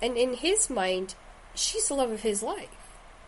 and 0.02 0.18
in 0.18 0.36
his 0.36 0.70
mind, 0.70 1.16
she's 1.54 1.88
the 1.88 1.94
love 1.96 2.12
of 2.12 2.22
his 2.22 2.42
life. 2.42 2.70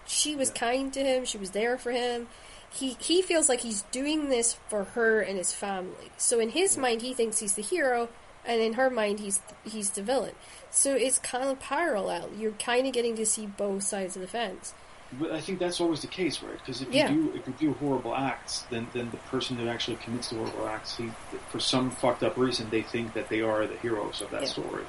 She 0.06 0.36
was 0.36 0.50
Yeah. 0.50 0.56
kind 0.56 0.94
to 0.94 1.04
him, 1.04 1.26
she 1.26 1.38
was 1.38 1.52
there 1.52 1.78
for 1.78 1.92
him. 1.92 2.28
He, 2.72 2.98
he 3.00 3.22
feels 3.22 3.50
like 3.50 3.62
he's 3.62 3.84
doing 3.92 4.30
this 4.30 4.58
for 4.70 4.84
her 4.84 5.22
and 5.22 5.38
his 5.38 5.52
family. 5.52 6.12
So 6.18 6.40
in 6.40 6.50
his 6.50 6.78
mind, 6.78 7.02
he 7.02 7.14
thinks 7.14 7.40
he's 7.40 7.54
the 7.54 7.62
hero, 7.62 8.10
and 8.46 8.62
in 8.62 8.74
her 8.74 8.90
mind, 8.90 9.20
he's 9.20 9.40
he's 9.64 9.90
the 9.92 10.02
villain. 10.04 10.34
So 10.70 10.94
it's 10.96 11.18
kind 11.20 11.46
of 11.50 11.60
parallel. 11.60 12.30
You're 12.38 12.52
kind 12.54 12.86
of 12.86 12.94
getting 12.94 13.16
to 13.16 13.26
see 13.26 13.46
both 13.48 13.84
sides 13.84 14.16
of 14.16 14.22
the 14.22 14.28
fence. 14.28 14.74
But 15.20 15.32
I 15.32 15.40
think 15.40 15.60
that's 15.60 15.80
always 15.80 16.02
the 16.02 16.08
case, 16.08 16.44
right? 16.44 16.60
Because 16.60 16.82
if 16.82 16.94
you 16.94 17.08
do 17.08 17.34
if 17.34 17.48
you 17.48 17.54
do 17.58 17.74
horrible 17.76 18.14
acts, 18.14 18.66
then 18.70 18.88
then 18.94 19.10
the 19.12 19.18
person 19.18 19.56
who 19.56 19.68
actually 19.70 19.96
commits 19.98 20.30
the 20.30 20.36
horrible 20.36 20.68
acts, 20.68 20.98
he, 20.98 21.10
for 21.50 21.60
some 21.62 21.90
fucked 21.90 22.24
up 22.24 22.36
reason, 22.38 22.70
they 22.70 22.82
think 22.82 23.14
that 23.14 23.30
they 23.30 23.42
are 23.42 23.66
the 23.66 23.78
heroes 23.78 24.22
of 24.22 24.30
that 24.32 24.42
Yeah. 24.42 24.48
story. 24.50 24.84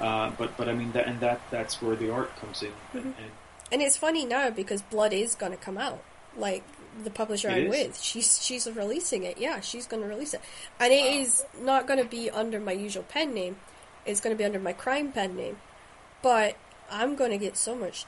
Uh, 0.00 0.32
but 0.36 0.56
but 0.56 0.68
I 0.68 0.74
mean 0.74 0.90
that 0.92 1.06
and 1.06 1.20
that 1.20 1.40
that's 1.50 1.80
where 1.80 1.94
the 1.94 2.10
art 2.10 2.34
comes 2.36 2.62
in. 2.62 2.70
Mm-hmm. 2.70 2.98
And, 2.98 3.06
and 3.06 3.30
And 3.72 3.82
it's 3.82 3.96
funny 3.96 4.26
now 4.26 4.50
because 4.50 4.82
Blood 4.82 5.12
is 5.12 5.36
going 5.36 5.52
to 5.52 5.58
come 5.58 5.78
out. 5.78 6.02
Like 6.36 6.64
the 7.04 7.10
publisher 7.10 7.48
It 7.48 7.52
I'm 7.52 7.66
is? 7.66 7.70
with, 7.70 8.00
she's 8.00 8.42
she's 8.42 8.66
releasing 8.70 9.24
it. 9.24 9.38
Yeah, 9.38 9.60
she's 9.60 9.86
going 9.86 10.02
to 10.02 10.08
release 10.08 10.34
it, 10.34 10.40
and 10.78 10.92
it 10.92 11.20
is 11.20 11.44
not 11.60 11.86
going 11.86 12.02
to 12.02 12.08
be 12.08 12.30
under 12.30 12.60
my 12.60 12.72
usual 12.72 13.02
pen 13.04 13.34
name. 13.34 13.56
It's 14.06 14.20
going 14.20 14.34
to 14.34 14.38
be 14.38 14.44
under 14.44 14.58
my 14.58 14.72
crime 14.72 15.12
pen 15.12 15.36
name, 15.36 15.58
but 16.22 16.56
I'm 16.90 17.16
going 17.16 17.30
to 17.30 17.38
get 17.38 17.56
so 17.56 17.74
much 17.74 18.06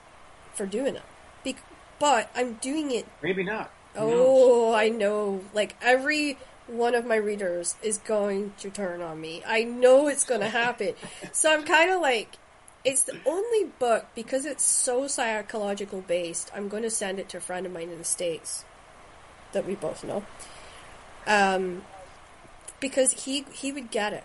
for 0.55 0.67
doing 0.67 0.97
it. 0.97 1.03
Bec- 1.45 1.63
but 1.99 2.31
I'm 2.35 2.55
doing 2.55 2.91
it 2.91 3.07
maybe 3.23 3.45
not. 3.45 3.71
Oh, 3.97 4.73
I 4.73 4.89
know. 4.89 5.43
Like 5.55 5.77
every 5.83 6.39
one 6.67 6.95
of 6.95 7.05
my 7.05 7.17
readers 7.17 7.75
is 7.83 7.99
going 7.99 8.55
to 8.59 8.71
turn 8.71 9.03
on 9.03 9.21
me. 9.21 9.43
I 9.47 9.65
know 9.65 10.09
it's 10.09 10.25
going 10.25 10.41
to 10.49 10.49
happen. 10.49 10.95
so 11.33 11.53
I'm 11.53 11.65
kind 11.65 11.91
of 11.91 12.01
like, 12.01 12.39
it's 12.85 13.05
the 13.05 13.19
only 13.27 13.71
book 13.79 14.07
because 14.15 14.45
it's 14.45 14.65
so 14.65 15.07
psychological 15.07 16.01
based. 16.01 16.51
I'm 16.55 16.69
going 16.69 16.83
to 16.83 16.91
send 16.91 17.19
it 17.21 17.29
to 17.31 17.37
a 17.37 17.41
friend 17.41 17.67
of 17.67 17.73
mine 17.73 17.91
in 17.91 17.99
the 17.99 18.05
states 18.05 18.65
that 19.53 19.67
we 19.67 19.75
both 19.75 20.05
know. 20.05 20.25
Um, 21.27 21.83
because 22.81 23.25
he 23.25 23.45
he 23.53 23.73
would 23.73 23.91
get 23.91 24.13
it. 24.13 24.25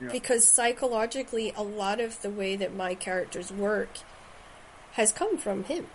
Yeah. 0.00 0.08
Because 0.10 0.46
psychologically, 0.46 1.52
a 1.56 1.62
lot 1.62 2.00
of 2.00 2.20
the 2.22 2.30
way 2.30 2.56
that 2.56 2.74
my 2.74 2.94
characters 2.94 3.52
work 3.52 3.98
has 4.92 5.12
come 5.12 5.38
from 5.38 5.64
him. 5.64 5.86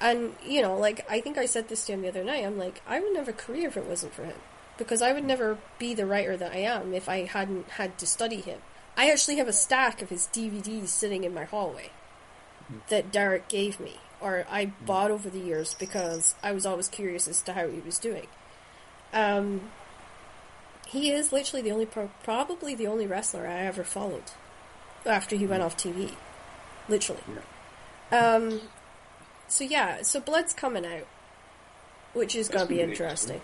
And, 0.00 0.34
you 0.46 0.62
know, 0.62 0.76
like, 0.78 1.04
I 1.10 1.20
think 1.20 1.36
I 1.36 1.44
said 1.44 1.68
this 1.68 1.84
to 1.86 1.92
him 1.92 2.02
the 2.02 2.08
other 2.08 2.24
night. 2.24 2.44
I'm 2.44 2.58
like, 2.58 2.80
I 2.86 3.00
would 3.00 3.12
never 3.12 3.32
career 3.32 3.68
if 3.68 3.76
it 3.76 3.84
wasn't 3.84 4.14
for 4.14 4.24
him. 4.24 4.36
Because 4.78 5.02
I 5.02 5.12
would 5.12 5.24
never 5.24 5.58
be 5.78 5.92
the 5.92 6.06
writer 6.06 6.38
that 6.38 6.52
I 6.52 6.58
am 6.58 6.94
if 6.94 7.06
I 7.08 7.24
hadn't 7.24 7.68
had 7.72 7.98
to 7.98 8.06
study 8.06 8.40
him. 8.40 8.60
I 8.96 9.10
actually 9.10 9.36
have 9.36 9.48
a 9.48 9.52
stack 9.52 10.00
of 10.00 10.08
his 10.08 10.26
DVDs 10.26 10.88
sitting 10.88 11.24
in 11.24 11.34
my 11.34 11.44
hallway 11.44 11.90
that 12.88 13.12
Derek 13.12 13.48
gave 13.48 13.78
me, 13.78 13.98
or 14.20 14.44
I 14.50 14.66
bought 14.84 15.10
over 15.10 15.28
the 15.30 15.38
years 15.40 15.74
because 15.74 16.34
I 16.42 16.52
was 16.52 16.66
always 16.66 16.88
curious 16.88 17.26
as 17.28 17.40
to 17.42 17.52
how 17.54 17.68
he 17.68 17.80
was 17.80 17.98
doing. 17.98 18.26
Um, 19.12 19.70
He 20.86 21.10
is 21.12 21.32
literally 21.32 21.62
the 21.62 21.70
only, 21.70 21.86
pro- 21.86 22.10
probably 22.22 22.74
the 22.74 22.86
only 22.86 23.06
wrestler 23.06 23.46
I 23.46 23.60
ever 23.60 23.84
followed 23.84 24.24
after 25.06 25.36
he 25.36 25.46
went 25.46 25.62
off 25.62 25.76
TV. 25.76 26.12
Literally. 26.88 27.22
Um, 28.10 28.60
so 29.48 29.64
yeah, 29.64 30.02
so 30.02 30.20
Blood's 30.20 30.52
coming 30.52 30.84
out, 30.84 31.06
which 32.12 32.34
is 32.34 32.48
That's 32.48 32.62
to 32.64 32.68
be 32.68 32.76
gonna 32.78 32.88
interesting. 32.90 33.40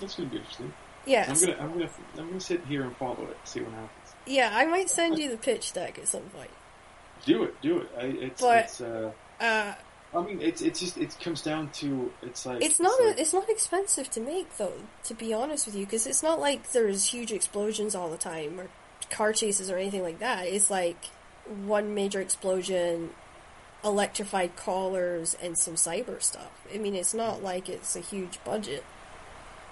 That's 0.00 0.14
gonna 0.16 0.30
be 0.30 0.36
interesting. 0.38 0.72
Yeah, 1.04 1.26
I'm 1.28 1.38
gonna, 1.38 1.56
I'm 1.60 1.72
gonna, 1.72 1.90
I'm 2.18 2.28
gonna 2.28 2.40
sit 2.40 2.64
here 2.66 2.84
and 2.84 2.96
follow 2.96 3.26
it, 3.30 3.36
see 3.44 3.60
what 3.60 3.72
happens. 3.72 4.14
yeah, 4.26 4.50
I 4.54 4.64
might 4.66 4.88
send 4.88 5.18
you 5.18 5.30
the 5.30 5.36
pitch 5.36 5.72
deck 5.72 5.98
at 5.98 6.06
some 6.08 6.22
point. 6.22 6.50
Do 7.26 7.42
it, 7.44 7.60
do 7.60 7.78
it. 7.80 7.90
I, 7.98 8.02
it's, 8.04 8.40
But- 8.40 8.64
it's. 8.64 8.80
Uh, 8.80 9.10
Uh, 9.40 9.74
I 10.14 10.20
mean, 10.20 10.40
it's, 10.42 10.60
it's 10.60 10.80
just, 10.80 10.98
it 10.98 11.16
comes 11.20 11.40
down 11.40 11.70
to, 11.70 12.12
it's 12.22 12.44
like. 12.44 12.62
it's 12.62 12.78
not 12.78 13.00
like- 13.00 13.16
a, 13.16 13.20
it's 13.20 13.32
not 13.32 13.48
expensive 13.48 14.10
to 14.10 14.20
make 14.20 14.56
though. 14.58 14.74
To 15.04 15.14
be 15.14 15.32
honest 15.32 15.66
with 15.66 15.74
you, 15.74 15.86
because 15.86 16.06
it's 16.06 16.22
not 16.22 16.38
like 16.38 16.72
there's 16.72 17.06
huge 17.06 17.32
explosions 17.32 17.94
all 17.94 18.10
the 18.10 18.18
time 18.18 18.60
or 18.60 18.68
car 19.10 19.32
chases 19.32 19.70
or 19.70 19.78
anything 19.78 20.02
like 20.02 20.18
that. 20.18 20.46
It's 20.46 20.70
like 20.70 21.06
one 21.46 21.94
major 21.94 22.20
explosion, 22.20 23.10
electrified 23.82 24.56
collars, 24.56 25.36
and 25.42 25.56
some 25.56 25.74
cyber 25.74 26.22
stuff. 26.22 26.66
I 26.72 26.78
mean, 26.78 26.94
it's 26.94 27.14
not 27.14 27.38
mm. 27.38 27.42
like 27.42 27.68
it's 27.68 27.96
a 27.96 28.00
huge 28.00 28.38
budget. 28.44 28.84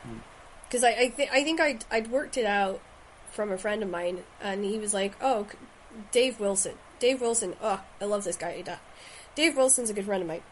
Mm. 0.07 0.21
Because 0.69 0.85
I 0.85 0.91
I, 0.91 1.09
th- 1.09 1.31
I 1.33 1.45
think 1.45 1.61
I'd 1.61 1.85
I'd 1.91 2.11
worked 2.11 2.37
it 2.37 2.47
out 2.47 2.81
from 3.31 3.53
a 3.53 3.59
friend 3.59 3.83
of 3.83 3.91
mine, 3.91 4.25
and 4.41 4.65
he 4.65 4.79
was 4.79 4.95
like, 4.95 5.15
"Oh, 5.21 5.47
Dave 6.13 6.41
Wilson, 6.41 6.75
Dave 6.99 7.21
Wilson. 7.21 7.57
Oh, 7.63 7.83
I 8.01 8.05
love 8.05 8.25
this 8.25 8.37
guy. 8.37 8.63
Da- 9.41 9.47
Dave 9.47 9.57
Wilson's 9.57 9.91
a 9.91 9.95
good 9.95 10.05
friend 10.05 10.23
of 10.23 10.29
mine, 10.29 10.43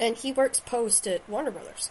and 0.00 0.16
he 0.16 0.32
works 0.32 0.60
post 0.60 1.06
at 1.06 1.28
Warner 1.28 1.50
Brothers. 1.50 1.90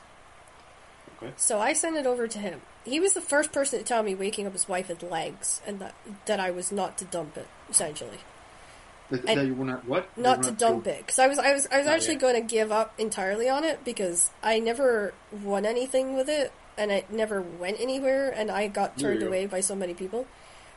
Okay. 1.18 1.32
So 1.38 1.60
I 1.60 1.74
sent 1.74 1.96
it 1.96 2.06
over 2.06 2.28
to 2.28 2.40
him. 2.40 2.62
He 2.84 3.00
was 3.00 3.14
the 3.14 3.22
first 3.22 3.52
person 3.54 3.80
to 3.80 3.86
tell 3.86 4.04
me 4.04 4.14
waking 4.14 4.46
up 4.46 4.54
his 4.54 4.68
wife 4.68 4.88
had 4.88 5.02
legs, 5.02 5.62
and 5.66 5.80
that 5.80 5.96
that 6.26 6.40
I 6.40 6.52
was 6.52 6.72
not 6.72 6.98
to 7.00 7.06
dump 7.06 7.38
it. 7.38 7.48
Essentially, 7.70 8.20
That, 9.10 9.26
that 9.26 9.46
you 9.46 9.56
were 9.56 9.66
not 9.66 9.86
what? 9.88 10.16
Not 10.18 10.44
to 10.44 10.50
not 10.50 10.60
dump 10.60 10.88
it, 10.88 11.00
because 11.00 11.18
I 11.20 11.28
was 11.28 11.40
I 11.40 11.54
was 11.54 11.68
I 11.72 11.78
was 11.80 11.88
Oh, 11.88 11.92
actually 11.92 12.18
going 12.18 12.36
to 12.36 12.42
give 12.42 12.72
up 12.72 12.94
entirely 13.00 13.48
on 13.50 13.64
it 13.64 13.84
because 13.86 14.30
I 14.44 14.60
never 14.60 15.14
won 15.32 15.66
anything 15.66 16.16
with 16.16 16.30
it, 16.30 16.52
and 16.78 16.92
it 16.92 17.10
never 17.10 17.42
went 17.42 17.80
anywhere, 17.80 18.30
and 18.30 18.52
I 18.52 18.68
got 18.68 18.98
turned 19.00 19.24
away 19.24 19.46
by 19.48 19.62
so 19.62 19.76
many 19.76 19.94
people. 19.94 20.28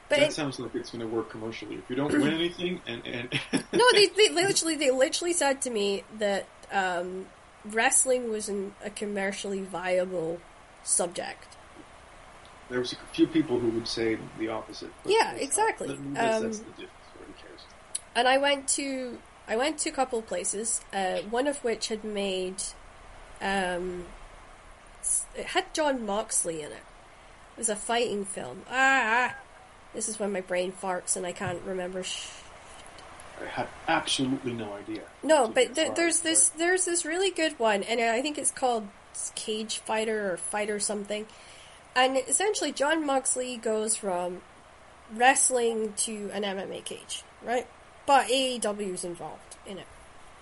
But 0.09 0.21
That 0.21 0.29
it, 0.29 0.33
sounds 0.33 0.59
like 0.59 0.75
it's 0.75 0.91
going 0.91 1.01
to 1.01 1.07
work 1.07 1.31
commercially. 1.31 1.77
If 1.77 1.91
you 1.91 1.97
don't 1.97 2.13
win 2.13 2.33
anything, 2.35 2.81
and 2.87 3.07
and 3.07 3.41
no, 3.73 3.85
they, 3.93 4.07
they 4.07 4.31
literally 4.31 4.77
they 4.77 4.91
literally 4.91 5.33
said 5.33 5.61
to 5.63 5.71
me 5.71 6.05
that 6.19 6.47
um, 6.73 7.27
wrestling 7.65 8.31
wasn't 8.31 8.75
a 8.85 8.91
commercially 8.91 9.63
viable 9.63 10.41
subject. 10.83 11.57
there 12.71 12.79
was 12.79 12.93
a 12.93 12.97
few 13.13 13.27
people 13.27 13.59
who 13.59 13.69
would 13.71 13.89
say 13.89 14.19
the 14.39 14.49
opposite. 14.49 14.91
but 15.03 15.13
Yeah, 15.13 15.35
exactly. 15.35 15.89
Not, 15.89 16.15
that's, 16.15 16.37
Um, 16.37 16.43
that's 16.45 16.59
the 16.59 16.65
difference. 16.71 16.91
Who 17.19 17.33
cares? 17.47 17.61
And 18.15 18.29
I 18.29 18.39
went 18.39 18.69
to 18.69 19.19
I 19.47 19.57
went 19.57 19.79
to 19.79 19.91
a 19.91 19.93
couple 19.93 20.19
of 20.19 20.27
places, 20.27 20.83
uh, 20.93 21.19
one 21.31 21.47
of 21.47 21.65
which 21.65 21.89
had 21.89 22.05
made 22.05 22.63
um, 23.41 24.05
it 25.35 25.47
had 25.47 25.73
Jon 25.73 26.05
Moxley 26.05 26.63
in 26.63 26.73
it. 26.73 26.85
It 27.57 27.59
was 27.59 27.69
a 27.69 27.77
fighting 27.77 28.25
film. 28.25 28.63
Ah, 28.71 29.35
this 29.95 30.09
is 30.09 30.19
when 30.19 30.33
my 30.33 30.41
brain 30.41 30.73
farts 30.73 31.17
and 31.17 31.27
I 31.27 31.33
can't 31.33 31.63
remember. 31.63 32.03
Sh- 32.03 32.29
I 33.41 33.47
had 33.47 33.69
absolutely 33.87 34.53
no 34.53 34.73
idea. 34.73 35.03
no, 35.23 35.47
but 35.49 35.75
th- 35.75 35.95
there's 35.95 36.21
this 36.21 36.49
there's 36.51 36.85
this 36.85 37.05
really 37.05 37.31
good 37.31 37.59
one, 37.59 37.83
and 37.85 38.01
I 38.01 38.21
think 38.21 38.37
it's 38.37 38.51
called 38.51 38.89
Cage 39.35 39.79
Fighter 39.79 40.33
or 40.33 40.37
Fighter 40.37 40.81
something. 40.81 41.27
And 41.95 42.17
essentially, 42.17 42.73
Jon 42.73 43.05
Moxley 43.07 43.57
goes 43.57 43.97
from 43.97 44.43
wrestling 45.15 45.95
to 45.99 46.31
an 46.33 46.43
MMA 46.43 46.85
cage, 46.85 47.23
right? 47.45 47.67
But 48.07 48.29
AEW 48.29 48.95
is 48.95 49.05
involved 49.05 49.57
in 49.67 49.79
it. 49.79 49.87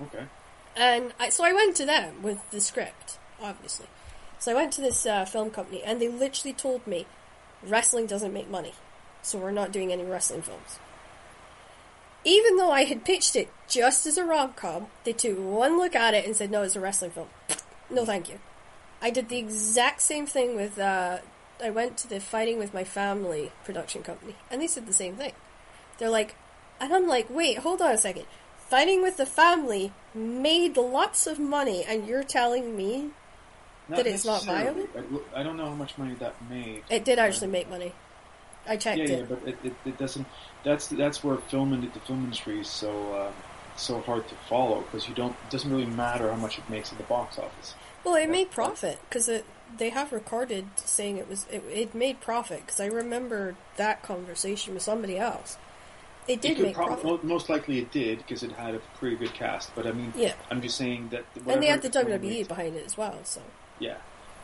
Okay. 0.03 0.25
And 0.77 1.13
I, 1.19 1.31
so 1.31 1.45
I 1.45 1.53
went 1.53 1.77
to 1.77 1.87
them 1.87 2.23
with 2.23 2.39
the 2.51 2.61
script, 2.61 3.19
obviously. 3.41 3.87
So 4.39 4.53
I 4.53 4.55
went 4.55 4.73
to 4.75 4.83
this 4.83 5.07
uh, 5.07 5.25
film 5.25 5.51
company, 5.51 5.83
and 5.83 6.01
they 6.01 6.09
literally 6.09 6.53
told 6.53 6.87
me, 6.87 7.07
wrestling 7.67 8.07
doesn't 8.07 8.33
make 8.33 8.51
money, 8.51 8.75
so 9.27 9.39
we're 9.39 9.51
not 9.51 9.73
doing 9.73 9.93
any 9.93 10.05
wrestling 10.05 10.43
films. 10.43 10.79
Even 12.25 12.57
though 12.57 12.71
I 12.73 12.85
had 12.85 13.05
pitched 13.05 13.37
it 13.37 13.49
just 13.69 14.07
as 14.07 14.19
a 14.19 14.25
rom 14.25 14.53
com, 14.55 14.89
they 15.05 15.13
took 15.13 15.39
one 15.39 15.79
look 15.79 15.95
at 15.95 16.15
it 16.15 16.27
and 16.27 16.35
said, 16.35 16.51
no, 16.51 16.63
it's 16.63 16.77
a 16.77 16.81
wrestling 16.81 17.11
film. 17.11 17.29
No, 17.89 18.05
thank 18.05 18.29
you. 18.29 18.41
I 19.01 19.11
did 19.11 19.29
the 19.29 19.39
exact 19.39 20.03
same 20.03 20.27
thing 20.27 20.57
with, 20.57 20.77
uh, 20.77 21.19
I 21.63 21.71
went 21.71 21.97
to 21.99 22.09
the 22.09 22.19
Fighting 22.19 22.59
with 22.59 22.75
My 22.75 22.83
Family 22.83 23.53
production 23.65 24.03
company, 24.03 24.35
and 24.51 24.61
they 24.61 24.67
said 24.67 24.89
the 24.89 24.93
same 24.93 25.15
thing. 25.15 25.31
They're 25.99 26.11
like, 26.11 26.35
and 26.81 26.93
I'm 26.93 27.07
like, 27.07 27.31
wait, 27.31 27.59
hold 27.59 27.81
on 27.81 27.93
a 27.93 27.97
second. 27.97 28.27
Fighting 28.59 29.03
with 29.03 29.19
the 29.19 29.25
Family 29.27 29.93
made 30.15 30.77
lots 30.77 31.29
of 31.29 31.39
money, 31.39 31.85
and 31.85 32.09
you're 32.09 32.25
telling 32.25 32.77
me 32.77 33.11
That 33.89 34.05
it's 34.05 34.25
not. 34.25 34.49
I, 34.49 34.75
I 35.33 35.45
don't 35.45 35.57
know 35.57 35.67
how 35.67 35.75
much 35.77 35.97
money 35.97 36.15
that 36.15 36.35
made. 36.51 36.83
it 36.91 37.05
did 37.05 37.21
actually 37.21 37.53
make 37.53 37.71
money? 37.71 37.93
I 38.69 38.77
checked 38.77 38.99
Yeah, 38.99 39.05
it. 39.05 39.11
yeah, 39.19 39.25
but 39.29 39.49
it, 39.49 39.59
it, 39.65 39.73
it 39.85 39.99
doesn't. 39.99 40.27
That's 40.65 40.89
that's 40.89 41.23
where 41.25 41.37
film 41.37 41.73
and 41.73 41.83
the 41.93 42.01
film 42.01 42.25
industry 42.25 42.61
is 42.61 42.69
so 42.69 43.27
um, 43.29 43.35
so 43.77 44.01
hard 44.01 44.27
to 44.29 44.35
follow 44.49 44.81
because 44.83 45.09
you 45.09 45.15
don't. 45.15 45.33
It 45.47 45.51
doesn't 45.51 45.71
really 45.71 45.87
matter 45.87 46.31
how 46.31 46.37
much 46.37 46.59
it 46.59 46.69
makes 46.71 46.91
at 46.93 46.99
the 46.99 47.05
box 47.05 47.39
office. 47.39 47.75
Well, 48.05 48.15
it 48.17 48.29
made 48.31 48.51
profit 48.51 48.99
because 49.09 49.29
it 49.29 49.45
they 49.79 49.91
have 49.91 50.13
recorded 50.13 50.67
saying 50.77 51.17
it 51.19 51.29
was 51.29 51.47
it, 51.51 51.63
it 51.73 51.95
made 51.95 52.21
profit 52.21 52.61
because 52.61 52.81
I 52.81 52.87
remember 52.87 53.57
that 53.77 54.03
conversation 54.03 54.75
with 54.75 54.83
somebody 54.83 55.19
else. 55.19 55.57
It 56.29 56.41
did 56.41 56.59
It 56.59 56.63
make 56.63 56.75
prob- 56.75 56.89
profit, 57.01 57.05
mo- 57.05 57.21
Most 57.23 57.49
likely 57.49 57.79
it 57.79 57.93
did 57.93 58.19
because 58.19 58.43
it 58.43 58.51
had 58.51 58.75
a 58.75 58.81
pretty 58.99 59.15
good 59.15 59.33
cast. 59.33 59.73
But 59.77 59.87
I 59.87 59.93
mean, 59.93 60.13
Yeah. 60.17 60.33
I'm 60.51 60.61
just 60.61 60.77
saying 60.77 61.11
that. 61.11 61.25
and 61.47 61.63
they 61.63 61.67
had 61.69 61.83
the 61.83 61.89
WWE 61.91 62.49
behind 62.49 62.75
it 62.75 62.85
as 62.85 62.97
well. 62.97 63.19
So 63.23 63.43
Yeah, 63.79 63.95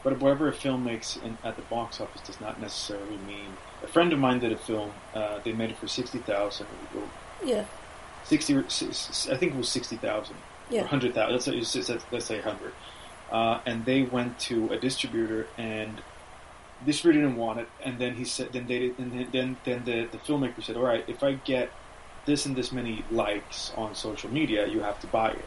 but 0.04 0.18
whatever 0.20 0.48
a 0.48 0.52
film 0.52 0.84
makes 0.84 1.16
in, 1.16 1.38
at 1.44 1.56
the 1.56 1.62
box 1.62 2.00
office 2.00 2.20
does 2.22 2.40
not 2.40 2.60
necessarily 2.60 3.16
mean. 3.26 3.56
A 3.82 3.86
friend 3.86 4.12
of 4.12 4.18
mine 4.18 4.38
did 4.40 4.52
a 4.52 4.56
film. 4.56 4.90
Uh, 5.14 5.38
they 5.44 5.52
made 5.52 5.70
it 5.70 5.78
for 5.78 5.88
sixty 5.88 6.18
thousand. 6.18 6.66
yeah, 7.44 7.64
Sixty, 8.24 8.54
or 8.54 8.64
s- 8.64 8.82
s- 8.82 9.28
I 9.30 9.36
think 9.36 9.52
it 9.54 9.58
was 9.58 9.68
sixty 9.68 9.96
thousand. 9.96 10.36
Yeah. 10.70 10.82
Or 10.82 10.86
hundred 10.86 11.14
thousand. 11.14 11.32
Let's 11.54 11.70
say 11.70 11.78
let's, 11.94 12.04
let's 12.12 12.26
say 12.26 12.40
hundred. 12.40 12.72
Uh, 13.30 13.60
and 13.66 13.84
they 13.84 14.02
went 14.02 14.38
to 14.40 14.70
a 14.72 14.78
distributor, 14.78 15.46
and 15.56 16.02
distributor 16.84 17.26
didn't 17.26 17.38
want 17.38 17.60
it. 17.60 17.68
And 17.84 17.98
then 17.98 18.14
he 18.14 18.24
said, 18.24 18.52
then 18.52 18.66
they, 18.66 18.90
then 18.90 19.28
then, 19.32 19.56
then 19.64 19.84
the, 19.84 20.06
the 20.10 20.18
filmmaker 20.18 20.62
said, 20.62 20.76
all 20.76 20.82
right, 20.82 21.04
if 21.08 21.22
I 21.22 21.34
get 21.34 21.70
this 22.26 22.44
and 22.46 22.54
this 22.54 22.72
many 22.72 23.04
likes 23.10 23.72
on 23.76 23.94
social 23.94 24.30
media, 24.30 24.66
you 24.66 24.80
have 24.80 25.00
to 25.00 25.06
buy 25.08 25.30
it 25.30 25.44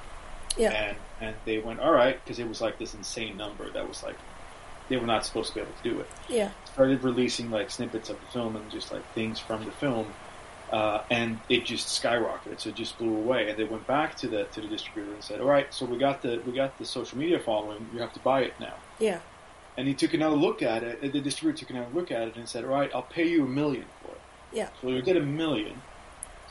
yeah, 0.58 0.72
and 0.72 0.98
and 1.22 1.36
they 1.46 1.60
went 1.60 1.80
all 1.80 1.92
right 1.92 2.22
because 2.24 2.40
it 2.40 2.48
was 2.48 2.60
like 2.62 2.78
this 2.80 2.94
insane 2.94 3.38
number 3.38 3.70
that 3.72 3.88
was 3.88 4.04
like 4.04 4.16
they 4.90 4.98
were 4.98 5.06
not 5.08 5.26
supposed 5.26 5.50
to 5.50 5.56
be 5.56 5.62
able 5.62 5.74
to 5.74 5.84
do 5.90 6.00
it. 6.00 6.08
yeah, 6.30 6.52
Started 6.74 7.04
releasing 7.04 7.50
like 7.52 7.70
snippets 7.72 8.10
of 8.10 8.20
the 8.20 8.26
film 8.28 8.56
and 8.56 8.70
just 8.70 8.92
like 8.92 9.04
things 9.14 9.40
from 9.40 9.66
the 9.66 9.72
film, 9.72 10.14
uh, 10.72 11.02
and 11.10 11.40
it 11.50 11.66
just 11.66 11.88
skyrocketed. 12.02 12.60
So 12.60 12.70
it 12.70 12.76
just 12.76 12.98
blew 12.98 13.16
away. 13.16 13.50
And 13.50 13.58
they 13.58 13.64
went 13.64 13.88
back 13.88 14.16
to 14.18 14.28
the 14.28 14.44
to 14.46 14.62
the 14.62 14.68
distributor 14.68 15.14
and 15.14 15.24
said, 15.24 15.40
"All 15.42 15.48
right, 15.48 15.74
so 15.74 15.86
we 15.86 15.98
got 15.98 16.22
the 16.22 16.42
we 16.46 16.52
got 16.54 16.78
the 16.78 16.86
social 16.86 17.18
media 17.18 17.40
following. 17.40 17.90
You 17.94 18.00
have 18.00 18.14
to 18.14 18.20
buy 18.20 18.42
it 18.42 18.54
now." 18.60 18.76
yeah, 19.00 19.20
And 19.78 19.88
he 19.88 19.94
took 19.94 20.14
another 20.14 20.36
look 20.36 20.62
at 20.62 20.84
it. 20.84 21.02
The 21.02 21.22
distributor 21.22 21.60
took 21.60 21.70
another 21.70 21.90
look 21.94 22.12
at 22.12 22.28
it 22.28 22.36
and 22.36 22.48
said, 22.48 22.64
"All 22.66 22.72
right, 22.72 22.92
I'll 22.94 23.02
pay 23.02 23.28
you 23.28 23.44
a 23.44 23.48
million 23.48 23.86
for 24.02 24.12
it. 24.12 24.22
yeah, 24.52 24.70
So 24.82 24.90
you'll 24.90 25.02
get 25.02 25.18
a 25.18 25.22
million. 25.22 25.82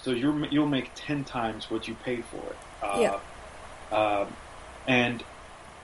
So 0.02 0.10
you're, 0.10 0.46
you'll 0.46 0.66
make 0.66 0.90
ten 0.94 1.24
times 1.24 1.70
what 1.70 1.88
you 1.88 1.94
paid 1.94 2.24
for 2.26 2.36
it. 2.38 2.56
Uh, 2.82 2.98
Yeah. 3.00 3.96
Um, 3.96 4.28
and 4.86 5.22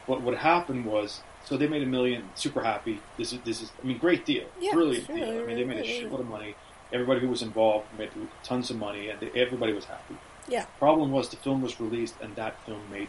what 0.07 0.21
what 0.23 0.37
happened 0.37 0.85
was, 0.85 1.21
so 1.45 1.57
they 1.57 1.67
made 1.69 1.83
a 1.83 1.87
million. 1.87 2.29
Super 2.35 2.63
happy. 2.63 3.01
This 3.17 3.33
is 3.33 3.41
this 3.45 3.63
is. 3.63 3.73
I 3.83 3.87
mean, 3.87 3.99
great 3.99 4.25
deal. 4.25 4.45
Yeah, 4.61 4.73
Brilliant 4.73 5.07
sure, 5.07 5.17
deal. 5.17 5.43
I 5.43 5.47
mean, 5.47 5.57
they 5.57 5.65
made 5.65 5.79
a 5.79 5.89
shitload 5.89 6.21
of 6.21 6.29
money. 6.29 6.55
Everybody 6.93 7.21
who 7.21 7.29
was 7.29 7.43
involved 7.43 7.87
made 7.99 8.11
tons 8.43 8.71
of 8.71 8.77
money, 8.77 9.09
and 9.09 9.21
they, 9.21 9.31
everybody 9.41 9.73
was 9.73 9.85
happy. 9.85 10.17
yeah, 10.49 10.65
Problem 10.79 11.13
was, 11.13 11.29
the 11.29 11.37
film 11.37 11.63
was 11.63 11.81
released, 11.81 12.15
and 12.21 12.35
that 12.37 12.61
film 12.67 12.83
made 12.91 13.09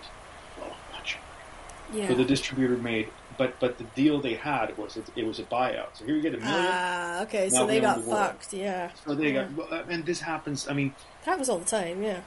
well, 0.59 0.69
a 0.69 0.93
bunch 0.93 1.15
of 1.15 1.21
yeah. 1.95 2.07
so 2.07 2.15
the 2.15 2.25
distributor 2.25 2.77
made, 2.77 3.09
but 3.37 3.59
but 3.59 3.77
the 3.77 3.83
deal 3.95 4.19
they 4.21 4.35
had 4.35 4.77
was 4.77 4.97
it, 4.97 5.05
it 5.15 5.25
was 5.25 5.39
a 5.39 5.43
buyout. 5.43 5.87
So 5.95 6.05
here 6.05 6.15
you 6.15 6.21
get 6.21 6.35
a 6.35 6.37
million. 6.37 6.55
Ah, 6.55 7.21
okay, 7.23 7.49
so 7.49 7.65
they 7.65 7.79
got 7.79 7.97
the 7.97 8.11
fucked. 8.11 8.53
Yeah, 8.53 8.91
so 9.05 9.15
they 9.15 9.33
yeah. 9.33 9.47
got, 9.47 9.89
and 9.89 10.05
this 10.05 10.21
happens. 10.21 10.67
I 10.67 10.73
mean, 10.73 10.93
that 11.25 11.37
was 11.37 11.49
all 11.49 11.59
the 11.59 11.65
time. 11.65 12.03
Yeah, 12.03 12.21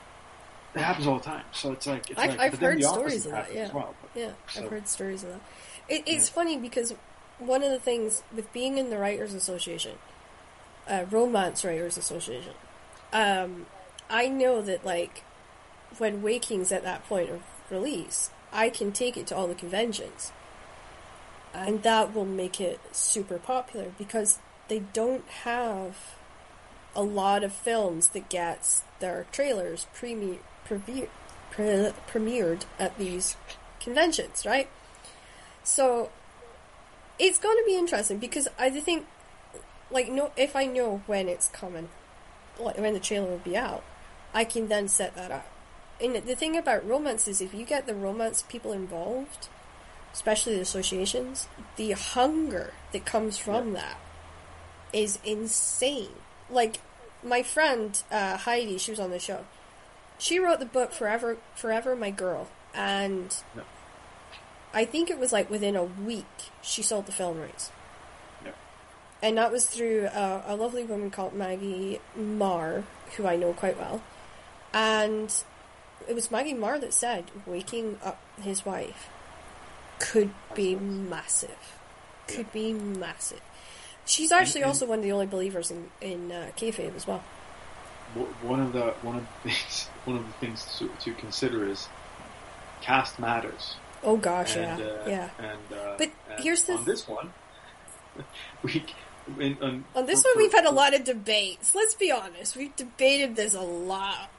it 0.75 0.81
happens 0.81 1.07
all 1.07 1.19
the 1.19 1.25
time. 1.25 1.45
So 1.53 1.73
it's 1.73 1.87
like 1.87 2.11
it's 2.11 2.19
I've, 2.19 2.31
like, 2.31 2.41
I've 2.41 2.59
heard 2.59 2.83
stories 2.83 3.27
of 3.27 3.33
that. 3.33 3.47
happens 3.47 3.57
Yeah, 3.57 3.73
well. 3.73 3.95
Yeah, 4.15 4.31
so- 4.49 4.65
I've 4.65 4.71
heard 4.71 4.89
stories 4.89 5.23
of 5.23 5.31
that. 5.31 5.41
It, 5.89 6.03
it's 6.07 6.29
funny 6.29 6.57
because 6.57 6.95
one 7.39 7.63
of 7.63 7.71
the 7.71 7.79
things 7.79 8.23
with 8.35 8.53
being 8.53 8.79
in 8.79 8.91
the 8.91 8.99
Writers 8.99 9.35
Association, 9.35 9.99
uh, 10.89 11.05
Romance 11.11 11.65
Writers 11.65 11.97
Association, 11.97 12.55
um, 13.13 13.67
I 14.09 14.29
know 14.29 14.63
that 14.63 14.85
like 14.85 15.23
when 15.99 16.23
Waking's 16.23 16.73
at 16.73 16.83
that 16.85 17.07
point 17.09 17.31
of 17.31 17.43
release, 17.71 18.31
I 18.53 18.71
can 18.71 18.93
take 18.93 19.17
it 19.17 19.27
to 19.29 19.37
all 19.37 19.47
the 19.47 19.55
conventions, 19.55 20.33
and 21.53 21.83
that 21.83 22.15
will 22.15 22.25
make 22.25 22.61
it 22.61 22.81
super 22.93 23.39
popular 23.39 23.93
because 23.99 24.39
they 24.69 24.81
don't 24.93 25.27
have 25.45 25.97
a 26.97 27.03
lot 27.03 27.43
of 27.43 27.53
films 27.53 28.09
that 28.09 28.29
gets 28.29 28.83
their 29.01 29.27
trailers 29.33 29.87
premier, 29.95 30.39
premier, 30.65 31.09
premiered 31.53 32.63
at 32.79 32.97
these 32.99 33.37
conventions, 33.81 34.47
right? 34.47 34.69
So 35.65 36.11
it's 37.19 37.39
going 37.39 37.57
to 37.57 37.65
be 37.67 37.77
interesting 37.77 38.19
because 38.19 38.49
I 38.59 38.71
think, 38.71 39.07
like, 39.91 40.09
no, 40.09 40.31
if 40.37 40.55
I 40.55 40.67
know 40.67 41.03
when 41.07 41.29
it's 41.29 41.49
coming, 41.49 41.89
like 42.59 42.79
when 42.79 42.95
the 42.95 43.01
trailer 43.01 43.29
will 43.29 43.39
be 43.39 43.57
out, 43.57 43.83
I 44.33 44.45
can 44.45 44.69
then 44.69 44.89
set 44.89 45.17
that 45.17 45.31
up. 45.31 45.47
And 46.01 46.15
the 46.15 46.35
thing 46.35 46.57
about 46.57 46.87
romance 46.87 47.27
is, 47.29 47.41
if 47.41 47.55
you 47.55 47.65
get 47.65 47.87
the 47.87 47.95
romance 47.95 48.43
people 48.43 48.73
involved, 48.73 49.49
especially 50.13 50.57
the 50.57 50.61
associations, 50.61 51.49
the 51.77 51.93
hunger 51.93 52.73
that 52.93 53.05
comes 53.05 53.39
from 53.39 53.69
yeah. 53.69 53.81
that 53.81 53.99
is 54.93 55.19
insane. 55.25 56.11
Like 56.51 56.81
my 57.23 57.43
friend 57.43 58.01
uh, 58.11 58.37
Heidi, 58.39 58.79
she 58.79 58.91
was 58.91 59.01
on 59.01 59.11
the 59.11 59.19
show. 59.19 59.45
She 60.19 60.39
wrote 60.39 60.61
the 60.61 60.67
book 60.67 60.93
Forever, 60.93 61.39
Forever 61.55 61.97
My 61.97 62.11
Girl, 62.11 62.49
and 62.73 63.35
I 64.75 64.85
think 64.85 65.09
it 65.09 65.19
was 65.19 65.33
like 65.33 65.49
within 65.49 65.77
a 65.77 65.85
week 65.85 66.27
she 66.61 66.83
sold 66.83 67.07
the 67.07 67.13
film 67.13 67.41
rights. 67.41 67.71
And 69.23 69.39
that 69.39 69.51
was 69.51 69.65
through 69.65 70.09
a, 70.13 70.43
a 70.49 70.57
lovely 70.57 70.85
woman 70.85 71.11
called 71.11 71.33
Maggie 71.33 71.99
Marr, 72.15 72.85
who 73.17 73.27
I 73.27 73.37
know 73.37 73.55
quite 73.55 73.79
well. 73.79 74.03
And 74.75 75.33
it 76.07 76.15
was 76.15 76.31
Maggie 76.31 76.53
Marr 76.53 76.79
that 76.79 76.93
said 76.93 77.31
waking 77.47 77.99
up 78.05 78.21
his 78.43 78.67
wife 78.67 79.09
could 79.99 80.31
be 80.55 80.75
massive. 80.75 81.79
Could 82.29 82.53
be 82.53 82.75
massive. 82.75 83.41
She's 84.05 84.31
actually 84.31 84.61
and, 84.61 84.67
and 84.67 84.75
also 84.75 84.87
one 84.87 84.99
of 84.99 85.05
the 85.05 85.13
only 85.13 85.27
believers 85.27 85.71
in 85.71 85.91
in 86.01 86.31
uh, 86.31 86.51
kayfabe 86.57 86.95
as 86.95 87.07
well. 87.07 87.23
One 88.43 88.61
of 88.61 88.73
the 88.73 88.95
one 89.01 89.17
of 89.17 89.27
the 89.43 89.49
things 89.51 89.89
one 90.05 90.17
of 90.17 90.27
the 90.27 90.33
things 90.35 90.67
to, 90.79 90.91
to 91.01 91.15
consider 91.15 91.67
is 91.67 91.89
cast 92.83 93.19
matters. 93.19 93.77
Oh 94.05 94.17
gosh, 94.17 94.57
and, 94.57 94.79
yeah, 94.79 94.87
uh, 94.87 95.09
yeah. 95.09 95.31
And 95.39 95.79
uh, 95.79 95.95
but 95.99 96.11
and 96.31 96.45
here's 96.45 96.65
the 96.65 96.75
on 96.75 96.85
this 96.85 97.09
one, 97.09 97.33
we 98.63 98.85
in, 99.41 99.57
on, 99.63 99.85
on 99.95 100.07
this 100.07 100.23
for, 100.23 100.29
one 100.29 100.39
we've 100.39 100.53
had 100.53 100.67
a 100.67 100.71
lot 100.71 100.95
of 100.95 101.05
debates. 101.05 101.75
Let's 101.75 101.95
be 101.95 102.13
honest, 102.13 102.57
we've 102.57 102.75
debated 102.77 103.37
this 103.37 103.55
a 103.55 103.61
lot. 103.61 104.31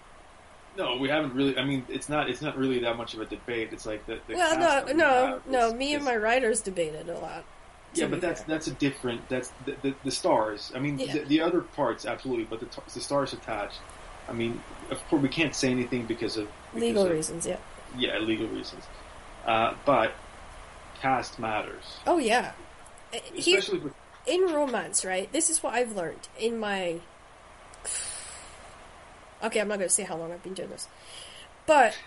No, 0.78 0.98
we 0.98 1.10
haven't 1.10 1.34
really. 1.34 1.58
I 1.58 1.64
mean, 1.64 1.86
it's 1.90 2.10
not. 2.10 2.30
It's 2.30 2.42
not 2.42 2.58
really 2.58 2.80
that 2.80 2.98
much 2.98 3.14
of 3.14 3.22
a 3.22 3.26
debate. 3.26 3.70
It's 3.72 3.86
like 3.86 4.06
the. 4.06 4.20
the 4.28 4.36
well, 4.36 4.86
no, 4.86 4.94
no, 4.94 5.42
no. 5.48 5.68
Is, 5.68 5.74
me 5.74 5.90
is, 5.92 5.96
and 5.96 6.06
my 6.06 6.16
writers 6.16 6.62
debated 6.62 7.10
a 7.10 7.18
lot. 7.18 7.46
Yeah, 7.94 8.08
but 8.08 8.20
that's 8.20 8.42
fair. 8.42 8.56
that's 8.56 8.68
a 8.68 8.72
different. 8.72 9.28
That's 9.30 9.52
the, 9.66 9.76
the, 9.82 9.96
the 10.04 10.12
stars. 10.12 10.72
I 10.76 10.80
mean, 10.80 11.00
yeah. 11.00 11.14
the, 11.14 11.20
the, 11.20 11.42
other 11.42 11.62
parts 11.62 12.06
absolutely, 12.06 12.44
but 12.44 12.60
the, 12.60 12.82
the 12.94 13.00
stars 13.00 13.32
attached. 13.32 13.80
I 14.28 14.34
mean, 14.34 14.62
of 14.92 15.02
course, 15.08 15.22
we 15.22 15.30
can't 15.30 15.56
say 15.56 15.72
anything 15.72 16.06
because 16.06 16.36
of 16.36 16.50
because 16.74 16.88
legal 16.88 17.06
of, 17.06 17.12
reasons. 17.12 17.48
Yeah. 17.48 17.58
Yeah, 17.98 18.18
legal 18.20 18.48
reasons. 18.48 18.84
Uh, 19.46 19.76
but 19.86 20.14
cast 21.02 21.40
matters. 21.40 22.00
Oh 22.08 22.18
yeah, 22.18 22.54
especially 23.38 23.80
with 23.80 23.94
in 24.26 24.42
romance, 24.52 25.06
right? 25.06 25.32
This 25.32 25.50
is 25.50 25.62
what 25.62 25.74
I've 25.74 25.96
learned 25.96 26.28
in 26.40 26.58
my. 26.58 27.00
Okay, 29.44 29.60
I'm 29.60 29.68
not 29.68 29.78
going 29.78 29.88
to 29.88 29.94
say 29.94 30.04
how 30.04 30.16
long 30.16 30.32
I've 30.32 30.42
been 30.42 30.54
doing 30.54 30.70
this, 30.70 30.88
but 31.68 31.98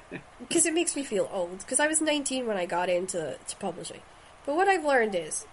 because 0.40 0.66
it 0.66 0.74
makes 0.74 0.96
me 0.96 1.04
feel 1.04 1.28
old. 1.32 1.58
Because 1.58 1.80
I 1.80 1.86
was 1.86 2.00
19 2.00 2.46
when 2.46 2.56
I 2.56 2.66
got 2.66 2.88
into 2.88 3.36
to 3.46 3.56
publishing, 3.56 4.00
but 4.44 4.56
what 4.56 4.68
I've 4.68 4.84
learned 4.84 5.14
is 5.14 5.46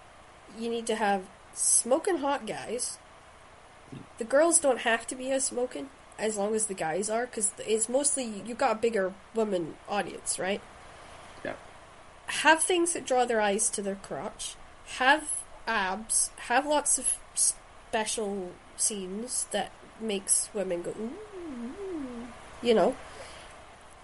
you 0.58 0.68
need 0.68 0.86
to 0.88 0.96
have 0.96 1.24
smoking 1.54 2.18
hot 2.18 2.46
guys. 2.46 2.98
The 4.18 4.24
girls 4.24 4.58
don't 4.58 4.80
have 4.80 5.06
to 5.06 5.14
be 5.14 5.30
as 5.30 5.44
smoking 5.44 5.90
as 6.18 6.36
long 6.36 6.54
as 6.54 6.66
the 6.66 6.74
guys 6.74 7.08
are, 7.08 7.26
because 7.26 7.52
it's 7.58 7.88
mostly 7.88 8.24
you've 8.24 8.58
got 8.58 8.72
a 8.72 8.78
bigger 8.78 9.12
woman 9.34 9.76
audience, 9.88 10.38
right? 10.38 10.60
Have 12.26 12.62
things 12.62 12.92
that 12.92 13.06
draw 13.06 13.24
their 13.24 13.40
eyes 13.40 13.70
to 13.70 13.82
their 13.82 13.96
crotch. 13.96 14.54
Have 14.98 15.44
abs, 15.66 16.30
have 16.36 16.66
lots 16.66 16.98
of 16.98 17.18
special 17.34 18.52
scenes 18.76 19.46
that 19.52 19.72
makes 20.00 20.48
women 20.52 20.82
go 20.82 20.90
ooh, 20.90 22.28
you 22.62 22.74
know. 22.74 22.96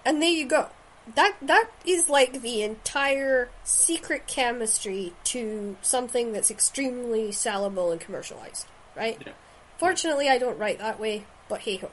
And 0.04 0.20
there 0.20 0.30
you 0.30 0.46
go. 0.46 0.68
That 1.14 1.34
that 1.42 1.68
is 1.84 2.08
like 2.08 2.42
the 2.42 2.62
entire 2.62 3.50
secret 3.64 4.26
chemistry 4.26 5.12
to 5.24 5.76
something 5.82 6.32
that's 6.32 6.50
extremely 6.50 7.28
sellable 7.28 7.90
and 7.92 8.00
commercialized, 8.00 8.66
right? 8.96 9.20
Yeah. 9.24 9.32
Fortunately, 9.78 10.28
I 10.28 10.38
don't 10.38 10.58
write 10.58 10.78
that 10.78 11.00
way, 11.00 11.24
but 11.48 11.60
hey 11.62 11.76
ho. 11.76 11.90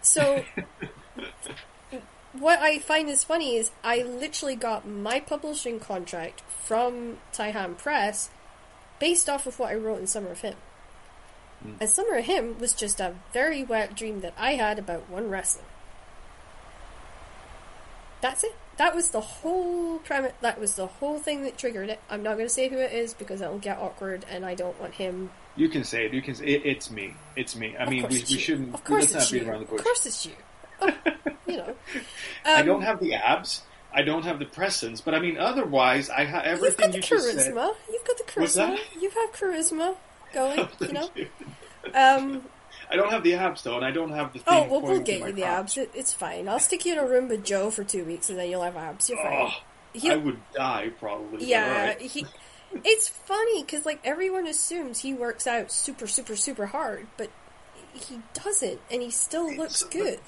So, 0.00 0.44
what 2.38 2.58
I 2.60 2.78
find 2.78 3.08
is 3.08 3.24
funny 3.24 3.56
is 3.56 3.70
I 3.82 4.02
literally 4.02 4.56
got 4.56 4.88
my 4.88 5.20
publishing 5.20 5.78
contract 5.80 6.42
from 6.48 7.18
Taihan 7.32 7.78
Press 7.78 8.30
based 8.98 9.28
off 9.28 9.46
of 9.46 9.58
what 9.58 9.70
I 9.70 9.74
wrote 9.74 10.00
in 10.00 10.06
Summer 10.06 10.30
of 10.30 10.40
Him. 10.40 10.54
Mm. 11.64 11.74
And 11.80 11.88
Summer 11.88 12.16
of 12.18 12.24
Him 12.24 12.58
was 12.58 12.74
just 12.74 13.00
a 13.00 13.14
very 13.32 13.62
wet 13.62 13.94
dream 13.96 14.20
that 14.20 14.34
I 14.36 14.52
had 14.52 14.78
about 14.78 15.08
one 15.08 15.30
wrestler. 15.30 15.64
That's 18.20 18.42
it. 18.42 18.54
That 18.76 18.94
was 18.94 19.10
the 19.10 19.20
whole 19.20 19.98
premise. 19.98 20.32
That 20.40 20.58
was 20.58 20.74
the 20.74 20.86
whole 20.86 21.18
thing 21.18 21.44
that 21.44 21.56
triggered 21.56 21.90
it. 21.90 22.00
I'm 22.10 22.22
not 22.22 22.34
going 22.34 22.46
to 22.46 22.52
say 22.52 22.68
who 22.68 22.78
it 22.78 22.92
is 22.92 23.14
because 23.14 23.40
it'll 23.40 23.58
get 23.58 23.78
awkward, 23.78 24.24
and 24.28 24.44
I 24.44 24.54
don't 24.54 24.80
want 24.80 24.94
him. 24.94 25.30
You 25.54 25.68
can 25.68 25.84
say 25.84 26.06
it. 26.06 26.14
You 26.14 26.22
can. 26.22 26.34
Say, 26.34 26.46
it, 26.46 26.62
it's 26.64 26.90
me. 26.90 27.14
It's 27.36 27.54
me. 27.54 27.76
I 27.76 27.84
of 27.84 27.90
mean, 27.90 28.02
we, 28.02 28.08
we 28.08 28.38
shouldn't. 28.38 28.74
Of 28.74 28.82
course, 28.82 29.12
let's 29.12 29.30
it's 29.30 29.32
not 29.32 29.38
beat 29.38 29.48
around 29.48 29.60
the 29.60 29.66
bush. 29.66 29.78
Of 29.78 29.84
course, 29.84 30.06
it's 30.06 30.26
you. 30.26 30.32
Oh, 30.80 30.90
you 31.46 31.56
know. 31.58 31.68
Um, 31.68 31.74
I 32.44 32.62
don't 32.62 32.82
have 32.82 33.00
the 33.00 33.14
abs. 33.14 33.62
I 33.92 34.02
don't 34.02 34.24
have 34.24 34.38
the 34.40 34.44
presence, 34.46 35.00
but 35.00 35.14
I 35.14 35.20
mean, 35.20 35.38
otherwise, 35.38 36.10
I 36.10 36.24
have 36.24 36.44
everything 36.44 36.92
You've 36.92 37.08
got 37.08 37.10
the 37.10 37.14
you 37.16 37.22
charisma. 37.22 37.74
said. 37.74 37.76
You've 37.92 38.04
got 38.04 38.18
the 38.18 38.24
charisma. 38.24 38.78
You 39.00 39.10
have 39.10 39.32
charisma 39.32 39.96
going. 40.32 40.58
Oh, 40.68 40.68
you 40.80 40.92
know. 40.92 41.10
you. 41.14 41.28
Um, 41.94 42.42
I 42.90 42.96
don't 42.96 43.10
have 43.10 43.22
the 43.22 43.34
abs 43.34 43.62
though, 43.62 43.76
and 43.76 43.84
I 43.84 43.90
don't 43.92 44.10
have 44.10 44.32
the. 44.32 44.40
Thing 44.40 44.44
oh 44.48 44.68
well, 44.68 44.80
we'll 44.82 45.00
get 45.00 45.20
you 45.20 45.32
the 45.32 45.44
abs. 45.44 45.76
It, 45.76 45.90
it's 45.94 46.12
fine. 46.12 46.48
I'll 46.48 46.58
stick 46.58 46.84
you 46.84 46.92
in 46.92 46.98
a 46.98 47.06
room 47.06 47.28
with 47.28 47.44
Joe 47.44 47.70
for 47.70 47.84
two 47.84 48.04
weeks, 48.04 48.28
and 48.30 48.38
then 48.38 48.50
you'll 48.50 48.62
have 48.62 48.76
abs. 48.76 49.08
You're 49.08 49.18
fine. 49.22 49.48
Oh, 49.48 49.50
He'll- 49.92 50.12
I 50.12 50.16
would 50.16 50.38
die 50.54 50.90
probably. 50.98 51.44
Yeah, 51.46 51.64
alright. 51.66 52.00
he. 52.00 52.26
It's 52.84 53.08
funny 53.08 53.62
because 53.62 53.86
like 53.86 54.00
everyone 54.04 54.48
assumes 54.48 54.98
he 54.98 55.14
works 55.14 55.46
out 55.46 55.70
super, 55.70 56.08
super, 56.08 56.34
super 56.34 56.66
hard, 56.66 57.06
but 57.16 57.30
he 57.92 58.18
doesn't, 58.32 58.80
and 58.90 59.00
he 59.00 59.10
still 59.12 59.54
looks 59.54 59.84
good. 59.84 60.18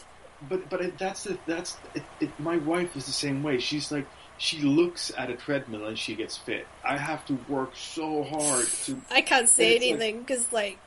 But 0.48 0.68
but 0.68 0.80
it, 0.82 0.98
that's 0.98 1.24
the 1.24 1.38
that's 1.46 1.76
it, 1.94 2.02
it, 2.20 2.40
my 2.40 2.56
wife 2.58 2.94
is 2.96 3.06
the 3.06 3.12
same 3.12 3.42
way. 3.42 3.58
She's 3.58 3.90
like 3.90 4.06
she 4.38 4.58
looks 4.60 5.10
at 5.16 5.30
a 5.30 5.34
treadmill 5.34 5.86
and 5.86 5.98
she 5.98 6.14
gets 6.14 6.36
fit. 6.36 6.66
I 6.84 6.98
have 6.98 7.24
to 7.26 7.38
work 7.48 7.74
so 7.74 8.22
hard 8.22 8.66
to. 8.84 9.00
I 9.10 9.22
can't 9.22 9.48
say 9.48 9.74
anything 9.76 10.20
because 10.20 10.52
like, 10.52 10.78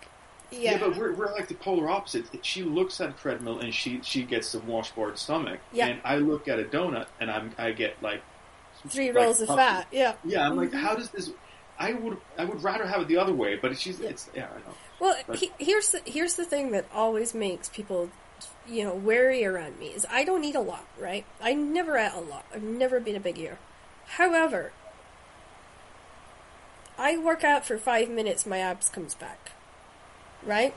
Yeah, 0.51 0.73
yeah, 0.73 0.77
but 0.77 0.95
we're, 0.97 1.13
we're 1.13 1.31
like 1.33 1.47
the 1.47 1.55
polar 1.55 1.89
opposite. 1.89 2.25
She 2.43 2.61
looks 2.61 3.01
at 3.01 3.09
a 3.09 3.13
treadmill 3.13 3.59
and 3.59 3.73
she 3.73 4.01
she 4.03 4.21
gets 4.23 4.51
the 4.51 4.59
washboard 4.59 5.17
stomach, 5.17 5.59
Yeah. 5.73 5.87
and 5.87 6.01
I 6.03 6.17
look 6.17 6.47
at 6.47 6.59
a 6.59 6.63
donut 6.63 7.07
and 7.19 7.31
I'm 7.31 7.51
I 7.57 7.71
get 7.71 8.01
like 8.03 8.21
three 8.87 9.07
like 9.11 9.15
rolls 9.23 9.41
of 9.41 9.47
fat. 9.47 9.87
Yeah. 9.91 10.13
Yeah, 10.23 10.47
I'm 10.47 10.55
like, 10.55 10.69
Mhm. 10.71 10.79
how 10.81 10.93
does 10.95 11.09
this? 11.09 11.31
I 11.79 11.93
would 11.93 12.17
I 12.37 12.45
would 12.45 12.61
rather 12.61 12.85
have 12.85 13.01
it 13.01 13.07
the 13.07 13.17
other 13.17 13.33
way, 13.33 13.55
but 13.55 13.75
she's 13.79 13.99
Yeah. 13.99 14.09
it's 14.09 14.29
yeah 14.35 14.45
I 14.53 14.57
know. 14.59 14.75
Well, 14.99 15.15
But- 15.25 15.37
he, 15.37 15.51
here's 15.57 15.89
the 15.89 16.01
here's 16.05 16.35
the 16.35 16.45
thing 16.45 16.69
that 16.71 16.85
always 16.93 17.33
makes 17.33 17.67
people, 17.69 18.11
you 18.67 18.83
know, 18.83 18.93
wary 18.93 19.45
around 19.45 19.79
me 19.79 19.87
is 19.87 20.05
I 20.09 20.23
don't 20.23 20.43
eat 20.43 20.55
a 20.55 20.61
lot, 20.61 20.85
right? 20.99 21.25
I 21.41 21.53
never 21.53 21.97
ate 21.97 22.13
a 22.13 22.19
lot. 22.19 22.45
I've 22.53 22.63
never 22.63 22.99
been 22.99 23.15
a 23.15 23.19
big 23.19 23.37
eater. 23.37 23.57
However, 24.05 24.71
I 26.97 27.17
work 27.17 27.43
out 27.43 27.65
for 27.65 27.77
five 27.77 28.09
minutes, 28.09 28.45
my 28.45 28.59
abs 28.59 28.89
comes 28.89 29.15
back, 29.15 29.51
right? 30.43 30.75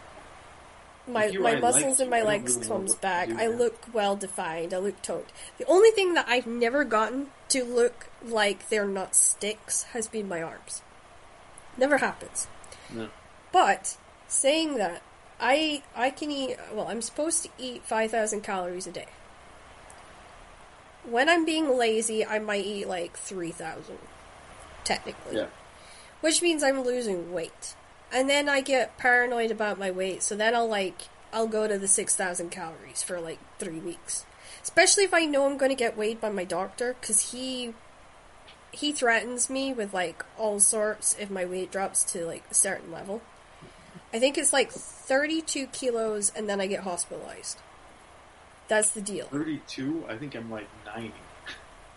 My 1.07 1.33
my 1.33 1.57
muscles 1.57 1.99
in 1.99 2.09
my 2.09 2.19
you, 2.19 2.23
I 2.23 2.27
don't 2.27 2.29
legs 2.29 2.57
really 2.57 2.69
comes 2.69 2.95
back. 2.95 3.31
I 3.31 3.49
look 3.49 3.93
well 3.93 4.15
defined. 4.15 4.73
I 4.73 4.79
look 4.79 5.03
toned. 5.03 5.25
The 5.59 5.67
only 5.67 5.91
thing 5.91 6.15
that 6.15 6.29
I've 6.29 6.47
never 6.47 6.85
gotten 6.85 7.29
to 7.49 7.65
look 7.65 8.09
like 8.25 8.69
they're 8.69 8.87
not 8.87 9.17
sticks 9.17 9.83
has 9.95 10.07
been 10.07 10.29
my 10.29 10.41
arms. 10.41 10.83
Never 11.77 11.99
happens. 11.99 12.47
No. 12.93 13.09
But 13.51 13.97
saying 14.29 14.77
that, 14.77 15.03
I 15.43 15.83
I 15.95 16.11
can 16.11 16.31
eat. 16.31 16.57
Well, 16.73 16.87
I'm 16.87 17.03
supposed 17.03 17.43
to 17.43 17.51
eat 17.59 17.83
five 17.83 18.13
thousand 18.13 18.43
calories 18.43 18.87
a 18.87 18.93
day. 18.93 19.09
When 21.05 21.29
I'm 21.29 21.45
being 21.45 21.77
lazy, 21.77 22.25
I 22.25 22.39
might 22.39 22.65
eat 22.65 22.87
like 22.87 23.17
three 23.17 23.51
thousand, 23.51 23.99
technically. 24.85 25.39
Yeah. 25.39 25.47
Which 26.21 26.41
means 26.41 26.63
I'm 26.63 26.83
losing 26.83 27.33
weight, 27.33 27.75
and 28.13 28.31
then 28.31 28.49
I 28.49 28.61
get 28.61 28.97
paranoid 28.99 29.51
about 29.51 29.81
my 29.81 29.91
weight. 29.91 30.23
So 30.23 30.37
then 30.37 30.55
I'll 30.55 30.69
like 30.69 31.09
I'll 31.33 31.49
go 31.49 31.67
to 31.67 31.77
the 31.77 31.89
six 31.89 32.15
thousand 32.15 32.51
calories 32.51 33.03
for 33.03 33.21
like 33.21 33.41
three 33.59 33.81
weeks. 33.81 34.25
Especially 34.63 35.03
if 35.03 35.13
I 35.13 35.25
know 35.25 35.47
I'm 35.47 35.59
going 35.59 35.71
to 35.71 35.77
get 35.77 35.97
weighed 35.97 36.21
by 36.21 36.31
my 36.31 36.45
doctor, 36.45 36.95
because 37.01 37.33
he 37.33 37.75
he 38.71 38.93
threatens 38.93 39.51
me 39.51 39.73
with 39.73 39.93
like 39.93 40.25
all 40.39 40.61
sorts 40.61 41.17
if 41.19 41.31
my 41.31 41.45
weight 41.45 41.73
drops 41.73 42.05
to 42.13 42.25
like 42.25 42.45
a 42.49 42.55
certain 42.55 42.93
level. 42.93 43.23
I 44.13 44.19
think 44.19 44.37
it's 44.37 44.53
like 44.53 44.71
32 44.71 45.67
kilos 45.69 46.31
and 46.35 46.49
then 46.49 46.61
I 46.61 46.67
get 46.67 46.81
hospitalized. 46.81 47.59
That's 48.69 48.91
the 48.91 49.01
deal. 49.01 49.27
32? 49.27 50.05
I 50.09 50.17
think 50.17 50.35
I'm 50.35 50.51
like 50.51 50.69
90. 50.87 51.13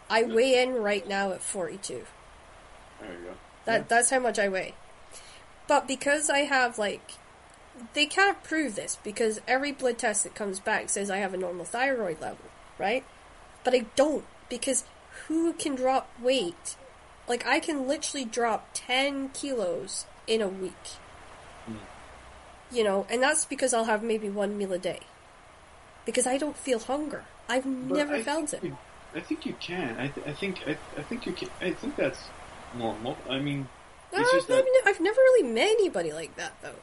I 0.10 0.24
weigh 0.24 0.62
in 0.62 0.76
right 0.76 1.08
now 1.08 1.32
at 1.32 1.42
42. 1.42 2.06
There 3.02 3.12
you 3.12 3.18
go. 3.26 3.34
That 3.66 3.78
Yeah. 3.82 3.86
that's 3.88 4.10
how 4.10 4.20
much 4.20 4.40
I 4.40 4.48
weigh. 4.50 4.74
But 5.68 5.88
because 5.88 6.30
I 6.30 6.40
have 6.40 6.78
like 6.78 7.12
they 7.94 8.06
can't 8.06 8.42
prove 8.44 8.76
this 8.76 8.98
because 9.04 9.42
every 9.48 9.72
blood 9.74 9.98
test 9.98 10.24
that 10.24 10.36
comes 10.36 10.60
back 10.60 10.90
says 10.90 11.10
I 11.10 11.18
have 11.18 11.34
a 11.34 11.38
normal 11.38 11.66
thyroid 11.66 12.22
level, 12.22 12.46
right? 12.78 13.04
But 13.64 13.74
I 13.74 13.86
don't 13.96 14.26
because 14.48 14.86
who 15.28 15.52
can 15.54 15.76
drop 15.76 16.10
weight? 16.22 16.76
Like 17.28 17.46
I 17.46 17.60
can 17.60 17.88
literally 17.88 18.26
drop 18.26 18.70
10 18.74 19.30
kilos 19.30 20.06
in 20.28 20.42
a 20.42 20.48
week. 20.48 20.74
You 22.72 22.84
know, 22.84 23.06
and 23.10 23.22
that's 23.22 23.46
because 23.46 23.74
I'll 23.74 23.86
have 23.86 24.04
maybe 24.04 24.30
one 24.30 24.58
meal 24.58 24.74
a 24.74 24.80
day. 24.80 25.00
Because 26.06 26.28
I 26.28 26.38
don't 26.38 26.58
feel 26.58 26.80
hunger. 26.80 27.24
I've 27.48 27.64
But 27.64 27.98
never 27.98 28.16
I 28.16 28.24
felt 28.24 28.54
it. 28.54 28.64
you- 28.64 28.78
I 29.14 29.22
think 29.22 29.46
you 29.46 29.54
can. 29.62 29.98
I, 29.98 30.10
th- 30.10 30.28
I 30.28 30.34
think 30.34 30.60
I, 30.68 30.76
I 30.98 31.04
think 31.04 31.26
you 31.26 31.32
can. 31.32 31.50
I 31.62 31.72
think 31.72 31.96
that's 31.96 32.20
normal. 32.78 33.16
I 33.30 33.40
mean, 33.40 33.70
just 34.12 34.34
I've, 34.36 34.48
that 34.48 34.66
ne- 34.66 34.90
I've 34.92 35.00
never 35.00 35.16
really 35.22 35.48
met 35.50 35.70
anybody 35.70 36.12
like 36.12 36.36
that 36.36 36.52
though. 36.62 36.76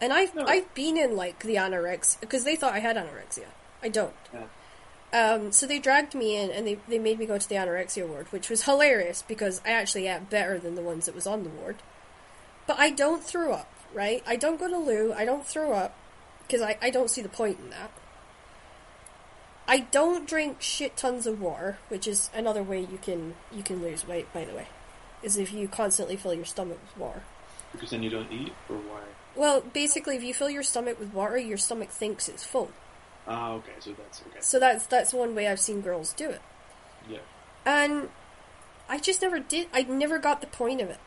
And 0.00 0.12
I've 0.12 0.34
No. 0.34 0.44
I've 0.46 0.72
been 0.74 0.96
in 0.96 1.14
like 1.14 1.38
the 1.44 1.54
anorexia 1.54 2.18
because 2.20 2.42
they 2.42 2.56
thought 2.56 2.72
I 2.72 2.80
had 2.80 2.96
anorexia. 2.96 3.44
I 3.84 3.88
don't. 3.88 4.14
Yeah. 4.34 4.46
Um, 5.12 5.52
so 5.52 5.64
they 5.64 5.78
dragged 5.78 6.12
me 6.14 6.36
in 6.36 6.50
and 6.50 6.66
they 6.66 6.78
they 6.88 6.98
made 6.98 7.20
me 7.20 7.26
go 7.26 7.38
to 7.38 7.48
the 7.48 7.54
anorexia 7.54 8.06
ward, 8.08 8.26
which 8.32 8.50
was 8.50 8.64
hilarious 8.64 9.22
because 9.22 9.60
I 9.64 9.70
actually 9.70 10.08
ate 10.08 10.28
better 10.28 10.58
than 10.58 10.74
the 10.74 10.82
ones 10.82 11.06
that 11.06 11.14
was 11.14 11.26
on 11.28 11.44
the 11.44 11.50
ward. 11.50 11.76
But 12.66 12.80
I 12.80 12.90
don't 12.90 13.22
throw 13.22 13.52
up, 13.52 13.72
right? 13.94 14.22
I 14.26 14.36
don't 14.36 14.58
go 14.58 14.68
to 14.68 14.76
loo. 14.78 15.12
I 15.16 15.24
don't 15.24 15.46
throw 15.46 15.72
up 15.72 15.94
because 16.46 16.62
I 16.62 16.76
I 16.80 16.90
don't 16.90 17.10
see 17.10 17.22
the 17.22 17.28
point 17.28 17.58
in 17.58 17.70
that. 17.70 17.90
I 19.66 19.80
don't 19.80 20.26
drink 20.26 20.62
shit 20.62 20.96
tons 20.96 21.26
of 21.26 21.40
water, 21.42 21.78
which 21.88 22.06
is 22.06 22.30
another 22.34 22.62
way 22.62 22.80
you 22.80 22.98
can 23.00 23.34
you 23.52 23.62
can 23.62 23.82
lose 23.82 24.06
weight. 24.06 24.32
By 24.32 24.44
the 24.44 24.54
way, 24.54 24.68
is 25.22 25.36
if 25.36 25.52
you 25.52 25.68
constantly 25.68 26.16
fill 26.16 26.32
your 26.34 26.46
stomach 26.46 26.78
with 26.82 26.96
water. 26.96 27.22
because 27.72 27.90
then 27.90 28.02
you 28.02 28.08
don't 28.10 28.32
eat, 28.32 28.52
or 28.68 28.76
why? 28.76 29.00
Well, 29.36 29.60
basically, 29.60 30.16
if 30.16 30.22
you 30.22 30.32
fill 30.32 30.48
your 30.50 30.62
stomach 30.62 30.98
with 30.98 31.12
water, 31.12 31.36
your 31.38 31.58
stomach 31.58 31.90
thinks 31.90 32.28
it's 32.28 32.44
full. 32.44 32.70
Ah, 33.26 33.52
okay. 33.52 33.72
So 33.80 33.90
that's 33.92 34.20
okay. 34.22 34.38
So 34.40 34.58
that's 34.58 34.86
that's 34.86 35.12
one 35.12 35.34
way 35.34 35.46
I've 35.48 35.60
seen 35.60 35.82
girls 35.82 36.14
do 36.14 36.30
it, 36.30 36.40
Yeah. 37.08 37.18
and 37.66 38.08
I 38.88 38.98
just 38.98 39.20
never 39.20 39.38
did. 39.38 39.68
I 39.74 39.82
never 39.82 40.18
got 40.18 40.40
the 40.40 40.46
point 40.46 40.80
of 40.80 40.88
it. 40.88 40.98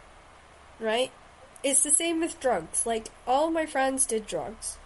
Right? 0.80 1.12
It's 1.63 1.83
the 1.83 1.91
same 1.91 2.19
with 2.19 2.39
drugs. 2.39 2.85
Like 2.85 3.07
all 3.27 3.51
my 3.51 3.65
friends 3.65 4.05
did 4.05 4.25
drugs. 4.25 4.77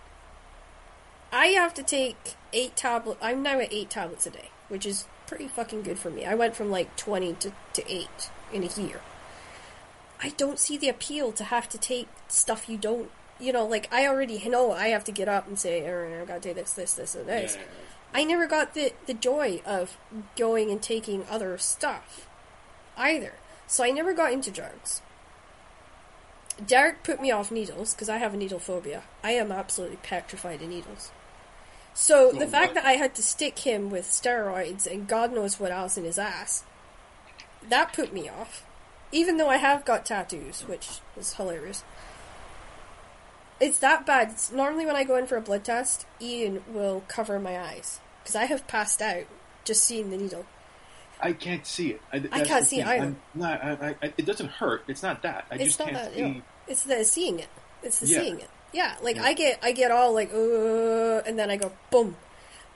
I 1.31 1.47
have 1.47 1.73
to 1.75 1.83
take 1.83 2.35
eight 2.53 2.75
tablets. 2.75 3.19
I'm 3.21 3.43
now 3.43 3.59
at 3.59 3.73
eight 3.73 3.89
tablets 3.89 4.25
a 4.25 4.29
day, 4.29 4.49
which 4.67 4.85
is 4.85 5.05
pretty 5.27 5.47
fucking 5.47 5.83
good 5.83 5.99
for 5.99 6.09
me. 6.09 6.25
I 6.25 6.35
went 6.35 6.55
from 6.55 6.69
like 6.69 6.95
twenty 6.95 7.33
to 7.33 7.51
to 7.73 7.91
eight 7.91 8.29
in 8.51 8.63
a 8.63 8.81
year. 8.81 9.01
I 10.21 10.29
don't 10.29 10.59
see 10.59 10.77
the 10.77 10.89
appeal 10.89 11.31
to 11.33 11.43
have 11.43 11.67
to 11.69 11.77
take 11.77 12.07
stuff 12.27 12.69
you 12.69 12.77
don't. 12.77 13.11
You 13.39 13.51
know, 13.51 13.65
like 13.65 13.91
I 13.93 14.07
already 14.07 14.47
know 14.47 14.71
I 14.71 14.87
have 14.87 15.03
to 15.05 15.11
get 15.11 15.27
up 15.27 15.47
and 15.47 15.59
say, 15.59 15.89
"Oh, 15.89 16.21
I've 16.21 16.27
gotta 16.27 16.39
take 16.39 16.55
this, 16.55 16.73
this, 16.73 16.93
this, 16.93 17.15
and 17.15 17.27
this." 17.27 17.55
yeah. 17.55 17.63
I 18.13 18.23
never 18.23 18.47
got 18.47 18.73
the, 18.73 18.93
the 19.07 19.13
joy 19.13 19.61
of 19.65 19.97
going 20.37 20.71
and 20.71 20.81
taking 20.81 21.25
other 21.29 21.57
stuff 21.57 22.29
either. 22.95 23.33
So 23.67 23.83
I 23.83 23.91
never 23.91 24.13
got 24.13 24.31
into 24.31 24.51
drugs. 24.51 25.01
Derek 26.63 27.03
put 27.03 27.21
me 27.21 27.31
off 27.31 27.51
needles 27.51 27.93
because 27.93 28.09
I 28.09 28.17
have 28.17 28.33
a 28.33 28.37
needle 28.37 28.59
phobia. 28.59 29.03
I 29.23 29.31
am 29.31 29.51
absolutely 29.51 29.97
petrified 29.97 30.61
of 30.61 30.69
needles. 30.69 31.11
So 31.93 32.31
oh, 32.33 32.39
the 32.39 32.45
Oh, 32.45 32.49
fact 32.49 32.67
what? 32.69 32.75
that 32.75 32.85
I 32.85 32.93
had 32.93 33.15
to 33.15 33.23
stick 33.23 33.59
him 33.59 33.89
with 33.89 34.05
steroids 34.05 34.85
and 34.89 35.07
God 35.07 35.33
knows 35.33 35.59
what 35.59 35.71
else 35.71 35.97
in 35.97 36.03
his 36.03 36.19
ass, 36.19 36.63
that 37.69 37.93
put 37.93 38.13
me 38.13 38.29
off. 38.29 38.65
Even 39.11 39.37
though 39.37 39.49
I 39.49 39.57
have 39.57 39.85
got 39.85 40.05
tattoos, 40.05 40.61
which 40.61 40.99
is 41.17 41.33
hilarious. 41.35 41.83
It's 43.59 43.79
that 43.79 44.05
bad. 44.05 44.31
It's 44.31 44.51
normally 44.51 44.85
when 44.85 44.95
I 44.97 45.05
go 45.05 45.15
in 45.15 45.27
for 45.27 45.37
a 45.37 45.41
blood 45.41 45.63
test, 45.63 46.05
Ian 46.21 46.63
will 46.67 47.03
cover 47.07 47.39
my 47.39 47.57
eyes 47.57 47.99
because 48.21 48.35
I 48.35 48.45
have 48.45 48.67
passed 48.67 49.01
out 49.01 49.25
just 49.63 49.83
seeing 49.83 50.09
the 50.09 50.17
needle. 50.17 50.45
I 51.21 51.33
can't 51.33 51.65
see 51.65 51.91
it. 51.91 52.01
I, 52.11 52.19
that's 52.19 52.47
can't 52.47 52.65
see 52.65 52.81
it 52.81 52.87
either. 52.87 53.05
I'm 53.05 53.17
not, 53.33 53.63
I, 53.63 53.95
I, 54.01 54.13
it 54.17 54.25
doesn't 54.25 54.49
hurt. 54.49 54.83
It's 54.87 55.01
not 55.01 55.21
that. 55.23 55.45
I 55.49 55.55
it's 55.55 55.63
just 55.63 55.79
not 55.79 55.89
can't 55.89 56.13
that. 56.13 56.13
see. 56.13 56.41
It's 56.67 56.83
the 56.83 57.03
seeing 57.05 57.39
it. 57.39 57.49
It's 57.83 57.99
the 57.99 58.07
Yeah. 58.07 58.21
seeing 58.21 58.39
it. 58.39 58.49
Yeah, 58.73 58.95
like 59.01 59.15
Yeah. 59.15 59.23
I 59.23 59.33
get 59.33 59.59
I 59.63 59.71
get 59.71 59.91
all 59.91 60.13
like 60.13 60.33
uh, 60.33 61.21
and 61.25 61.39
then 61.39 61.49
I 61.49 61.55
go 61.57 61.71
boom, 61.91 62.17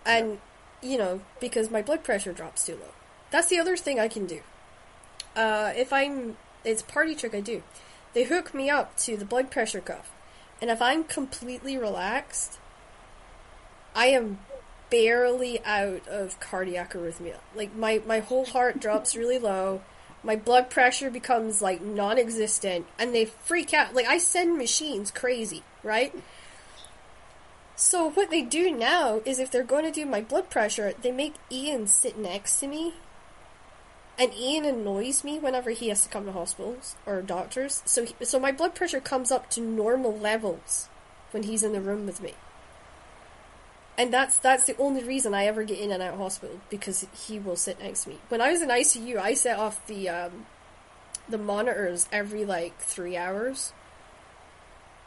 and 0.05 0.39
you 0.81 0.97
know 0.97 1.21
because 1.41 1.69
my 1.69 1.81
blood 1.81 2.03
pressure 2.03 2.31
drops 2.31 2.65
too 2.65 2.75
low. 2.75 2.93
That's 3.31 3.47
the 3.47 3.59
other 3.59 3.75
thing 3.75 3.99
I 3.99 4.07
can 4.07 4.25
do. 4.25 4.41
Uh, 5.35 5.71
if 5.75 5.91
I'm, 5.93 6.37
it's 6.63 6.81
party 6.81 7.15
trick 7.15 7.35
I 7.35 7.41
do. 7.41 7.61
They 8.13 8.23
hook 8.23 8.53
me 8.53 8.69
up 8.69 8.97
to 8.99 9.15
the 9.17 9.25
blood 9.25 9.51
pressure 9.51 9.81
cuff, 9.81 10.11
and 10.61 10.71
if 10.71 10.81
I'm 10.81 11.03
completely 11.03 11.77
relaxed, 11.77 12.57
I 13.93 14.07
am 14.07 14.39
barely 14.89 15.63
out 15.63 16.07
of 16.07 16.39
cardiac 16.39 16.93
arrhythmia. 16.93 17.37
Like 17.55 17.75
my 17.75 18.01
my 18.05 18.19
whole 18.19 18.45
heart 18.45 18.79
drops 18.79 19.15
really 19.15 19.39
low. 19.39 19.81
My 20.23 20.35
blood 20.35 20.69
pressure 20.69 21.09
becomes 21.09 21.61
like 21.61 21.81
non-existent 21.81 22.85
and 22.97 23.15
they 23.15 23.25
freak 23.25 23.73
out. 23.73 23.93
Like 23.93 24.07
I 24.07 24.17
send 24.17 24.57
machines 24.57 25.11
crazy, 25.11 25.63
right? 25.83 26.13
So 27.75 28.09
what 28.09 28.29
they 28.29 28.41
do 28.41 28.71
now 28.71 29.21
is 29.23 29.39
if 29.39 29.49
they're 29.49 29.63
going 29.63 29.85
to 29.85 29.91
do 29.91 30.05
my 30.05 30.19
blood 30.19 30.49
pressure, 30.49 30.93
they 31.01 31.13
make 31.13 31.35
Ian 31.49 31.87
sit 31.87 32.17
next 32.17 32.59
to 32.59 32.67
me. 32.67 32.95
And 34.17 34.33
Ian 34.33 34.65
annoys 34.65 35.23
me 35.23 35.39
whenever 35.39 35.69
he 35.69 35.87
has 35.87 36.01
to 36.01 36.09
come 36.09 36.25
to 36.25 36.33
hospitals 36.33 36.97
or 37.05 37.21
doctors. 37.21 37.81
So 37.85 38.03
he, 38.03 38.13
so 38.25 38.37
my 38.37 38.51
blood 38.51 38.75
pressure 38.75 38.99
comes 38.99 39.31
up 39.31 39.49
to 39.51 39.61
normal 39.61 40.17
levels 40.17 40.89
when 41.31 41.43
he's 41.43 41.63
in 41.63 41.71
the 41.71 41.79
room 41.79 42.05
with 42.05 42.21
me. 42.21 42.33
And 43.99 44.13
that's 44.13 44.37
that's 44.37 44.63
the 44.63 44.77
only 44.77 45.03
reason 45.03 45.33
I 45.33 45.45
ever 45.45 45.65
get 45.65 45.77
in 45.77 45.91
and 45.91 46.01
out 46.01 46.13
of 46.13 46.19
hospital 46.19 46.61
because 46.69 47.05
he 47.27 47.37
will 47.37 47.57
sit 47.57 47.81
next 47.81 48.05
to 48.05 48.11
me. 48.11 48.19
When 48.29 48.39
I 48.39 48.49
was 48.49 48.61
in 48.61 48.69
ICU, 48.69 49.17
I 49.17 49.33
set 49.33 49.59
off 49.59 49.85
the 49.87 50.07
um, 50.07 50.45
the 51.27 51.37
monitors 51.37 52.07
every 52.09 52.45
like 52.45 52.79
three 52.79 53.17
hours. 53.17 53.73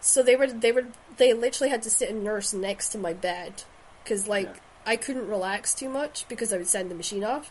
So 0.03 0.23
they 0.23 0.37
would 0.37 0.61
they 0.61 0.73
would 0.73 0.93
they 1.17 1.33
literally 1.33 1.71
had 1.71 1.83
to 1.85 1.91
sit 1.91 2.11
and 2.11 2.23
nurse 2.23 2.53
next 2.53 2.91
to 2.91 2.99
my 2.99 3.15
bed 3.15 3.63
because 4.05 4.29
like 4.29 4.49
Yeah. 4.49 4.61
I 4.85 4.97
couldn't 4.97 5.27
relax 5.27 5.73
too 5.73 5.89
much 5.89 6.27
because 6.29 6.53
I 6.53 6.59
would 6.59 6.69
send 6.69 6.91
the 6.91 6.95
machine 6.95 7.25
off. 7.25 7.51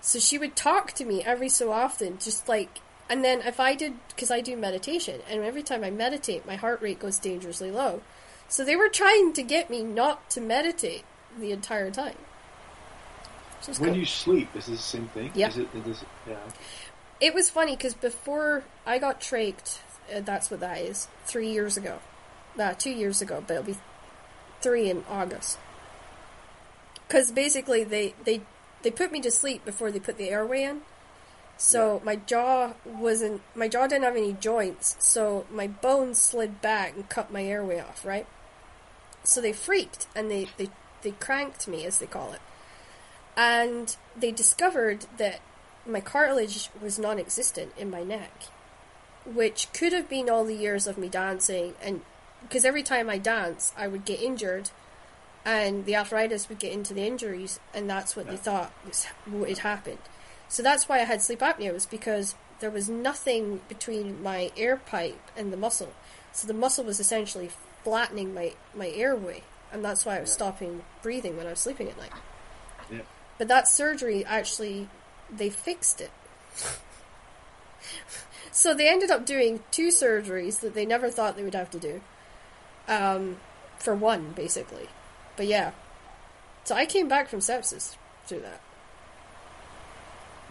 So 0.00 0.18
she 0.18 0.38
would 0.38 0.56
talk 0.56 0.92
to 0.92 1.04
me 1.04 1.22
every 1.22 1.50
so 1.50 1.70
often, 1.70 2.18
just 2.18 2.48
like. 2.48 2.78
And 3.10 3.22
then 3.22 3.42
if 3.42 3.60
I 3.60 3.74
did, 3.74 3.94
because 4.08 4.30
I 4.30 4.40
do 4.40 4.56
meditation, 4.56 5.20
and 5.28 5.42
every 5.42 5.62
time 5.62 5.84
I 5.84 5.90
meditate, 5.90 6.46
my 6.46 6.56
heart 6.56 6.80
rate 6.80 6.98
goes 6.98 7.18
dangerously 7.18 7.70
low. 7.70 8.00
So 8.52 8.66
they 8.66 8.76
were 8.76 8.90
trying 8.90 9.32
to 9.32 9.42
get 9.42 9.70
me 9.70 9.82
not 9.82 10.28
to 10.32 10.40
meditate 10.42 11.04
the 11.38 11.52
entire 11.52 11.90
time. 11.90 12.18
Is 13.66 13.80
When 13.80 13.88
cool. 13.88 13.98
you 13.98 14.04
sleep, 14.04 14.54
is 14.54 14.66
this 14.66 14.76
the 14.76 14.82
same 14.82 15.08
thing? 15.08 15.32
Yeah. 15.34 15.48
Is 15.48 15.56
it, 15.56 15.68
is 15.86 16.02
it, 16.02 16.08
yeah. 16.28 16.36
It 17.18 17.32
was 17.32 17.48
funny 17.48 17.76
because 17.76 17.94
before 17.94 18.64
I 18.84 18.98
got 18.98 19.22
trached, 19.22 19.78
uh, 20.14 20.20
that's 20.20 20.50
what 20.50 20.60
that 20.60 20.82
is, 20.82 21.08
three 21.24 21.50
years 21.50 21.78
ago. 21.78 22.00
Uh, 22.58 22.74
two 22.74 22.90
years 22.90 23.22
ago, 23.22 23.42
but 23.46 23.54
it'll 23.54 23.64
be 23.64 23.78
three 24.60 24.90
in 24.90 25.02
August. 25.08 25.58
Because 27.08 27.30
basically, 27.30 27.84
they, 27.84 28.12
they, 28.24 28.42
they 28.82 28.90
put 28.90 29.12
me 29.12 29.22
to 29.22 29.30
sleep 29.30 29.64
before 29.64 29.90
they 29.90 29.98
put 29.98 30.18
the 30.18 30.28
airway 30.28 30.64
in. 30.64 30.82
So 31.56 32.02
my 32.04 32.16
jaw 32.16 32.74
wasn't, 32.84 33.40
my 33.54 33.68
jaw 33.68 33.86
didn't 33.86 34.04
have 34.04 34.14
any 34.16 34.34
joints, 34.34 34.96
so 34.98 35.46
my 35.50 35.68
bones 35.68 36.18
slid 36.18 36.60
back 36.60 36.96
and 36.96 37.08
cut 37.08 37.32
my 37.32 37.42
airway 37.42 37.80
off, 37.80 38.04
right? 38.04 38.26
So 39.24 39.40
they 39.40 39.52
freaked 39.52 40.06
and 40.14 40.30
they, 40.30 40.48
they, 40.56 40.70
they 41.02 41.12
cranked 41.12 41.68
me, 41.68 41.84
as 41.84 41.98
they 41.98 42.06
call 42.06 42.32
it. 42.32 42.40
And 43.36 43.96
they 44.16 44.30
discovered 44.30 45.06
that 45.16 45.40
my 45.86 46.00
cartilage 46.00 46.68
was 46.80 46.98
non 46.98 47.18
existent 47.18 47.72
in 47.78 47.90
my 47.90 48.02
neck, 48.02 48.44
which 49.24 49.72
could 49.72 49.92
have 49.92 50.08
been 50.08 50.28
all 50.28 50.44
the 50.44 50.54
years 50.54 50.86
of 50.86 50.98
me 50.98 51.08
dancing. 51.08 51.74
And 51.82 52.02
because 52.42 52.64
every 52.64 52.82
time 52.82 53.08
I 53.08 53.18
dance, 53.18 53.72
I 53.76 53.88
would 53.88 54.04
get 54.04 54.20
injured, 54.20 54.70
and 55.44 55.86
the 55.86 55.96
arthritis 55.96 56.48
would 56.48 56.58
get 56.58 56.72
into 56.72 56.94
the 56.94 57.06
injuries, 57.06 57.58
and 57.74 57.88
that's 57.88 58.14
what 58.14 58.28
they 58.28 58.36
thought 58.36 58.72
was 58.86 59.06
what 59.26 59.48
had 59.48 59.58
happened. 59.58 59.98
So 60.48 60.62
that's 60.62 60.88
why 60.88 61.00
I 61.00 61.04
had 61.04 61.22
sleep 61.22 61.40
apnea, 61.40 61.72
was 61.72 61.86
because 61.86 62.34
there 62.60 62.70
was 62.70 62.88
nothing 62.88 63.60
between 63.68 64.22
my 64.22 64.50
air 64.56 64.76
pipe 64.76 65.20
and 65.36 65.52
the 65.52 65.56
muscle. 65.56 65.92
So 66.32 66.46
the 66.46 66.54
muscle 66.54 66.84
was 66.84 67.00
essentially 67.00 67.50
flattening 67.84 68.32
my, 68.34 68.54
my 68.74 68.88
airway, 68.88 69.42
and 69.72 69.84
that's 69.84 70.04
why 70.04 70.16
I 70.16 70.20
was 70.20 70.30
Yeah. 70.30 70.34
stopping 70.34 70.84
breathing 71.02 71.36
when 71.36 71.46
I 71.46 71.50
was 71.50 71.60
sleeping 71.60 71.88
at 71.88 71.96
night. 71.98 72.12
Yeah. 72.90 73.00
But 73.38 73.48
that 73.48 73.68
surgery 73.68 74.24
actually, 74.24 74.88
they 75.30 75.50
fixed 75.50 76.00
it. 76.00 76.10
so 78.52 78.74
they 78.74 78.88
ended 78.88 79.10
up 79.10 79.24
doing 79.24 79.62
two 79.70 79.88
surgeries 79.88 80.60
that 80.60 80.74
they 80.74 80.84
never 80.86 81.10
thought 81.10 81.36
they 81.36 81.42
would 81.42 81.54
have 81.54 81.70
to 81.70 81.78
do. 81.78 82.00
Um, 82.88 83.36
for 83.78 83.94
one, 83.94 84.32
basically. 84.32 84.88
But 85.36 85.46
yeah. 85.46 85.72
So 86.64 86.74
I 86.74 86.86
came 86.86 87.08
back 87.08 87.28
from 87.28 87.40
sepsis 87.40 87.96
through 88.26 88.40
that. 88.40 88.60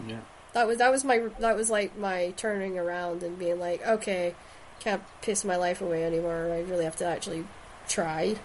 Yeah. 0.06 0.20
That 0.52 0.66
was 0.66 0.78
that 0.78 0.90
was 0.90 1.04
my 1.04 1.28
that 1.38 1.56
was 1.56 1.70
like 1.70 1.96
my 1.96 2.34
turning 2.36 2.78
around 2.78 3.22
and 3.22 3.38
being 3.38 3.58
like, 3.58 3.86
okay, 3.86 4.34
can't 4.82 5.02
piss 5.20 5.44
my 5.44 5.56
life 5.56 5.80
away 5.80 6.04
anymore. 6.04 6.50
I 6.52 6.60
really 6.62 6.84
have 6.84 6.96
to 6.96 7.06
actually 7.06 7.44
try. 7.88 8.36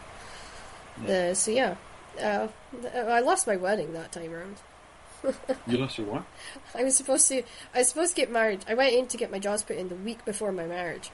Uh, 1.08 1.34
so 1.34 1.52
yeah, 1.52 1.76
uh, 2.22 2.48
I 2.96 3.20
lost 3.22 3.48
my 3.48 3.56
wedding 3.56 3.94
that 3.94 4.12
time 4.12 4.34
around. 4.34 4.58
You 5.68 5.80
lost 5.80 5.98
your 5.98 6.08
what? 6.08 6.26
I 6.76 6.84
was 6.84 6.96
supposed 6.96 7.28
to 7.30 7.42
I 7.74 7.80
was 7.80 7.90
supposed 7.90 8.16
to 8.16 8.22
get 8.22 8.32
married. 8.32 8.64
I 8.68 8.76
went 8.76 8.94
in 8.94 9.08
to 9.08 9.18
get 9.18 9.32
my 9.32 9.40
jaws 9.40 9.64
put 9.64 9.76
in 9.76 9.90
the 9.90 9.96
week 9.96 10.24
before 10.26 10.52
my 10.52 10.66
marriage, 10.66 11.10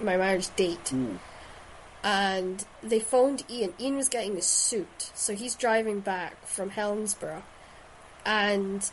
my 0.00 0.16
marriage 0.16 0.54
date, 0.56 0.92
Ooh. 0.92 1.18
and 2.02 2.64
they 2.82 2.98
phoned 2.98 3.44
Ian. 3.48 3.72
Ian 3.80 3.96
was 3.96 4.08
getting 4.08 4.36
a 4.36 4.42
suit, 4.42 5.10
so 5.14 5.34
he's 5.34 5.54
driving 5.54 6.00
back 6.00 6.44
from 6.44 6.70
Helensburgh, 6.70 7.42
and 8.26 8.90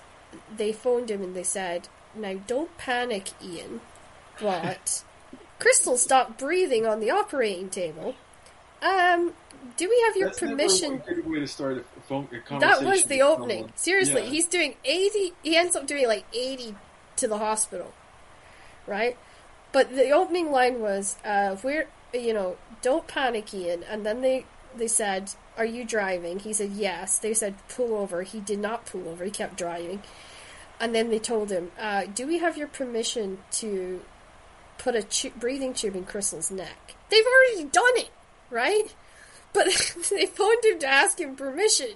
they 0.56 0.72
phoned 0.72 1.10
him 1.10 1.24
and 1.24 1.36
they 1.36 1.44
said, 1.44 1.90
"Now 2.16 2.36
don't 2.46 2.78
panic, 2.78 3.32
Ian, 3.44 3.82
but 4.40 5.04
Crystal 5.60 5.98
stopped 5.98 6.38
breathing 6.38 6.86
on 6.86 7.00
the 7.00 7.10
operating 7.10 7.70
table. 7.70 8.16
Um, 8.82 9.34
do 9.76 9.90
we 9.90 10.02
have 10.06 10.16
your 10.16 10.28
That's 10.30 10.42
never 10.42 10.56
permission?" 10.56 10.94
a 11.08 11.14
good 11.16 11.28
way 11.28 11.40
to 11.40 11.48
start 11.48 11.78
a 11.98 12.02
phone 12.02 12.28
a 12.32 12.60
That 12.60 12.84
was 12.84 13.06
the 13.06 13.22
opening. 13.22 13.58
someone. 13.64 13.74
Seriously, 13.78 14.24
Yeah. 14.24 14.30
he's 14.30 14.46
doing 14.48 14.76
80, 14.86 15.34
he 15.44 15.56
ends 15.56 15.76
up 15.76 15.88
doing 15.88 16.08
like 16.08 16.26
80 16.34 16.76
to 17.18 17.28
the 17.28 17.38
hospital. 17.40 17.94
Right? 18.86 19.18
But 19.72 19.96
the 19.96 20.12
opening 20.12 20.52
line 20.52 20.80
was, 20.80 21.18
uh, 21.26 21.58
we're, 21.64 21.88
you 22.14 22.34
know, 22.34 22.58
don't 22.82 23.08
panic, 23.08 23.54
Ian. 23.54 23.84
And 23.84 24.06
then 24.06 24.22
they, 24.22 24.46
they 24.76 24.88
said, 24.88 25.32
are 25.58 25.66
you 25.66 25.84
driving? 25.84 26.40
He 26.40 26.54
said, 26.54 26.72
yes. 26.72 27.18
They 27.20 27.34
said, 27.34 27.56
pull 27.68 27.96
over. 27.96 28.22
He 28.24 28.40
did 28.40 28.60
not 28.60 28.86
pull 28.86 29.10
over. 29.10 29.26
He 29.26 29.32
kept 29.32 29.58
driving. 29.58 30.04
And 30.80 30.94
then 30.96 31.10
they 31.10 31.20
told 31.20 31.50
him, 31.52 31.72
uh, 31.80 32.06
do 32.06 32.28
we 32.28 32.38
have 32.38 32.56
your 32.58 32.68
permission 32.68 33.40
to 33.54 34.02
put 34.78 34.96
a 34.96 35.04
tu- 35.04 35.32
breathing 35.32 35.74
tube 35.74 35.96
in 35.96 36.06
Crystal's 36.06 36.52
neck? 36.52 36.96
They've 37.10 37.26
already 37.26 37.70
done 37.70 37.98
it, 37.98 38.10
right? 38.50 38.94
But 39.54 39.68
they 40.10 40.26
phoned 40.26 40.64
him 40.64 40.80
to 40.80 40.88
ask 40.88 41.20
him 41.20 41.36
permission 41.36 41.96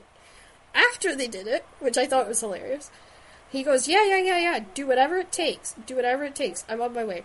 after 0.74 1.16
they 1.16 1.28
did 1.28 1.48
it, 1.48 1.66
which 1.80 1.98
I 1.98 2.06
thought 2.06 2.28
was 2.28 2.40
hilarious. 2.40 2.90
He 3.52 3.64
goes, 3.64 3.88
Yeah, 3.88 4.06
yeah, 4.06 4.18
yeah, 4.18 4.40
yeah, 4.40 4.60
do 4.74 4.88
whatever 4.88 5.18
it 5.18 5.32
takes. 5.32 5.76
Do 5.86 5.96
whatever 5.96 6.24
it 6.24 6.36
takes. 6.36 6.64
I'm 6.70 6.82
on 6.82 6.94
my 6.94 7.04
way. 7.04 7.24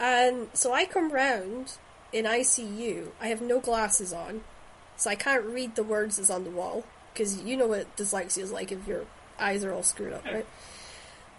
And 0.00 0.48
so 0.52 0.72
I 0.72 0.84
come 0.84 1.10
round 1.10 1.78
in 2.12 2.24
ICU. 2.24 3.08
I 3.20 3.28
have 3.28 3.40
no 3.40 3.60
glasses 3.60 4.12
on, 4.12 4.42
so 4.96 5.10
I 5.10 5.14
can't 5.14 5.44
read 5.44 5.74
the 5.74 5.82
words 5.82 6.16
that's 6.16 6.30
on 6.30 6.44
the 6.44 6.50
wall. 6.50 6.84
Because 7.12 7.42
you 7.42 7.56
know 7.56 7.66
what 7.66 7.96
dyslexia 7.96 8.42
is 8.42 8.52
like 8.52 8.70
if 8.70 8.86
your 8.86 9.04
eyes 9.40 9.64
are 9.64 9.72
all 9.72 9.82
screwed 9.82 10.12
up, 10.12 10.24
right? 10.24 10.46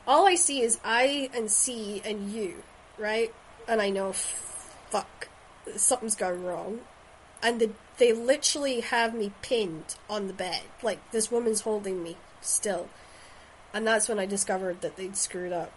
All 0.10 0.28
I 0.28 0.34
see 0.34 0.64
is 0.64 0.80
I 0.84 1.30
and 1.36 1.52
C 1.52 2.02
and 2.04 2.32
you, 2.32 2.64
right? 2.98 3.32
And 3.68 3.80
I 3.80 3.92
know, 3.92 4.12
fuck, 4.12 5.30
something's 5.76 6.16
gone 6.16 6.44
wrong. 6.44 6.80
And 7.44 7.62
the, 7.62 7.70
they 8.00 8.12
literally 8.12 8.80
have 8.80 9.14
me 9.14 9.34
pinned 9.44 9.98
on 10.10 10.26
the 10.26 10.34
bed. 10.34 10.64
Like, 10.82 11.12
this 11.12 11.30
woman's 11.30 11.62
holding 11.62 12.02
me 12.02 12.18
still. 12.42 12.90
And 13.72 13.86
that's 13.86 14.10
when 14.10 14.18
I 14.18 14.26
discovered 14.26 14.82
that 14.82 14.98
they'd 14.98 15.16
screwed 15.16 15.54
up. 15.54 15.72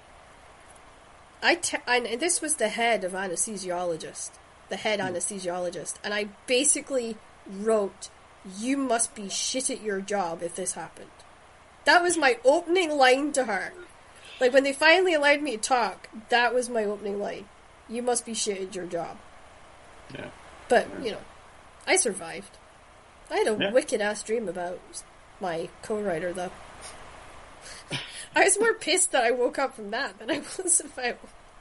I 1.43 1.57
te- 1.57 1.77
and 1.87 2.07
this 2.19 2.41
was 2.41 2.55
the 2.55 2.69
head 2.69 3.05
of 3.05 3.13
anesthesiologist, 3.13 4.31
the 4.71 4.77
head 4.77 4.99
hmm. 4.99 5.09
anesthesiologist, 5.09 5.97
and 6.03 6.15
I 6.15 6.29
basically 6.47 7.17
wrote, 7.47 8.09
"You 8.57 8.79
must 8.79 9.15
be 9.15 9.29
shit 9.29 9.69
at 9.69 9.83
your 9.83 10.01
job 10.01 10.43
if 10.43 10.55
this 10.55 10.73
happened." 10.73 11.11
That 11.85 12.03
was 12.03 12.17
my 12.17 12.39
opening 12.45 12.97
line 12.97 13.33
to 13.33 13.45
her. 13.45 13.73
Like 14.41 14.53
when 14.53 14.65
they 14.65 14.73
finally 14.73 15.15
allowed 15.15 15.41
me 15.43 15.53
to 15.53 15.59
talk, 15.63 16.09
that 16.31 16.53
was 16.55 16.69
my 16.69 16.85
opening 16.85 17.21
line. 17.21 17.47
You 17.89 18.03
must 18.03 18.27
be 18.27 18.35
shit 18.35 18.61
at 18.61 18.75
your 18.75 18.87
job. 18.87 19.17
Yeah. 20.13 20.31
But 20.69 20.89
you 21.03 21.13
know, 21.13 21.21
I 21.87 21.97
survived. 21.97 22.57
I 23.31 23.39
had 23.39 23.47
a 23.49 23.57
Yeah. 23.59 23.73
wicked 23.73 24.01
ass 24.01 24.23
dream 24.23 24.49
about 24.49 24.81
my 25.41 25.69
co-writer 25.83 26.33
though. 26.33 26.51
I 28.35 28.45
was 28.45 28.59
more 28.59 28.75
pissed 28.75 29.13
that 29.13 29.25
I 29.25 29.31
woke 29.31 29.59
up 29.59 29.77
from 29.77 29.91
that 29.91 30.19
than 30.19 30.31
I 30.31 30.39
was 30.63 30.81
about 30.81 31.19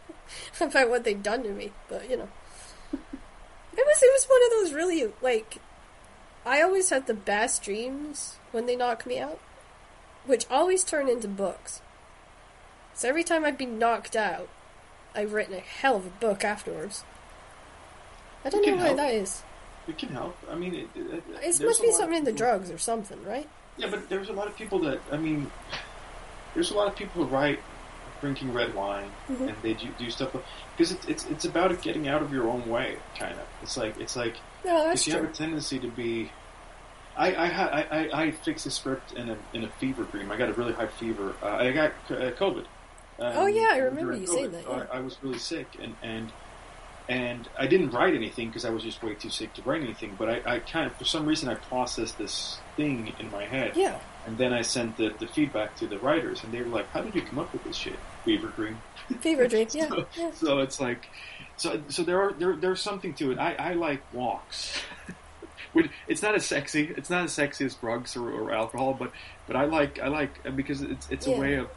about 0.62 0.90
what 0.90 1.04
they'd 1.04 1.22
done 1.24 1.44
to 1.44 1.50
me. 1.50 1.72
But 1.90 2.10
you 2.10 2.18
know, 2.18 2.30
it 2.94 3.00
was 3.86 4.02
it 4.02 4.12
was 4.14 4.26
one 4.28 4.42
of 4.46 4.52
those 4.52 4.74
really 4.74 5.12
like 5.22 5.58
I 6.46 6.62
always 6.62 6.90
had 6.90 7.06
the 7.08 7.14
best 7.14 7.62
dreams 7.62 8.38
when 8.52 8.66
they 8.66 8.76
knocked 8.76 9.06
me 9.06 9.20
out, 9.20 9.40
which 10.26 10.46
always 10.50 10.84
turn 10.84 11.08
into 11.08 11.28
books. 11.28 11.82
So 13.02 13.10
every 13.10 13.24
time 13.24 13.44
I've 13.46 13.58
been 13.58 13.80
knocked 13.80 14.16
out, 14.16 14.48
I've 15.16 15.34
written 15.34 15.56
a 15.56 15.60
hell 15.60 15.96
of 15.96 16.06
a 16.06 16.10
book 16.10 16.44
afterwards. 16.44 17.04
I 18.46 18.52
don't 18.52 18.64
know 18.64 18.76
why 18.76 18.84
help. 18.84 18.98
that 18.98 19.12
is. 19.16 19.42
It 19.88 19.98
can 19.98 20.10
help. 20.10 20.38
I 20.48 20.54
mean, 20.54 20.76
it, 20.76 20.88
it, 20.96 21.24
It 21.42 21.66
must 21.66 21.82
be 21.82 21.92
something 21.92 22.20
in 22.20 22.26
the 22.26 22.32
drugs 22.32 22.70
or 22.70 22.78
something, 22.78 23.18
right? 23.26 23.50
Yeah, 23.78 23.88
but 23.90 24.08
there's 24.08 24.30
a 24.30 24.34
lot 24.34 24.46
of 24.46 24.56
people 24.56 24.78
that 24.82 25.00
I 25.12 25.18
mean, 25.18 25.50
there's 26.54 26.70
a 26.70 26.76
lot 26.76 26.88
of 26.90 26.96
people 26.96 27.26
who 27.26 27.36
write 27.36 27.58
drinking 28.20 28.54
red 28.54 28.76
wine 28.76 29.10
Mhm. 29.28 29.48
and 29.48 29.56
they 29.64 29.74
do, 29.74 29.88
do 29.98 30.12
stuff 30.12 30.36
because 30.78 30.92
it's 30.92 31.08
it's 31.08 31.26
it's 31.26 31.46
about 31.46 31.72
it 31.72 31.82
getting 31.82 32.08
out 32.08 32.22
of 32.22 32.32
your 32.32 32.48
own 32.48 32.70
way, 32.70 32.98
kind 33.18 33.34
of. 33.34 33.48
It's 33.64 33.78
like 33.78 34.00
it's 34.00 34.16
like 34.16 34.36
No, 34.64 34.84
because 34.84 35.08
you 35.08 35.14
have 35.14 35.24
a 35.24 35.28
tendency 35.30 35.80
to 35.80 35.88
be. 35.88 36.32
I 37.18 37.34
I 37.34 37.48
I, 37.48 37.82
I, 37.82 38.22
I 38.26 38.32
fixed 38.32 38.68
a 38.68 38.70
script 38.70 39.14
in 39.14 39.32
a 39.32 39.38
in 39.54 39.64
a 39.64 39.70
fever 39.80 40.04
dream. 40.04 40.32
I 40.32 40.38
got 40.38 40.50
a 40.50 40.54
really 40.54 40.74
high 40.74 40.86
fever. 40.86 41.34
Uh, 41.42 41.48
I 41.56 41.72
got 41.72 41.94
uh, 42.12 42.30
COVID. 42.38 42.66
Um, 43.22 43.34
Oh, 43.38 43.46
yeah, 43.46 43.70
I 43.72 43.78
remember 43.78 44.16
you 44.16 44.26
saying 44.28 44.52
that, 44.52 44.64
yeah. 44.68 44.86
I, 44.92 44.98
I 44.98 45.00
was 45.02 45.16
really 45.22 45.38
sick, 45.40 45.68
and 45.82 45.96
and 46.02 46.32
and 47.08 47.48
I 47.58 47.68
didn't 47.68 47.92
write 47.92 48.16
anything 48.16 48.48
because 48.48 48.66
I 48.66 48.70
was 48.72 48.84
just 48.84 49.04
way 49.04 49.14
too 49.16 49.30
sick 49.30 49.54
to 49.56 49.62
write 49.64 49.82
anything. 49.82 50.16
But 50.18 50.30
I, 50.30 50.56
I 50.56 50.60
kind 50.60 50.88
of 50.88 50.96
for 50.96 51.06
some 51.06 51.26
reason 51.26 51.48
I 51.50 51.56
processed 51.56 52.18
this 52.18 52.60
thing 52.76 53.14
in 53.20 53.30
my 53.32 53.46
head. 53.46 53.74
Yeah. 53.76 54.00
And 54.26 54.38
then 54.38 54.54
I 54.54 54.62
sent 54.62 54.98
the, 54.98 55.10
the 55.20 55.28
feedback 55.28 55.76
to 55.78 55.88
the 55.88 55.98
writers, 56.00 56.44
and 56.44 56.52
they 56.54 56.62
were 56.62 56.68
like, 56.70 56.88
"How 56.90 57.02
did 57.02 57.14
you 57.16 57.22
come 57.22 57.40
up 57.40 57.52
with 57.54 57.64
this 57.64 57.76
shit, 57.76 57.98
Fever 58.26 58.48
Dream?" 58.50 58.78
Fever 59.22 59.48
dream, 59.48 59.68
yeah. 59.72 59.88
so, 59.90 60.06
yeah. 60.18 60.32
so 60.34 60.60
it's 60.60 60.80
like, 60.80 61.08
so 61.58 61.82
so 61.90 62.04
there 62.04 62.22
are 62.22 62.34
there 62.34 62.56
there's 62.56 62.82
something 62.82 63.14
to 63.16 63.32
it. 63.32 63.38
I, 63.40 63.54
I 63.56 63.74
like 63.74 64.02
walks. 64.14 64.82
It's 66.06 66.22
not 66.22 66.36
as 66.36 66.46
sexy. 66.46 66.92
It's 66.98 67.10
not 67.10 67.24
as 67.24 67.32
sexy 67.32 67.64
as 67.64 67.76
drugs 67.76 68.18
or, 68.18 68.30
or 68.30 68.52
alcohol, 68.52 68.94
but 68.94 69.12
but 69.48 69.56
I 69.56 69.64
like 69.64 70.00
I 70.02 70.10
like 70.10 70.32
because 70.56 70.82
it's 70.82 71.10
it's 71.10 71.26
Yeah. 71.28 71.36
a 71.36 71.40
way 71.40 71.54
of 71.56 71.70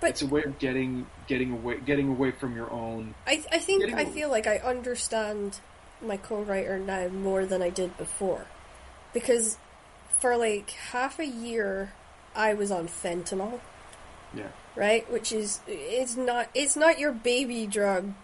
But- 0.00 0.10
it's 0.10 0.22
a 0.22 0.26
way 0.26 0.42
of 0.44 0.58
getting 0.58 1.06
getting 1.26 1.52
away 1.52 1.78
getting 1.84 2.08
away 2.08 2.30
from 2.32 2.56
your 2.56 2.70
own. 2.70 3.14
I, 3.26 3.44
I 3.52 3.58
think 3.58 3.92
I 3.94 4.04
feel 4.06 4.30
like 4.30 4.46
I 4.46 4.56
understand 4.58 5.60
my 6.02 6.16
co-writer 6.16 6.78
now 6.78 7.08
more 7.08 7.44
than 7.44 7.60
I 7.62 7.68
did 7.68 7.96
before, 7.98 8.46
because 9.12 9.58
for 10.18 10.36
like 10.36 10.70
half 10.70 11.18
a 11.18 11.26
year 11.26 11.92
I 12.34 12.54
was 12.54 12.70
on 12.70 12.88
fentanyl, 12.88 13.60
Yeah. 14.34 14.48
right? 14.74 15.10
Which 15.10 15.32
is 15.32 15.60
it's 15.66 16.16
not 16.16 16.48
it's 16.54 16.76
not 16.76 16.98
your 16.98 17.12
baby 17.12 17.66
drug 17.66 18.14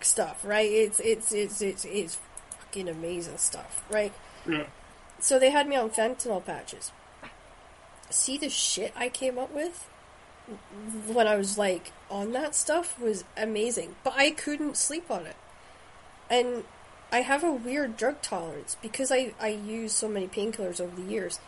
stuff, 0.00 0.44
right? 0.44 0.68
It's 0.70 0.98
it's 0.98 1.30
it's 1.32 1.60
it's 1.62 1.84
it's 1.84 2.18
fucking 2.58 2.88
amazing 2.88 3.38
stuff, 3.38 3.84
right? 3.90 4.12
Yeah. 4.48 4.64
So 5.20 5.38
they 5.38 5.50
had 5.50 5.68
me 5.68 5.76
on 5.76 5.90
fentanyl 5.90 6.44
patches. 6.44 6.90
See 8.08 8.36
the 8.38 8.48
shit 8.48 8.92
I 8.96 9.08
came 9.08 9.38
up 9.38 9.54
with 9.54 9.86
when 11.06 11.26
I 11.26 11.36
was 11.36 11.58
like 11.58 11.92
on 12.10 12.32
that 12.32 12.54
stuff 12.54 12.98
was 12.98 13.24
amazing, 13.36 13.96
but 14.04 14.14
I 14.16 14.30
couldn't 14.30 14.76
sleep 14.76 15.10
on 15.10 15.26
it. 15.26 15.36
And 16.28 16.64
I 17.12 17.22
have 17.22 17.42
a 17.42 17.52
weird 17.52 17.96
drug 17.96 18.22
tolerance 18.22 18.76
because 18.80 19.10
I 19.10 19.34
I 19.40 19.48
use 19.48 19.92
so 19.92 20.08
many 20.08 20.28
painkillers 20.28 20.80
over 20.80 20.94
the 20.94 21.10
years. 21.10 21.40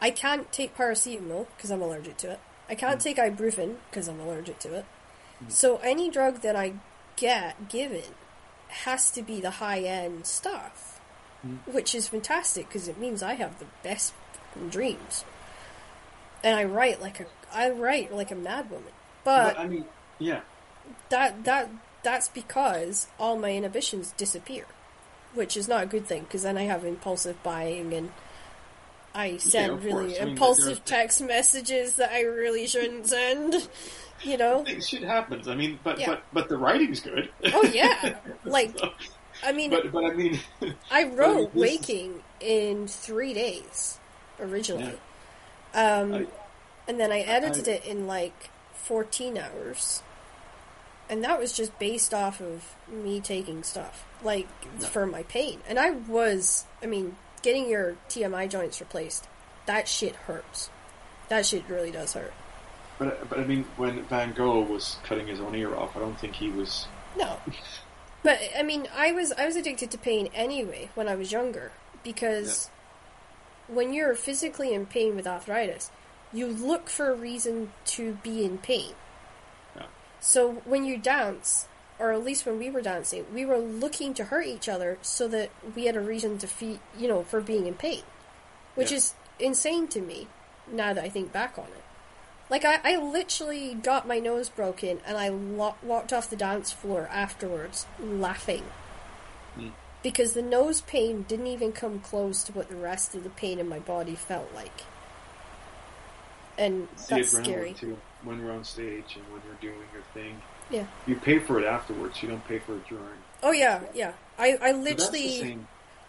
I 0.00 0.10
can't 0.10 0.50
take 0.50 0.76
paracetamol 0.76 1.46
because 1.56 1.70
I'm 1.70 1.82
allergic 1.82 2.16
to 2.18 2.32
it. 2.32 2.40
I 2.68 2.74
can't 2.74 2.98
mm. 2.98 3.02
take 3.02 3.16
ibuprofen 3.16 3.76
because 3.90 4.08
I'm 4.08 4.20
allergic 4.20 4.58
to 4.60 4.74
it. 4.74 4.84
Mm. 5.44 5.52
So 5.52 5.76
any 5.78 6.10
drug 6.10 6.40
that 6.40 6.56
I 6.56 6.74
get 7.16 7.68
given 7.68 8.14
has 8.68 9.10
to 9.10 9.22
be 9.22 9.40
the 9.40 9.50
high 9.52 9.80
end 9.80 10.26
stuff, 10.26 11.00
mm. 11.46 11.58
which 11.66 11.94
is 11.94 12.08
fantastic 12.08 12.68
because 12.68 12.88
it 12.88 12.98
means 12.98 13.22
I 13.22 13.34
have 13.34 13.58
the 13.58 13.66
best 13.82 14.14
dreams. 14.70 15.24
And 16.42 16.56
I 16.58 16.64
write 16.64 17.00
like 17.00 17.20
a 17.20 17.26
I 17.52 17.70
write 17.70 18.14
like 18.14 18.30
a 18.30 18.34
madwoman, 18.36 18.82
but, 19.24 19.54
But 19.54 19.58
I 19.58 19.66
mean, 19.66 19.84
yeah. 20.18 20.40
that 21.10 21.44
that 21.44 21.68
that's 22.02 22.28
because 22.28 23.06
all 23.18 23.36
my 23.38 23.50
inhibitions 23.52 24.12
disappear, 24.16 24.64
which 25.34 25.56
is 25.56 25.68
not 25.68 25.82
a 25.82 25.86
good 25.86 26.06
thing 26.06 26.22
because 26.22 26.42
then 26.42 26.56
I 26.56 26.62
have 26.62 26.84
impulsive 26.84 27.42
buying 27.42 27.92
and 27.92 28.10
I 29.14 29.36
send 29.38 29.72
of 29.72 29.84
really. 29.84 30.16
I 30.18 30.24
mean, 30.24 30.32
impulsive 30.34 30.84
text 30.84 31.20
messages 31.20 31.96
that 31.96 32.10
I 32.12 32.22
really 32.22 32.66
shouldn't 32.66 33.06
send. 33.06 33.68
You 34.22 34.36
know? 34.36 34.66
Shit 34.86 35.02
happens. 35.02 35.48
I 35.48 35.54
mean, 35.54 35.78
but 35.82 35.98
Yeah. 35.98 36.08
but 36.08 36.22
but 36.30 36.48
the 36.50 36.58
writing's 36.58 37.00
good. 37.00 37.30
Oh 37.54 37.62
yeah. 37.62 38.16
Like 38.44 38.78
So- 38.78 38.92
I 39.42 39.52
mean 39.52 39.70
but 39.70 39.90
but 39.90 40.04
I 40.04 40.10
mean, 40.12 40.38
I 40.90 41.04
wrote 41.04 41.54
this 41.54 41.72
is- 41.72 41.78
Waking 41.80 42.22
in 42.38 42.86
three 42.86 43.32
days 43.32 43.98
originally. 44.38 44.92
Um, 45.74 46.12
I- 46.14 46.26
and 46.88 46.98
then 46.98 47.12
I 47.12 47.20
edited 47.20 47.68
I- 47.68 47.72
it 47.72 47.84
in 47.84 48.06
like 48.06 48.50
14 48.74 49.38
hours. 49.38 50.02
And 51.08 51.24
that 51.24 51.40
was 51.40 51.52
just 51.52 51.76
based 51.80 52.14
off 52.14 52.40
of 52.40 52.74
me 52.88 53.20
taking 53.20 53.64
stuff, 53.64 54.04
like 54.22 54.46
for 54.80 55.06
my 55.06 55.24
pain. 55.24 55.60
And 55.68 55.78
I 55.78 55.90
was, 55.90 56.66
I 56.82 56.86
mean, 56.86 57.16
getting 57.42 57.68
your 57.68 57.96
TMJ 58.08 58.48
joints 58.48 58.80
replaced, 58.80 59.26
that 59.66 59.88
shit 59.88 60.14
hurts. 60.14 60.70
That 61.28 61.46
shit 61.46 61.64
really 61.68 61.90
does 61.90 62.12
hurt. 62.12 62.32
but 62.98 63.28
but 63.28 63.38
I 63.40 63.44
mean, 63.44 63.64
when 63.76 64.04
Van 64.04 64.32
Gogh 64.32 64.60
was 64.60 64.98
cutting 65.04 65.26
his 65.26 65.40
own 65.40 65.54
ear 65.56 65.74
off, 65.74 65.96
I 65.96 66.00
don't 66.00 66.18
think 66.18 66.34
he 66.34 66.50
was. 66.50 66.86
No. 67.16 67.38
But 68.22 68.38
I 68.58 68.62
mean, 68.62 68.86
I 68.94 69.12
was 69.12 69.32
I 69.32 69.46
was 69.46 69.56
addicted 69.56 69.90
to 69.92 69.98
pain 69.98 70.28
anyway 70.34 70.90
when 70.94 71.08
I 71.08 71.14
was 71.14 71.32
younger 71.32 71.72
because 72.04 72.68
when 73.72 73.92
you're 73.92 74.14
physically 74.14 74.74
in 74.74 74.86
pain 74.86 75.16
with 75.16 75.26
arthritis, 75.26 75.90
you 76.32 76.46
look 76.46 76.88
for 76.88 77.10
a 77.10 77.14
reason 77.14 77.72
to 77.84 78.14
be 78.22 78.44
in 78.44 78.58
pain. 78.58 78.92
Yeah. 79.76 79.86
So 80.20 80.62
when 80.64 80.84
you 80.84 80.96
dance, 80.96 81.66
or 81.98 82.12
at 82.12 82.24
least 82.24 82.46
when 82.46 82.58
we 82.58 82.70
were 82.70 82.80
dancing, 82.82 83.26
we 83.34 83.44
were 83.44 83.58
looking 83.58 84.14
to 84.14 84.24
hurt 84.24 84.46
each 84.46 84.68
other 84.68 84.98
so 85.02 85.26
that 85.28 85.50
we 85.74 85.86
had 85.86 85.96
a 85.96 86.00
reason 86.00 86.38
to 86.38 86.46
feel, 86.46 86.78
you 86.96 87.08
know, 87.08 87.22
for 87.24 87.40
being 87.40 87.66
in 87.66 87.74
pain, 87.74 88.02
which 88.74 88.90
Yeah. 88.90 88.98
is 88.98 89.14
insane 89.38 89.88
to 89.88 90.00
me 90.00 90.28
now 90.70 90.92
that 90.92 91.04
I 91.04 91.08
think 91.08 91.32
back 91.32 91.58
on 91.58 91.64
it. 91.66 91.82
Like 92.48 92.64
I, 92.64 92.80
I 92.84 92.96
literally 92.96 93.74
got 93.74 94.06
my 94.08 94.18
nose 94.18 94.48
broken 94.48 95.00
and 95.06 95.16
I 95.16 95.28
lo- 95.28 95.76
walked 95.82 96.12
off 96.12 96.28
the 96.30 96.36
dance 96.36 96.72
floor 96.72 97.08
afterwards 97.12 97.86
laughing 98.00 98.64
Hmm. 99.56 99.68
Because 100.02 100.32
the 100.32 100.42
nose 100.42 100.80
pain 100.82 101.24
didn't 101.28 101.46
even 101.46 101.72
come 101.72 102.00
close 102.00 102.42
to 102.44 102.52
what 102.52 102.68
the 102.68 102.76
rest 102.76 103.14
of 103.14 103.22
the 103.24 103.30
pain 103.30 103.58
in 103.58 103.68
my 103.68 103.78
body 103.78 104.14
felt 104.14 104.52
like. 104.54 104.82
And 106.58 106.88
that's 107.08 107.30
scary. 107.30 107.72
too. 107.74 107.96
When 108.22 108.38
you're 108.40 108.52
on 108.52 108.64
stage 108.64 109.16
and 109.16 109.24
when 109.32 109.40
you're 109.46 109.72
doing 109.72 109.86
your 109.94 110.02
thing, 110.12 110.40
Yeah. 110.70 110.84
you 111.06 111.16
pay 111.16 111.38
for 111.38 111.58
it 111.58 111.64
afterwards. 111.64 112.22
You 112.22 112.28
don't 112.28 112.46
pay 112.46 112.58
for 112.58 112.74
it 112.76 112.86
during. 112.86 113.04
Oh 113.42 113.52
yeah, 113.52 113.80
yeah. 113.94 114.12
I, 114.38 114.58
I 114.60 114.72
So 114.72 114.78
literally 114.78 115.40
same. 115.40 115.68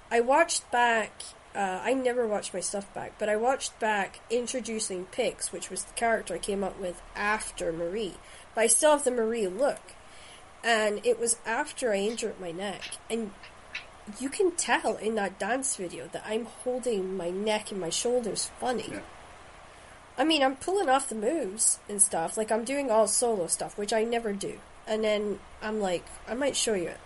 I 0.10 0.20
watched 0.20 0.70
back. 0.72 1.22
Uh, 1.56 1.80
I 1.84 1.94
never 1.94 2.28
watched 2.28 2.54
my 2.54 2.60
stuff 2.62 2.94
back, 2.94 3.14
but 3.18 3.28
I 3.30 3.36
watched 3.36 3.78
back 3.80 4.20
introducing 4.30 5.06
Pix, 5.06 5.52
which 5.52 5.70
was 5.70 5.84
the 5.84 5.94
character 5.94 6.34
I 6.34 6.38
came 6.38 6.64
up 6.64 6.80
with 6.80 7.02
after 7.16 7.72
Marie. 7.74 8.16
But 8.56 8.62
I 8.62 8.68
still 8.68 8.92
have 8.92 9.04
the 9.04 9.12
Marie 9.12 9.48
look, 9.48 9.82
and 10.64 11.06
it 11.06 11.20
was 11.20 11.38
after 11.46 11.92
I 11.94 11.98
injured 11.98 12.40
my 12.40 12.52
neck, 12.52 12.82
and 13.10 13.32
you 14.20 14.30
can 14.30 14.52
tell 14.52 14.96
in 14.98 15.16
that 15.16 15.40
dance 15.40 15.76
video 15.76 16.08
that 16.12 16.24
I'm 16.26 16.46
holding 16.46 17.16
my 17.18 17.30
neck 17.30 17.72
and 17.72 17.80
my 17.80 17.90
shoulders 17.90 18.50
funny. 18.60 18.88
Yeah. 18.92 19.00
I 20.18 20.24
mean, 20.24 20.44
I'm 20.44 20.56
pulling 20.56 20.90
off 20.90 21.10
the 21.10 21.16
moves 21.16 21.80
and 21.90 22.02
stuff. 22.02 22.38
Like 22.38 22.52
I'm 22.52 22.64
doing 22.64 22.92
all 22.92 23.08
solo 23.08 23.48
stuff, 23.48 23.78
which 23.78 23.94
I 23.94 24.04
never 24.04 24.34
do. 24.34 24.60
And 24.88 25.04
then 25.04 25.40
I'm 25.62 25.80
like, 25.80 26.04
I 26.28 26.34
might 26.34 26.56
show 26.56 26.74
you 26.74 26.90
it, 26.90 27.00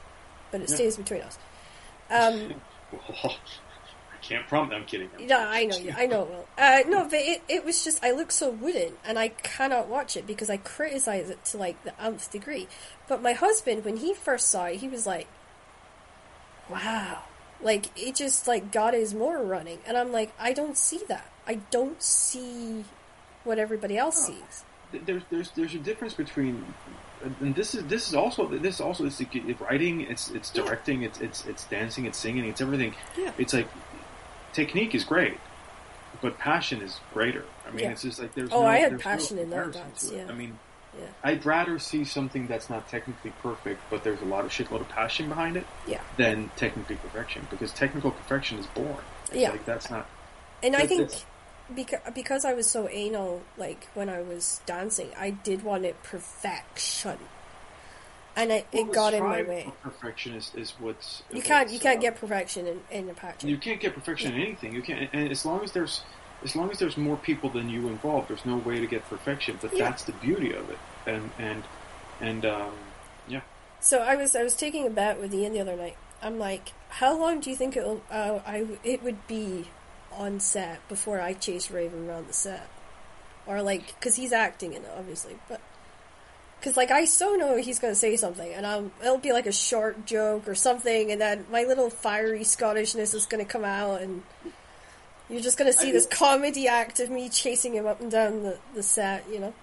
but 0.52 0.62
it 0.62 0.70
Yeah. 0.70 0.76
stays 0.76 0.98
between 0.98 1.22
us. 1.22 1.38
Um, 2.10 2.56
I 3.20 4.18
can't 4.22 4.48
promise. 4.48 4.74
I'm 4.76 4.86
kidding. 4.86 5.10
I'm 5.20 5.28
no, 5.28 5.40
I 5.40 5.66
know, 5.66 5.78
you- 5.78 5.94
I 5.96 6.06
know. 6.08 6.24
it 6.24 6.30
will. 6.30 6.48
Uh, 6.58 6.80
no, 6.88 7.04
but 7.04 7.20
it, 7.20 7.44
it 7.48 7.64
was 7.66 7.84
just 7.84 8.04
I 8.04 8.12
look 8.12 8.32
so 8.32 8.50
wooden, 8.50 8.94
and 9.06 9.20
I 9.20 9.28
cannot 9.30 9.88
watch 9.88 10.18
it 10.18 10.26
because 10.26 10.50
I 10.50 10.58
criticize 10.58 11.30
it 11.30 11.44
to 11.46 11.58
like 11.58 11.84
the 11.84 12.00
nth 12.02 12.32
degree. 12.32 12.68
But 13.08 13.22
my 13.22 13.34
husband, 13.34 13.86
when 13.86 13.98
he 13.98 14.14
first 14.14 14.50
saw 14.50 14.66
it, 14.66 14.78
he 14.78 14.88
was 14.88 15.06
like, 15.06 15.28
"Wow." 16.70 17.24
Like 17.62 17.88
it 17.98 18.16
just 18.16 18.48
like 18.48 18.72
got 18.72 18.94
his 18.94 19.14
more 19.14 19.42
running, 19.42 19.80
and 19.88 19.98
I'm 19.98 20.12
like, 20.12 20.34
I 20.40 20.54
don't 20.54 20.78
see 20.78 21.02
that. 21.08 21.32
I 21.48 21.56
don't 21.72 22.02
see 22.02 22.86
what 23.44 23.60
everybody 23.60 23.98
else 23.98 24.26
sees. 24.28 24.64
there's 25.06 25.24
there's 25.30 25.52
there's 25.52 25.74
a 25.76 25.80
difference 25.80 26.14
between 26.14 26.66
and 27.42 27.54
this 27.56 27.76
is 27.76 27.84
this 27.86 28.08
is 28.08 28.16
also 28.16 28.48
this 28.48 28.80
also 28.80 29.06
is 29.06 29.18
the 29.18 29.26
writing 29.60 30.02
it's 30.02 30.30
it's 30.32 30.52
Yeah. 30.54 30.64
directing 30.64 31.04
it's 31.04 31.20
it's 31.22 31.46
it's 31.46 31.64
dancing 31.66 32.06
it's 32.06 32.18
singing 32.18 32.46
it's 32.46 32.62
everything 32.62 32.94
Yeah. 33.18 33.32
it's 33.38 33.54
like 33.54 33.68
technique 34.54 34.94
is 34.96 35.04
great 35.04 35.38
but 36.22 36.38
passion 36.38 36.82
is 36.82 37.00
greater 37.14 37.44
i 37.68 37.72
mean 37.72 37.86
Yeah. 37.86 37.92
it's 37.92 38.04
just 38.04 38.20
like 38.20 38.34
there's 38.36 38.52
Oh, 38.52 38.62
no, 38.62 38.68
I 38.68 38.78
had 38.78 39.00
passion 39.00 39.38
no 39.38 39.44
in 39.44 39.50
that 39.52 39.72
dance, 39.74 40.12
yeah. 40.14 40.28
i 40.30 40.34
mean 40.34 40.58
Yeah. 40.98 41.06
i'd 41.24 41.46
rather 41.46 41.78
see 41.80 42.04
something 42.06 42.48
that's 42.48 42.70
not 42.70 42.88
technically 42.88 43.32
perfect 43.42 43.82
but 43.90 44.04
there's 44.04 44.22
a 44.22 44.26
lot 44.26 44.46
of 44.46 44.52
shitload 44.52 44.82
of 44.82 44.90
passion 44.90 45.28
behind 45.30 45.58
it 45.58 45.66
Yeah. 45.88 46.02
than 46.18 46.50
technically 46.56 46.96
perfection 46.98 47.48
because 47.50 47.72
technical 47.74 48.12
perfection 48.12 48.58
is 48.60 48.66
boring 48.68 48.98
Yeah. 49.34 49.52
like 49.52 49.66
that's 49.66 49.90
not 49.90 50.08
And 50.64 50.76
I 50.76 50.88
think 50.88 51.12
because 51.74 52.00
because 52.14 52.46
I 52.46 52.54
was 52.54 52.68
so 52.70 52.88
anal, 52.90 53.42
like 53.58 53.88
when 53.96 54.08
I 54.10 54.22
was 54.22 54.62
dancing, 54.66 55.10
I 55.18 55.32
did 55.32 55.64
want 55.64 55.84
it 55.84 56.02
perfection, 56.04 57.18
and 58.36 58.52
it, 58.52 58.68
it 58.72 58.92
got 58.94 59.14
in 59.14 59.24
my 59.24 59.42
way. 59.44 59.72
perfection 59.82 60.36
is, 60.36 60.52
is 60.56 60.74
what's 60.80 61.24
You 61.32 61.42
can't 61.42 61.70
you 61.72 61.80
can't 61.80 61.98
uh, 61.98 62.02
get 62.02 62.16
perfection 62.20 62.68
in 62.68 62.82
in 62.92 63.10
a 63.10 63.14
pageant. 63.14 63.50
You 63.50 63.58
can't 63.58 63.80
get 63.80 63.94
perfection 63.96 64.34
in 64.34 64.42
anything. 64.42 64.74
You 64.74 64.82
can't, 64.82 65.10
and 65.14 65.32
as 65.32 65.46
long 65.46 65.64
as 65.64 65.72
there's, 65.72 66.02
as 66.46 66.56
long 66.56 66.70
as 66.70 66.78
there's 66.80 66.96
more 66.96 67.18
people 67.18 67.50
than 67.50 67.70
you 67.70 67.88
involved, 67.90 68.30
there's 68.30 68.46
no 68.46 68.58
way 68.58 68.80
to 68.80 68.86
get 68.86 69.04
perfection. 69.10 69.58
But 69.60 69.74
Yeah. 69.74 69.86
that's 69.86 70.04
the 70.04 70.12
beauty 70.14 70.54
of 70.54 70.70
it. 70.70 70.78
And 71.08 71.32
and 71.40 71.64
and 72.22 72.46
um, 72.46 72.72
yeah, 73.28 73.42
So 73.82 74.00
I 74.00 74.16
was 74.16 74.36
I 74.36 74.44
was 74.44 74.56
taking 74.56 74.86
a 74.86 74.90
bet 74.92 75.20
with 75.20 75.34
Ian 75.34 75.54
the 75.54 75.60
other 75.60 75.76
night. 75.76 75.98
I'm 76.22 76.38
like, 76.40 76.72
how 76.90 77.18
long 77.18 77.40
do 77.42 77.50
you 77.50 77.56
think 77.56 77.76
it'll 77.76 78.02
uh, 78.12 78.40
I 78.46 78.68
it 78.84 79.04
would 79.04 79.26
be 79.28 79.68
on 80.12 80.40
set 80.40 80.88
before 80.88 81.20
I 81.20 81.34
chase 81.34 81.70
Raven 81.72 82.08
around 82.08 82.28
the 82.28 82.34
set, 82.34 82.70
or 83.48 83.62
like 83.64 83.88
because 83.88 84.16
he's 84.16 84.32
acting 84.32 84.74
in 84.74 84.84
it 84.84 84.92
obviously, 84.96 85.36
but 85.50 85.60
because 86.60 86.78
like 86.78 86.92
I 86.92 87.06
so 87.06 87.36
know 87.36 87.58
he's 87.58 87.80
gonna 87.80 87.96
say 87.96 88.16
something 88.16 88.54
and 88.54 88.66
I'll 88.68 88.92
it'll 89.02 89.18
be 89.18 89.34
like 89.34 89.48
a 89.48 89.52
short 89.52 90.06
joke 90.06 90.48
or 90.48 90.56
something, 90.56 91.12
and 91.12 91.20
then 91.20 91.46
my 91.52 91.64
little 91.64 91.90
fiery 91.90 92.42
Scottishness 92.42 93.14
is 93.16 93.26
gonna 93.26 93.46
come 93.46 93.66
out 93.66 94.02
and. 94.02 94.22
You're 95.30 95.42
just 95.42 95.58
gonna 95.58 95.74
see 95.74 95.90
I- 95.90 95.94
this 95.94 96.06
comedy 96.06 96.68
act 96.68 97.00
of 97.00 97.10
me 97.10 97.30
chasing 97.30 97.74
him 97.74 97.86
up 97.88 98.00
and 98.02 98.12
down 98.12 98.44
the, 98.44 98.58
the 98.74 98.84
set, 98.84 99.26
you 99.32 99.40
know? 99.40 99.54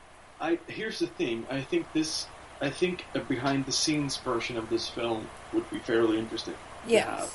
I 0.40 0.59
here's 0.66 0.98
the 0.98 1.06
thing. 1.06 1.47
I 1.51 1.60
think 1.60 1.93
this. 1.93 2.26
I 2.60 2.70
think 2.70 3.05
a 3.14 3.18
behind 3.20 3.66
the 3.66 3.72
scenes 3.72 4.16
version 4.18 4.56
of 4.56 4.70
this 4.70 4.89
film 4.89 5.28
would 5.52 5.68
be 5.70 5.78
fairly 5.80 6.18
interesting. 6.18 6.55
to 6.55 6.93
Yeah. 6.93 7.26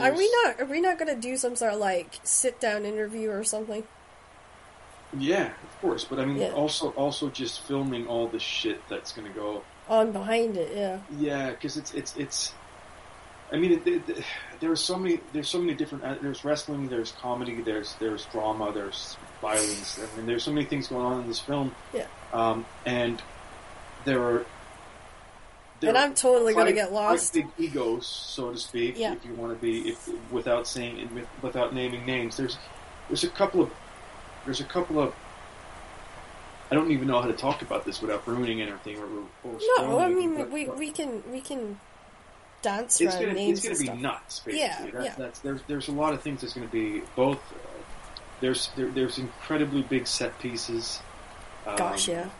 Are 0.00 0.12
we 0.12 0.30
not? 0.44 0.60
Are 0.60 0.64
we 0.64 0.80
not 0.80 0.98
going 0.98 1.12
to 1.12 1.20
do 1.20 1.36
some 1.36 1.56
sort 1.56 1.72
of 1.74 1.80
like 1.80 2.18
sit 2.24 2.60
down 2.60 2.84
interview 2.84 3.30
or 3.30 3.42
something? 3.44 3.84
Yeah, 5.18 5.46
of 5.46 5.80
course. 5.80 6.04
But 6.04 6.18
I 6.20 6.24
mean, 6.24 6.38
Yeah. 6.38 6.52
also 6.52 6.90
also 6.90 7.28
just 7.30 7.62
filming 7.62 8.06
all 8.06 8.28
the 8.28 8.38
shit 8.38 8.80
that's 8.88 9.12
going 9.12 9.26
to 9.26 9.34
go 9.34 9.62
On 9.88 10.12
behind 10.12 10.56
it, 10.56 10.72
yeah, 10.76 10.98
Yeah, 11.18 11.50
because 11.50 11.76
it's 11.76 11.92
it's 11.94 12.16
it's. 12.16 12.52
I 13.52 13.56
mean, 13.58 13.72
it, 13.72 13.86
it, 13.86 14.08
it- 14.08 14.24
there's 14.62 14.80
so 14.80 14.96
many 14.96 15.20
there's 15.34 15.48
so 15.48 15.58
many 15.58 15.74
different. 15.74 16.04
uh, 16.04 16.14
There's 16.22 16.44
wrestling, 16.44 16.88
there's 16.88 17.12
comedy, 17.20 17.60
there's 17.60 17.94
there's 17.96 18.24
drama, 18.26 18.72
there's 18.72 19.16
violence. 19.42 19.98
I 20.00 20.16
mean, 20.16 20.26
there's 20.26 20.44
so 20.44 20.52
many 20.52 20.64
things 20.64 20.88
going 20.88 21.04
on 21.04 21.20
in 21.20 21.28
this 21.28 21.40
film. 21.40 21.74
Yeah. 21.92 22.06
Um, 22.32 22.64
and 22.86 23.20
there 24.06 24.22
are. 24.22 24.46
there 25.80 25.90
and 25.90 25.98
I'm 25.98 26.14
totally 26.14 26.54
going 26.54 26.66
to 26.68 26.72
get 26.72 26.92
lost. 26.92 27.34
Big 27.34 27.48
egos, 27.58 28.06
so 28.06 28.52
to 28.52 28.56
speak, 28.58 28.98
Yeah. 28.98 29.12
if 29.12 29.24
you 29.26 29.34
want 29.34 29.52
to 29.52 29.60
be, 29.60 29.90
if 29.90 30.08
without 30.30 30.66
saying 30.66 31.12
with- 31.14 31.28
without 31.42 31.74
naming 31.74 32.06
names. 32.06 32.36
There's 32.38 32.56
there's 33.08 33.24
a 33.24 33.28
couple 33.28 33.60
of 33.62 33.70
there's 34.46 34.60
a 34.60 34.64
couple 34.64 34.98
of. 35.00 35.12
I 36.70 36.74
don't 36.74 36.90
even 36.90 37.06
know 37.08 37.20
how 37.20 37.26
to 37.28 37.34
talk 37.34 37.60
about 37.60 37.84
this 37.84 38.00
without 38.00 38.26
ruining 38.26 38.62
anything 38.62 38.96
or, 38.96 39.04
or 39.44 39.58
No, 39.76 39.98
I 39.98 40.08
mean 40.08 40.50
we 40.50 40.68
we 40.68 40.90
can 40.90 41.22
we 41.30 41.40
can 41.42 41.78
dance 42.62 43.00
it's 43.00 43.14
gonna 43.14 43.34
it's 43.34 43.62
gonna 43.62 43.78
be 43.78 43.84
stuff. 43.84 43.98
nuts. 43.98 44.40
Basically, 44.40 44.60
Yeah, 44.60 44.90
that, 44.92 45.04
yeah. 45.04 45.14
That's 45.18 45.40
there's 45.40 45.60
there's 45.66 45.88
a 45.88 45.92
lot 45.92 46.14
of 46.14 46.22
things 46.22 46.40
that's 46.40 46.54
going 46.54 46.66
to 46.66 46.72
be 46.72 47.02
both. 47.14 47.38
Uh, 47.52 47.58
there's 48.40 48.70
there, 48.76 48.88
there's 48.88 49.18
incredibly 49.18 49.82
big 49.82 50.06
set 50.06 50.38
pieces. 50.38 51.00
Um, 51.66 51.76
Gosh, 51.76 52.08
yeah. 52.08 52.30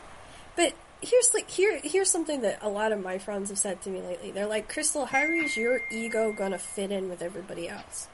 But 0.57 0.74
here's 1.01 1.35
like 1.35 1.51
here 1.51 1.81
here's 1.82 2.11
something 2.11 2.43
that 2.43 2.59
a 2.62 2.69
lot 2.69 2.93
of 2.93 3.03
my 3.03 3.19
friends 3.19 3.51
have 3.51 3.59
said 3.59 3.82
to 3.82 3.90
me 3.90 4.01
lately. 4.01 4.31
They're 4.31 4.47
like, 4.47 4.69
Crystal, 4.69 5.07
how 5.07 5.24
is 5.24 5.57
your 5.57 5.81
ego 5.90 6.32
gonna 6.32 6.59
fit 6.59 6.90
in 6.90 7.09
with 7.09 7.23
everybody 7.23 7.69
else? 7.69 8.09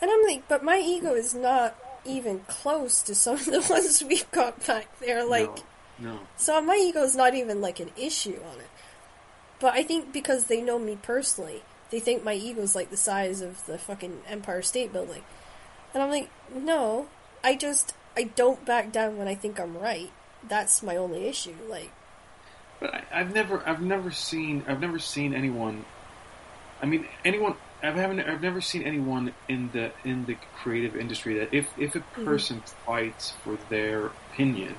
And 0.00 0.10
I'm 0.10 0.22
like, 0.22 0.48
but 0.48 0.64
my 0.64 0.78
ego 0.78 1.14
is 1.14 1.34
not 1.34 1.76
even 2.04 2.40
close 2.46 3.02
to 3.02 3.14
some 3.14 3.34
of 3.34 3.44
the 3.44 3.60
ones 3.70 4.02
we've 4.02 4.30
got 4.30 4.66
back 4.66 4.98
there. 5.00 5.24
Like, 5.24 5.62
no, 5.98 6.12
no. 6.12 6.18
So 6.36 6.60
my 6.62 6.76
ego 6.76 7.02
is 7.02 7.14
not 7.14 7.34
even 7.34 7.60
like 7.60 7.80
an 7.80 7.90
issue 7.96 8.38
on 8.50 8.58
it. 8.60 8.69
But 9.60 9.74
I 9.74 9.82
think 9.84 10.12
because 10.12 10.46
they 10.46 10.60
know 10.62 10.78
me 10.78 10.96
personally, 10.96 11.62
they 11.90 12.00
think 12.00 12.24
my 12.24 12.34
ego 12.34 12.62
is 12.62 12.74
like 12.74 12.90
the 12.90 12.96
size 12.96 13.40
of 13.42 13.64
the 13.66 13.78
fucking 13.78 14.22
Empire 14.26 14.62
State 14.62 14.92
Building. 14.92 15.24
And 15.94 16.02
I'm 16.02 16.10
like, 16.10 16.30
no, 16.52 17.08
I 17.44 17.56
just 17.56 17.94
I 18.16 18.24
don't 18.24 18.64
back 18.64 18.92
down 18.92 19.16
when 19.18 19.28
I 19.28 19.34
think 19.34 19.60
I'm 19.60 19.76
right. 19.78 20.12
That's 20.42 20.82
my 20.82 20.96
only 20.96 21.26
issue. 21.26 21.56
Like, 21.68 21.92
But 22.80 22.94
I, 22.94 23.04
I've 23.12 23.34
never, 23.34 23.66
I've 23.68 23.80
never 23.82 24.10
seen, 24.10 24.64
I've 24.66 24.80
never 24.80 24.98
seen 24.98 25.34
anyone. 25.34 25.86
I 26.82 26.86
mean, 26.86 27.08
anyone. 27.24 27.56
I 27.82 27.90
haven't. 27.92 28.20
I've 28.20 28.42
never 28.42 28.60
seen 28.60 28.82
anyone 28.82 29.34
in 29.48 29.70
the 29.70 29.92
in 30.04 30.26
the 30.26 30.36
creative 30.52 30.96
industry 30.96 31.38
that 31.38 31.54
if 31.54 31.72
if 31.78 31.94
a 31.94 32.00
Mm-hmm. 32.16 32.24
person 32.24 32.62
fights 32.86 33.30
for 33.42 33.58
their 33.70 34.06
opinion, 34.08 34.76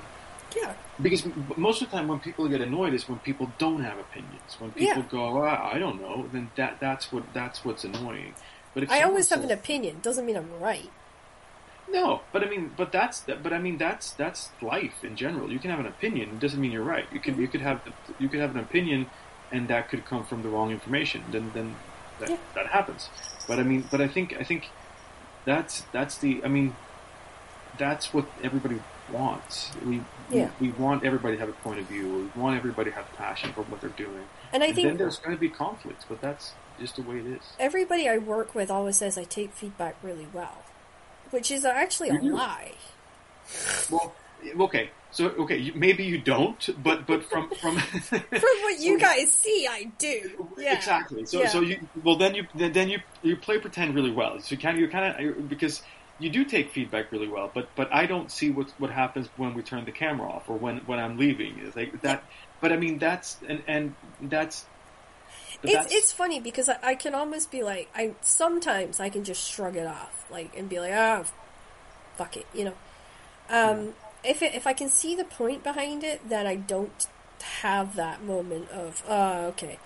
yeah, 0.56 0.74
because 1.00 1.26
most 1.56 1.82
of 1.82 1.90
the 1.90 1.96
time 1.96 2.08
when 2.08 2.20
people 2.20 2.48
get 2.48 2.60
annoyed 2.60 2.94
is 2.94 3.08
when 3.08 3.18
people 3.20 3.50
don't 3.58 3.82
have 3.82 3.98
opinions. 3.98 4.56
When 4.58 4.70
people 4.72 5.02
Yeah. 5.02 5.08
go, 5.08 5.42
ah, 5.44 5.70
I 5.72 5.78
don't 5.78 6.00
know, 6.00 6.28
then 6.32 6.50
that 6.56 6.80
that's 6.80 7.12
what 7.12 7.24
that's 7.32 7.64
what's 7.64 7.84
annoying. 7.84 8.34
But 8.74 8.84
if 8.84 8.90
I 8.90 9.02
always 9.02 9.28
have 9.30 9.44
an 9.44 9.50
opinion. 9.50 10.00
Doesn't 10.00 10.24
mean 10.24 10.36
I'm 10.36 10.50
right. 10.60 10.90
No, 11.88 12.22
but 12.32 12.42
I 12.42 12.48
mean, 12.48 12.70
but 12.76 12.90
that's 12.92 13.20
but 13.20 13.52
I 13.52 13.58
mean 13.58 13.76
that's 13.78 14.12
that's 14.12 14.50
life 14.62 15.04
in 15.04 15.16
general. 15.16 15.52
You 15.52 15.58
can 15.58 15.70
have 15.70 15.80
an 15.80 15.86
opinion; 15.86 16.30
it 16.30 16.38
doesn't 16.40 16.60
mean 16.60 16.72
you're 16.72 16.84
right. 16.84 17.06
You 17.12 17.20
could 17.20 17.36
you 17.36 17.48
could 17.48 17.60
have 17.60 17.80
you 18.18 18.28
could 18.28 18.40
have 18.40 18.52
an 18.56 18.60
opinion, 18.60 19.10
and 19.50 19.68
that 19.68 19.88
could 19.90 20.04
come 20.06 20.24
from 20.24 20.42
the 20.42 20.48
wrong 20.48 20.70
information. 20.70 21.22
Then 21.30 21.50
then 21.52 21.76
that, 22.18 22.30
Yeah. 22.30 22.36
that 22.54 22.68
happens. 22.68 23.10
But 23.46 23.58
I 23.58 23.62
mean, 23.64 23.88
but 23.90 24.00
I 24.00 24.08
think 24.08 24.34
I 24.40 24.44
think 24.44 24.70
that's 25.44 25.82
that's 25.92 26.16
the 26.18 26.40
I 26.44 26.48
mean 26.48 26.76
that's 27.78 28.12
what 28.14 28.26
everybody 28.42 28.80
wants. 29.12 29.70
We 29.84 30.02
Yeah. 30.30 30.50
we, 30.60 30.68
we 30.68 30.72
want 30.72 31.04
everybody 31.04 31.36
to 31.36 31.40
have 31.40 31.48
a 31.48 31.52
point 31.52 31.78
of 31.80 31.86
view. 31.86 32.30
We 32.34 32.40
want 32.40 32.56
everybody 32.56 32.90
to 32.90 32.96
have 32.96 33.12
passion 33.16 33.52
for 33.52 33.62
what 33.62 33.80
they're 33.80 33.90
doing. 33.90 34.24
And 34.52 34.62
I 34.62 34.68
and 34.68 34.76
then 34.76 34.84
think 34.86 34.98
there's 34.98 35.18
going 35.18 35.36
to 35.36 35.40
be 35.40 35.48
conflicts, 35.50 36.04
but 36.08 36.20
that's 36.20 36.52
just 36.80 36.96
the 36.96 37.02
way 37.02 37.18
it 37.18 37.26
is. 37.26 37.42
everybody 37.58 38.08
I 38.08 38.18
work 38.18 38.54
with 38.54 38.70
always 38.70 38.96
says 38.96 39.18
I 39.18 39.24
take 39.24 39.52
feedback 39.52 39.96
really 40.02 40.26
well, 40.32 40.64
which 41.30 41.50
is 41.50 41.64
actually 41.64 42.10
a 42.10 42.18
do. 42.18 42.34
lie. 42.34 42.72
Well, 43.90 44.14
okay. 44.60 44.90
So 45.10 45.26
okay, 45.28 45.58
you, 45.58 45.72
maybe 45.74 46.04
you 46.04 46.18
don't, 46.18 46.82
but 46.82 47.06
but 47.06 47.22
from 47.24 47.50
from 47.60 47.76
From 47.78 48.20
what 48.30 48.80
you 48.80 48.98
guys 49.08 49.30
see, 49.32 49.68
I 49.70 49.92
do. 49.98 50.48
Yeah. 50.56 50.74
Exactly. 50.76 51.26
So 51.26 51.40
Yeah. 51.40 51.48
so 51.48 51.60
you 51.60 51.86
well 52.02 52.16
then 52.16 52.34
you 52.34 52.46
then, 52.54 52.72
then 52.72 52.88
you 52.88 53.00
you 53.22 53.36
play 53.36 53.58
pretend 53.58 53.94
really 53.94 54.10
well. 54.10 54.40
So 54.40 54.54
you 54.54 54.58
kind 54.60 54.76
of 54.76 54.80
you 54.80 54.88
kind 54.88 55.28
of 55.36 55.48
because 55.50 55.82
you 56.22 56.30
do 56.30 56.44
take 56.44 56.70
feedback 56.70 57.10
really 57.12 57.28
well, 57.28 57.50
but 57.52 57.68
but 57.74 57.92
I 57.92 58.06
don't 58.06 58.30
see 58.30 58.50
what 58.50 58.70
what 58.78 58.90
happens 58.90 59.28
when 59.36 59.54
we 59.54 59.62
turn 59.62 59.84
the 59.84 59.92
camera 59.92 60.30
off 60.30 60.48
or 60.48 60.56
when 60.56 60.78
when 60.86 60.98
I'm 60.98 61.18
leaving. 61.18 61.58
Is 61.58 61.74
like 61.76 62.00
that. 62.02 62.24
But 62.60 62.72
I 62.72 62.76
mean 62.76 62.98
that's 62.98 63.36
and 63.48 63.62
and 63.66 63.94
that's. 64.20 64.66
It's 65.62 65.72
that's- 65.72 65.92
it's 65.92 66.12
funny 66.12 66.40
because 66.40 66.68
I, 66.68 66.78
I 66.82 66.94
can 66.94 67.14
almost 67.14 67.50
be 67.50 67.62
like 67.62 67.88
I 67.94 68.14
sometimes 68.20 69.00
I 69.00 69.08
can 69.10 69.24
just 69.24 69.50
shrug 69.50 69.76
it 69.76 69.86
off 69.86 70.26
like 70.30 70.56
and 70.56 70.68
be 70.68 70.80
like 70.80 70.92
ah 70.94 71.24
fuck 72.16 72.36
it 72.36 72.46
you 72.54 72.64
know 72.64 72.74
um 73.50 73.94
if 74.24 74.42
it, 74.42 74.54
if 74.54 74.66
I 74.66 74.72
can 74.72 74.88
see 74.88 75.14
the 75.14 75.24
point 75.24 75.62
behind 75.62 76.04
it 76.04 76.28
then 76.28 76.46
I 76.46 76.56
don't 76.56 77.06
have 77.62 77.96
that 77.96 78.22
moment 78.24 78.70
of 78.70 79.02
oh 79.08 79.46
okay 79.48 79.78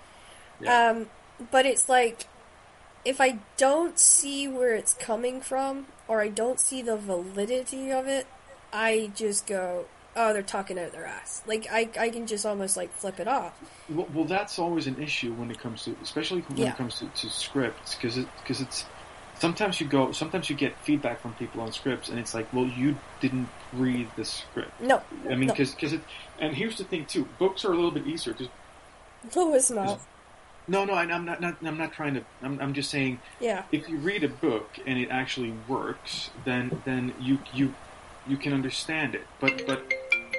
Yeah. 0.60 0.90
um 0.90 1.06
but 1.50 1.66
it's 1.66 1.88
like 1.88 2.26
if 3.04 3.20
I 3.20 3.38
don't 3.56 3.98
see 3.98 4.48
where 4.48 4.74
it's 4.74 4.94
coming 4.94 5.40
from 5.40 5.86
or 6.08 6.20
I 6.20 6.28
don't 6.28 6.60
see 6.60 6.82
the 6.82 6.96
validity 6.96 7.90
of 7.92 8.06
it 8.06 8.26
I 8.72 9.10
just 9.14 9.46
go 9.46 9.86
oh 10.14 10.32
they're 10.32 10.42
talking 10.42 10.78
out 10.78 10.92
their 10.92 11.06
ass 11.06 11.42
like 11.46 11.66
I 11.70 11.88
I 11.98 12.10
can 12.10 12.26
just 12.26 12.44
almost 12.46 12.76
like 12.76 12.92
flip 12.94 13.20
it 13.20 13.28
off 13.28 13.52
Well, 13.88 14.08
well, 14.14 14.24
that's 14.24 14.58
always 14.58 14.86
an 14.86 15.00
issue 15.02 15.32
when 15.34 15.50
it 15.50 15.58
comes 15.60 15.84
to, 15.84 15.96
especially 16.02 16.40
when 16.42 16.58
Yeah. 16.58 16.70
it 16.72 16.76
comes 16.76 16.98
to, 16.98 17.06
to 17.06 17.30
scripts, 17.30 17.94
because 17.94 18.18
it, 18.18 18.26
cause 18.46 18.60
it's 18.60 18.84
sometimes 19.38 19.80
you 19.80 19.86
go, 19.86 20.12
sometimes 20.12 20.48
you 20.50 20.56
get 20.56 20.76
feedback 20.78 21.20
from 21.20 21.34
people 21.34 21.60
on 21.60 21.70
scripts, 21.70 22.08
and 22.08 22.18
it's 22.18 22.32
like, 22.34 22.50
well, 22.52 22.66
you 22.66 22.96
didn't 23.20 23.48
read 23.74 24.08
the 24.16 24.24
script. 24.24 24.72
no 24.80 25.02
I 25.30 25.34
mean, 25.36 25.48
no. 25.48 25.54
because 25.54 25.92
it, 25.92 26.00
and 26.40 26.54
here's 26.54 26.78
the 26.78 26.84
thing 26.84 27.04
too, 27.06 27.28
books 27.38 27.64
are 27.64 27.72
a 27.72 27.74
little 27.76 27.90
bit 27.90 28.06
easier. 28.06 28.32
because. 28.32 28.48
no 29.36 29.54
it's 29.54 29.70
not 29.70 30.00
no, 30.68 30.84
no, 30.84 30.94
I, 30.94 31.02
I'm 31.02 31.24
not, 31.24 31.40
not, 31.40 31.56
I'm 31.64 31.78
not 31.78 31.92
trying 31.92 32.14
to. 32.14 32.24
I'm, 32.42 32.60
I'm 32.60 32.74
just 32.74 32.90
saying, 32.90 33.20
yeah 33.40 33.64
if 33.72 33.88
you 33.88 33.98
read 33.98 34.24
a 34.24 34.28
book 34.28 34.78
and 34.86 34.98
it 34.98 35.08
actually 35.10 35.54
works, 35.68 36.30
then 36.44 36.82
then 36.84 37.14
you 37.20 37.38
you 37.52 37.74
you 38.26 38.36
can 38.36 38.52
understand 38.52 39.14
it. 39.14 39.26
But 39.40 39.66
but, 39.66 39.92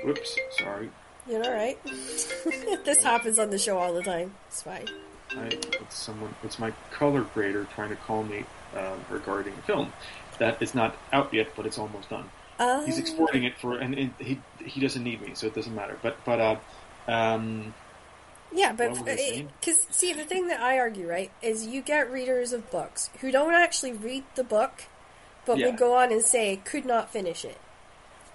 whoops, 0.04 0.38
sorry. 0.60 0.90
You're 1.28 1.44
all 1.44 1.54
right. 1.54 1.78
this 2.86 3.04
happens 3.04 3.38
on 3.38 3.50
the 3.50 3.60
show 3.60 3.78
all 3.78 3.94
the 3.94 4.04
time. 4.04 4.34
It's 4.48 4.62
fine. 4.62 4.88
I, 5.32 5.48
it's 5.48 5.98
someone. 5.98 6.34
It's 6.44 6.58
my 6.58 6.72
color 6.92 7.22
grader 7.34 7.66
trying 7.76 7.90
to 7.90 7.96
call 7.96 8.24
me 8.24 8.46
um, 8.76 9.04
regarding 9.10 9.54
a 9.54 9.62
film 9.64 9.92
that 10.40 10.62
is 10.62 10.74
not 10.74 10.96
out 11.12 11.34
yet, 11.34 11.50
but 11.56 11.66
it's 11.66 11.78
almost 11.78 12.10
done. 12.10 12.30
Um, 12.60 12.86
He's 12.86 12.98
exporting 12.98 13.44
it 13.44 13.58
for, 13.58 13.78
and, 13.78 13.94
and 13.94 14.14
he 14.20 14.40
he 14.64 14.80
doesn't 14.80 15.04
need 15.04 15.22
me, 15.22 15.32
so 15.36 15.48
it 15.48 15.54
doesn't 15.54 15.76
matter. 15.76 15.98
But 16.02 16.18
but 16.26 16.40
uh, 16.40 16.56
um, 17.08 17.74
Yeah, 18.54 18.72
but 18.74 18.94
because 19.06 19.78
see, 19.90 20.14
the 20.14 20.24
thing 20.24 20.48
that 20.48 20.62
I 20.62 20.80
argue 20.80 21.08
right 21.08 21.32
is 21.42 21.68
you 21.68 21.82
get 21.82 22.12
readers 22.12 22.54
of 22.54 22.70
books 22.72 23.10
who 23.22 23.30
don't 23.32 23.54
actually 23.54 23.94
read 23.94 24.24
the 24.36 24.44
book, 24.44 24.84
but 25.46 25.58
Yeah. 25.58 25.68
will 25.68 25.74
go 25.74 25.96
on 25.98 26.12
and 26.12 26.22
say 26.24 26.56
could 26.64 26.86
not 26.86 27.12
finish 27.12 27.44
it, 27.44 27.58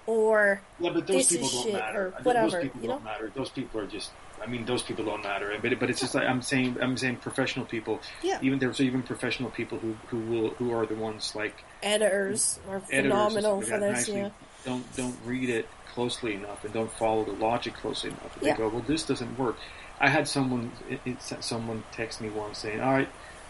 or 0.05 0.61
yeah, 0.79 0.91
but 0.91 1.07
those 1.07 1.27
This 1.27 1.31
people 1.31 1.49
don't 1.49 1.63
shit, 1.63 1.73
matter. 1.73 2.13
or 2.25 2.33
Those 2.33 2.55
people 2.55 2.81
don't 2.81 3.03
know? 3.03 3.09
matter. 3.09 3.31
Those 3.33 3.49
people 3.49 3.81
are 3.81 3.87
just. 3.87 4.11
I 4.41 4.45
mean, 4.45 4.65
those 4.65 4.81
people 4.83 5.05
don't 5.05 5.23
matter. 5.23 5.57
But 5.61 5.79
but 5.79 5.89
it's 5.89 6.01
just 6.01 6.13
like 6.15 6.27
I'm 6.27 6.41
saying. 6.41 6.77
I'm 6.81 6.97
saying 6.97 7.17
professional 7.17 7.65
people. 7.65 7.99
Yeah. 8.21 8.39
Even 8.41 8.59
there's 8.59 8.81
even 8.81 9.01
professional 9.01 9.49
people 9.49 9.77
who 9.79 9.95
who 10.07 10.19
will 10.19 10.49
who 10.51 10.73
are 10.73 10.85
the 10.85 10.95
ones 10.95 11.33
like 11.35 11.63
editors 11.81 12.59
are 12.69 12.81
phenomenal 12.81 13.61
stuff 13.61 13.79
for 13.79 13.79
this. 13.79 14.09
Yeah, 14.09 14.29
Don't 14.65 14.95
don't 14.97 15.17
read 15.25 15.49
it 15.49 15.67
closely 15.93 16.33
enough 16.33 16.63
and 16.65 16.73
don't 16.73 16.91
follow 16.91 17.23
the 17.23 17.31
logic 17.33 17.73
closely 17.75 18.09
enough. 18.09 18.35
And 18.37 18.45
Yeah. 18.47 18.53
They 18.53 18.57
go, 18.63 18.67
well, 18.69 18.83
this 18.85 19.03
doesn't 19.03 19.37
work. 19.37 19.55
I 19.99 20.09
had 20.09 20.27
someone 20.27 20.71
it, 20.89 20.99
it, 21.05 21.21
someone 21.21 21.83
text 21.91 22.21
me 22.21 22.29
once 22.29 22.59
saying, 22.59 22.81
all 22.81 22.93
right, 22.93 23.09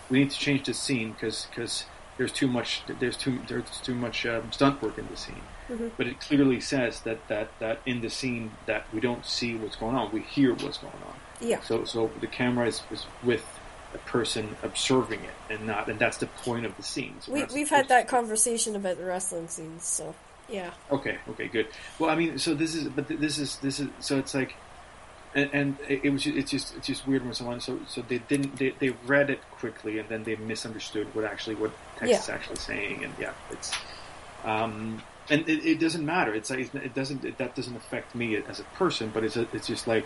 we 0.09 0.19
need 0.19 0.31
to 0.31 0.37
change 0.37 0.65
the 0.65 0.73
scene 0.73 1.13
because 1.13 1.47
because 1.49 1.85
there's 2.17 2.31
too 2.31 2.47
much 2.47 2.83
there's 2.99 3.17
too 3.17 3.39
there's 3.47 3.79
too 3.81 3.95
much 3.95 4.25
um, 4.25 4.51
stunt 4.51 4.81
work 4.81 4.97
in 4.97 5.07
the 5.07 5.17
scene. 5.17 5.41
Mhm. 5.69 5.91
But 5.97 6.07
it 6.07 6.19
clearly 6.19 6.59
says 6.59 6.99
that, 7.01 7.25
that, 7.29 7.47
that 7.59 7.79
in 7.85 8.01
the 8.01 8.09
scene 8.09 8.51
that 8.65 8.83
we 8.93 8.99
don't 8.99 9.25
see 9.25 9.55
what's 9.55 9.77
going 9.77 9.95
on, 9.95 10.11
we 10.11 10.19
hear 10.19 10.53
what's 10.53 10.77
going 10.77 10.93
on. 11.07 11.15
yeah, 11.39 11.61
So 11.61 11.85
so 11.85 12.11
the 12.19 12.27
camera 12.27 12.67
is, 12.67 12.81
is 12.91 13.05
with 13.23 13.45
a 13.93 13.97
person 13.99 14.57
observing 14.61 15.21
it 15.21 15.53
and 15.53 15.65
not 15.67 15.87
and 15.87 15.97
that's 15.99 16.17
the 16.17 16.27
point 16.27 16.65
of 16.65 16.75
the 16.75 16.83
scene. 16.83 17.15
So 17.21 17.31
we 17.31 17.45
we've 17.45 17.69
had 17.69 17.87
that 17.87 18.07
conversation 18.07 18.75
about 18.75 18.97
the 18.97 19.05
wrestling 19.05 19.47
scenes. 19.47 19.85
So 19.85 20.13
yeah, 20.49 20.71
Okay, 20.91 21.17
okay, 21.29 21.47
good. 21.47 21.67
Well, 21.97 22.09
I 22.09 22.15
mean, 22.15 22.37
so 22.37 22.53
this 22.53 22.75
is, 22.75 22.87
but 22.89 23.07
th- 23.07 23.19
this 23.19 23.37
is, 23.39 23.55
this 23.57 23.79
is, 23.79 23.87
so 23.99 24.19
it's 24.19 24.33
like, 24.35 24.53
and, 25.35 25.49
and 25.53 25.77
it 25.87 26.01
it 26.05 26.09
was 26.11 26.25
it's 26.27 26.51
just, 26.51 26.75
it's 26.77 26.87
just 26.87 27.07
weird 27.07 27.23
when 27.25 27.33
someone, 27.33 27.59
so, 27.59 27.79
so 27.87 28.01
they 28.01 28.19
didn't, 28.19 28.55
they, 28.57 28.73
they 28.79 28.89
read 29.07 29.29
it 29.29 29.39
quickly 29.51 29.99
and 29.99 30.07
then 30.09 30.23
they 30.23 30.35
misunderstood 30.35 31.07
what 31.15 31.25
actually, 31.25 31.55
what 31.55 31.71
text 31.97 32.11
Yeah. 32.11 32.19
is 32.19 32.29
actually 32.29 32.55
saying, 32.57 33.03
and 33.03 33.13
yeah, 33.19 33.33
it's, 33.51 33.71
um, 34.43 35.01
and 35.29 35.47
it, 35.47 35.65
it 35.65 35.79
doesn't 35.79 36.05
matter. 36.05 36.33
It's 36.35 36.49
like 36.49 36.73
it 36.75 36.93
doesn't, 36.93 37.23
it, 37.25 37.37
that 37.37 37.55
doesn't 37.55 37.75
affect 37.75 38.13
me 38.13 38.35
as 38.35 38.59
a 38.59 38.63
person, 38.75 39.09
but 39.13 39.23
it's, 39.23 39.37
a, 39.37 39.47
it's 39.53 39.67
just 39.67 39.87
like 39.87 40.05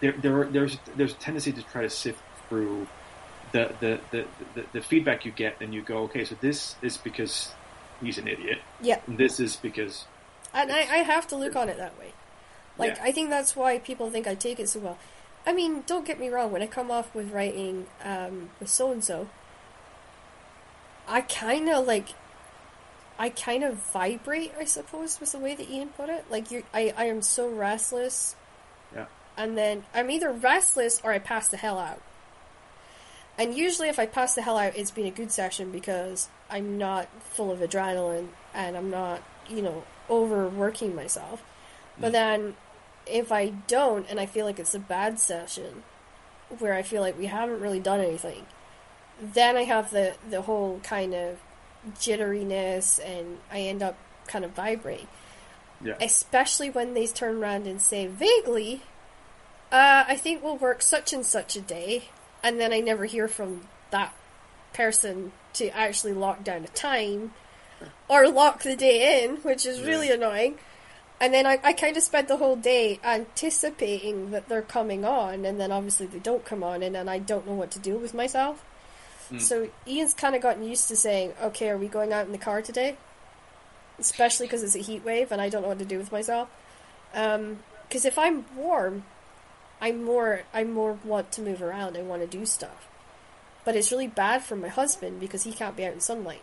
there, 0.00 0.12
there, 0.12 0.40
are- 0.40 0.46
there's, 0.46 0.78
there's 0.96 1.12
a 1.12 1.16
tendency 1.16 1.52
to 1.52 1.62
try 1.62 1.82
to 1.82 1.90
sift 1.90 2.20
through 2.48 2.86
the, 3.52 3.72
the, 3.80 4.00
the, 4.10 4.24
the, 4.54 4.64
the 4.72 4.80
feedback 4.80 5.24
you 5.24 5.32
get, 5.32 5.60
and 5.60 5.74
you 5.74 5.82
go, 5.82 6.04
okay, 6.04 6.24
so 6.24 6.34
this 6.40 6.76
is 6.82 6.96
because 6.96 7.52
he's 8.00 8.16
an 8.18 8.26
idiot. 8.28 8.58
yeah. 8.80 9.00
And 9.06 9.18
this 9.18 9.38
is 9.40 9.56
because 9.56 10.06
And 10.54 10.72
I, 10.72 10.78
I 10.80 10.96
have 10.98 11.26
to 11.28 11.36
look 11.36 11.54
on 11.56 11.68
it 11.68 11.76
that 11.76 11.98
way. 11.98 12.12
Like, 12.80 12.96
Yeah. 12.96 13.04
I 13.04 13.12
think 13.12 13.30
that's 13.30 13.54
why 13.54 13.78
people 13.78 14.10
think 14.10 14.26
I 14.26 14.34
take 14.34 14.58
it 14.58 14.68
so 14.68 14.80
well. 14.80 14.98
I 15.46 15.52
mean, 15.52 15.84
don't 15.86 16.06
get 16.06 16.18
me 16.18 16.28
wrong, 16.28 16.50
when 16.52 16.62
I 16.62 16.66
come 16.66 16.90
off 16.90 17.14
with 17.14 17.30
writing 17.32 17.86
um, 18.04 18.50
with 18.58 18.68
so 18.68 18.90
and 18.90 19.02
so, 19.04 19.28
I 21.06 21.20
kind 21.20 21.68
of 21.68 21.86
like. 21.86 22.08
I 23.18 23.28
kind 23.28 23.62
of 23.64 23.74
vibrate, 23.92 24.52
I 24.58 24.64
suppose, 24.64 25.20
was 25.20 25.32
the 25.32 25.38
way 25.38 25.54
that 25.54 25.68
Ian 25.68 25.88
put 25.90 26.08
it. 26.08 26.24
Like, 26.30 26.50
you 26.50 26.62
I, 26.72 26.94
I 26.96 27.04
am 27.04 27.20
so 27.20 27.50
restless, 27.50 28.34
yeah. 28.94 29.06
and 29.36 29.58
then 29.58 29.84
I'm 29.92 30.10
either 30.10 30.30
restless 30.32 31.02
or 31.04 31.12
I 31.12 31.18
pass 31.18 31.48
the 31.48 31.58
hell 31.58 31.78
out. 31.78 32.00
And 33.36 33.54
usually, 33.54 33.88
if 33.88 33.98
I 33.98 34.06
pass 34.06 34.34
the 34.34 34.40
hell 34.40 34.56
out, 34.56 34.72
it's 34.74 34.90
been 34.90 35.04
a 35.04 35.10
good 35.10 35.30
session 35.30 35.70
because 35.70 36.28
I'm 36.48 36.78
not 36.78 37.08
full 37.20 37.50
of 37.52 37.58
adrenaline 37.60 38.28
and 38.54 38.74
I'm 38.74 38.90
not, 38.90 39.22
you 39.50 39.60
know, 39.60 39.84
overworking 40.08 40.94
myself. 40.94 41.42
But 41.98 42.12
then, 42.12 42.56
if 43.10 43.30
I 43.32 43.48
don't 43.66 44.06
and 44.08 44.18
I 44.20 44.26
feel 44.26 44.46
like 44.46 44.58
it's 44.58 44.74
a 44.74 44.78
bad 44.78 45.18
session, 45.20 45.82
where 46.58 46.74
I 46.74 46.82
feel 46.82 47.00
like 47.02 47.18
we 47.18 47.26
haven't 47.26 47.60
really 47.60 47.80
done 47.80 48.00
anything, 48.00 48.46
then 49.20 49.56
I 49.56 49.64
have 49.64 49.90
the 49.90 50.14
the 50.28 50.42
whole 50.42 50.80
kind 50.82 51.14
of 51.14 51.38
jitteriness 51.98 53.00
and 53.04 53.38
I 53.50 53.60
end 53.60 53.82
up 53.82 53.96
kind 54.26 54.44
of 54.44 54.52
vibrating. 54.52 55.08
Yeah. 55.82 55.94
Especially 56.00 56.68
when 56.70 56.94
they 56.94 57.06
turn 57.06 57.36
around 57.36 57.66
and 57.66 57.80
say 57.80 58.06
vaguely, 58.06 58.82
uh, 59.72 60.04
I 60.06 60.16
think 60.16 60.42
we'll 60.42 60.56
work 60.58 60.82
such 60.82 61.12
and 61.12 61.24
such 61.24 61.56
a 61.56 61.60
day, 61.60 62.04
and 62.42 62.60
then 62.60 62.72
I 62.72 62.80
never 62.80 63.06
hear 63.06 63.28
from 63.28 63.62
that 63.90 64.14
person 64.74 65.32
to 65.54 65.68
actually 65.70 66.12
lock 66.12 66.44
down 66.44 66.64
a 66.64 66.68
time. 66.68 67.32
or 68.08 68.28
lock 68.28 68.62
the 68.62 68.76
day 68.76 69.24
in, 69.24 69.36
which 69.36 69.64
is 69.64 69.80
really 69.80 70.08
Yeah. 70.08 70.14
annoying. 70.14 70.58
And 71.20 71.34
then 71.34 71.46
I, 71.46 71.58
I 71.62 71.74
kind 71.74 71.96
of 71.98 72.02
spent 72.02 72.28
the 72.28 72.38
whole 72.38 72.56
day 72.56 72.98
anticipating 73.04 74.30
that 74.30 74.48
they're 74.48 74.62
coming 74.62 75.04
on, 75.04 75.44
and 75.44 75.60
then 75.60 75.70
obviously 75.70 76.06
they 76.06 76.18
don't 76.18 76.44
come 76.44 76.62
on, 76.62 76.82
and 76.82 76.94
then 76.94 77.08
I 77.08 77.18
don't 77.18 77.46
know 77.46 77.52
what 77.52 77.70
to 77.72 77.78
do 77.78 77.98
with 77.98 78.14
myself. 78.14 78.64
Hmm. 79.28 79.38
So 79.38 79.68
Ian's 79.86 80.14
kind 80.14 80.34
of 80.34 80.40
gotten 80.40 80.64
used 80.64 80.88
to 80.88 80.96
saying, 80.96 81.34
"Okay, 81.42 81.68
are 81.68 81.76
we 81.76 81.88
going 81.88 82.12
out 82.12 82.24
in 82.24 82.32
the 82.32 82.38
car 82.38 82.62
today?" 82.62 82.96
Especially 83.98 84.46
because 84.46 84.62
it's 84.62 84.74
a 84.74 84.80
heat 84.80 85.04
wave, 85.04 85.30
and 85.30 85.42
I 85.42 85.50
don't 85.50 85.60
know 85.60 85.68
what 85.68 85.78
to 85.80 85.84
do 85.84 85.98
with 85.98 86.10
myself. 86.10 86.48
Um, 87.12 87.58
because 87.86 88.04
if 88.04 88.18
I'm 88.18 88.46
warm, 88.56 89.04
I'm 89.80 90.02
more 90.02 90.42
I 90.54 90.64
more 90.64 90.98
want 91.04 91.32
to 91.32 91.42
move 91.42 91.60
around. 91.60 91.98
I 91.98 92.02
want 92.02 92.22
to 92.22 92.38
do 92.38 92.46
stuff. 92.46 92.88
But 93.62 93.76
it's 93.76 93.92
really 93.92 94.06
bad 94.06 94.42
for 94.42 94.56
my 94.56 94.68
husband 94.68 95.20
because 95.20 95.42
he 95.42 95.52
can't 95.52 95.76
be 95.76 95.84
out 95.84 95.92
in 95.92 96.00
sunlight. 96.00 96.42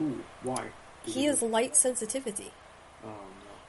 Ooh, 0.00 0.22
why? 0.44 0.68
He 1.04 1.24
has 1.24 1.42
light 1.42 1.76
sensitivity. 1.76 2.52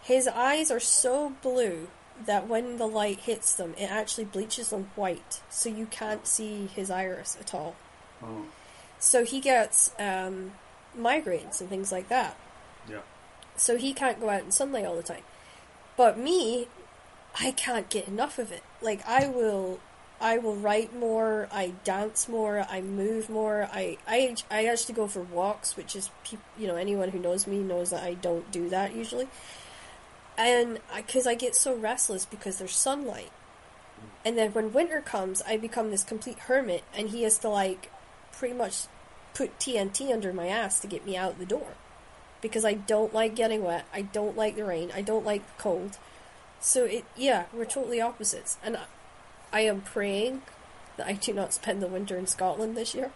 His 0.05 0.27
eyes 0.27 0.69
are 0.69 0.79
so 0.79 1.33
blue 1.41 1.87
that 2.25 2.47
when 2.47 2.77
the 2.77 2.87
light 2.87 3.21
hits 3.21 3.53
them, 3.53 3.73
it 3.77 3.89
actually 3.91 4.25
bleaches 4.25 4.69
them 4.69 4.89
white, 4.95 5.41
so 5.49 5.67
you 5.67 5.87
can't 5.87 6.25
see 6.27 6.67
his 6.67 6.89
iris 6.91 7.35
at 7.39 7.53
all. 7.53 7.75
Oh, 8.23 8.45
So 8.99 9.25
he 9.25 9.39
gets 9.41 9.91
um, 9.99 10.51
migraines 10.97 11.59
and 11.59 11.69
things 11.69 11.91
like 11.91 12.07
that. 12.09 12.37
yeah. 12.89 12.99
So 13.57 13.77
he 13.77 13.93
can't 13.93 14.19
go 14.19 14.29
out 14.29 14.43
in 14.43 14.51
sunlight 14.51 14.85
all 14.85 14.95
the 14.95 15.03
time. 15.03 15.23
But 15.97 16.17
me, 16.19 16.67
I 17.39 17.51
can't 17.51 17.89
get 17.89 18.07
enough 18.07 18.37
of 18.37 18.51
it. 18.51 18.63
Like 18.81 19.05
I 19.07 19.27
will, 19.27 19.79
I 20.21 20.37
will 20.37 20.55
write 20.55 20.93
more. 20.93 21.47
I 21.51 21.73
dance 21.85 22.27
more. 22.27 22.65
I 22.69 22.81
move 22.81 23.29
more. 23.29 23.69
I 23.71 23.97
I, 24.07 24.35
I 24.51 24.65
actually 24.65 24.95
go 24.95 25.07
for 25.07 25.21
walks, 25.21 25.75
which 25.77 25.95
is 25.95 26.09
you 26.57 26.67
know 26.67 26.75
anyone 26.75 27.09
who 27.09 27.19
knows 27.19 27.47
me 27.47 27.59
knows 27.59 27.89
that 27.91 28.03
I 28.03 28.13
don't 28.15 28.51
do 28.51 28.67
that 28.69 28.93
usually. 28.93 29.27
And 30.37 30.79
because 30.95 31.27
I, 31.27 31.35
get 31.35 31.55
so 31.55 31.75
restless 31.75 32.25
because 32.25 32.57
there's 32.57 32.75
sunlight, 32.75 33.31
and 34.25 34.37
then 34.37 34.51
when 34.51 34.73
winter 34.73 35.01
comes, 35.01 35.41
I 35.47 35.55
become 35.57 35.91
this 35.91 36.03
complete 36.03 36.39
hermit, 36.39 36.83
and 36.93 37.09
he 37.09 37.23
has 37.23 37.37
to 37.39 37.49
like 37.49 37.91
pretty 38.31 38.53
much 38.53 38.87
put 39.33 39.57
TNT 39.59 40.11
under 40.11 40.33
my 40.33 40.47
ass 40.47 40.79
to 40.79 40.87
get 40.87 41.05
me 41.05 41.15
out 41.15 41.39
the 41.39 41.45
door 41.45 41.75
because 42.41 42.65
I 42.65 42.73
don't 42.73 43.13
like 43.13 43.35
getting 43.35 43.63
wet. 43.63 43.85
I 43.93 44.01
don't 44.01 44.35
like 44.37 44.55
the 44.55 44.65
rain. 44.65 44.91
I 44.93 45.01
don't 45.01 45.25
like 45.25 45.45
the 45.45 45.61
cold. 45.61 45.97
So 46.59 46.85
it 46.85 47.05
yeah, 47.15 47.45
we're 47.53 47.65
totally 47.65 48.01
opposites. 48.01 48.57
And 48.63 48.77
I, 48.77 48.85
I 49.53 49.59
am 49.61 49.81
praying 49.81 50.41
that 50.97 51.07
I 51.07 51.13
do 51.13 51.33
not 51.33 51.53
spend 51.53 51.81
the 51.81 51.87
winter 51.87 52.17
in 52.17 52.27
Scotland 52.27 52.75
this 52.75 52.93
year. 52.93 53.11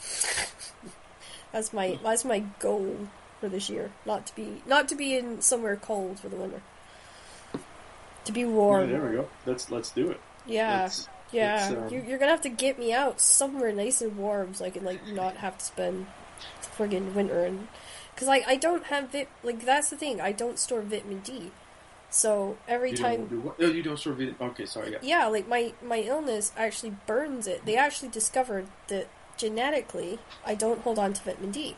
that's 1.52 1.72
my 1.72 1.98
that's 2.02 2.24
my 2.24 2.40
goal 2.58 3.08
for 3.42 3.48
this 3.48 3.68
year. 3.68 3.90
Not 4.06 4.24
to 4.28 4.34
be 4.36 4.62
not 4.66 4.88
to 4.88 4.94
be 4.94 5.16
in 5.16 5.42
somewhere 5.42 5.74
cold 5.74 6.20
for 6.20 6.28
the 6.28 6.36
winter. 6.36 6.62
To 8.26 8.32
be 8.32 8.40
Yeah, 8.42 8.46
warm. 8.46 8.90
there 8.90 9.02
we 9.02 9.16
go. 9.16 9.28
Let's 9.46 9.68
let's 9.70 9.90
do 9.90 10.10
it. 10.10 10.20
Yeah. 10.46 10.82
Let's- 10.82 11.08
yeah. 11.32 11.54
let's, 11.70 11.82
um, 11.86 11.88
you're, 11.92 12.04
you're 12.04 12.18
gonna 12.18 12.30
have 12.30 12.42
to 12.42 12.48
get 12.50 12.78
me 12.78 12.92
out 12.92 13.20
somewhere 13.20 13.72
nice 13.72 14.00
and 14.00 14.16
warm 14.16 14.54
so 14.54 14.64
I 14.64 14.70
can 14.70 14.84
like 14.84 15.06
not 15.08 15.38
have 15.38 15.58
to 15.58 15.64
spend 15.64 16.06
friggin' 16.76 17.14
winter 17.14 17.42
and 17.44 17.66
because 18.14 18.28
like 18.28 18.46
I 18.46 18.56
don't 18.56 18.84
have 18.84 19.10
vit 19.10 19.28
like 19.42 19.64
that's 19.64 19.90
the 19.90 19.96
thing 19.96 20.20
I 20.20 20.30
don't 20.32 20.58
store 20.58 20.82
vitamin 20.82 21.20
D, 21.20 21.50
so 22.10 22.58
every 22.68 22.90
You 22.90 22.96
time 22.96 23.26
do? 23.26 23.54
Oh, 23.58 23.66
you 23.66 23.82
don't 23.82 23.98
store 23.98 24.12
vitamin. 24.12 24.36
Okay, 24.40 24.66
sorry. 24.66 24.92
Yeah. 24.92 24.98
yeah 25.02 25.26
like 25.26 25.48
my 25.48 25.72
my 25.82 25.98
illness 26.00 26.52
actually 26.56 26.94
burns 27.06 27.46
it. 27.48 27.64
They 27.66 27.76
actually 27.76 28.10
discovered 28.10 28.66
that 28.88 29.08
genetically 29.38 30.18
I 30.44 30.54
don't 30.54 30.80
hold 30.82 30.98
on 30.98 31.14
to 31.14 31.22
vitamin 31.22 31.50
D, 31.50 31.76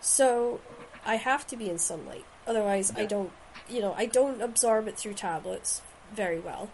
so 0.00 0.60
I 1.04 1.16
have 1.16 1.46
to 1.48 1.56
be 1.56 1.68
in 1.68 1.78
sunlight. 1.78 2.24
Otherwise, 2.46 2.92
I 2.96 3.06
don't 3.06 3.32
you 3.68 3.80
know 3.80 3.94
I 3.96 4.06
don't 4.06 4.40
absorb 4.40 4.88
it 4.88 4.98
through 4.98 5.14
tablets 5.14 5.82
very 6.14 6.38
well. 6.38 6.70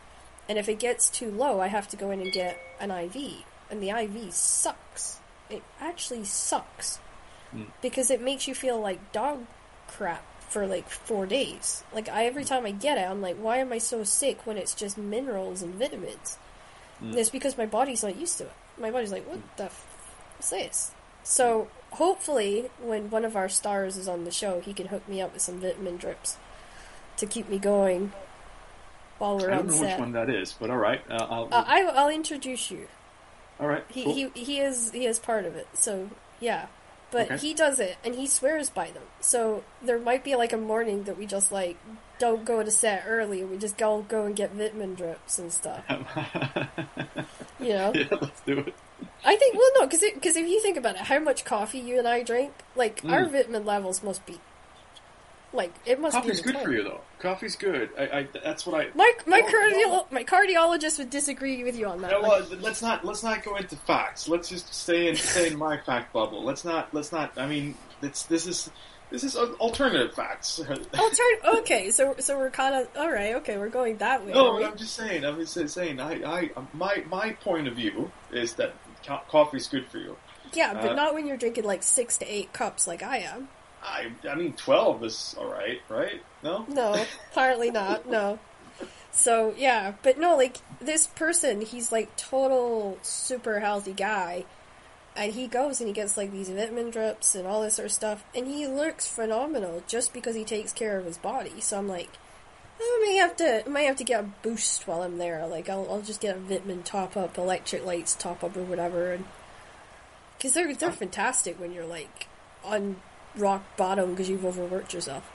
And 0.48 0.58
if 0.58 0.68
it 0.68 0.78
gets 0.78 1.10
too 1.10 1.30
low, 1.30 1.60
I 1.60 1.66
have 1.66 1.88
to 1.88 1.96
go 1.96 2.10
in 2.10 2.20
and 2.20 2.32
get 2.32 2.58
an 2.80 2.90
IV. 2.90 3.44
And 3.70 3.82
the 3.82 3.90
IV 3.90 4.32
sucks. 4.32 5.20
It 5.50 5.62
actually 5.78 6.24
sucks. 6.24 6.98
Mm. 7.54 7.66
Because 7.82 8.10
it 8.10 8.22
makes 8.22 8.48
you 8.48 8.54
feel 8.54 8.80
like 8.80 9.12
dog 9.12 9.46
crap 9.86 10.24
for 10.48 10.66
like 10.66 10.88
four 10.88 11.26
days. 11.26 11.84
Like 11.92 12.08
I 12.08 12.24
every 12.24 12.44
time 12.44 12.64
I 12.64 12.70
get 12.70 12.98
it, 12.98 13.08
I'm 13.08 13.20
like, 13.20 13.36
why 13.36 13.58
am 13.58 13.72
I 13.72 13.78
so 13.78 14.04
sick 14.04 14.46
when 14.46 14.56
it's 14.56 14.74
just 14.74 14.96
minerals 14.96 15.62
and 15.62 15.74
vitamins? 15.74 16.38
Mm. 17.02 17.10
And 17.10 17.18
it's 17.18 17.30
because 17.30 17.58
my 17.58 17.66
body's 17.66 18.02
not 18.02 18.16
used 18.16 18.38
to 18.38 18.44
it. 18.44 18.52
My 18.78 18.90
body's 18.90 19.12
like, 19.12 19.28
what 19.28 19.40
the 19.56 19.64
f- 19.64 19.86
what's 20.36 20.50
this? 20.50 20.92
So 21.22 21.68
hopefully, 21.92 22.70
when 22.80 23.10
one 23.10 23.24
of 23.24 23.36
our 23.36 23.48
stars 23.48 23.96
is 23.96 24.08
on 24.08 24.24
the 24.24 24.30
show, 24.30 24.60
he 24.60 24.72
can 24.72 24.88
hook 24.88 25.08
me 25.08 25.20
up 25.20 25.32
with 25.32 25.42
some 25.42 25.60
vitamin 25.60 25.96
drips 25.96 26.36
to 27.16 27.26
keep 27.26 27.48
me 27.48 27.58
going 27.58 28.12
while 29.18 29.36
we're 29.38 29.50
on 29.50 29.50
set. 29.50 29.52
I 29.52 29.56
don't 29.56 29.60
on 29.60 29.66
know 29.66 29.72
set. 29.74 29.90
which 29.90 29.98
one 30.00 30.12
that 30.12 30.30
is, 30.30 30.52
but 30.52 30.70
all 30.70 30.76
right. 30.76 31.00
Uh, 31.10 31.26
I'll. 31.28 31.48
Uh, 31.50 31.64
I, 31.66 31.82
I'll 31.82 32.08
introduce 32.10 32.70
you. 32.70 32.86
all 33.60 33.66
right. 33.66 33.84
He, 33.88 34.04
cool. 34.04 34.14
he 34.14 34.28
he 34.34 34.60
is 34.60 34.90
he 34.92 35.06
is 35.06 35.18
part 35.18 35.44
of 35.44 35.56
it. 35.56 35.66
So 35.74 36.10
yeah, 36.40 36.66
but 37.10 37.26
Okay. 37.32 37.38
he 37.38 37.54
does 37.54 37.80
it 37.80 37.96
and 38.04 38.14
he 38.14 38.26
swears 38.26 38.70
by 38.70 38.90
them. 38.92 39.02
So 39.20 39.64
there 39.82 39.98
might 39.98 40.22
be 40.22 40.36
like 40.36 40.52
a 40.52 40.56
morning 40.56 41.04
that 41.04 41.18
we 41.18 41.26
just 41.26 41.50
like 41.50 41.76
don't 42.20 42.44
go 42.44 42.62
to 42.62 42.70
set 42.70 43.04
early. 43.06 43.42
We 43.44 43.56
just 43.58 43.76
go 43.76 44.02
go 44.02 44.24
and 44.26 44.36
get 44.36 44.52
vitamin 44.52 44.94
drips 44.94 45.38
and 45.38 45.52
stuff. 45.52 45.84
You 47.60 47.70
know. 47.70 47.92
yeah, 47.92 48.06
let's 48.20 48.40
do 48.42 48.58
it. 48.60 48.74
I 49.24 49.36
think 49.36 49.54
well 49.54 49.70
no 49.76 49.86
because 49.86 50.00
because 50.00 50.36
if 50.36 50.46
you 50.48 50.60
think 50.60 50.76
about 50.76 50.94
it, 50.96 51.02
how 51.02 51.18
much 51.18 51.44
coffee 51.44 51.78
you 51.78 51.98
and 51.98 52.08
I 52.08 52.22
drink, 52.22 52.52
like 52.74 53.00
our 53.04 53.24
Mm. 53.24 53.32
vitamin 53.32 53.64
levels 53.64 54.02
must 54.02 54.24
be 54.26 54.38
like 55.52 55.72
it 55.86 55.98
must 55.98 56.14
Coffee's 56.14 56.42
be 56.42 56.52
good 56.52 56.60
for 56.62 56.72
you, 56.72 56.82
though. 56.84 57.00
Coffee's 57.20 57.56
good. 57.56 57.90
I, 57.98 58.02
I 58.18 58.28
that's 58.44 58.66
what 58.66 58.80
I. 58.80 58.88
My 58.94 59.12
my 59.26 59.42
Oh, 59.44 60.04
cardio 60.06 60.12
my 60.12 60.24
cardiologist 60.24 60.98
would 60.98 61.10
disagree 61.10 61.64
with 61.64 61.76
you 61.78 61.86
on 61.86 62.02
that. 62.02 62.12
Like, 62.12 62.22
well, 62.22 62.46
let's 62.60 62.82
not 62.82 63.04
let's 63.04 63.22
not 63.22 63.42
go 63.42 63.56
into 63.56 63.76
facts. 63.76 64.28
Let's 64.28 64.48
just 64.48 64.72
stay 64.74 65.08
in 65.08 65.16
stay 65.16 65.48
in 65.48 65.58
my 65.58 65.78
fact 65.78 66.12
bubble. 66.12 66.44
Let's 66.44 66.64
not 66.64 66.92
let's 66.92 67.12
not. 67.12 67.32
I 67.38 67.46
mean, 67.46 67.74
it's 68.02 68.24
this 68.24 68.46
is 68.46 68.70
this 69.10 69.24
is 69.24 69.36
alternative 69.36 70.14
facts. 70.14 70.60
turn 70.68 70.78
okay. 71.58 71.90
So 71.90 72.14
so 72.18 72.36
we're 72.36 72.50
kind 72.50 72.74
of 72.74 72.88
all 72.96 73.10
right. 73.10 73.36
Okay, 73.36 73.56
we're 73.56 73.70
going 73.70 73.96
that 73.98 74.24
way. 74.26 74.32
no? 74.32 74.62
I'm 74.62 74.76
just 74.76 74.94
saying. 74.94 75.24
I'm 75.24 75.38
just 75.38 75.70
saying. 75.70 75.98
I, 75.98 76.22
I 76.24 76.50
my 76.74 77.02
my 77.08 77.30
point 77.32 77.68
of 77.68 77.74
view 77.74 78.12
is 78.32 78.52
that 78.54 78.74
co- 79.06 79.20
coffee's 79.28 79.68
good 79.68 79.86
for 79.86 79.98
you. 79.98 80.16
Yeah, 80.52 80.74
but 80.74 80.92
Uh, 80.92 80.94
not 80.94 81.14
when 81.14 81.26
you're 81.26 81.36
drinking 81.36 81.64
like 81.64 81.82
six 81.82 82.16
to 82.18 82.26
eight 82.26 82.52
cups 82.52 82.86
like 82.86 83.02
I 83.02 83.18
am. 83.18 83.48
I 83.82 84.10
I 84.28 84.34
mean, 84.34 84.54
twelve 84.54 85.04
is 85.04 85.34
all 85.38 85.46
right, 85.50 85.80
right? 85.88 86.22
No. 86.42 86.64
No, 86.68 87.04
apparently 87.30 87.70
not. 87.70 88.06
No. 88.08 88.38
So 89.10 89.54
yeah, 89.56 89.94
but 90.02 90.18
no, 90.18 90.36
like 90.36 90.56
this 90.80 91.06
person, 91.06 91.60
he's 91.60 91.90
like 91.92 92.14
total 92.16 92.98
super 93.02 93.60
healthy 93.60 93.92
guy, 93.92 94.44
and 95.16 95.32
he 95.32 95.46
goes 95.48 95.80
and 95.80 95.88
he 95.88 95.92
gets 95.94 96.16
like 96.16 96.30
these 96.32 96.48
vitamin 96.48 96.90
drips 96.90 97.34
and 97.34 97.46
all 97.46 97.62
this 97.62 97.74
sort 97.74 97.86
of 97.86 97.92
stuff, 97.92 98.24
and 98.34 98.46
he 98.46 98.66
looks 98.66 99.06
phenomenal 99.06 99.82
just 99.86 100.12
because 100.12 100.34
he 100.34 100.44
takes 100.44 100.72
care 100.72 100.98
of 100.98 101.04
his 101.04 101.18
body. 101.18 101.60
So 101.60 101.78
I'm 101.78 101.88
like, 101.88 102.10
I 102.80 103.04
may 103.06 103.16
have 103.16 103.36
to, 103.36 103.64
I 103.66 103.68
might 103.68 103.82
have 103.82 103.96
to 103.96 104.04
get 104.04 104.20
a 104.20 104.28
boost 104.42 104.86
while 104.86 105.02
I'm 105.02 105.18
there. 105.18 105.46
Like 105.46 105.68
I'll, 105.68 105.86
I'll 105.90 106.02
just 106.02 106.20
get 106.20 106.36
a 106.36 106.38
vitamin 106.38 106.82
top 106.82 107.16
up, 107.16 107.34
electrolytes 107.36 108.16
top 108.16 108.44
up 108.44 108.56
or 108.56 108.62
whatever, 108.62 109.12
and 109.12 109.24
because 110.36 110.54
they're 110.54 110.72
they're 110.74 110.92
fantastic 110.92 111.58
when 111.58 111.72
you're 111.72 111.86
like 111.86 112.28
on 112.64 112.96
rock 113.36 113.62
bottom 113.76 114.10
because 114.10 114.28
you've 114.28 114.44
overworked 114.44 114.94
yourself. 114.94 115.30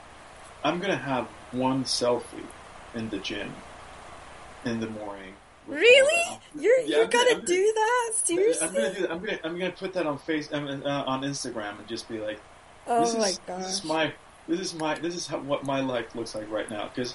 I'm 0.62 0.80
gonna 0.80 0.96
have 0.96 1.26
one 1.52 1.84
selfie 1.84 2.46
in 2.94 3.10
the 3.10 3.18
gym 3.18 3.52
in 4.64 4.80
the 4.80 4.88
morning. 4.88 5.34
Really? 5.66 6.40
You're 6.58 6.80
Yeah, 6.80 6.96
you're 6.96 7.04
I'm 7.04 7.10
gonna 7.10 7.30
I'm 7.36 7.44
do 7.44 7.72
that? 7.74 8.12
Seriously? 8.14 8.66
I'm 8.66 8.74
gonna 8.74 8.94
do 8.94 9.00
that. 9.02 9.10
I'm 9.10 9.18
gonna 9.24 9.38
I'm 9.44 9.58
gonna 9.58 9.70
put 9.72 9.92
that 9.94 10.06
on 10.06 10.18
face 10.18 10.50
um, 10.52 10.66
uh, 10.84 10.88
on 11.06 11.22
Instagram 11.22 11.78
and 11.78 11.86
just 11.88 12.08
be 12.08 12.18
like, 12.20 12.40
oh 12.86 13.00
this 13.04 13.16
my 13.16 13.28
is 13.28 13.40
gosh. 13.46 13.62
this 13.62 13.72
is 13.72 13.84
my 13.84 14.12
this 14.48 14.60
is 14.60 14.74
my 14.74 14.94
this 14.98 15.14
is 15.14 15.26
how, 15.26 15.38
what 15.40 15.64
my 15.64 15.80
life 15.80 16.14
looks 16.14 16.34
like 16.34 16.50
right 16.50 16.70
now 16.70 16.88
because 16.88 17.14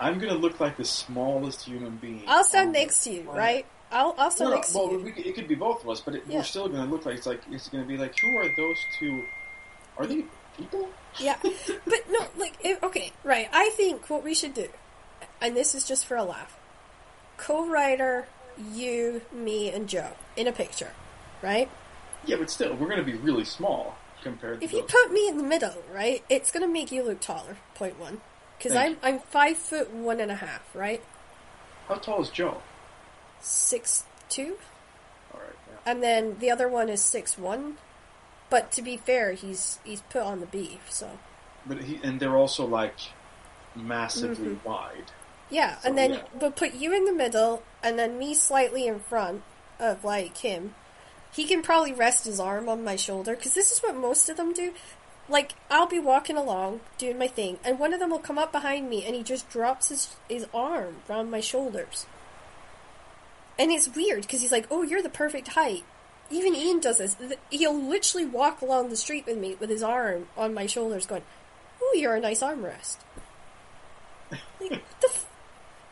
I'm 0.00 0.18
gonna 0.18 0.34
look 0.34 0.58
like 0.60 0.76
the 0.76 0.84
smallest 0.84 1.62
human 1.64 1.96
being. 1.98 2.24
I'll 2.26 2.44
stand 2.44 2.72
next 2.72 3.04
to 3.04 3.10
you, 3.12 3.22
planet. 3.22 3.38
right? 3.38 3.66
I'll 3.92 4.14
I'll 4.18 4.30
stand 4.30 4.50
No, 4.50 4.56
next 4.56 4.74
well, 4.74 4.88
to 4.88 4.94
you. 4.94 5.00
we 5.00 5.10
it 5.22 5.34
could 5.34 5.46
be 5.48 5.54
both 5.54 5.82
of 5.84 5.90
us, 5.90 6.00
but 6.00 6.14
it, 6.14 6.22
Yeah. 6.26 6.38
we're 6.38 6.44
still 6.44 6.68
gonna 6.68 6.86
look 6.90 7.04
like 7.06 7.16
it's 7.16 7.26
like 7.26 7.42
it's 7.50 7.68
gonna 7.68 7.84
be 7.84 7.96
like 7.98 8.18
who 8.18 8.36
are 8.38 8.48
those 8.56 8.78
two? 8.98 9.22
Are 9.98 10.06
they 10.06 10.24
people? 10.56 10.88
Yeah, 11.18 11.36
but 11.42 12.00
no, 12.10 12.26
like 12.38 12.54
if, 12.64 12.82
okay, 12.82 13.12
right. 13.24 13.48
I 13.52 13.70
think 13.76 14.08
what 14.08 14.22
we 14.24 14.34
should 14.34 14.54
do, 14.54 14.68
and 15.40 15.54
this 15.56 15.74
is 15.74 15.86
just 15.86 16.06
for 16.06 16.16
a 16.16 16.24
laugh. 16.24 16.56
Co-writer, 17.36 18.26
you, 18.72 19.22
me, 19.32 19.70
and 19.70 19.88
Joe 19.88 20.12
in 20.36 20.46
a 20.46 20.52
picture, 20.52 20.92
right? 21.42 21.68
Yeah, 22.26 22.36
but 22.36 22.50
still, 22.50 22.74
we're 22.74 22.88
gonna 22.88 23.02
be 23.02 23.14
really 23.14 23.44
small 23.44 23.96
compared 24.22 24.60
to. 24.60 24.64
If 24.64 24.72
you 24.72 24.82
put 24.82 25.10
me 25.12 25.28
in 25.28 25.36
the 25.38 25.42
middle, 25.42 25.82
right, 25.92 26.22
it's 26.28 26.50
gonna 26.50 26.68
make 26.68 26.92
you 26.92 27.02
look 27.02 27.20
taller. 27.20 27.56
Point 27.74 27.98
one, 27.98 28.20
because 28.60 28.76
I'm 28.76 28.96
I'm 29.02 29.18
five 29.20 29.56
foot 29.56 29.90
one 29.92 30.20
and 30.20 30.30
a 30.30 30.34
half, 30.36 30.62
right? 30.74 31.02
How 31.88 31.94
tall 31.96 32.20
is 32.22 32.28
Joe? 32.30 32.60
Six 33.40 34.04
two, 34.28 34.58
All 35.34 35.40
right. 35.40 35.50
Yeah. 35.68 35.90
and 35.90 36.02
then 36.02 36.38
the 36.38 36.50
other 36.50 36.68
one 36.68 36.88
is 36.88 37.02
six 37.02 37.38
one. 37.38 37.78
But 38.50 38.70
to 38.72 38.82
be 38.82 38.96
fair, 38.96 39.32
he's 39.32 39.78
he's 39.84 40.02
put 40.02 40.22
on 40.22 40.40
the 40.40 40.46
beef, 40.46 40.90
so 40.90 41.18
But 41.66 41.82
he 41.84 41.98
and 42.02 42.20
they're 42.20 42.36
also 42.36 42.66
like 42.66 42.96
massively 43.74 44.56
Mhm. 44.56 44.64
wide. 44.64 45.12
yeah. 45.48 45.78
So, 45.78 45.88
and 45.88 45.96
then 45.98 46.10
yeah. 46.14 46.22
we'll 46.34 46.50
put 46.50 46.74
you 46.74 46.92
in 46.92 47.04
the 47.06 47.12
middle, 47.14 47.62
and 47.82 47.98
then 47.98 48.18
me 48.18 48.34
slightly 48.34 48.86
in 48.86 49.00
front 49.00 49.42
of 49.78 50.04
like 50.04 50.36
him. 50.38 50.74
He 51.32 51.44
can 51.44 51.62
probably 51.62 51.92
rest 51.92 52.24
his 52.26 52.40
arm 52.40 52.68
on 52.68 52.82
my 52.84 52.96
shoulder 52.96 53.36
because 53.36 53.54
this 53.54 53.70
is 53.70 53.78
what 53.78 53.94
most 53.94 54.28
of 54.28 54.36
them 54.36 54.52
do. 54.52 54.74
Like 55.30 55.52
I'll 55.70 55.86
be 55.86 56.00
walking 56.00 56.36
along 56.36 56.80
doing 56.98 57.16
my 57.16 57.28
thing, 57.28 57.58
and 57.64 57.78
one 57.78 57.94
of 57.94 58.00
them 58.00 58.10
will 58.10 58.18
come 58.18 58.38
up 58.38 58.50
behind 58.50 58.90
me, 58.90 59.04
and 59.04 59.14
he 59.14 59.22
just 59.22 59.48
drops 59.48 59.88
his 59.88 60.16
his 60.28 60.46
arm 60.52 60.96
around 61.08 61.30
my 61.30 61.40
shoulders. 61.40 62.06
And 63.56 63.70
it's 63.70 63.94
weird 63.94 64.22
because 64.22 64.40
he's 64.40 64.50
like, 64.52 64.66
"Oh, 64.70 64.82
you're 64.82 65.02
the 65.02 65.08
perfect 65.08 65.48
height." 65.48 65.84
Even 66.30 66.54
Ian 66.56 66.80
does 66.80 66.98
this. 66.98 67.16
He'll 67.50 67.80
literally 67.80 68.26
walk 68.26 68.60
along 68.60 68.88
the 68.88 68.96
street 68.96 69.26
with 69.26 69.38
me 69.38 69.56
with 69.58 69.70
his 69.70 69.82
arm 69.82 70.28
on 70.36 70.52
my 70.52 70.66
shoulders, 70.66 71.06
going, 71.06 71.22
"Oh, 71.80 71.94
you're 71.96 72.16
a 72.16 72.20
nice 72.20 72.42
armrest." 72.42 72.96
Like, 74.60 74.70
what 74.70 75.00
the 75.00 75.08
f- 75.08 75.26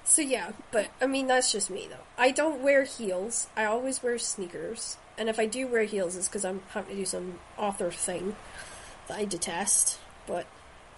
so 0.04 0.22
yeah, 0.22 0.52
but 0.72 0.88
I 1.00 1.06
mean 1.06 1.26
that's 1.28 1.52
just 1.52 1.70
me 1.70 1.86
though. 1.88 2.06
I 2.16 2.30
don't 2.32 2.62
wear 2.62 2.84
heels. 2.84 3.46
I 3.56 3.66
always 3.66 4.02
wear 4.02 4.18
sneakers, 4.18 4.96
and 5.16 5.28
if 5.28 5.38
I 5.38 5.46
do 5.46 5.68
wear 5.68 5.84
heels, 5.84 6.16
it's 6.16 6.28
because 6.28 6.44
I'm 6.44 6.62
having 6.70 6.96
to 6.96 7.00
do 7.02 7.06
some 7.06 7.38
author 7.56 7.90
thing 7.90 8.34
I 9.10 9.24
detest. 9.24 9.98
But 10.26 10.46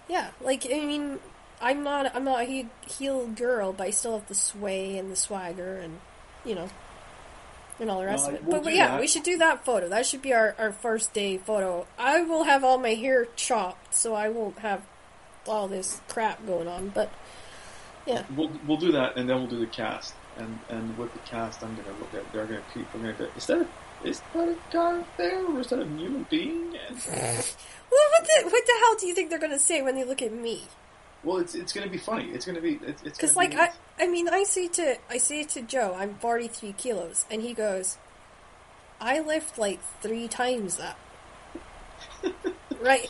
yeah, 0.08 0.30
like 0.40 0.66
I 0.66 0.84
mean, 0.84 1.18
I'm 1.60 1.82
not 1.82 2.14
I'm 2.14 2.24
not 2.24 2.40
a 2.42 2.44
he- 2.44 2.68
heel 2.88 3.26
girl, 3.28 3.72
but 3.72 3.86
I 3.86 3.90
still 3.90 4.18
have 4.18 4.28
the 4.28 4.34
sway 4.34 4.98
and 4.98 5.10
the 5.10 5.16
swagger, 5.16 5.78
and 5.78 6.00
you 6.44 6.54
know, 6.54 6.68
and 7.78 7.90
all 7.90 8.00
the 8.00 8.06
rest 8.06 8.26
Well, 8.26 8.34
of 8.36 8.40
it. 8.40 8.44
we'll 8.44 8.56
but, 8.58 8.64
but 8.64 8.74
yeah, 8.74 8.88
that. 8.88 9.00
we 9.00 9.06
should 9.06 9.22
do 9.22 9.38
that 9.38 9.64
photo. 9.64 9.88
That 9.88 10.06
should 10.06 10.22
be 10.22 10.32
our 10.32 10.54
our 10.58 10.72
first 10.72 11.12
day 11.12 11.38
photo. 11.38 11.86
I 11.98 12.22
will 12.22 12.44
have 12.44 12.64
all 12.64 12.78
my 12.78 12.94
hair 12.94 13.26
chopped, 13.36 13.94
so 13.94 14.14
I 14.14 14.28
won't 14.28 14.58
have 14.60 14.82
all 15.46 15.68
this 15.68 16.00
crap 16.08 16.44
going 16.46 16.68
on. 16.68 16.88
But 16.90 17.10
yeah. 18.06 18.24
We'll 18.34 18.50
we'll 18.66 18.76
do 18.78 18.92
that, 18.92 19.16
and 19.16 19.28
then 19.28 19.36
we'll 19.38 19.46
do 19.46 19.58
the 19.60 19.66
cast. 19.66 20.14
And 20.38 20.58
and 20.70 20.96
with 20.96 21.12
the 21.12 21.18
cast, 21.20 21.62
I'm 21.62 21.74
gonna 21.76 21.96
look 21.98 22.14
at. 22.14 22.32
They're 22.32 22.46
gonna 22.46 22.62
keep. 22.72 22.86
I'm 22.94 23.02
gonna. 23.02 23.12
Go, 23.12 23.28
is 23.36 23.46
that 23.46 23.58
a, 23.60 23.66
is 24.08 24.22
that 24.32 24.48
a 24.48 24.56
guy 24.72 25.04
there, 25.18 25.44
or 25.44 25.60
is 25.60 25.66
that 25.68 25.80
a 25.80 25.84
human 25.84 26.26
being? 26.30 26.74
Well, 27.90 28.00
what 28.12 28.24
the 28.26 28.50
what 28.50 28.66
the 28.66 28.72
hell 28.80 28.96
do 28.98 29.06
you 29.06 29.14
think 29.14 29.30
they're 29.30 29.38
gonna 29.38 29.58
say 29.58 29.82
when 29.82 29.94
they 29.94 30.04
look 30.04 30.22
at 30.22 30.32
me? 30.32 30.62
well, 31.22 31.36
it's 31.38 31.54
it's 31.54 31.72
gonna 31.72 31.88
be 31.88 31.98
funny. 31.98 32.30
It's 32.30 32.46
gonna 32.46 32.60
be. 32.62 32.78
It's, 32.86 33.02
it's 33.02 33.18
Because 33.18 33.36
like 33.36 33.54
I, 33.54 33.70
I 33.98 34.06
mean, 34.08 34.28
I 34.28 34.44
say 34.44 34.68
to 34.68 34.96
I 35.10 35.18
say 35.18 35.44
to 35.44 35.60
Joe, 35.62 35.94
I'm 35.98 36.14
43 36.14 36.72
kilos, 36.72 37.26
and 37.30 37.42
he 37.42 37.52
goes, 37.52 37.98
I 39.00 39.20
lift 39.20 39.58
like 39.58 39.80
three 40.00 40.28
times 40.28 40.76
that. 40.76 40.96
right, 42.80 43.08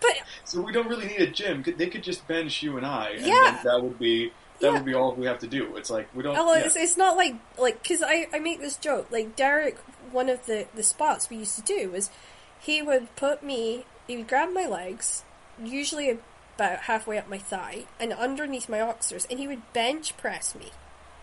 but 0.00 0.10
So 0.44 0.60
we 0.60 0.72
don't 0.72 0.88
really 0.88 1.06
need 1.06 1.20
a 1.20 1.30
gym. 1.30 1.62
They 1.76 1.86
could 1.88 2.02
just 2.02 2.26
bench 2.26 2.62
you 2.62 2.76
and 2.76 2.86
I, 2.86 3.10
and 3.10 3.26
Yeah. 3.26 3.60
that 3.64 3.82
would 3.82 3.98
be 3.98 4.32
that 4.60 4.68
Yeah. 4.68 4.72
would 4.72 4.84
be 4.84 4.94
all 4.94 5.14
we 5.14 5.26
have 5.26 5.38
to 5.40 5.46
do. 5.46 5.76
It's 5.76 5.90
like 5.90 6.08
we 6.14 6.22
don't. 6.22 6.36
Ella, 6.36 6.58
yeah. 6.58 6.66
it's, 6.66 6.76
it's 6.76 6.96
not 6.96 7.16
like 7.16 7.34
like 7.58 7.82
because 7.82 8.02
I 8.02 8.26
I 8.32 8.38
make 8.38 8.60
this 8.60 8.76
joke 8.76 9.08
like 9.10 9.36
Derek. 9.36 9.78
One 10.10 10.28
of 10.28 10.46
the 10.46 10.66
the 10.74 10.82
spots 10.82 11.28
we 11.30 11.36
used 11.36 11.56
to 11.56 11.62
do 11.62 11.90
was 11.90 12.10
he 12.58 12.82
would 12.82 13.14
put 13.16 13.42
me. 13.42 13.84
He 14.06 14.16
would 14.16 14.28
grab 14.28 14.52
my 14.52 14.66
legs, 14.66 15.24
usually 15.62 16.18
about 16.56 16.80
halfway 16.80 17.18
up 17.18 17.28
my 17.28 17.38
thigh, 17.38 17.84
and 18.00 18.12
underneath 18.12 18.68
my 18.68 18.80
oxers, 18.80 19.26
and 19.30 19.38
he 19.38 19.48
would 19.48 19.72
bench 19.72 20.16
press 20.16 20.54
me. 20.54 20.70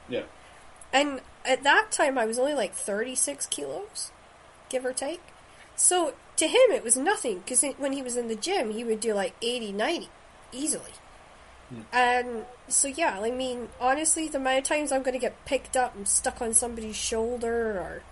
yeah. 0.07 0.23
And 0.91 1.21
at 1.43 1.63
that 1.63 1.91
time, 1.91 2.19
I 2.19 2.25
was 2.25 2.37
only 2.37 2.53
like 2.53 2.75
36 2.75 3.47
kilos, 3.47 4.11
give 4.69 4.85
or 4.85 4.93
take. 4.93 5.21
So 5.75 6.13
to 6.37 6.47
him, 6.47 6.71
it 6.71 6.83
was 6.83 6.95
nothing 6.95 7.39
because 7.39 7.63
when 7.77 7.93
he 7.93 8.03
was 8.03 8.15
in 8.15 8.27
the 8.27 8.35
gym, 8.35 8.71
he 8.71 8.83
would 8.83 8.99
do 8.99 9.13
like 9.13 9.33
80, 9.41 9.71
90 9.71 10.09
easily. 10.51 10.91
Hmm. 11.69 11.81
And 11.91 12.45
so, 12.67 12.87
yeah, 12.87 13.19
I 13.19 13.31
mean, 13.31 13.69
honestly, 13.79 14.27
the 14.27 14.37
amount 14.37 14.59
of 14.59 14.63
times 14.65 14.91
I'm 14.91 15.01
going 15.01 15.13
to 15.13 15.19
get 15.19 15.45
picked 15.45 15.75
up 15.75 15.95
and 15.95 16.07
stuck 16.07 16.41
on 16.41 16.53
somebody's 16.53 16.95
shoulder 16.95 17.79
or 17.79 18.03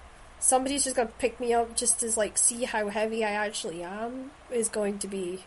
somebody's 0.42 0.84
just 0.84 0.96
going 0.98 1.08
to 1.08 1.14
pick 1.14 1.40
me 1.40 1.54
up 1.54 1.78
just 1.78 2.00
to 2.02 2.12
like 2.18 2.38
see 2.38 2.66
how 2.66 2.90
heavy 2.90 3.24
I 3.24 3.32
actually 3.32 3.84
am 3.84 4.32
is 4.52 4.68
going 4.68 5.00
to 5.00 5.08
be. 5.08 5.46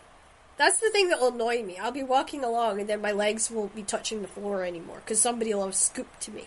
That's 0.57 0.79
the 0.79 0.89
thing 0.89 1.09
that 1.09 1.19
will 1.19 1.33
annoy 1.33 1.61
me. 1.63 1.77
I'll 1.77 1.91
be 1.91 2.01
walking 2.01 2.43
along 2.43 2.79
and 2.79 2.89
then 2.89 3.01
my 3.01 3.11
legs 3.11 3.51
won't 3.51 3.75
be 3.75 3.83
touching 3.83 4.21
the 4.21 4.27
floor 4.27 4.63
anymore 4.63 5.01
because 5.03 5.21
somebody 5.21 5.53
will 5.53 5.65
have 5.65 5.75
scooped 5.75 6.21
to 6.21 6.31
me. 6.31 6.45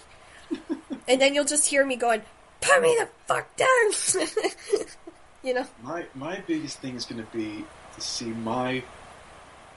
and 1.08 1.20
then 1.20 1.34
you'll 1.34 1.44
just 1.44 1.68
hear 1.68 1.84
me 1.84 1.94
going, 1.94 2.22
"Put 2.62 2.80
me 2.80 2.96
the 2.98 3.08
fuck 3.26 3.54
down," 3.56 4.26
you 5.44 5.52
know. 5.54 5.66
My 5.82 6.06
my 6.14 6.42
biggest 6.46 6.78
thing 6.80 6.96
is 6.96 7.04
going 7.04 7.22
to 7.24 7.30
be 7.36 7.64
to 7.94 8.00
see 8.00 8.26
my 8.30 8.82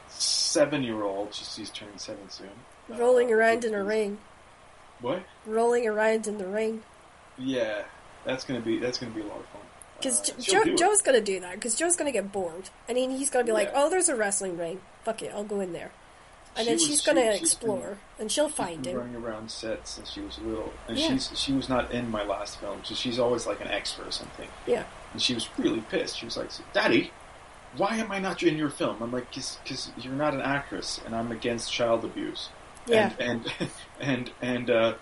seven 0.07 0.81
year 0.81 1.03
old. 1.03 1.33
She's, 1.33 1.53
she's 1.53 1.69
turning 1.69 1.97
seven 1.97 2.29
soon. 2.29 2.49
Rolling 2.87 3.31
uh, 3.33 3.35
around 3.35 3.65
in 3.65 3.73
a 3.73 3.83
ring, 3.83 4.17
What? 5.01 5.23
rolling 5.45 5.85
around 5.87 6.25
in 6.27 6.37
the 6.37 6.47
ring. 6.47 6.83
Yeah, 7.37 7.83
that's 8.25 8.43
gonna 8.43 8.61
be 8.61 8.79
that's 8.79 8.97
gonna 8.97 9.13
be 9.13 9.21
a 9.21 9.25
lot 9.25 9.39
of 9.39 9.45
fun. 9.47 9.61
Because 9.97 10.19
Uh, 10.21 10.23
jo- 10.25 10.33
she'll 10.39 10.63
Joe, 10.65 10.71
it. 10.71 10.77
Joe's 10.77 11.01
gonna 11.01 11.21
do 11.21 11.39
that. 11.41 11.53
Because 11.55 11.75
Joe's 11.75 11.95
gonna 11.95 12.11
get 12.11 12.31
bored, 12.31 12.69
I 12.89 12.93
mean, 12.93 13.11
he's 13.11 13.29
gonna 13.29 13.45
be 13.45 13.51
like, 13.51 13.71
"Oh, 13.75 13.89
there's 13.89 14.09
a 14.09 14.15
wrestling 14.15 14.57
ring. 14.57 14.81
Fuck 15.03 15.21
it, 15.21 15.31
I'll 15.33 15.43
go 15.43 15.59
in 15.59 15.73
there." 15.73 15.91
And 16.55 16.59
She 16.59 16.65
then 16.65 16.73
was- 16.73 16.85
she's 16.87 16.99
she- 17.01 17.05
gonna 17.05 17.31
she's 17.37 17.53
explore, 17.53 17.79
been- 17.79 17.97
and 18.19 18.31
she'll 18.31 18.47
She's 18.49 18.55
find 18.57 18.81
been 18.83 18.91
him. 18.93 18.97
running 18.99 19.15
around 19.15 19.51
sets 19.51 19.91
since 19.91 20.11
she 20.11 20.19
was 20.21 20.37
little, 20.39 20.73
and 20.87 20.97
Yeah. 20.97 21.07
she's 21.09 21.31
she 21.39 21.53
was 21.53 21.69
not 21.69 21.91
in 21.91 22.09
my 22.11 22.23
last 22.23 22.59
film, 22.59 22.83
so 22.83 22.93
she's 22.95 23.19
always 23.19 23.45
like 23.47 23.61
an 23.61 23.67
extra 23.69 24.05
or 24.07 24.11
something. 24.11 24.49
Yeah. 24.65 24.83
And 25.13 25.21
she 25.21 25.33
was 25.33 25.47
really 25.57 25.81
pissed. 25.81 26.17
She 26.17 26.25
was 26.25 26.35
like, 26.35 26.49
"Daddy, 26.73 27.11
why 27.77 27.95
am 27.97 28.11
I 28.11 28.19
not 28.19 28.43
in 28.43 28.57
your 28.57 28.69
film?" 28.69 29.01
I'm 29.01 29.11
like, 29.13 29.29
"Because 29.33 29.91
you're 29.97 30.13
not 30.13 30.33
an 30.33 30.41
actress, 30.41 30.99
and 31.05 31.15
I'm 31.15 31.31
against 31.31 31.71
child 31.71 32.03
abuse." 32.03 32.49
Yeah. 32.85 33.11
And 33.19 33.45
and 33.59 33.71
and 34.01 34.31
and 34.41 34.69
uh, 34.69 34.93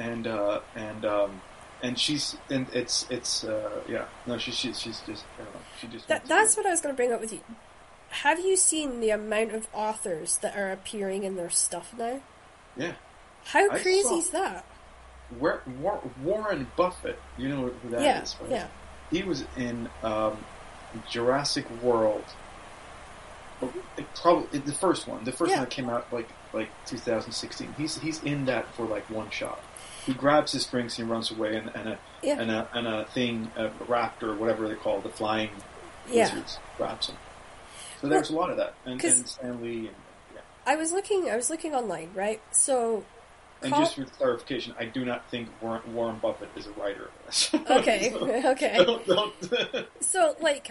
and 0.00 0.26
uh, 0.26 0.60
and 0.74 1.04
um, 1.04 1.42
and 1.82 1.98
she's 1.98 2.36
and 2.50 2.66
it's 2.72 3.06
it's 3.10 3.44
uh, 3.44 3.80
yeah. 3.88 4.06
No, 4.26 4.38
she, 4.38 4.50
she 4.52 4.72
she's 4.72 5.00
just 5.06 5.24
I 5.38 5.44
don't 5.44 5.54
know. 5.54 5.60
She 5.80 5.86
just 5.88 6.08
That, 6.08 6.26
that's 6.26 6.56
what 6.56 6.66
I 6.66 6.70
was 6.70 6.80
gonna 6.80 6.94
bring 6.94 7.12
up 7.12 7.20
with 7.20 7.32
you. 7.32 7.40
Have 8.10 8.40
you 8.40 8.56
seen 8.56 9.00
the 9.00 9.10
amount 9.10 9.52
of 9.52 9.66
authors 9.72 10.38
that 10.38 10.56
are 10.56 10.70
appearing 10.72 11.24
in 11.24 11.36
their 11.36 11.50
stuff 11.50 11.92
now? 11.96 12.20
yeah. 12.76 12.92
How 13.44 13.64
I 13.70 13.78
crazy 13.78 14.02
saw- 14.02 14.18
is 14.18 14.30
that? 14.30 14.64
War, 15.38 15.62
War, 15.80 16.00
Warren 16.22 16.66
Buffett, 16.76 17.18
you 17.36 17.48
know 17.50 17.68
who 17.82 17.90
that 17.90 18.22
is, 18.22 18.34
yeah, 18.40 18.42
right? 18.42 18.50
yeah. 18.50 18.66
He 19.10 19.22
was 19.22 19.44
in 19.56 19.88
um, 20.02 20.38
Jurassic 21.10 21.66
World. 21.82 22.24
Oh, 23.60 23.72
it 23.96 24.06
Probably 24.14 24.58
the 24.60 24.72
first 24.72 25.06
one, 25.08 25.24
the 25.24 25.32
first 25.32 25.50
Yeah. 25.50 25.56
one 25.58 25.64
that 25.64 25.70
came 25.70 25.90
out 25.90 26.10
like 26.12 26.28
like 26.52 26.68
2016. 26.86 27.74
He's 27.76 27.98
he's 27.98 28.22
in 28.22 28.46
that 28.46 28.72
for 28.74 28.86
like 28.86 29.08
one 29.10 29.28
shot. 29.30 29.60
He 30.08 30.14
grabs 30.14 30.52
his 30.52 30.64
drinks 30.64 30.98
and 30.98 31.06
he 31.06 31.12
runs 31.12 31.30
away, 31.30 31.56
and, 31.56 31.70
and 31.74 31.88
a 31.90 31.98
Yeah. 32.22 32.40
and 32.40 32.50
a 32.50 32.68
and 32.72 32.86
a 32.86 33.04
thing, 33.06 33.50
a 33.56 33.68
raptor, 33.84 34.36
whatever 34.36 34.66
they 34.68 34.74
call 34.74 34.98
it, 34.98 35.02
the 35.02 35.10
flying 35.10 35.50
Yeah. 36.10 36.24
lizards, 36.24 36.58
grabs 36.76 37.08
him. 37.08 37.16
So 38.00 38.08
there's 38.08 38.30
a 38.30 38.34
lot 38.34 38.48
of 38.50 38.56
that, 38.56 38.74
and, 38.86 39.02
and 39.04 39.28
Stanley, 39.28 39.88
and 39.88 39.96
yeah. 40.34 40.40
I 40.66 40.76
was 40.76 40.92
looking. 40.92 41.28
I 41.30 41.36
was 41.36 41.50
looking 41.50 41.74
online, 41.74 42.10
right? 42.14 42.40
So, 42.52 43.04
And 43.62 43.72
Col- 43.72 43.80
just 43.82 43.96
for 43.96 44.04
clarification, 44.06 44.74
I 44.78 44.86
do 44.86 45.04
not 45.04 45.28
think 45.30 45.48
Warren, 45.60 45.82
Warren 45.94 46.16
Buffett 46.22 46.48
is 46.56 46.66
a 46.66 46.72
writer 46.72 47.04
of 47.04 47.26
this. 47.26 47.50
okay, 47.70 48.10
So- 48.10 48.50
okay. 48.52 48.76
don't, 48.84 49.06
don't 49.06 49.88
So, 50.00 50.36
like, 50.40 50.70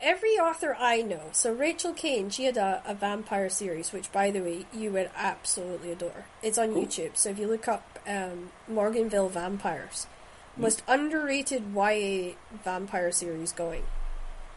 every 0.00 0.38
author 0.38 0.74
I 0.78 1.02
know, 1.02 1.24
so 1.32 1.52
Rachel 1.52 1.92
Caine, 1.92 2.30
she 2.30 2.44
had 2.44 2.56
a, 2.56 2.82
a 2.86 2.94
vampire 2.94 3.50
series, 3.50 3.92
which, 3.92 4.10
by 4.12 4.30
the 4.30 4.40
way, 4.40 4.64
you 4.72 4.90
would 4.92 5.10
absolutely 5.16 5.90
adore. 5.92 6.24
It's 6.42 6.56
on 6.56 6.72
Cool. 6.72 6.84
YouTube, 6.86 7.16
so 7.16 7.30
if 7.30 7.38
you 7.38 7.48
look 7.48 7.66
up 7.68 7.89
um, 8.06 8.50
Morganville 8.70 9.30
Vampires, 9.30 10.06
Hmm. 10.56 10.62
most 10.62 10.82
underrated 10.88 11.74
YA 11.74 12.34
vampire 12.64 13.12
series 13.12 13.52
going. 13.52 13.84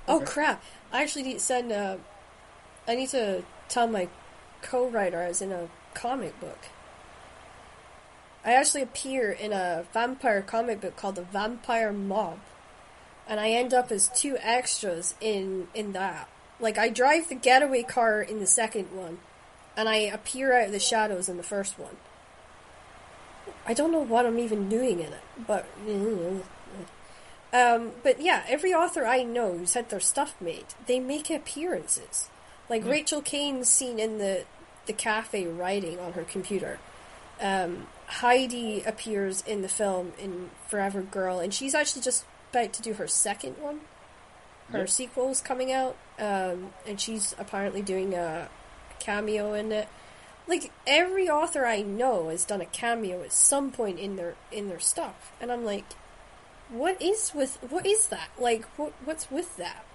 Oh 0.07 0.21
crap! 0.21 0.63
I 0.91 1.01
actually 1.03 1.23
need 1.23 1.33
to 1.35 1.39
send. 1.39 1.71
Uh, 1.71 1.97
I 2.87 2.95
need 2.95 3.09
to 3.09 3.43
tell 3.69 3.87
my 3.87 4.09
co-writer 4.61 5.21
I 5.21 5.29
was 5.29 5.41
in 5.41 5.51
a 5.51 5.69
comic 5.93 6.39
book. 6.39 6.59
I 8.45 8.53
actually 8.53 8.81
appear 8.81 9.31
in 9.31 9.53
a 9.53 9.85
vampire 9.93 10.41
comic 10.41 10.81
book 10.81 10.97
called 10.97 11.15
The 11.15 11.21
Vampire 11.21 11.93
Mob 11.93 12.39
and 13.27 13.39
I 13.39 13.49
end 13.49 13.73
up 13.73 13.91
as 13.91 14.09
two 14.09 14.37
extras 14.41 15.15
in 15.21 15.67
in 15.73 15.93
that. 15.93 16.27
Like 16.59 16.77
I 16.77 16.89
drive 16.89 17.29
the 17.29 17.35
getaway 17.35 17.83
car 17.83 18.21
in 18.21 18.39
the 18.39 18.47
second 18.47 18.91
one, 18.91 19.19
and 19.75 19.89
I 19.89 19.95
appear 19.95 20.57
out 20.57 20.67
of 20.67 20.71
the 20.71 20.79
shadows 20.79 21.29
in 21.29 21.37
the 21.37 21.43
first 21.43 21.79
one. 21.79 21.97
I 23.65 23.73
don't 23.73 23.91
know 23.91 23.99
what 24.03 24.25
I'm 24.25 24.39
even 24.39 24.69
doing 24.69 24.99
in 24.99 25.13
it, 25.13 25.23
but 25.47 25.65
um, 27.53 27.91
but 28.01 28.21
yeah, 28.21 28.43
every 28.47 28.73
author 28.73 29.05
I 29.05 29.23
know 29.23 29.57
who's 29.57 29.73
had 29.73 29.89
their 29.89 29.99
stuff 29.99 30.35
made, 30.41 30.65
they 30.87 30.99
make 30.99 31.29
appearances. 31.29 32.29
Like 32.69 32.85
Rachel 32.85 33.21
Caine's 33.21 33.69
seen 33.69 33.99
in 33.99 34.17
the 34.17 34.45
the 34.85 34.93
cafe 34.93 35.45
writing 35.47 35.99
on 35.99 36.13
her 36.13 36.23
computer. 36.23 36.79
Um, 37.41 37.87
Heidi 38.07 38.81
appears 38.83 39.41
in 39.45 39.61
the 39.61 39.67
film 39.69 40.13
in 40.19 40.49
Forever 40.67 41.01
Girl, 41.01 41.39
and 41.39 41.53
she's 41.53 41.73
actually 41.75 42.01
just 42.01 42.25
about 42.51 42.73
to 42.73 42.81
do 42.81 42.93
her 42.93 43.07
second 43.07 43.57
one. 43.59 43.81
her 44.71 44.79
Yep. 44.79 44.89
sequel's 44.89 45.41
coming 45.41 45.71
out, 45.71 45.95
um, 46.19 46.71
and 46.87 46.99
she's 46.99 47.35
apparently 47.37 47.81
doing 47.81 48.13
a 48.13 48.49
cameo 48.99 49.53
in 49.53 49.71
it. 49.71 49.87
Like 50.47 50.71
every 50.85 51.29
author 51.29 51.65
I 51.65 51.81
know 51.81 52.29
has 52.29 52.43
done 52.45 52.61
a 52.61 52.65
cameo 52.65 53.23
at 53.23 53.31
some 53.31 53.71
point 53.71 53.99
in 53.99 54.15
their 54.17 54.35
in 54.51 54.67
their 54.69 54.79
stuff, 54.79 55.31
and 55.39 55.51
I'm 55.51 55.63
like, 55.63 55.85
what 56.69 57.01
is 57.01 57.31
with 57.33 57.57
what 57.69 57.85
is 57.85 58.07
that? 58.07 58.29
Like 58.39 58.65
what 58.77 58.93
what's 59.05 59.31
with 59.31 59.55
that? 59.57 59.85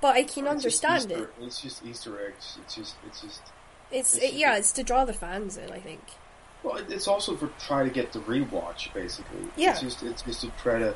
But 0.00 0.16
I 0.16 0.22
can 0.24 0.48
understand 0.48 1.10
Easter- 1.12 1.24
it. 1.38 1.44
It's 1.44 1.60
just 1.60 1.84
Easter 1.84 2.26
eggs. 2.26 2.58
It's 2.64 2.74
just 2.74 2.94
it's 3.06 3.20
just 3.20 3.40
It's 3.90 4.16
it's- 4.16 4.32
it, 4.32 4.36
yeah, 4.38 4.56
it's 4.56 4.72
to 4.72 4.82
draw 4.82 5.04
the 5.04 5.12
fans 5.12 5.56
in. 5.56 5.70
I 5.70 5.78
think. 5.78 6.00
Well, 6.62 6.76
it's 6.76 7.08
also 7.08 7.36
for 7.36 7.50
try 7.58 7.82
to 7.84 7.90
get 7.90 8.12
the 8.12 8.20
rewatch, 8.20 8.92
basically. 8.94 9.48
Yeah. 9.56 9.72
It's 9.72 9.80
just 9.80 10.02
it's 10.02 10.22
just 10.22 10.40
to 10.42 10.50
try 10.62 10.78
to. 10.78 10.94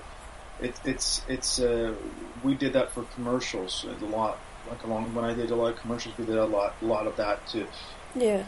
It, 0.61 0.75
it's 0.85 1.23
it's 1.29 1.59
uh, 1.61 1.95
we 2.43 2.55
did 2.55 2.73
that 2.73 2.93
for 2.93 3.03
commercials 3.15 3.85
a 3.85 4.05
lot. 4.07 4.39
Like 4.71 4.83
along 4.85 5.15
when 5.15 5.25
I 5.25 5.35
did 5.35 5.51
a 5.51 5.55
lot 5.57 5.75
of 5.75 5.79
commercials, 5.81 6.17
we 6.19 6.25
did 6.25 6.37
a 6.39 6.47
lot 6.47 6.75
a 6.81 6.85
lot 6.87 7.07
of 7.07 7.17
that 7.17 7.47
to 7.49 7.67
Yeah. 8.15 8.45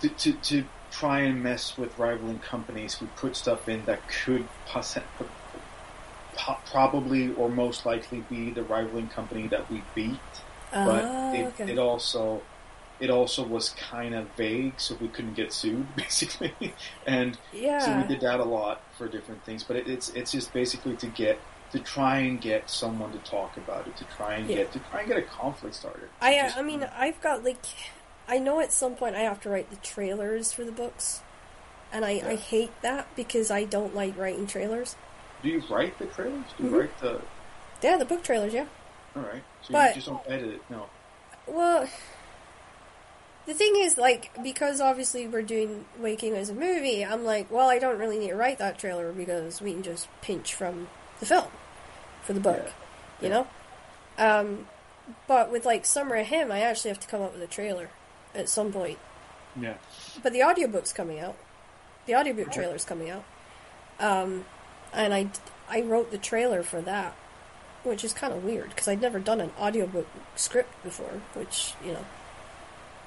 To 0.00 0.08
to, 0.08 0.32
to 0.32 0.64
try 0.90 1.20
and 1.20 1.42
mess 1.42 1.76
with 1.78 1.96
rivaling 1.98 2.38
companies. 2.40 3.00
We 3.00 3.06
put 3.16 3.36
stuff 3.36 3.68
in 3.68 3.84
that 3.84 4.00
could 4.08 4.46
poss- 4.66 4.98
probably 6.66 7.32
or 7.34 7.48
most 7.48 7.84
likely 7.86 8.20
be 8.30 8.50
the 8.50 8.62
rivaling 8.62 9.08
company 9.08 9.46
that 9.48 9.70
we 9.70 9.82
beat 9.94 10.18
but 10.72 11.04
Ah, 11.04 11.32
it, 11.34 11.46
okay. 11.46 11.72
it 11.72 11.78
also 11.78 12.42
it 13.00 13.10
also 13.10 13.42
was 13.42 13.70
kind 13.70 14.14
of 14.14 14.28
vague, 14.36 14.74
so 14.78 14.94
we 15.00 15.08
couldn't 15.08 15.32
get 15.34 15.52
sued, 15.54 15.86
basically. 15.96 16.52
and 17.06 17.38
yeah. 17.52 17.78
so 17.78 17.96
we 17.96 18.02
did 18.06 18.20
that 18.20 18.40
a 18.40 18.44
lot 18.44 18.82
for 18.98 19.08
different 19.08 19.42
things. 19.44 19.64
But 19.64 19.76
it, 19.78 19.88
it's 19.88 20.10
it's 20.10 20.30
just 20.30 20.52
basically 20.52 20.96
to 20.96 21.06
get 21.08 21.40
to 21.72 21.78
try 21.80 22.18
and 22.18 22.40
get 22.40 22.68
someone 22.70 23.10
to 23.12 23.18
talk 23.18 23.56
about 23.56 23.86
it, 23.88 23.96
to 23.96 24.04
try 24.16 24.34
and 24.34 24.48
Yeah. 24.48 24.56
get 24.58 24.72
to 24.74 24.78
try 24.90 25.00
and 25.00 25.08
get 25.08 25.16
a 25.16 25.22
conflict 25.22 25.74
started. 25.76 26.08
I 26.20 26.38
uh, 26.38 26.42
Just- 26.44 26.58
I 26.58 26.62
mean 26.62 26.84
I've 26.94 27.20
got 27.20 27.42
like 27.42 27.64
I 28.30 28.38
know 28.38 28.60
at 28.60 28.72
some 28.72 28.94
point 28.94 29.16
I 29.16 29.20
have 29.20 29.40
to 29.42 29.50
write 29.50 29.68
the 29.70 29.76
trailers 29.76 30.52
for 30.52 30.64
the 30.64 30.70
books, 30.72 31.20
and 31.92 32.04
I, 32.04 32.22
I 32.24 32.36
hate 32.36 32.70
that 32.82 33.08
because 33.16 33.50
I 33.50 33.64
don't 33.64 33.94
like 33.94 34.16
writing 34.16 34.46
trailers. 34.46 34.94
do 35.42 35.48
you 35.48 35.62
write 35.70 35.98
the 35.98 36.04
trailers? 36.06 36.44
Do 36.56 36.64
you 36.64 36.70
Mhm. 36.70 36.78
write 36.80 37.00
the? 37.00 37.20
Yeah, 37.82 37.96
the 37.96 38.04
book 38.04 38.22
trailers, 38.22 38.52
yeah. 38.54 38.66
All 39.16 39.22
right, 39.22 39.42
so 39.62 39.72
But- 39.72 39.88
you 39.90 39.94
just 39.96 40.06
don't 40.06 40.22
edit 40.28 40.50
it. 40.54 40.62
No, 40.70 40.88
Well, 41.46 41.88
the 43.46 43.54
thing 43.54 43.74
is, 43.76 43.96
like, 43.98 44.30
because 44.42 44.80
obviously 44.80 45.26
we're 45.26 45.42
doing 45.42 45.86
Waking 45.98 46.36
as 46.36 46.50
a 46.50 46.54
movie, 46.54 47.04
I'm 47.04 47.24
like, 47.24 47.50
well, 47.50 47.68
I 47.68 47.78
don't 47.78 47.98
really 47.98 48.18
need 48.18 48.28
to 48.28 48.36
write 48.36 48.58
that 48.58 48.78
trailer 48.78 49.10
because 49.12 49.60
we 49.60 49.72
can 49.72 49.82
just 49.82 50.06
pinch 50.20 50.54
from 50.54 50.88
the 51.18 51.26
film 51.26 51.48
for 52.22 52.32
the 52.34 52.40
book, 52.40 52.66
Yeah. 52.66 52.72
you 53.22 53.28
know? 53.30 53.46
Um, 54.18 54.68
but 55.26 55.50
with, 55.50 55.64
like, 55.66 55.84
Summer 55.86 56.16
of 56.16 56.26
Him, 56.28 56.52
I 56.52 56.60
actually 56.60 56.90
have 56.90 57.00
to 57.00 57.08
come 57.08 57.22
up 57.22 57.32
with 57.32 57.42
a 57.42 57.46
trailer 57.48 57.88
at 58.34 58.48
some 58.48 58.72
point. 58.72 58.98
yeah, 59.60 59.74
But 60.22 60.32
the 60.32 60.42
audiobook's 60.42 60.92
coming 60.92 61.18
out. 61.20 61.36
The 62.06 62.14
audiobook 62.14 62.50
trailer's 62.52 62.84
coming 62.84 63.10
out. 63.10 63.24
Um, 63.98 64.44
and 64.92 65.12
I, 65.14 65.28
I 65.68 65.82
wrote 65.82 66.10
the 66.10 66.18
trailer 66.18 66.62
for 66.62 66.80
that, 66.82 67.14
which 67.84 68.02
is 68.04 68.12
kind 68.12 68.32
of 68.32 68.42
weird 68.44 68.70
because 68.70 68.88
I'd 68.88 69.00
never 69.00 69.18
done 69.18 69.40
an 69.40 69.50
audiobook 69.58 70.06
script 70.36 70.70
before, 70.82 71.20
which, 71.34 71.74
you 71.84 71.92
know. 71.92 72.04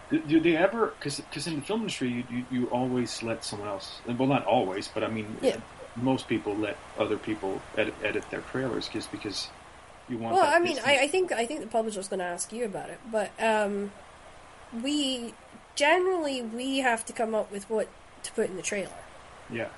Do, 0.10 0.20
do 0.20 0.40
they 0.40 0.56
ever? 0.56 0.94
Because 1.00 1.48
in 1.48 1.56
the 1.56 1.62
film 1.62 1.82
industry, 1.82 2.10
you, 2.10 2.24
you 2.30 2.45
you 2.52 2.66
always 2.68 3.24
let 3.24 3.44
someone 3.44 3.68
else. 3.70 4.00
Well, 4.06 4.28
not 4.28 4.45
always, 4.45 4.88
but 4.88 5.04
I 5.04 5.08
mean, 5.08 5.38
Yeah. 5.41 5.58
most 5.95 6.28
people 6.28 6.56
let 6.56 6.78
other 7.00 7.18
people 7.18 7.62
edit, 7.78 7.95
edit 8.04 8.30
their 8.30 8.41
trailers 8.41 8.88
just 8.90 9.12
because 9.12 9.48
you 10.08 10.18
want. 10.20 10.36
Well, 10.36 10.45
I 10.45 10.60
mean. 10.60 10.78
I, 10.86 11.00
I 11.04 11.08
think 11.08 11.32
I 11.32 11.45
think 11.48 11.62
the 11.62 11.68
publisher's 11.68 12.10
going 12.10 12.20
to 12.20 12.26
ask 12.26 12.52
you 12.54 12.66
about 12.66 12.90
it, 12.90 13.00
but 13.12 13.32
um, 13.41 13.91
we 14.82 15.34
generally 15.76 16.41
we 16.41 16.80
have 16.80 17.06
to 17.06 17.14
come 17.14 17.36
up 17.36 17.52
with 17.52 17.70
what 17.70 17.88
to 18.24 18.32
put 18.32 18.50
in 18.50 18.56
the 18.56 18.62
trailer. 18.62 18.91
yeah, 19.52 19.70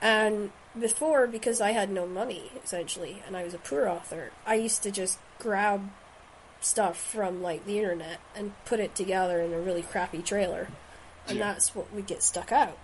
And 0.00 0.50
before, 0.78 1.26
because 1.26 1.60
I 1.60 1.70
had 1.72 1.90
no 1.90 2.06
money 2.06 2.50
essentially, 2.64 3.22
and 3.26 3.36
I 3.36 3.44
was 3.44 3.54
a 3.54 3.58
poor 3.58 3.86
author, 3.88 4.32
I 4.46 4.54
used 4.54 4.82
to 4.82 4.90
just 4.90 5.18
grab 5.38 5.90
stuff 6.60 6.96
from 7.00 7.42
like 7.42 7.64
the 7.66 7.78
internet 7.78 8.18
and 8.34 8.52
put 8.64 8.80
it 8.80 8.94
together 8.94 9.40
in 9.40 9.52
a 9.52 9.58
really 9.60 9.82
crappy 9.82 10.22
trailer, 10.22 10.68
and 11.28 11.38
Yeah. 11.38 11.52
that's 11.52 11.74
what 11.74 11.92
would 11.92 12.06
get 12.06 12.22
stuck 12.22 12.50
out. 12.52 12.78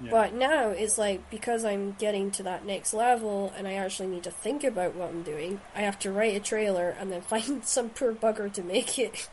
yeah. 0.00 0.10
But 0.10 0.32
now 0.34 0.68
it's 0.70 0.96
like 0.98 1.28
because 1.30 1.64
I'm 1.64 1.92
getting 1.98 2.30
to 2.32 2.42
that 2.44 2.64
next 2.64 2.94
level 2.94 3.52
and 3.56 3.66
I 3.68 3.74
actually 3.74 4.08
need 4.08 4.22
to 4.24 4.30
think 4.30 4.64
about 4.64 4.94
what 4.94 5.10
I'm 5.10 5.22
doing, 5.22 5.60
I 5.76 5.80
have 5.82 5.98
to 6.00 6.10
write 6.12 6.36
a 6.36 6.40
trailer 6.40 6.90
and 6.98 7.12
then 7.12 7.20
find 7.34 7.64
some 7.64 7.90
poor 7.90 8.12
bugger 8.14 8.52
to 8.52 8.62
make 8.62 8.98
it. 8.98 9.28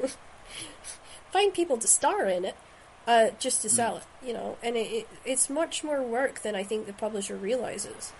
find 1.32 1.52
people 1.52 1.78
to 1.78 1.88
star 1.88 2.26
in 2.26 2.44
it, 2.44 2.54
uh, 3.06 3.30
just 3.40 3.62
to 3.62 3.68
sell 3.68 3.96
it, 3.96 4.04
you 4.24 4.32
know. 4.32 4.56
And 4.62 4.76
it, 4.76 4.90
it, 4.92 5.08
it's 5.24 5.50
much 5.50 5.82
more 5.82 6.02
work 6.02 6.42
than 6.42 6.54
I 6.54 6.62
think 6.62 6.86
the 6.86 6.92
publisher 6.92 7.36
realizes. 7.36 8.12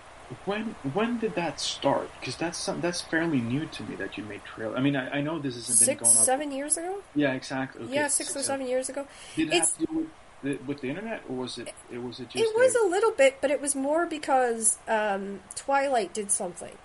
When 0.47 0.74
when 0.94 1.18
did 1.18 1.34
that 1.34 1.60
start? 1.60 2.09
Because 2.18 2.36
that's 2.36 2.56
some, 2.59 2.80
that's 2.80 3.02
fairly 3.02 3.40
new 3.40 3.66
to 3.66 3.82
me 3.82 3.97
that 3.97 4.16
you 4.16 4.24
made 4.24 4.43
trail. 4.44 4.72
I 4.74 4.80
mean, 4.80 4.97
I, 4.97 5.18
I 5.18 5.20
know 5.20 5.39
this 5.39 5.56
hasn't 5.56 5.78
been 5.80 5.86
Six, 5.86 6.02
going 6.02 6.16
on. 6.16 6.24
seven 6.24 6.52
years 6.52 6.76
ago? 6.78 7.02
Yeah, 7.14 7.34
exactly. 7.34 7.84
Okay, 7.84 7.94
yeah, 7.94 8.09
six 8.09 8.34
or 8.34 8.43
seven 8.43 8.66
years 8.66 8.89
ago. 8.89 9.06
Did 9.36 9.48
it 9.48 9.55
It's- 9.55 9.76
have 9.76 9.86
to 9.86 9.86
do 9.86 9.98
with 9.98 10.09
the, 10.43 10.64
with 10.66 10.80
the 10.80 10.89
internet, 10.89 11.22
or 11.28 11.36
was 11.36 11.59
it? 11.59 11.68
It 11.93 12.02
was 12.02 12.18
it 12.18 12.30
just? 12.30 12.43
It 12.43 12.56
was 12.56 12.74
a 12.74 12.86
little 12.86 13.10
bit, 13.12 13.39
but 13.43 13.51
it 13.51 13.60
was 13.60 13.74
more 13.74 14.06
because 14.06 14.78
um, 14.89 15.40
Twilight 15.55 16.14
did 16.14 16.30
something 16.30 16.76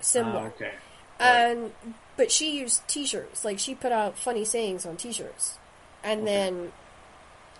similar. 0.00 0.38
Ah, 0.40 0.46
okay. 0.48 0.64
Right. 1.18 1.26
And 1.26 1.72
but 2.18 2.30
she 2.30 2.58
used 2.58 2.86
T-shirts, 2.88 3.42
like 3.44 3.58
she 3.58 3.74
put 3.74 3.90
out 3.92 4.18
funny 4.18 4.44
sayings 4.44 4.84
on 4.84 4.96
T-shirts, 4.96 5.58
and 6.04 6.22
Okay. 6.22 6.24
then, 6.32 6.72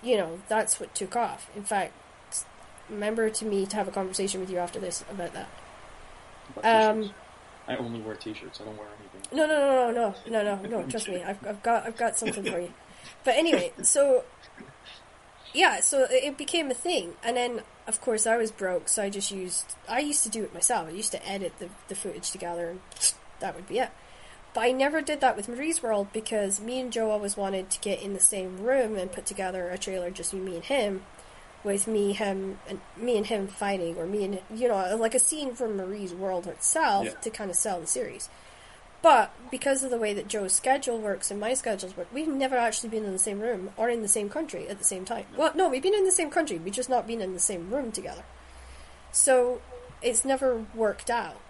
you 0.02 0.16
know, 0.16 0.40
that's 0.48 0.80
what 0.80 0.94
took 0.94 1.16
off. 1.16 1.48
In 1.56 1.62
fact, 1.64 1.92
remember 2.88 3.30
to 3.30 3.44
me 3.44 3.66
to 3.66 3.76
have 3.76 3.88
a 3.88 3.92
conversation 3.92 4.40
with 4.40 4.50
you 4.50 4.58
after 4.58 4.78
this 4.78 5.04
about 5.10 5.32
that. 5.34 5.48
About 6.56 6.92
um. 6.92 7.10
I 7.68 7.76
only 7.76 8.00
wear 8.00 8.16
t-shirts. 8.16 8.60
I 8.60 8.64
don't 8.64 8.76
wear 8.76 8.88
anything. 8.88 9.36
No, 9.38 9.46
no, 9.46 9.58
no, 9.58 9.90
no, 9.92 10.14
no, 10.28 10.42
no, 10.42 10.56
no, 10.62 10.68
no. 10.80 10.88
Trust 10.88 11.08
me, 11.08 11.22
I've, 11.22 11.46
I've 11.46 11.62
got, 11.62 11.86
I've 11.86 11.96
got 11.96 12.18
something 12.18 12.42
for 12.44 12.58
you. 12.60 12.72
But 13.24 13.36
anyway, 13.36 13.72
so 13.82 14.24
yeah, 15.54 15.80
so 15.80 16.04
it 16.04 16.24
it 16.24 16.36
became 16.38 16.70
a 16.70 16.74
thing, 16.74 17.14
and 17.22 17.36
then 17.36 17.62
of 17.86 18.00
course 18.00 18.26
I 18.26 18.36
was 18.36 18.50
broke, 18.50 18.88
so 18.88 19.02
I 19.02 19.10
just 19.10 19.30
used. 19.30 19.74
I 19.88 20.00
used 20.00 20.24
to 20.24 20.28
do 20.30 20.42
it 20.42 20.52
myself. 20.54 20.88
I 20.88 20.92
used 20.92 21.12
to 21.12 21.28
edit 21.28 21.52
the 21.58 21.68
the 21.88 21.94
footage 21.94 22.30
together, 22.30 22.70
and 22.70 22.80
that 23.40 23.54
would 23.54 23.68
be 23.68 23.78
it. 23.78 23.90
But 24.54 24.64
I 24.64 24.72
never 24.72 25.00
did 25.00 25.20
that 25.20 25.36
with 25.36 25.48
Marie's 25.48 25.82
World 25.82 26.08
because 26.12 26.60
me 26.60 26.78
and 26.80 26.92
Joe 26.92 27.10
always 27.10 27.36
wanted 27.36 27.70
to 27.70 27.80
get 27.80 28.02
in 28.02 28.12
the 28.12 28.20
same 28.20 28.58
room 28.62 28.96
and 28.96 29.10
put 29.10 29.24
together 29.24 29.70
a 29.70 29.78
trailer 29.78 30.10
just 30.10 30.34
me 30.34 30.56
and 30.56 30.64
him, 30.64 31.04
with 31.64 31.86
me, 31.86 32.12
him, 32.12 32.58
and 32.68 32.80
me 32.96 33.16
and 33.16 33.26
him 33.26 33.46
fighting, 33.48 33.96
or 33.96 34.06
me 34.06 34.24
and 34.24 34.40
you 34.54 34.68
know, 34.68 34.96
like 34.96 35.14
a 35.14 35.18
scene 35.18 35.54
from 35.54 35.76
Marie's 35.76 36.12
World 36.12 36.46
itself 36.46 37.06
Yeah. 37.06 37.12
to 37.12 37.30
kind 37.30 37.50
of 37.50 37.56
sell 37.56 37.80
the 37.80 37.86
series. 37.86 38.28
But 39.00 39.32
because 39.50 39.82
of 39.82 39.90
the 39.90 39.96
way 39.98 40.12
that 40.12 40.28
Joe's 40.28 40.52
schedule 40.52 40.98
works 40.98 41.30
and 41.30 41.40
my 41.40 41.54
schedules 41.54 41.96
work, 41.96 42.06
we've 42.12 42.28
never 42.28 42.56
actually 42.56 42.90
been 42.90 43.04
in 43.04 43.12
the 43.12 43.18
same 43.18 43.40
room 43.40 43.70
or 43.76 43.88
in 43.88 44.02
the 44.02 44.06
same 44.08 44.28
country 44.28 44.68
at 44.68 44.78
the 44.78 44.84
same 44.84 45.04
time. 45.04 45.24
Well, 45.36 45.52
no, 45.56 45.68
we've 45.68 45.82
been 45.82 45.94
in 45.94 46.04
the 46.04 46.12
same 46.12 46.30
country, 46.30 46.58
we've 46.58 46.74
just 46.74 46.90
not 46.90 47.06
been 47.06 47.20
in 47.20 47.32
the 47.32 47.40
same 47.40 47.70
room 47.70 47.90
together. 47.90 48.22
So 49.12 49.60
it's 50.02 50.24
never 50.24 50.66
worked 50.74 51.10
out, 51.10 51.40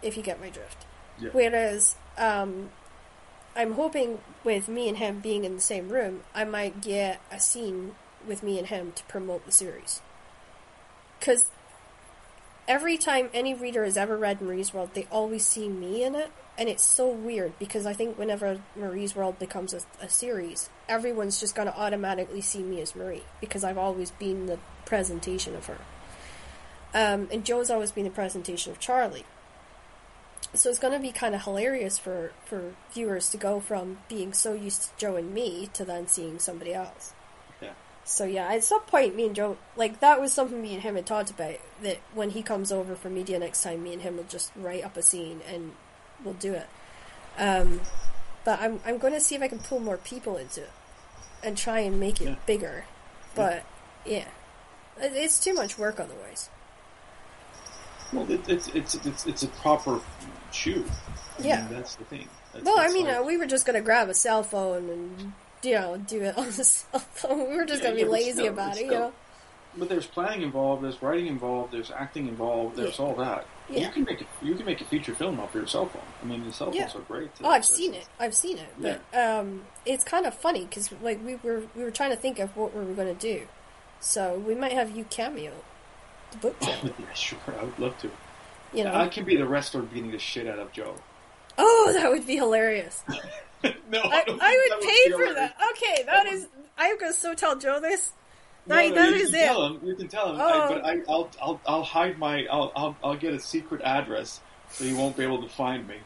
if 0.00 0.16
you 0.16 0.22
get 0.22 0.40
my 0.40 0.48
drift. 0.48 0.86
Yeah. 1.22 1.30
Whereas, 1.32 1.96
um, 2.18 2.70
I'm 3.54 3.72
hoping 3.72 4.18
with 4.44 4.68
me 4.68 4.88
and 4.88 4.98
him 4.98 5.20
being 5.20 5.44
in 5.44 5.54
the 5.54 5.60
same 5.60 5.88
room, 5.88 6.22
I 6.34 6.44
might 6.44 6.80
get 6.80 7.20
a 7.30 7.38
scene 7.38 7.94
with 8.26 8.42
me 8.42 8.58
and 8.58 8.68
him 8.68 8.92
to 8.92 9.04
promote 9.04 9.44
the 9.44 9.52
series. 9.52 10.00
Because 11.18 11.46
every 12.66 12.96
time 12.96 13.28
any 13.34 13.54
reader 13.54 13.84
has 13.84 13.96
ever 13.96 14.16
read 14.16 14.40
Marie's 14.40 14.72
World, 14.72 14.90
they 14.94 15.06
always 15.10 15.44
see 15.44 15.68
me 15.68 16.02
in 16.02 16.14
it. 16.14 16.30
And 16.58 16.68
it's 16.68 16.82
so 16.82 17.10
weird 17.10 17.58
because 17.58 17.86
I 17.86 17.94
think 17.94 18.18
whenever 18.18 18.60
Marie's 18.76 19.16
World 19.16 19.38
becomes 19.38 19.72
a, 19.72 19.80
a 20.00 20.08
series, 20.08 20.68
everyone's 20.88 21.40
just 21.40 21.54
going 21.54 21.68
to 21.68 21.76
automatically 21.76 22.42
see 22.42 22.62
me 22.62 22.80
as 22.82 22.94
Marie 22.94 23.22
because 23.40 23.64
I've 23.64 23.78
always 23.78 24.10
been 24.10 24.46
the 24.46 24.58
presentation 24.84 25.56
of 25.56 25.66
her. 25.66 25.78
Um, 26.94 27.28
and 27.32 27.44
Joe's 27.44 27.70
always 27.70 27.90
been 27.90 28.04
the 28.04 28.10
presentation 28.10 28.70
of 28.70 28.78
Charlie. 28.78 29.24
So 30.54 30.68
it's 30.68 30.78
going 30.78 30.92
to 30.92 30.98
be 30.98 31.12
kind 31.12 31.34
of 31.34 31.44
hilarious 31.44 31.98
for, 31.98 32.32
for 32.44 32.74
viewers 32.92 33.30
to 33.30 33.38
go 33.38 33.58
from 33.58 33.98
being 34.08 34.32
so 34.34 34.52
used 34.52 34.82
to 34.82 34.88
Joe 34.98 35.16
and 35.16 35.32
me 35.32 35.70
to 35.72 35.84
then 35.84 36.08
seeing 36.08 36.38
somebody 36.38 36.74
else. 36.74 37.14
Yeah. 37.62 37.70
So 38.04 38.24
yeah, 38.24 38.52
at 38.52 38.62
some 38.62 38.82
point, 38.82 39.16
me 39.16 39.26
and 39.26 39.34
Joe, 39.34 39.56
like 39.76 40.00
that 40.00 40.20
was 40.20 40.32
something 40.32 40.60
me 40.60 40.74
and 40.74 40.82
him 40.82 40.94
had 40.96 41.06
talked 41.06 41.30
about. 41.30 41.54
That 41.82 41.98
when 42.14 42.30
he 42.30 42.42
comes 42.42 42.70
over 42.70 42.94
for 42.94 43.08
media 43.08 43.38
next 43.38 43.62
time, 43.62 43.82
me 43.82 43.94
and 43.94 44.02
him 44.02 44.16
will 44.18 44.24
just 44.24 44.52
write 44.54 44.84
up 44.84 44.96
a 44.98 45.02
scene 45.02 45.40
and 45.48 45.72
we'll 46.22 46.34
do 46.34 46.52
it. 46.52 46.66
Um, 47.38 47.80
but 48.44 48.60
I'm 48.60 48.80
I'm 48.84 48.98
going 48.98 49.14
to 49.14 49.20
see 49.20 49.34
if 49.34 49.40
I 49.42 49.48
can 49.48 49.58
pull 49.60 49.80
more 49.80 49.96
people 49.96 50.36
into 50.36 50.62
it 50.62 50.70
and 51.42 51.56
try 51.56 51.80
and 51.80 51.98
make 51.98 52.20
it 52.20 52.28
Yeah. 52.28 52.34
bigger. 52.44 52.84
But 53.34 53.62
yeah, 54.04 54.28
It- 55.00 55.14
it's 55.14 55.40
too 55.40 55.54
much 55.54 55.78
work 55.78 55.98
otherwise. 55.98 56.50
Well, 58.12 58.30
it, 58.30 58.46
it's 58.48 58.68
it's 58.68 58.94
it's 59.06 59.26
it's 59.26 59.42
a 59.42 59.48
proper 59.48 60.00
shoot. 60.54 60.86
I 61.38 61.42
Yeah. 61.42 61.62
mean, 61.66 61.74
that's 61.74 61.96
the 61.96 62.04
thing. 62.04 62.28
That's, 62.52 62.64
Well, 62.64 62.78
I 62.78 62.88
mean, 62.88 63.06
like- 63.06 63.18
uh, 63.20 63.22
we 63.22 63.36
were 63.36 63.46
just 63.46 63.64
gonna 63.66 63.80
grab 63.80 64.08
a 64.08 64.14
cell 64.14 64.42
phone 64.42 64.88
and 64.90 65.32
you 65.62 65.74
know 65.74 65.96
do 65.96 66.22
it 66.22 66.36
on 66.36 66.46
the 66.46 66.64
cell 66.64 67.00
phone. 67.00 67.50
We 67.50 67.56
were 67.56 67.64
just 67.64 67.82
Yeah, 67.82 67.90
gonna 67.90 68.02
be 68.02 68.08
lazy 68.08 68.32
still, 68.32 68.46
about 68.48 68.76
it, 68.76 68.84
you 68.84 68.90
know. 68.90 69.12
But 69.74 69.88
there's 69.88 70.06
planning 70.06 70.42
involved, 70.42 70.84
there's 70.84 71.00
writing 71.02 71.28
involved, 71.28 71.72
there's 71.72 71.90
acting 71.90 72.28
involved, 72.28 72.76
there's 72.76 73.00
all 73.00 73.14
that. 73.14 73.46
Yeah. 73.70 73.86
You 73.86 73.90
can 73.90 74.04
make 74.04 74.20
a, 74.20 74.26
you 74.44 74.54
can 74.54 74.66
make 74.66 74.82
a 74.82 74.84
feature 74.84 75.14
film 75.14 75.40
off 75.40 75.54
your 75.54 75.66
cell 75.66 75.86
phone. 75.86 76.02
I 76.22 76.26
mean, 76.26 76.44
the 76.44 76.52
cell 76.52 76.66
phones 76.70 76.76
Yeah. 76.94 77.00
are 77.00 77.02
great. 77.04 77.34
to- 77.36 77.46
Oh, 77.46 77.48
I've 77.50 77.64
seen 77.64 77.94
it. 77.94 78.04
I've 78.20 78.34
seen 78.34 78.58
it. 78.58 78.68
But 78.78 79.00
um, 79.18 79.64
it's 79.86 80.04
kind 80.04 80.26
of 80.26 80.34
funny 80.34 80.66
because 80.66 80.90
like 81.00 81.24
we 81.24 81.36
were 81.36 81.62
we 81.74 81.82
were 81.84 81.90
trying 81.90 82.10
to 82.10 82.16
think 82.16 82.38
of 82.38 82.54
what 82.54 82.76
we 82.76 82.84
were 82.84 82.92
gonna 82.92 83.14
do, 83.14 83.46
so 84.00 84.34
we 84.34 84.54
might 84.54 84.72
have 84.72 84.90
you 84.94 85.04
cameo 85.04 85.52
the 86.32 86.36
book 86.38 86.56
yeah, 86.62 86.76
sure. 87.14 87.38
I 87.58 87.64
would 87.64 87.78
love 87.78 87.96
to. 88.00 88.10
You 88.72 88.84
know. 88.84 88.94
I 88.94 89.08
can 89.08 89.24
be 89.24 89.36
the 89.36 89.46
wrestler 89.46 89.82
beating 89.82 90.10
the 90.10 90.18
shit 90.18 90.46
out 90.46 90.58
of 90.58 90.72
Joe. 90.72 90.94
oh, 91.58 91.90
that 91.94 92.10
would 92.10 92.26
be 92.26 92.36
hilarious. 92.36 93.02
no, 93.08 94.00
I, 94.02 94.22
I 94.22 94.24
think 94.24 94.38
would 94.38 94.80
pay 94.88 95.10
for 95.10 95.18
hilarious. 95.18 95.34
that. 95.34 95.56
Okay, 95.72 96.02
that 96.04 96.26
is. 96.26 96.46
I'm 96.78 96.98
gonna 96.98 97.12
so 97.12 97.34
tell 97.34 97.56
Joe 97.56 97.80
this. 97.80 98.12
No, 98.66 98.76
That, 98.76 98.88
no, 98.90 98.94
that 98.94 99.08
you 99.10 99.14
is 99.16 99.30
can 99.30 99.40
it. 99.40 99.44
tell 99.46 99.66
him. 99.66 99.80
You 99.84 99.94
can 99.96 100.08
tell 100.08 100.30
him. 100.34 100.40
Oh. 100.40 100.44
I, 100.62 100.68
but 100.68 100.84
I, 100.84 100.98
I'll, 101.08 101.30
I'll, 101.42 101.60
I'll 101.66 101.82
hide 101.82 102.18
my. 102.18 102.46
I'll, 102.46 102.72
I'll, 102.76 102.96
I'll 103.04 103.16
get 103.16 103.34
a 103.34 103.40
secret 103.40 103.82
address 103.82 104.40
so 104.70 104.84
he 104.84 104.94
won't 104.94 105.16
be 105.16 105.22
able 105.24 105.42
to 105.42 105.48
find 105.48 105.86
me. 105.86 105.96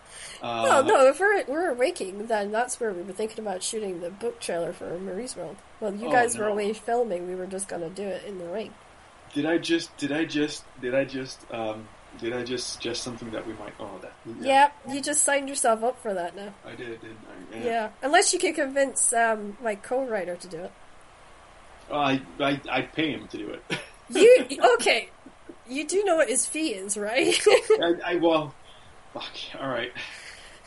Uh, 0.43 0.63
Well, 0.65 0.85
no, 0.85 1.07
if 1.07 1.21
we're 1.21 1.45
we're 1.45 1.73
waking, 1.75 2.27
then 2.27 2.51
that's 2.51 2.81
where 2.81 2.93
we 2.93 3.03
were 3.03 3.13
thinking 3.13 3.39
about 3.39 3.63
shooting 3.63 4.01
the 4.01 4.11
book 4.11 4.41
trailer 4.41 4.73
for 4.73 4.99
Marie's 4.99 5.37
World. 5.37 5.57
Well, 5.81 5.95
you 5.95 6.09
Oh, 6.09 6.13
guys 6.13 6.37
were 6.37 6.47
no. 6.47 6.53
away 6.53 6.73
filming. 6.73 7.29
We 7.29 7.35
were 7.37 7.47
just 7.47 7.69
gonna 7.69 7.91
do 7.91 8.03
it 8.05 8.25
in 8.27 8.39
the 8.39 8.47
ring. 8.47 8.73
Did 9.35 9.45
I 9.47 9.59
just? 9.59 9.95
Did 9.99 10.11
I 10.13 10.25
just? 10.25 10.65
Did 10.81 10.95
I 10.95 11.05
just? 11.05 11.39
Um, 11.53 11.87
did 12.19 12.33
I 12.33 12.43
just 12.43 12.75
suggest 12.75 13.03
something 13.03 13.31
that 13.31 13.47
we 13.47 13.53
might? 13.55 13.73
Oh, 13.81 13.91
that. 14.03 14.13
Yeah, 14.41 14.71
you 14.89 15.01
just 15.01 15.23
signed 15.25 15.49
yourself 15.49 15.83
up 15.85 16.01
for 16.03 16.15
that 16.15 16.35
now. 16.37 16.53
I 16.65 16.71
did, 16.75 17.01
didn't 17.01 17.19
I? 17.55 17.59
Yeah, 17.65 17.91
unless 18.03 18.33
you 18.33 18.39
can 18.39 18.55
convince 18.55 19.13
um, 19.13 19.57
my 19.63 19.75
co-writer 19.75 20.37
to 20.37 20.49
do 20.49 20.59
it. 20.59 20.73
Oh, 21.91 21.99
I, 21.99 22.21
I, 22.41 22.61
I'd 22.71 22.93
pay 22.93 23.13
him 23.13 23.29
to 23.29 23.37
do 23.39 23.51
it. 23.51 23.63
You 24.09 24.47
okay? 24.75 25.09
You 25.69 25.85
do 25.85 26.05
know 26.05 26.15
what 26.15 26.29
his 26.29 26.47
fee 26.47 26.69
is, 26.75 26.97
right? 26.97 27.37
I, 27.47 27.95
I 28.05 28.15
well, 28.17 28.55
fuck. 29.13 29.25
All 29.61 29.69
right. 29.69 29.91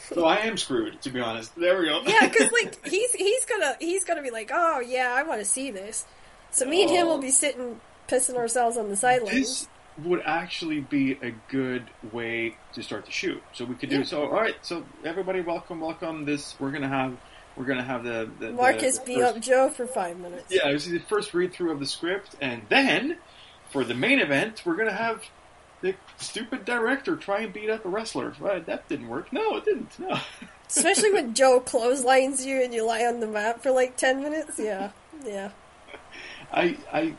So 0.09 0.25
I 0.25 0.37
am 0.39 0.57
screwed, 0.57 1.01
to 1.03 1.09
be 1.09 1.21
honest. 1.21 1.55
There 1.55 1.79
we 1.79 1.85
go. 1.85 2.01
yeah, 2.05 2.27
because 2.27 2.51
like 2.63 2.85
he's 2.85 3.13
he's 3.13 3.45
gonna 3.45 3.77
he's 3.79 4.03
gonna 4.03 4.21
be 4.23 4.29
like, 4.31 4.51
oh 4.53 4.81
yeah, 4.81 5.13
I 5.15 5.23
want 5.23 5.39
to 5.39 5.45
see 5.45 5.71
this. 5.71 6.05
So 6.51 6.65
me 6.65 6.81
and 6.81 6.91
him 6.91 7.07
Oh. 7.07 7.11
will 7.11 7.17
be 7.19 7.31
sitting 7.31 7.79
pissing 8.09 8.35
ourselves 8.35 8.75
on 8.75 8.89
the 8.89 8.97
sidelines. 8.97 9.31
This 9.35 9.67
would 10.05 10.21
actually 10.25 10.79
be 10.81 11.13
a 11.21 11.31
good 11.49 11.83
way 12.11 12.55
to 12.73 12.83
start 12.83 13.05
the 13.05 13.11
shoot. 13.11 13.41
So 13.53 13.65
we 13.65 13.75
could 13.75 13.89
do 13.89 13.97
Yeah. 13.97 14.03
so. 14.03 14.23
All 14.23 14.41
right, 14.41 14.55
so 14.61 14.83
everybody, 15.03 15.41
welcome, 15.41 15.79
welcome. 15.79 16.25
This 16.25 16.55
we're 16.59 16.71
gonna 16.71 16.87
have 16.87 17.17
we're 17.55 17.65
gonna 17.65 17.83
have 17.83 18.03
the, 18.03 18.29
the 18.39 18.51
Marcus 18.51 18.99
the, 18.99 19.05
beat 19.05 19.21
up 19.21 19.39
Joe 19.39 19.69
for 19.69 19.85
five 19.85 20.17
minutes. 20.19 20.45
Yeah, 20.49 20.71
this 20.71 20.85
is 20.85 20.93
the 20.93 20.99
first 20.99 21.33
read 21.33 21.53
through 21.53 21.71
of 21.71 21.79
the 21.79 21.85
script, 21.85 22.35
and 22.41 22.61
then 22.69 23.17
for 23.71 23.83
the 23.83 23.93
main 23.95 24.19
event, 24.19 24.63
we're 24.65 24.75
gonna 24.75 24.93
have 24.93 25.23
the 25.81 25.95
stupid 26.17 26.65
director 26.65 27.15
try 27.15 27.41
and 27.41 27.53
beat 27.53 27.69
up 27.69 27.85
a 27.85 27.89
wrestler. 27.89 28.33
Right, 28.39 28.65
that 28.65 28.87
didn't 28.87 29.07
work. 29.07 29.31
No, 29.33 29.57
it 29.57 29.65
didn't. 29.65 29.97
No. 29.99 30.19
Especially 30.69 31.11
when 31.11 31.33
Joe 31.33 31.59
clotheslines 31.59 32.45
you 32.45 32.61
and 32.63 32.73
you 32.73 32.85
lie 32.85 33.03
on 33.05 33.19
the 33.19 33.27
mat 33.27 33.63
for 33.63 33.71
like 33.71 33.97
ten 33.97 34.21
minutes. 34.21 34.59
Yeah, 34.59 34.91
yeah. 35.25 35.49
I 36.51 36.77
I 36.93 37.15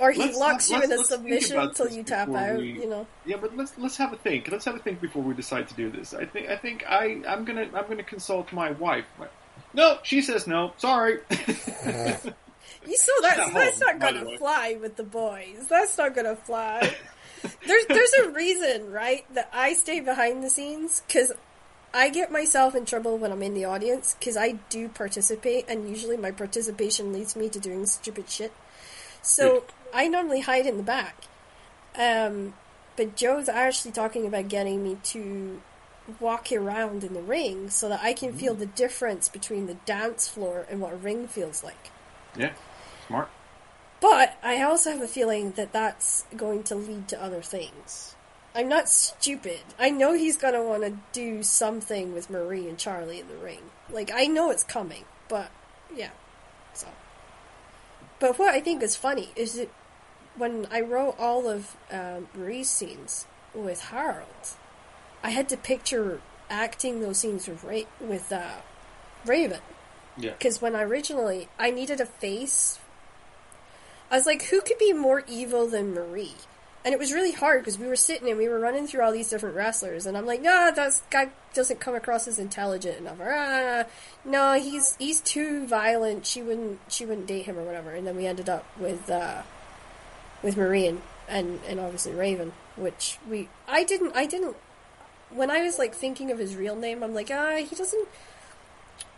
Or 0.00 0.10
he 0.12 0.18
Let's 0.20 0.38
locks 0.38 0.70
you 0.70 0.76
in 0.76 0.84
a 0.84 0.86
let's- 0.96 0.98
let's 0.98 1.08
think 1.10 1.20
submission 1.20 1.58
until 1.58 1.88
you 1.90 2.02
tap 2.02 2.28
out. 2.30 2.56
we- 2.56 2.72
You 2.80 2.86
know. 2.88 3.06
Yeah, 3.26 3.36
but 3.36 3.56
let's 3.56 3.72
let's 3.78 3.96
have 3.98 4.12
a 4.12 4.16
think. 4.16 4.48
Let's 4.50 4.64
have 4.64 4.74
a 4.74 4.78
think 4.78 5.00
before 5.00 5.22
we 5.22 5.34
decide 5.34 5.68
to 5.68 5.74
do 5.74 5.90
this. 5.90 6.14
I 6.14 6.24
think 6.24 6.48
I 6.48 6.56
think 6.56 6.84
I 6.88 7.20
I'm 7.28 7.44
gonna 7.44 7.68
I'm 7.74 7.86
gonna 7.88 8.02
consult 8.02 8.52
my 8.52 8.70
wife. 8.72 9.04
No, 9.74 9.98
she 10.02 10.22
says 10.22 10.46
no. 10.46 10.72
Sorry. 10.78 11.18
You 12.86 12.96
saw 12.96 13.12
that's 13.20 13.36
not 13.38 13.52
that's 13.52 13.82
home, 13.82 13.98
not 13.98 14.14
gonna 14.14 14.38
fly 14.38 14.78
with 14.80 14.96
the 14.96 15.02
boys. 15.02 15.66
That's 15.68 15.96
not 15.98 16.14
gonna 16.14 16.36
fly. 16.36 16.94
there's 17.66 17.86
there's 17.86 18.12
a 18.24 18.30
reason, 18.30 18.90
right, 18.90 19.24
that 19.34 19.50
I 19.52 19.74
stay 19.74 20.00
behind 20.00 20.42
the 20.42 20.48
scenes 20.50 21.02
because 21.06 21.32
I 21.92 22.08
get 22.08 22.30
myself 22.32 22.74
in 22.74 22.86
trouble 22.86 23.18
when 23.18 23.32
I'm 23.32 23.42
in 23.42 23.54
the 23.54 23.64
audience 23.66 24.16
because 24.18 24.36
I 24.36 24.52
do 24.70 24.88
participate, 24.88 25.66
and 25.68 25.88
usually 25.90 26.16
my 26.16 26.30
participation 26.30 27.12
leads 27.12 27.36
me 27.36 27.48
to 27.50 27.58
doing 27.60 27.84
stupid 27.86 28.30
shit. 28.30 28.52
So 29.22 29.64
I 29.92 30.08
normally 30.08 30.40
hide 30.40 30.66
in 30.66 30.76
the 30.76 30.82
back. 30.82 31.24
Um, 31.98 32.54
but 32.96 33.16
Joe's 33.16 33.48
actually 33.48 33.92
talking 33.92 34.26
about 34.26 34.48
getting 34.48 34.82
me 34.82 34.98
to 35.04 35.60
walk 36.18 36.50
around 36.52 37.04
in 37.04 37.14
the 37.14 37.22
ring 37.22 37.70
so 37.70 37.88
that 37.88 38.00
I 38.02 38.12
can 38.12 38.32
feel 38.32 38.54
the 38.54 38.66
difference 38.66 39.28
between 39.28 39.66
the 39.66 39.74
dance 39.74 40.28
floor 40.28 40.66
and 40.70 40.80
what 40.80 40.92
a 40.92 40.96
ring 40.96 41.28
feels 41.28 41.62
like. 41.62 41.90
yeah, 42.36 42.52
smart. 43.06 43.28
But 44.00 44.38
I 44.42 44.62
also 44.62 44.92
have 44.92 45.02
a 45.02 45.08
feeling 45.08 45.52
that 45.52 45.72
that's 45.72 46.24
going 46.34 46.62
to 46.64 46.74
lead 46.74 47.08
to 47.08 47.22
other 47.22 47.42
things. 47.42 48.14
I'm 48.54 48.68
not 48.68 48.88
stupid. 48.88 49.60
I 49.78 49.90
know 49.90 50.14
he's 50.14 50.36
going 50.36 50.54
to 50.54 50.62
want 50.62 50.82
to 50.82 50.98
do 51.12 51.42
something 51.42 52.14
with 52.14 52.30
Marie 52.30 52.68
and 52.68 52.78
Charlie 52.78 53.20
in 53.20 53.28
the 53.28 53.36
ring. 53.36 53.60
Like, 53.90 54.10
I 54.12 54.26
know 54.26 54.50
it's 54.50 54.64
coming, 54.64 55.04
but 55.28 55.50
yeah. 55.94 56.10
So. 56.72 56.88
But 58.20 58.38
what 58.38 58.54
I 58.54 58.60
think 58.60 58.82
is 58.82 58.94
funny 58.94 59.30
is 59.34 59.54
that 59.54 59.70
when 60.36 60.66
I 60.70 60.80
wrote 60.80 61.16
all 61.18 61.48
of 61.48 61.76
um, 61.90 62.28
Marie's 62.34 62.70
scenes 62.70 63.26
with 63.54 63.80
Harold, 63.86 64.56
I 65.24 65.30
had 65.30 65.48
to 65.48 65.56
picture 65.56 66.20
acting 66.48 67.00
those 67.00 67.18
scenes 67.18 67.48
with 67.48 67.64
Ra- 67.64 67.90
with 68.00 68.30
uh, 68.30 68.60
Raven. 69.26 69.60
Yeah. 70.16 70.32
Because 70.32 70.60
when 70.60 70.76
I 70.76 70.82
originally, 70.82 71.48
I 71.58 71.70
needed 71.70 72.00
a 72.00 72.06
face. 72.06 72.78
I 74.10 74.16
was 74.16 74.26
like, 74.26 74.44
who 74.44 74.60
could 74.60 74.78
be 74.78 74.92
more 74.92 75.24
evil 75.26 75.66
than 75.66 75.94
Marie? 75.94 76.34
And 76.84 76.94
it 76.94 76.98
was 76.98 77.12
really 77.12 77.32
hard 77.32 77.60
because 77.60 77.78
we 77.78 77.86
were 77.86 77.96
sitting 77.96 78.28
and 78.28 78.38
we 78.38 78.48
were 78.48 78.58
running 78.58 78.86
through 78.86 79.02
all 79.02 79.12
these 79.12 79.28
different 79.28 79.54
wrestlers, 79.54 80.06
and 80.06 80.16
I'm 80.16 80.24
like, 80.24 80.40
nah, 80.40 80.70
that 80.70 81.02
guy 81.10 81.28
doesn't 81.52 81.78
come 81.78 81.94
across 81.94 82.26
as 82.26 82.38
intelligent 82.38 82.98
enough. 82.98 83.20
Or, 83.20 83.34
ah, 83.36 83.84
no, 84.24 84.58
he's 84.58 84.96
he's 84.96 85.20
too 85.20 85.66
violent. 85.66 86.24
She 86.24 86.40
wouldn't 86.40 86.80
she 86.88 87.04
wouldn't 87.04 87.26
date 87.26 87.44
him 87.44 87.58
or 87.58 87.64
whatever. 87.64 87.90
And 87.90 88.06
then 88.06 88.16
we 88.16 88.26
ended 88.26 88.48
up 88.48 88.64
with 88.78 89.10
uh, 89.10 89.42
with 90.42 90.56
Marie 90.56 90.86
and, 90.86 91.60
and 91.68 91.78
obviously 91.78 92.12
Raven, 92.12 92.52
which 92.76 93.18
we 93.28 93.48
I 93.68 93.84
didn't 93.84 94.16
I 94.16 94.24
didn't 94.24 94.56
when 95.30 95.50
I 95.50 95.62
was 95.62 95.78
like 95.78 95.94
thinking 95.94 96.30
of 96.30 96.38
his 96.38 96.56
real 96.56 96.76
name, 96.76 97.02
I'm 97.02 97.14
like, 97.14 97.30
ah, 97.32 97.56
he 97.56 97.74
doesn't. 97.76 98.08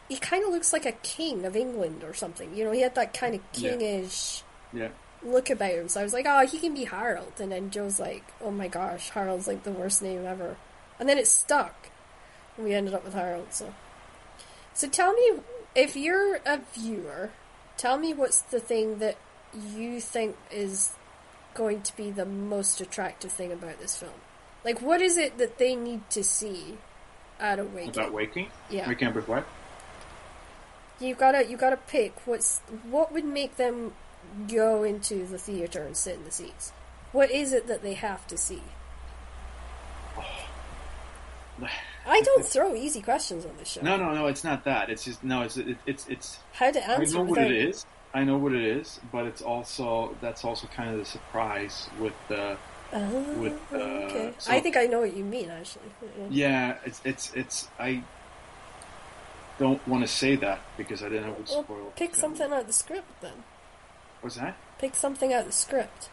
He 0.09 0.17
kind 0.17 0.45
of 0.45 0.51
looks 0.51 0.73
like 0.73 0.85
a 0.85 0.93
king 0.93 1.45
of 1.45 1.57
England 1.57 2.05
or 2.05 2.13
something. 2.13 2.55
You 2.55 2.65
know, 2.65 2.73
he 2.73 2.83
had 2.83 2.95
that 2.97 3.15
kind 3.15 3.35
of 3.35 3.41
Yeah. 3.55 3.71
kingish 3.71 4.43
Yeah. 4.73 4.89
Look 5.25 5.51
about 5.51 5.73
him. 5.73 5.89
So 5.89 6.01
I 6.01 6.05
was 6.05 6.13
like, 6.13 6.27
oh, 6.29 6.47
he 6.47 6.59
can 6.59 6.75
be 6.75 6.85
Harold. 6.85 7.33
And 7.41 7.53
then 7.53 7.71
Joe's 7.71 8.01
like, 8.01 8.25
oh 8.41 8.51
my 8.51 8.69
gosh, 8.69 9.11
Harold's 9.11 9.47
like 9.47 9.63
the 9.65 9.73
worst 9.73 10.03
name 10.03 10.25
ever. 10.25 10.57
And 10.99 11.09
then 11.09 11.19
it 11.19 11.27
stuck. 11.27 11.89
And 12.57 12.67
we 12.67 12.75
ended 12.75 12.95
up 12.95 13.05
with 13.05 13.15
Harold. 13.15 13.49
So, 13.51 13.75
so 14.75 14.89
tell 14.89 15.13
me, 15.13 15.41
if 15.75 15.97
you're 15.97 16.37
a 16.47 16.61
viewer, 16.75 17.31
tell 17.77 17.99
me 17.99 18.13
what's 18.13 18.41
the 18.43 18.61
thing 18.61 18.99
that 18.99 19.17
you 19.75 20.01
think 20.01 20.37
is 20.51 20.93
going 21.55 21.83
to 21.83 21.97
be 21.97 22.11
the 22.11 22.25
most 22.25 22.81
attractive 22.81 23.33
thing 23.33 23.53
about 23.53 23.81
this 23.81 23.97
film. 23.97 24.13
Like, 24.65 24.81
what 24.81 25.01
is 25.01 25.17
it 25.17 25.39
that 25.39 25.59
they 25.59 25.75
need 25.75 26.09
to 26.11 26.23
see 26.23 26.79
at 27.41 27.59
a 27.59 27.65
wake? 27.65 27.97
About 27.97 28.13
waking. 28.13 28.49
Yeah. 28.71 28.89
Waking 28.89 29.09
up 29.09 29.15
with 29.15 29.29
what? 29.29 29.47
You 31.01 31.17
gotta 31.17 31.45
you 31.45 31.57
gotta 31.57 31.79
pick 31.79 32.15
what's 32.27 32.61
what 32.89 33.13
would 33.13 33.25
make 33.25 33.57
them 33.57 33.93
go 34.49 34.83
into 34.85 35.27
the 35.27 35.39
theater 35.39 35.83
and 35.83 35.97
sit 35.97 36.17
in 36.17 36.25
the 36.25 36.31
seats. 36.31 36.73
What 37.13 37.31
is 37.31 37.53
it 37.53 37.67
that 37.69 37.83
they 37.83 37.95
have 37.95 38.27
to 38.29 38.37
see? 38.37 38.63
I 42.07 42.21
don't 42.23 42.45
throw 42.45 42.75
easy 42.75 43.01
questions 43.01 43.45
on 43.45 43.53
this 43.59 43.69
show. 43.69 43.83
No, 43.83 43.97
no, 43.97 44.13
no. 44.15 44.27
It's 44.27 44.43
not 44.45 44.65
that. 44.65 44.91
It's 44.91 45.05
just 45.05 45.23
no. 45.23 45.43
It's 45.43 45.57
it, 45.57 45.77
it's 45.87 46.09
it's. 46.09 46.39
How 46.53 46.71
to 46.73 46.85
answer. 46.89 47.17
I 47.17 47.19
know 47.19 47.21
what 47.23 47.31
without- 47.31 47.51
it 47.51 47.69
is. 47.69 47.87
I 48.15 48.25
know 48.25 48.37
what 48.37 48.53
it 48.53 48.63
is, 48.65 49.01
but 49.11 49.25
it's 49.27 49.41
also 49.41 50.15
that's 50.21 50.45
also 50.45 50.67
kind 50.67 50.91
of 50.91 50.99
the 50.99 51.05
surprise 51.05 51.89
with 51.99 52.13
the 52.29 52.57
Oh, 52.95 53.23
with, 53.41 53.59
uh, 53.73 53.77
okay. 53.77 54.35
so- 54.37 54.53
I 54.53 54.61
think 54.61 54.77
I 54.77 54.85
know 54.85 55.01
what 55.01 55.17
you 55.17 55.25
mean. 55.25 55.49
Actually, 55.51 55.85
yeah. 56.31 56.77
It's 56.85 57.01
it's 57.05 57.33
it's 57.35 57.69
I 57.79 58.03
don't 59.59 59.87
want 59.87 60.03
to 60.03 60.09
say 60.09 60.35
that 60.37 60.61
because 60.77 61.03
I 61.03 61.09
didn't 61.09 61.27
know 61.27 61.33
it 61.33 61.39
would 61.39 61.49
Well, 61.51 61.63
spoil. 61.65 61.93
pick 61.97 62.15
something 62.15 62.51
out 62.53 62.63
of 62.63 62.67
the 62.67 62.73
script 62.73 63.09
then. 63.23 63.45
What's 64.23 64.37
that? 64.37 64.57
Pick 64.79 64.95
something 64.97 65.33
out 65.33 65.41
of 65.41 65.47
the 65.47 65.53
script. 65.53 66.09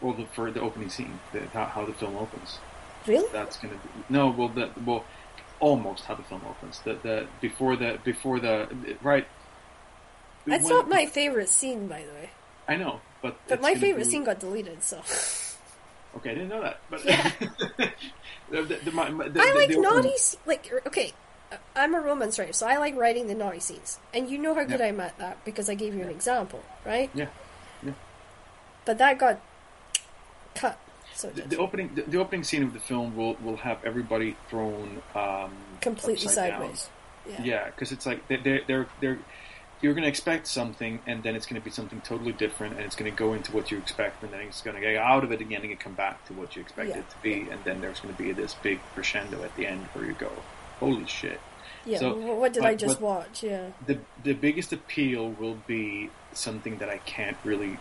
Well, 0.00 0.14
the, 0.14 0.24
for 0.26 0.50
the 0.50 0.60
opening 0.60 0.88
scene, 0.88 1.20
the, 1.32 1.40
how, 1.52 1.66
how 1.66 1.84
the 1.84 1.92
film 1.92 2.16
opens. 2.16 2.58
Really? 3.06 3.28
That's 3.32 3.56
gonna 3.58 3.74
be 3.74 3.88
no. 4.08 4.30
Well, 4.30 4.48
the 4.48 4.70
well, 4.84 5.04
almost 5.60 6.04
how 6.04 6.14
the 6.14 6.22
film 6.22 6.42
opens. 6.48 6.78
The 6.80 6.94
the 7.02 7.26
before 7.40 7.76
the 7.76 7.98
before 8.04 8.38
the 8.40 8.68
right. 9.02 9.26
That's 10.46 10.64
when- 10.64 10.72
not 10.72 10.88
my 10.88 11.06
favorite 11.06 11.48
scene, 11.48 11.86
by 11.88 12.02
the 12.02 12.12
way. 12.12 12.30
I 12.68 12.76
know, 12.76 13.00
but 13.20 13.36
But 13.48 13.60
my 13.60 13.74
favorite 13.74 14.04
be- 14.04 14.10
scene 14.10 14.22
got 14.24 14.38
deleted, 14.38 14.82
so 14.84 14.98
Okay, 16.16 16.30
I 16.30 16.34
didn't 16.34 16.48
know 16.50 16.62
that. 16.62 16.80
But 16.90 17.02
The- 18.50 18.62
the- 18.62 18.78
the- 18.84 18.92
my- 18.92 19.10
my- 19.10 19.28
the- 19.28 19.40
I 19.40 19.52
like 19.54 19.70
naughty. 19.70 20.12
Like 20.46 20.70
er, 20.72 20.82
okay, 20.86 21.12
I'm 21.76 21.94
a 21.94 22.00
romance 22.00 22.38
writer, 22.38 22.52
so 22.52 22.66
I 22.66 22.76
like 22.78 22.96
writing 22.96 23.26
the 23.26 23.34
naughty 23.34 23.60
scenes, 23.60 23.98
and 24.14 24.28
you 24.30 24.38
know 24.38 24.54
how 24.54 24.64
good 24.64 24.80
Yeah. 24.80 24.86
I'm 24.86 25.00
at 25.00 25.18
that 25.18 25.44
because 25.44 25.68
I 25.68 25.74
gave 25.74 25.94
you 25.94 26.02
an 26.02 26.10
example, 26.10 26.62
right? 26.84 27.10
Yeah, 27.14 27.26
yeah. 27.82 27.92
But 28.84 28.98
that 28.98 29.18
got 29.18 29.40
cut. 30.54 30.78
So 31.14 31.28
The, 31.28 31.42
the 31.42 31.56
opening, 31.58 31.90
the, 31.94 32.02
the 32.02 32.18
opening 32.18 32.42
scene 32.44 32.62
of 32.62 32.72
the 32.72 32.80
film 32.80 33.16
will 33.16 33.34
will 33.42 33.58
have 33.58 33.84
everybody 33.84 34.36
thrown 34.48 35.02
um, 35.14 35.52
completely 35.80 36.26
upside 36.26 36.50
down. 36.50 36.60
sideways. 36.60 36.90
Yeah. 37.28 37.42
Yeah, 37.42 37.66
because 37.66 37.92
it's 37.92 38.06
like 38.06 38.26
they're 38.28 38.38
they're 38.38 38.60
they're, 38.66 38.86
they're 39.00 39.18
you're 39.80 39.94
going 39.94 40.04
to 40.04 40.08
expect 40.08 40.46
something, 40.46 41.00
and 41.08 41.24
then 41.24 41.34
it's 41.34 41.44
going 41.44 41.60
to 41.60 41.64
be 41.64 41.70
something 41.70 42.00
totally 42.02 42.30
different, 42.32 42.76
and 42.76 42.84
it's 42.84 42.94
going 42.94 43.10
to 43.10 43.16
go 43.16 43.32
into 43.32 43.50
what 43.52 43.72
you 43.72 43.78
expect, 43.78 44.22
and 44.22 44.32
then 44.32 44.40
it's 44.42 44.60
going 44.62 44.76
to 44.76 44.80
get 44.80 44.94
out 44.96 45.24
of 45.24 45.32
it 45.32 45.40
again 45.40 45.62
and 45.62 45.80
come 45.80 45.94
back 45.94 46.24
to 46.26 46.32
what 46.34 46.54
you 46.54 46.62
expect 46.62 46.90
Yeah. 46.90 46.98
it 46.98 47.10
to 47.10 47.16
be, 47.20 47.48
and 47.50 47.62
then 47.64 47.80
there's 47.80 47.98
going 47.98 48.14
to 48.14 48.22
be 48.22 48.30
this 48.30 48.54
big 48.62 48.78
crescendo 48.94 49.42
at 49.42 49.56
the 49.56 49.66
end 49.66 49.82
where 49.92 50.04
you 50.04 50.12
go, 50.12 50.30
"Holy 50.82 51.06
shit!" 51.06 51.40
Yeah. 51.84 51.98
So, 51.98 52.14
what 52.14 52.52
did 52.52 52.62
but- 52.62 52.68
I 52.70 52.74
just 52.74 53.00
watch? 53.00 53.42
Yeah. 53.42 53.70
The 53.86 53.98
the 54.22 54.32
biggest 54.34 54.72
appeal 54.72 55.30
will 55.30 55.58
be 55.66 56.10
something 56.32 56.78
that 56.78 56.88
I 56.88 56.98
can't 56.98 57.36
really 57.44 57.78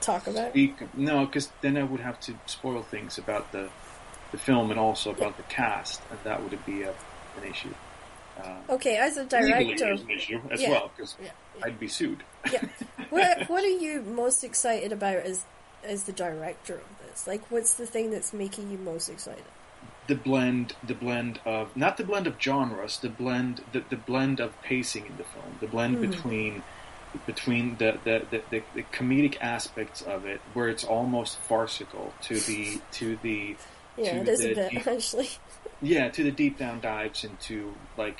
Talk 0.00 0.26
about. 0.26 0.50
speak. 0.50 0.74
No, 0.94 1.26
because 1.26 1.50
then 1.60 1.76
I 1.76 1.82
would 1.82 2.00
have 2.00 2.18
to 2.20 2.34
spoil 2.46 2.82
things 2.82 3.18
about 3.18 3.52
the 3.52 3.68
the 4.32 4.38
film 4.38 4.70
and 4.70 4.78
also 4.78 5.10
about 5.10 5.36
the 5.36 5.42
cast, 5.44 6.00
and 6.10 6.18
that 6.24 6.42
would 6.42 6.64
be 6.64 6.82
a, 6.82 6.90
an 6.90 7.44
issue. 7.50 7.74
Uh, 8.40 8.54
Okay, 8.70 8.96
as 8.96 9.16
a 9.16 9.24
director, 9.24 9.92
is 9.92 10.00
an 10.02 10.10
issue 10.10 10.40
as 10.50 10.62
Yeah. 10.62 10.70
well, 10.70 10.90
because 10.96 11.16
yeah, 11.22 11.30
I'd 11.62 11.78
be 11.80 11.88
sued. 11.88 12.22
yeah. 12.52 12.64
what 13.10 13.48
what 13.50 13.64
are 13.64 13.76
you 13.84 14.00
most 14.02 14.44
excited 14.44 14.92
about 14.92 15.16
as 15.16 15.44
as 15.84 16.04
the 16.04 16.12
director 16.12 16.74
of 16.74 16.88
this? 17.08 17.26
Like, 17.26 17.42
what's 17.50 17.74
the 17.74 17.86
thing 17.86 18.10
that's 18.10 18.32
making 18.32 18.70
you 18.70 18.78
most 18.78 19.08
excited? 19.08 19.44
The 20.10 20.16
blend 20.28 20.66
the 20.90 20.94
blend 21.04 21.34
of 21.56 21.64
not 21.84 21.96
the 21.96 22.04
blend 22.10 22.26
of 22.30 22.34
genres 22.46 22.98
the 23.06 23.08
blend 23.22 23.54
the, 23.74 23.80
the 23.92 23.96
blend 24.10 24.36
of 24.40 24.50
pacing 24.70 25.04
in 25.10 25.16
the 25.16 25.24
film 25.32 25.50
the 25.60 25.66
blend 25.74 25.94
Mhm. 25.96 26.00
between 26.06 26.52
between 27.26 27.64
the 27.82 27.90
the, 28.06 28.16
the, 28.32 28.38
the 28.52 28.60
the 28.78 28.84
comedic 28.96 29.34
aspects 29.40 30.00
of 30.14 30.18
it 30.32 30.40
where 30.54 30.68
it's 30.68 30.84
almost 30.84 31.32
farcical 31.50 32.06
to 32.28 32.34
the 32.50 32.62
to 32.98 33.06
the 33.26 33.56
Yeah, 33.96 34.12
To 34.12 34.20
it 34.22 34.28
is 34.34 34.40
a 34.40 34.48
the 34.48 34.54
bit 34.54 34.70
deep- 34.72 34.86
actually. 34.96 35.30
yeah 35.94 36.06
to 36.16 36.20
the 36.28 36.34
deep 36.42 36.54
down 36.62 36.76
dives 36.80 37.20
into 37.28 37.56
like 37.96 38.18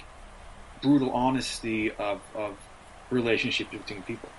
brutal 0.82 1.10
honesty 1.12 1.82
of 2.08 2.18
of 2.34 2.52
relationships 3.10 3.70
between 3.70 4.02
people 4.10 4.30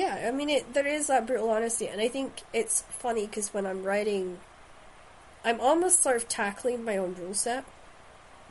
Yeah, 0.00 0.14
I 0.28 0.32
mean, 0.38 0.50
it, 0.56 0.64
there 0.74 0.86
is 0.98 1.06
that 1.06 1.26
brutal 1.26 1.48
honesty, 1.56 1.86
and 1.92 2.00
I 2.06 2.08
think 2.16 2.30
it's 2.52 2.76
funny 3.04 3.24
because 3.26 3.48
when 3.54 3.64
I'm 3.70 3.82
writing, 3.90 4.24
I'm 5.44 5.60
almost 5.60 6.02
sort 6.02 6.16
of 6.16 6.28
tackling 6.28 6.84
my 6.84 6.96
own 6.96 7.14
rule 7.14 7.34
set. 7.34 7.64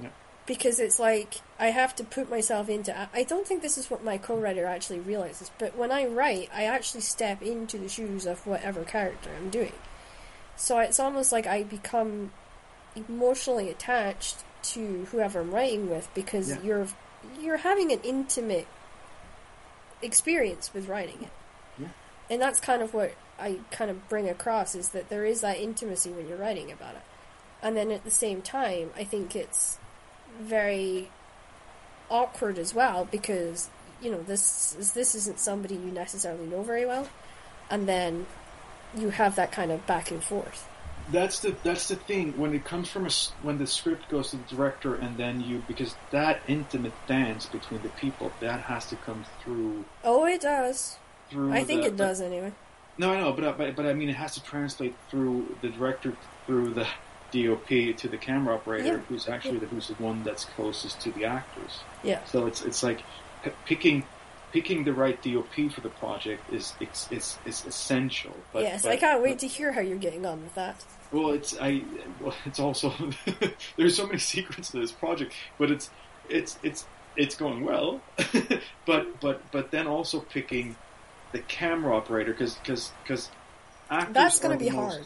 Yeah. 0.02 0.10
Because 0.46 0.80
it's 0.80 1.00
like 1.00 1.36
I 1.60 1.68
have 1.68 1.96
to 1.98 2.04
put 2.04 2.30
myself 2.30 2.70
into. 2.70 2.96
I 3.14 3.24
don't 3.24 3.46
think 3.48 3.62
this 3.62 3.78
is 3.78 3.90
what 3.92 4.04
my 4.04 4.18
co-writer 4.18 4.66
actually 4.66 5.00
realizes, 5.00 5.52
but 5.60 5.76
when 5.78 5.92
I 5.92 6.06
write, 6.06 6.50
I 6.54 6.64
actually 6.64 7.02
step 7.02 7.42
into 7.42 7.78
the 7.78 7.90
shoes 7.90 8.26
of 8.26 8.46
whatever 8.48 8.84
character 8.84 9.30
I'm 9.38 9.50
doing. 9.50 9.74
So 10.56 10.80
it's 10.80 11.00
almost 11.00 11.32
like 11.32 11.46
I 11.46 11.64
become 11.64 12.32
emotionally 12.96 13.70
attached 13.70 14.44
to 14.64 15.06
whoever 15.12 15.42
I'm 15.42 15.54
writing 15.54 15.90
with 15.90 16.10
because 16.14 16.50
Yeah. 16.50 16.62
you're 16.64 16.88
you're 17.40 17.58
having 17.58 17.92
an 17.92 18.00
intimate 18.04 18.68
experience 20.02 20.74
with 20.74 20.88
writing 20.88 21.24
it. 21.24 21.32
Yeah. 21.80 21.88
And 22.30 22.42
that's 22.42 22.60
kind 22.60 22.82
of 22.82 22.94
what 22.94 23.14
I 23.40 23.60
kind 23.72 23.90
of 23.92 24.08
bring 24.10 24.28
across 24.30 24.76
is 24.76 24.90
that 24.90 25.10
there 25.10 25.26
is 25.26 25.42
that 25.42 25.58
intimacy 25.58 26.10
when 26.12 26.28
you're 26.28 26.38
writing 26.38 26.72
about 26.72 26.96
it. 26.96 27.02
And 27.62 27.76
then 27.76 27.92
at 27.92 28.04
the 28.04 28.12
same 28.12 28.42
time, 28.42 28.92
I 28.96 29.04
think 29.04 29.36
it's 29.36 29.78
very 30.40 31.10
awkward 32.10 32.58
as 32.58 32.74
well 32.74 33.06
because 33.12 33.70
you 34.02 34.12
know 34.12 34.22
this 34.24 34.76
is 34.80 34.94
this 34.94 35.16
isn't 35.16 35.40
somebody 35.40 35.76
you 35.76 35.92
necessarily 35.92 36.46
know 36.46 36.62
very 36.62 36.86
well, 36.86 37.08
and 37.70 37.88
then 37.88 38.26
you 38.96 39.10
have 39.10 39.36
that 39.36 39.52
kind 39.52 39.72
of 39.72 39.86
back 39.88 40.12
and 40.12 40.24
forth. 40.24 40.68
That's 41.12 41.40
the 41.40 41.56
that's 41.64 41.88
the 41.88 41.96
thing 41.96 42.38
when 42.38 42.54
it 42.54 42.66
comes 42.66 42.90
from 42.90 43.06
a, 43.08 43.10
when 43.42 43.58
the 43.58 43.66
script 43.68 44.10
goes 44.10 44.32
to 44.32 44.38
the 44.38 44.44
director 44.56 44.94
and 44.96 45.18
then 45.18 45.42
you 45.42 45.64
because 45.68 45.96
that 46.12 46.42
intimate 46.48 46.94
dance 47.08 47.46
between 47.46 47.82
the 47.82 47.90
people 47.90 48.32
that 48.42 48.62
has 48.62 48.86
to 48.88 48.98
come 48.98 49.26
through 49.42 49.86
Oh, 50.04 50.26
it 50.26 50.42
does. 50.42 50.98
through. 51.30 51.54
I 51.54 51.64
think 51.64 51.82
the- 51.82 51.88
it 51.88 51.98
does 51.98 52.20
anyway. 52.22 52.52
No, 52.98 53.12
I 53.14 53.20
know, 53.20 53.32
but, 53.34 53.44
I- 53.46 53.52
but 53.52 53.76
but 53.76 53.86
I 53.86 53.94
mean 53.94 54.10
it 54.10 54.16
has 54.16 54.34
to 54.36 54.44
translate 54.44 54.96
through 55.10 55.56
the 55.62 55.70
director 55.70 56.14
through 56.46 56.74
the 56.74 56.88
DOP 57.32 57.68
to 57.98 58.08
the 58.08 58.18
camera 58.18 58.56
operator, 58.56 58.86
Yeah. 58.88 58.98
who's 59.10 59.28
actually 59.28 59.60
the 59.60 59.68
who's 59.68 59.88
the 59.90 59.96
one 59.96 60.24
that's 60.24 60.46
closest 60.46 61.02
to 61.02 61.12
the 61.12 61.26
actors. 61.26 61.80
Yeah. 62.04 62.24
So 62.26 62.46
it's 62.48 62.62
it's 62.64 62.82
like 62.84 63.02
p- 63.44 63.52
picking 63.66 64.04
picking 64.54 64.86
the 64.86 64.94
right 64.94 65.22
DOP 65.22 65.70
for 65.72 65.82
the 65.82 65.90
project 65.90 66.52
is 66.54 66.74
it's 66.80 67.08
it's, 67.12 67.38
it's 67.46 67.66
essential. 67.66 68.34
But, 68.54 68.64
yes, 68.64 68.84
but- 68.84 68.94
I 68.94 68.98
can't 68.98 69.22
wait 69.22 69.34
but- 69.34 69.40
to 69.40 69.48
hear 69.48 69.74
how 69.74 69.82
you're 69.82 69.98
getting 69.98 70.26
on 70.26 70.42
with 70.42 70.56
that. 70.56 70.84
Well, 71.12 71.32
it's 71.32 71.56
I. 71.60 71.84
Well, 72.20 72.34
it's 72.46 72.60
also 72.60 72.94
there's 73.78 73.96
so 73.96 74.08
many 74.08 74.20
secrets 74.36 74.72
to 74.72 74.80
this 74.80 74.92
project, 74.92 75.34
but 75.60 75.70
it's 75.70 75.90
it's 76.30 76.58
it's 76.64 76.86
it's 77.18 77.36
going 77.36 77.64
well. 77.66 78.00
but 78.86 79.20
but 79.20 79.52
but 79.52 79.72
then 79.72 79.86
also 79.88 80.20
picking 80.22 80.76
the 81.32 81.40
camera 81.40 81.96
operator 81.96 82.32
because 82.32 82.56
because 82.56 82.92
because 83.04 83.30
That's 83.90 84.40
going 84.40 84.58
to 84.58 84.64
be 84.64 84.70
hard. 84.70 85.06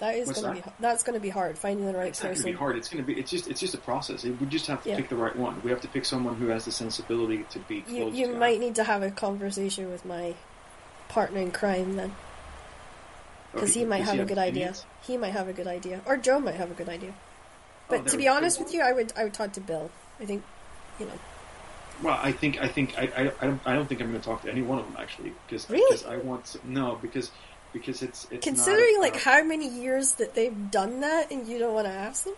That 0.00 0.14
is 0.16 0.32
going 0.32 0.54
to 0.56 0.62
that? 0.62 0.64
be 0.64 0.72
that's 0.80 1.02
going 1.02 1.14
to 1.14 1.20
be 1.20 1.28
hard 1.28 1.58
finding 1.58 1.84
the 1.86 1.92
right 1.92 2.08
It's 2.08 2.22
not 2.22 2.30
going 2.30 2.38
to 2.38 2.44
be 2.44 2.52
hard. 2.52 2.76
It's 2.76 2.88
going 2.88 3.04
to 3.04 3.06
be. 3.06 3.20
It's 3.20 3.30
just. 3.30 3.48
It's 3.48 3.60
just 3.60 3.74
a 3.74 3.78
process. 3.78 4.24
We 4.24 4.32
just 4.46 4.66
have 4.68 4.82
to 4.84 4.88
Yeah. 4.90 4.96
pick 4.96 5.10
the 5.10 5.16
right 5.16 5.36
one. 5.36 5.60
We 5.62 5.70
have 5.70 5.82
to 5.82 5.88
pick 5.88 6.06
someone 6.06 6.36
who 6.36 6.46
has 6.48 6.64
the 6.64 6.72
sensibility 6.72 7.44
to 7.50 7.58
be 7.58 7.84
You 7.86 8.04
close. 8.04 8.14
you 8.14 8.26
to 8.28 8.32
might 8.38 8.60
need 8.60 8.76
to 8.76 8.84
have 8.84 9.02
a 9.02 9.10
conversation 9.10 9.90
with 9.90 10.06
my 10.06 10.34
partner 11.10 11.40
in 11.40 11.50
crime 11.50 11.96
then, 11.96 12.14
oh, 12.16 13.52
because 13.52 13.74
he 13.74 13.84
might 13.84 14.04
have 14.04 14.18
a 14.18 14.24
good 14.24 14.38
idea. 14.38 14.74
He 15.02 15.18
might 15.18 15.32
have 15.32 15.48
a 15.48 15.52
good 15.52 15.66
idea, 15.66 16.00
or 16.06 16.16
Joe 16.16 16.40
might 16.40 16.54
have 16.54 16.70
a 16.70 16.74
good 16.74 16.88
idea. 16.88 17.12
Oh, 17.12 17.22
but 17.90 18.00
Oh, 18.00 18.04
to 18.04 18.16
be 18.16 18.26
honest 18.26 18.58
with 18.58 18.72
you, 18.72 18.80
I 18.80 18.92
would 18.92 19.12
I 19.18 19.24
would 19.24 19.34
talk 19.34 19.52
to 19.52 19.60
Bill. 19.60 19.90
I 20.18 20.24
think, 20.24 20.42
you 20.98 21.04
know, 21.06 21.12
Well, 22.02 22.18
I 22.20 22.32
think 22.32 22.60
I 22.60 22.68
think 22.68 22.98
I, 22.98 23.10
I, 23.16 23.32
I 23.40 23.46
don't 23.46 23.60
I 23.66 23.74
don't 23.74 23.86
think 23.86 24.00
I'm 24.00 24.10
going 24.10 24.20
to 24.20 24.26
talk 24.26 24.42
to 24.42 24.50
any 24.50 24.62
one 24.62 24.78
of 24.78 24.86
them 24.86 24.96
actually 24.98 25.32
because 25.46 25.68
Really? 25.68 25.84
because 25.90 26.06
I 26.06 26.16
want 26.16 26.44
to, 26.46 26.58
no 26.64 26.98
because 27.00 27.30
because 27.72 28.02
it's 28.02 28.26
it's 28.30 28.44
considering 28.44 28.94
not, 28.94 29.02
like 29.02 29.16
uh, 29.16 29.30
how 29.30 29.44
many 29.44 29.68
years 29.68 30.14
that 30.14 30.34
they've 30.34 30.70
done 30.70 31.00
that, 31.00 31.30
and 31.30 31.46
you 31.46 31.58
don't 31.58 31.74
want 31.74 31.86
to 31.86 31.92
ask 31.92 32.24
them. 32.24 32.34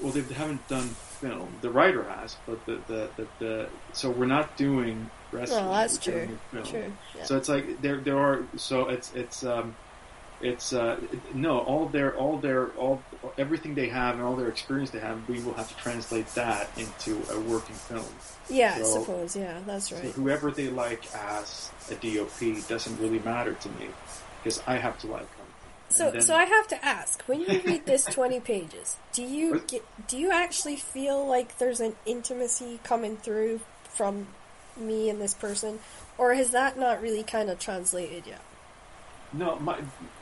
Well, 0.00 0.12
they 0.12 0.22
haven't 0.34 0.66
done 0.68 0.88
film. 1.20 1.48
The 1.60 1.70
writer 1.70 2.04
has, 2.04 2.36
but 2.46 2.64
the 2.66 2.80
the, 2.86 3.10
the, 3.16 3.26
the 3.38 3.68
so 3.92 4.10
we're 4.10 4.26
not 4.26 4.56
doing 4.56 5.10
wrestling. 5.32 5.64
Well, 5.64 5.74
that's 5.74 5.98
true. 5.98 6.38
True. 6.64 6.92
Yeah. 7.16 7.24
So 7.24 7.36
it's 7.36 7.48
like 7.48 7.80
there 7.82 7.98
there 7.98 8.18
are 8.18 8.42
so 8.56 8.88
it's 8.88 9.14
it's 9.14 9.44
um 9.44 9.74
it's 10.42 10.72
uh 10.72 10.98
no 11.34 11.58
all 11.58 11.86
their 11.86 12.16
all 12.16 12.38
their 12.38 12.68
all 12.70 13.02
everything 13.36 13.74
they 13.74 13.88
have 13.88 14.14
and 14.14 14.24
all 14.24 14.34
their 14.36 14.48
experience 14.48 14.90
they 14.90 14.98
have 15.00 15.28
we 15.28 15.40
will 15.42 15.52
have 15.54 15.68
to 15.68 15.76
translate 15.82 16.26
that 16.34 16.68
into 16.78 17.20
a 17.32 17.38
working 17.40 17.74
film. 17.74 18.04
yeah, 18.48 18.74
I 18.78 18.82
suppose. 18.82 19.36
Yeah, 19.36 19.60
that's 19.66 19.92
right. 19.92 20.02
So 20.04 20.10
whoever 20.12 20.50
they 20.50 20.68
like 20.68 21.02
as 21.14 21.70
a 21.90 21.94
DOP 21.94 22.66
doesn't 22.68 22.98
really 23.00 23.18
matter 23.18 23.52
to 23.54 23.68
me 23.70 23.88
because 24.42 24.62
I 24.66 24.76
have 24.76 24.98
to 25.00 25.06
like 25.08 25.20
them. 25.36 25.46
So, 25.90 26.10
then- 26.10 26.22
so 26.22 26.34
I 26.34 26.44
have 26.44 26.68
to 26.68 26.84
ask: 26.84 27.22
when 27.24 27.40
you 27.40 27.60
read 27.64 27.84
this 27.84 28.04
twenty 28.16 28.40
pages, 28.40 28.96
do 29.12 29.22
you 29.22 29.60
get, 29.66 29.84
do 30.08 30.16
you 30.16 30.30
actually 30.30 30.76
feel 30.76 31.26
like 31.26 31.58
there's 31.58 31.80
an 31.80 31.96
intimacy 32.06 32.80
coming 32.84 33.16
through 33.16 33.60
from 33.90 34.28
me 34.76 35.10
and 35.10 35.20
this 35.20 35.34
person, 35.34 35.80
or 36.16 36.32
has 36.34 36.52
that 36.52 36.78
not 36.78 37.02
really 37.02 37.24
kind 37.24 37.50
of 37.50 37.58
translated 37.58 38.24
yet? 38.26 38.40
No, 39.32 39.56
my 39.58 39.78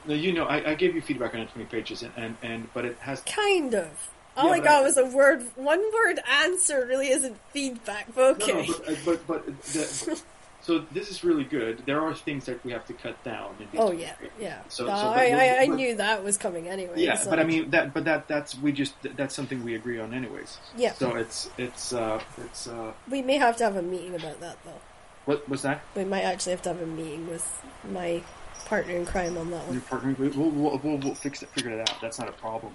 no, 0.06 0.14
you 0.14 0.32
know 0.32 0.44
I, 0.44 0.70
I 0.70 0.74
gave 0.74 0.94
you 0.94 1.00
feedback 1.02 1.34
on 1.34 1.46
twenty 1.48 1.66
pages 1.66 2.02
and, 2.02 2.12
and, 2.16 2.36
and 2.42 2.72
but 2.74 2.84
it 2.84 2.96
has 3.00 3.20
Kind 3.22 3.74
of. 3.74 3.88
All 4.36 4.46
Yeah, 4.46 4.52
I 4.52 4.58
got 4.60 4.80
I- 4.80 4.82
was 4.82 4.96
a 4.96 5.06
word, 5.06 5.42
one 5.56 5.80
word 5.92 6.20
answer. 6.30 6.86
Really 6.86 7.08
isn't 7.10 7.36
feedback. 7.52 8.14
But 8.14 8.42
okay. 8.42 8.66
No, 8.68 8.74
but, 9.04 9.04
but, 9.04 9.26
but 9.26 9.62
the, 9.62 10.20
so 10.60 10.78
this 10.92 11.10
is 11.10 11.24
really 11.24 11.44
good. 11.44 11.82
There 11.86 12.00
are 12.02 12.14
things 12.14 12.44
that 12.46 12.64
we 12.64 12.70
have 12.72 12.86
to 12.86 12.92
cut 12.92 13.22
down. 13.24 13.54
In 13.58 13.66
oh 13.78 13.90
yeah, 13.90 14.12
yeah. 14.38 14.60
So, 14.68 14.86
No, 14.86 14.94
so 14.94 15.06
I, 15.08 15.30
I, 15.30 15.58
I 15.62 15.66
knew 15.66 15.96
that 15.96 16.22
was 16.22 16.36
coming 16.36 16.68
anyway. 16.68 16.94
Yeah, 16.96 17.14
so- 17.16 17.30
but 17.30 17.40
I 17.40 17.44
mean 17.44 17.70
that. 17.70 17.92
But 17.94 18.04
that 18.04 18.28
that's 18.28 18.56
we 18.58 18.70
just 18.70 18.94
that's 19.16 19.34
something 19.34 19.64
we 19.64 19.74
agree 19.74 19.98
on 19.98 20.12
anyways. 20.14 20.58
Yeah. 20.76 20.92
So 20.92 21.16
it's 21.16 21.48
it's 21.58 21.92
uh 21.92 22.20
it's 22.44 22.66
uh 22.68 22.92
we 23.10 23.22
may 23.22 23.38
have 23.38 23.56
to 23.56 23.64
have 23.64 23.76
a 23.76 23.82
meeting 23.82 24.14
about 24.14 24.40
that 24.40 24.58
though. 24.64 24.80
what 25.24 25.48
was 25.48 25.62
that? 25.62 25.80
We 25.96 26.04
might 26.04 26.22
actually 26.22 26.52
have 26.52 26.62
to 26.62 26.68
have 26.68 26.82
a 26.82 26.86
meeting 26.86 27.28
with 27.28 27.62
my 27.90 28.22
partner 28.66 28.94
in 28.94 29.06
crime 29.06 29.36
on 29.38 29.50
that 29.50 29.64
Your 29.66 29.72
one. 29.74 29.80
partner, 29.82 30.14
we'll, 30.18 30.30
we'll, 30.50 30.78
we'll, 30.82 30.96
we'll 30.98 31.14
fix 31.14 31.42
it, 31.42 31.48
figure 31.50 31.70
it 31.70 31.80
out. 31.80 32.00
That's 32.00 32.18
not 32.18 32.28
a 32.28 32.32
problem. 32.32 32.74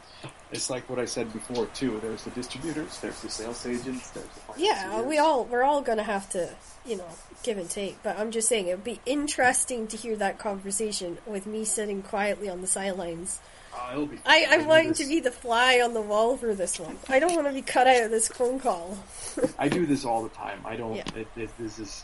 It's 0.51 0.69
like 0.69 0.89
what 0.89 0.99
I 0.99 1.05
said 1.05 1.31
before 1.33 1.65
too. 1.67 1.99
There's 2.01 2.23
the 2.23 2.31
distributors, 2.31 2.99
there's 2.99 3.19
the 3.21 3.29
sales 3.29 3.65
agents, 3.65 4.09
there's 4.11 4.25
the 4.27 4.41
Yeah, 4.57 5.01
we 5.01 5.17
all 5.17 5.45
we're 5.45 5.63
all 5.63 5.81
gonna 5.81 6.03
have 6.03 6.29
to, 6.31 6.49
you 6.85 6.97
know, 6.97 7.07
give 7.43 7.57
and 7.57 7.69
take. 7.69 8.01
But 8.03 8.19
I'm 8.19 8.31
just 8.31 8.47
saying 8.47 8.67
it 8.67 8.75
would 8.75 8.83
be 8.83 8.99
interesting 9.05 9.87
to 9.87 9.97
hear 9.97 10.15
that 10.17 10.37
conversation 10.39 11.17
with 11.25 11.45
me 11.47 11.65
sitting 11.65 12.01
quietly 12.03 12.49
on 12.49 12.61
the 12.61 12.67
sidelines, 12.67 13.39
Uh, 13.73 13.77
I'll 13.93 14.05
be. 14.05 14.17
I, 14.25 14.45
I'm 14.49 14.67
wanting 14.67 14.93
to 14.93 15.05
be 15.07 15.19
the 15.19 15.31
fly 15.31 15.81
on 15.83 15.93
the 15.95 16.01
wall 16.01 16.37
for 16.37 16.53
this 16.53 16.79
one. 16.79 16.97
I 17.09 17.19
don't 17.19 17.33
want 17.35 17.47
to 17.47 17.53
be 17.53 17.61
cut 17.63 17.87
out 17.87 18.03
of 18.03 18.11
this 18.11 18.27
phone 18.27 18.59
call. 18.59 18.97
I 19.57 19.67
do 19.69 19.85
this 19.87 20.05
all 20.05 20.21
the 20.23 20.29
time. 20.29 20.59
I 20.65 20.75
don't. 20.75 20.95
Yeah. 20.95 21.03
It, 21.15 21.27
it, 21.35 21.49
this 21.57 21.79
is. 21.79 22.03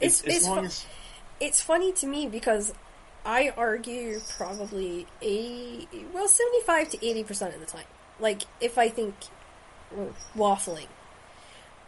It's- 0.00 0.22
It's, 0.22 0.36
it's 0.36 0.46
long 0.46 0.58
fu- 0.60 0.64
as 0.66 0.86
It's 1.40 1.60
funny 1.60 1.90
to 1.94 2.06
me 2.06 2.28
because 2.28 2.72
I 3.24 3.50
argue 3.56 4.20
probably 4.28 5.06
a 5.22 5.86
well 6.12 6.28
seventy 6.28 6.60
five 6.62 6.88
to 6.90 7.06
eighty 7.06 7.24
percent 7.24 7.54
of 7.54 7.60
the 7.60 7.66
time. 7.66 7.86
Like 8.18 8.42
if 8.60 8.78
I 8.78 8.88
think 8.88 9.14
well, 9.90 10.14
waffling, 10.36 10.88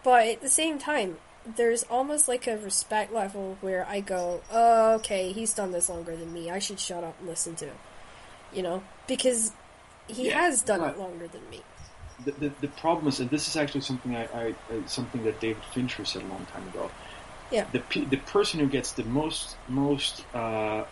but 0.02 0.26
at 0.28 0.40
the 0.42 0.48
same 0.50 0.78
time, 0.78 1.18
there's 1.46 1.82
almost 1.84 2.28
like 2.28 2.46
a 2.46 2.56
respect 2.58 3.12
level 3.12 3.58
where 3.60 3.86
I 3.88 4.00
go, 4.00 4.42
oh, 4.50 4.94
okay, 4.96 5.32
he's 5.32 5.54
done 5.54 5.72
this 5.72 5.88
longer 5.88 6.16
than 6.16 6.32
me. 6.32 6.50
I 6.50 6.58
should 6.58 6.80
shut 6.80 7.04
up 7.04 7.18
and 7.18 7.28
listen 7.28 7.54
to 7.56 7.66
him. 7.66 7.78
You 8.52 8.62
know, 8.62 8.84
because 9.08 9.52
he 10.08 10.28
Yeah, 10.28 10.34
has 10.34 10.62
done 10.62 10.84
it 10.84 10.98
longer 10.98 11.28
than 11.28 11.48
me. 11.50 11.64
the, 12.24 12.32
the, 12.32 12.48
the 12.60 12.68
problem 12.68 13.08
is, 13.08 13.20
and 13.20 13.30
this 13.30 13.48
is 13.48 13.56
actually 13.56 13.80
something 13.82 14.14
I, 14.14 14.24
I, 14.26 14.54
I 14.70 14.84
something 14.86 15.22
that 15.24 15.40
David 15.40 15.64
Fincher 15.64 16.04
said 16.04 16.22
a 16.22 16.26
long 16.26 16.46
time 16.46 16.66
ago. 16.68 16.90
Yeah. 17.50 17.66
The 17.72 17.82
the 18.06 18.16
person 18.18 18.60
who 18.60 18.68
gets 18.68 18.92
the 18.92 19.04
most 19.04 19.56
most 19.68 20.24
uh, 20.34 20.84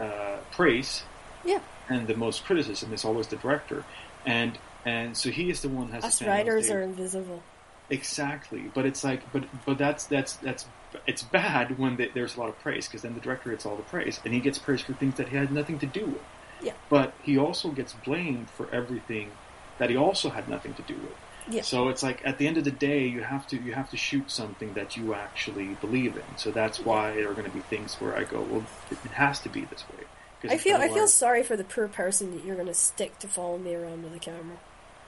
uh, 0.00 0.38
praise 0.52 1.02
Yeah, 1.44 1.60
and 1.88 2.06
the 2.06 2.16
most 2.16 2.44
criticism 2.44 2.92
is 2.92 3.04
always 3.04 3.28
the 3.28 3.36
director, 3.36 3.84
and 4.24 4.58
and 4.84 5.16
so 5.16 5.30
he 5.30 5.50
is 5.50 5.60
the 5.60 5.68
one 5.68 5.88
who 5.88 5.92
has 5.94 6.04
us 6.04 6.22
writers 6.22 6.70
are 6.70 6.82
invisible. 6.82 7.42
Exactly, 7.90 8.70
but 8.72 8.86
it's 8.86 9.02
like, 9.02 9.20
but 9.32 9.44
but 9.66 9.78
that's 9.78 10.06
that's 10.06 10.34
that's 10.36 10.66
it's 11.06 11.22
bad 11.22 11.78
when 11.78 11.96
the, 11.96 12.10
there's 12.14 12.36
a 12.36 12.40
lot 12.40 12.48
of 12.48 12.58
praise 12.60 12.86
because 12.86 13.02
then 13.02 13.14
the 13.14 13.20
director 13.20 13.50
gets 13.50 13.66
all 13.66 13.76
the 13.76 13.82
praise 13.82 14.20
and 14.24 14.34
he 14.34 14.40
gets 14.40 14.58
praise 14.58 14.80
for 14.80 14.92
things 14.94 15.16
that 15.16 15.28
he 15.28 15.36
had 15.36 15.52
nothing 15.52 15.78
to 15.78 15.86
do 15.86 16.06
with. 16.06 16.22
Yeah. 16.62 16.72
But 16.88 17.14
he 17.22 17.38
also 17.38 17.70
gets 17.70 17.92
blamed 17.92 18.50
for 18.50 18.68
everything 18.72 19.30
that 19.78 19.90
he 19.90 19.96
also 19.96 20.30
had 20.30 20.48
nothing 20.48 20.74
to 20.74 20.82
do 20.82 20.94
with. 20.94 21.16
Yeah. 21.48 21.62
So 21.62 21.88
it's 21.88 22.02
like 22.02 22.20
at 22.24 22.38
the 22.38 22.46
end 22.46 22.58
of 22.58 22.64
the 22.64 22.70
day, 22.70 23.06
you 23.06 23.22
have 23.22 23.46
to 23.48 23.56
you 23.56 23.72
have 23.72 23.90
to 23.90 23.96
shoot 23.96 24.30
something 24.30 24.74
that 24.74 24.96
you 24.96 25.14
actually 25.14 25.76
believe 25.80 26.16
in. 26.16 26.36
So 26.36 26.50
that's 26.50 26.80
why 26.80 27.14
there 27.14 27.30
are 27.30 27.34
going 27.34 27.48
to 27.48 27.54
be 27.54 27.60
things 27.60 27.94
where 27.94 28.16
I 28.16 28.24
go, 28.24 28.40
well, 28.42 28.64
it, 28.90 28.98
it 29.04 29.10
has 29.12 29.40
to 29.40 29.48
be 29.48 29.62
this 29.62 29.84
way. 29.90 30.04
I 30.48 30.56
feel 30.56 30.76
I 30.76 30.88
feel 30.88 31.08
sorry 31.08 31.42
for 31.42 31.56
the 31.56 31.64
poor 31.64 31.88
person 31.88 32.32
that 32.34 32.44
you're 32.44 32.56
going 32.56 32.68
to 32.68 32.74
stick 32.74 33.18
to 33.20 33.28
follow 33.28 33.58
me 33.58 33.74
around 33.74 34.04
with 34.04 34.14
a 34.14 34.18
camera. 34.18 34.56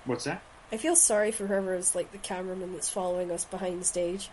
what's 0.04 0.24
that? 0.24 0.42
I 0.70 0.78
feel 0.78 0.96
sorry 0.96 1.32
for 1.32 1.46
whoever 1.46 1.74
is 1.74 1.94
like 1.94 2.12
the 2.12 2.18
cameraman 2.18 2.72
that's 2.72 2.88
following 2.88 3.30
us 3.30 3.44
behind 3.44 3.80
the 3.80 3.84
stage. 3.84 4.30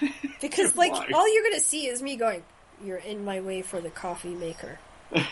Because 0.40 0.76
like 0.76 0.92
all 0.92 1.32
you're 1.34 1.44
gonna 1.44 1.60
see 1.60 1.86
is 1.86 2.02
me 2.02 2.16
going, 2.16 2.42
You're 2.84 2.98
in 2.98 3.24
my 3.24 3.40
way 3.40 3.62
for 3.62 3.80
the 3.80 3.90
coffee 3.90 4.34
maker. 4.34 4.78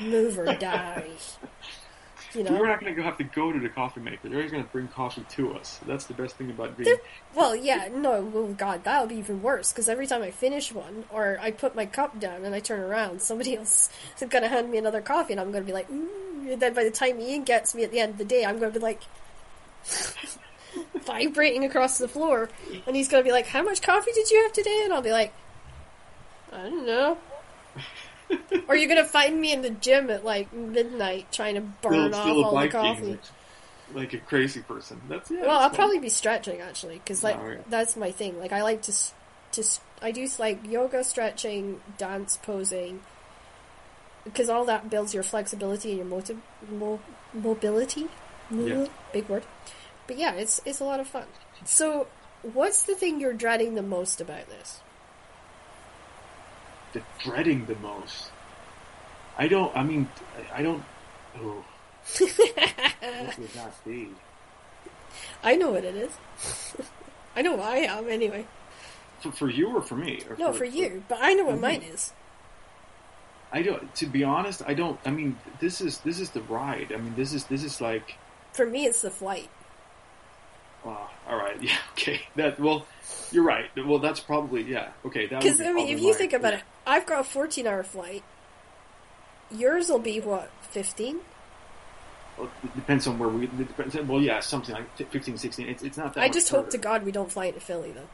Move 0.00 0.38
or 0.38 0.46
die. 0.58 1.08
You 2.34 2.44
We're 2.44 2.66
not 2.66 2.80
going 2.80 2.94
to 2.94 3.02
have 3.02 3.16
to 3.18 3.24
go 3.24 3.52
to 3.52 3.58
the 3.58 3.68
coffee 3.68 4.00
maker. 4.00 4.28
They're 4.28 4.48
going 4.48 4.64
to 4.64 4.70
bring 4.70 4.88
coffee 4.88 5.24
to 5.30 5.54
us. 5.54 5.78
That's 5.86 6.06
the 6.06 6.14
best 6.14 6.36
thing 6.36 6.50
about 6.50 6.76
being. 6.76 6.96
Well, 7.34 7.54
yeah, 7.54 7.88
no, 7.92 8.22
well, 8.22 8.52
God, 8.52 8.84
that'll 8.84 9.06
be 9.06 9.16
even 9.16 9.42
worse. 9.42 9.72
Because 9.72 9.88
every 9.88 10.06
time 10.06 10.22
I 10.22 10.30
finish 10.30 10.72
one, 10.72 11.04
or 11.10 11.38
I 11.40 11.50
put 11.50 11.74
my 11.74 11.86
cup 11.86 12.18
down 12.18 12.44
and 12.44 12.54
I 12.54 12.60
turn 12.60 12.80
around, 12.80 13.22
somebody 13.22 13.56
else 13.56 13.90
is 14.20 14.28
gonna 14.28 14.48
hand 14.48 14.70
me 14.70 14.78
another 14.78 15.00
coffee, 15.00 15.32
and 15.32 15.40
I'm 15.40 15.52
gonna 15.52 15.64
be 15.64 15.72
like, 15.72 15.90
Ooh. 15.90 16.50
And 16.50 16.60
then 16.60 16.74
by 16.74 16.84
the 16.84 16.90
time 16.90 17.20
Ian 17.20 17.44
gets 17.44 17.74
me 17.74 17.84
at 17.84 17.90
the 17.90 18.00
end 18.00 18.12
of 18.12 18.18
the 18.18 18.24
day, 18.24 18.44
I'm 18.44 18.58
gonna 18.58 18.72
be 18.72 18.78
like 18.78 19.00
vibrating 20.94 21.64
across 21.64 21.98
the 21.98 22.08
floor, 22.08 22.50
and 22.86 22.94
he's 22.94 23.08
gonna 23.08 23.22
be 23.22 23.32
like, 23.32 23.46
"How 23.46 23.62
much 23.62 23.80
coffee 23.80 24.12
did 24.12 24.30
you 24.30 24.42
have 24.42 24.52
today?" 24.52 24.82
And 24.84 24.92
I'll 24.92 25.02
be 25.02 25.12
like, 25.12 25.32
"I 26.52 26.64
don't 26.64 26.86
know." 26.86 27.18
or 28.68 28.76
you're 28.76 28.88
gonna 28.88 29.04
find 29.04 29.40
me 29.40 29.52
in 29.52 29.62
the 29.62 29.70
gym 29.70 30.10
at 30.10 30.24
like 30.24 30.52
midnight 30.52 31.32
trying 31.32 31.54
to 31.54 31.60
burn 31.60 32.14
off 32.14 32.26
all 32.26 32.60
the 32.60 32.68
coffee. 32.68 33.04
like, 33.06 33.20
like 33.92 34.12
a 34.14 34.18
crazy 34.18 34.60
person. 34.60 35.00
That's 35.08 35.30
yeah. 35.30 35.40
Well, 35.40 35.48
that's 35.48 35.62
I'll 35.62 35.68
fine. 35.70 35.76
probably 35.76 35.98
be 36.00 36.08
stretching 36.08 36.60
actually, 36.60 36.96
because 36.96 37.22
like 37.22 37.36
yeah. 37.36 37.56
that's 37.68 37.96
my 37.96 38.10
thing. 38.10 38.38
Like 38.38 38.52
I 38.52 38.62
like 38.62 38.82
to, 38.82 38.92
to 39.52 39.64
I 40.02 40.10
do 40.10 40.28
like 40.38 40.66
yoga, 40.70 41.04
stretching, 41.04 41.80
dance, 41.98 42.38
posing, 42.42 43.00
because 44.24 44.48
all 44.48 44.64
that 44.66 44.90
builds 44.90 45.14
your 45.14 45.22
flexibility 45.22 45.90
and 45.90 45.98
your 45.98 46.06
motiv- 46.06 46.42
mo- 46.70 47.00
mobility. 47.32 48.08
Yeah. 48.50 48.86
Big 49.12 49.28
word, 49.28 49.44
but 50.06 50.18
yeah, 50.18 50.34
it's 50.34 50.60
it's 50.64 50.80
a 50.80 50.84
lot 50.84 51.00
of 51.00 51.08
fun. 51.08 51.26
So, 51.64 52.08
what's 52.42 52.82
the 52.82 52.94
thing 52.94 53.20
you're 53.20 53.32
dreading 53.32 53.74
the 53.74 53.82
most 53.82 54.20
about 54.20 54.48
this? 54.48 54.80
The 56.94 57.02
dreading 57.22 57.66
the 57.66 57.76
most. 57.76 58.30
I 59.36 59.48
don't. 59.48 59.76
I 59.76 59.82
mean, 59.82 60.08
I 60.54 60.62
don't. 60.62 60.82
Oh, 61.36 61.64
what 62.18 63.38
would 63.38 63.48
that 63.50 63.84
be? 63.84 64.08
I 65.42 65.56
know 65.56 65.72
what 65.72 65.84
it 65.84 65.94
is. 65.94 66.12
I 67.36 67.42
know 67.42 67.52
what 67.56 67.66
I 67.66 67.78
am 67.78 68.08
anyway. 68.08 68.46
For, 69.20 69.32
for 69.32 69.50
you 69.50 69.76
or 69.76 69.82
for 69.82 69.96
me? 69.96 70.22
Or 70.28 70.36
No, 70.36 70.52
for 70.52 70.64
you, 70.64 71.02
but 71.08 71.18
I 71.20 71.34
know 71.34 71.44
what 71.46 71.60
mine 71.60 71.82
is. 71.82 72.12
I 73.52 73.62
don't. 73.62 73.94
To 73.96 74.06
be 74.06 74.24
honest, 74.24 74.62
I 74.66 74.74
don't. 74.74 74.98
I 75.04 75.10
mean, 75.10 75.38
this 75.60 75.80
is 75.80 75.98
this 75.98 76.18
is 76.20 76.30
the 76.30 76.42
ride. 76.42 76.92
I 76.92 76.96
mean, 76.96 77.14
this 77.16 77.32
is 77.32 77.44
this 77.44 77.62
is 77.62 77.80
like. 77.80 78.16
For 78.52 78.66
me, 78.66 78.86
it's 78.86 79.02
the 79.02 79.10
flight. 79.10 79.50
Uh, 80.84 80.96
all 81.28 81.36
right. 81.36 81.56
Yeah. 81.62 81.76
Okay. 81.92 82.20
That. 82.36 82.58
Well, 82.58 82.86
you're 83.30 83.44
right. 83.44 83.66
Well, 83.76 83.98
that's 83.98 84.20
probably 84.20 84.62
yeah. 84.62 84.90
Okay. 85.06 85.26
That. 85.26 85.42
Because 85.42 85.60
I 85.60 85.72
mean, 85.72 85.88
if 85.88 86.00
you 86.00 86.14
think 86.14 86.32
about 86.32 86.54
it, 86.54 86.62
I've 86.86 87.06
got 87.06 87.20
a 87.20 87.24
fourteen-hour 87.24 87.82
flight. 87.84 88.22
Yours 89.50 89.88
will 89.88 89.98
be 89.98 90.20
what 90.20 90.50
fifteen? 90.62 91.20
Well, 92.38 92.50
it 92.62 92.74
depends 92.74 93.06
on 93.06 93.18
where 93.18 93.28
we. 93.28 93.46
Depends, 93.46 93.96
well, 93.96 94.20
yeah, 94.20 94.40
something 94.40 94.74
like 94.74 94.96
15, 94.96 95.38
16. 95.38 95.68
It's, 95.68 95.82
it's 95.84 95.96
not 95.96 96.14
that. 96.14 96.24
I 96.24 96.28
just 96.28 96.48
hope 96.48 96.66
further. 96.66 96.78
to 96.78 96.82
God 96.82 97.04
we 97.04 97.12
don't 97.12 97.30
fly 97.30 97.46
into 97.46 97.60
Philly 97.60 97.92
though. 97.92 98.08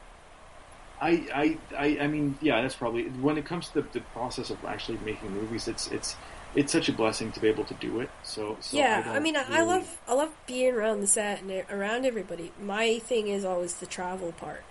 I, 1.01 1.27
I, 1.33 1.57
I, 1.75 1.97
I 2.01 2.07
mean, 2.07 2.37
yeah, 2.41 2.61
that's 2.61 2.75
probably 2.75 3.05
when 3.05 3.37
it 3.39 3.45
comes 3.45 3.69
to 3.69 3.81
the, 3.81 3.87
the 3.93 4.01
process 4.13 4.51
of 4.51 4.63
actually 4.63 4.99
making 5.03 5.31
movies. 5.31 5.67
It's 5.67 5.87
it's 5.87 6.15
it's 6.53 6.71
such 6.71 6.89
a 6.89 6.93
blessing 6.93 7.31
to 7.31 7.39
be 7.39 7.47
able 7.47 7.63
to 7.65 7.73
do 7.75 8.01
it. 8.01 8.09
So, 8.23 8.57
so 8.59 8.77
yeah, 8.77 9.01
don't 9.01 9.15
I, 9.15 9.19
mean, 9.19 9.35
I, 9.35 9.45
I 9.49 9.61
love 9.63 9.97
I 10.07 10.13
love 10.13 10.31
being 10.45 10.75
around 10.75 11.01
the 11.01 11.07
set 11.07 11.41
and 11.41 11.65
around 11.71 12.05
everybody. 12.05 12.51
My 12.61 12.99
thing 12.99 13.27
is 13.27 13.43
always 13.43 13.73
the 13.75 13.87
travel 13.87 14.31
part. 14.33 14.63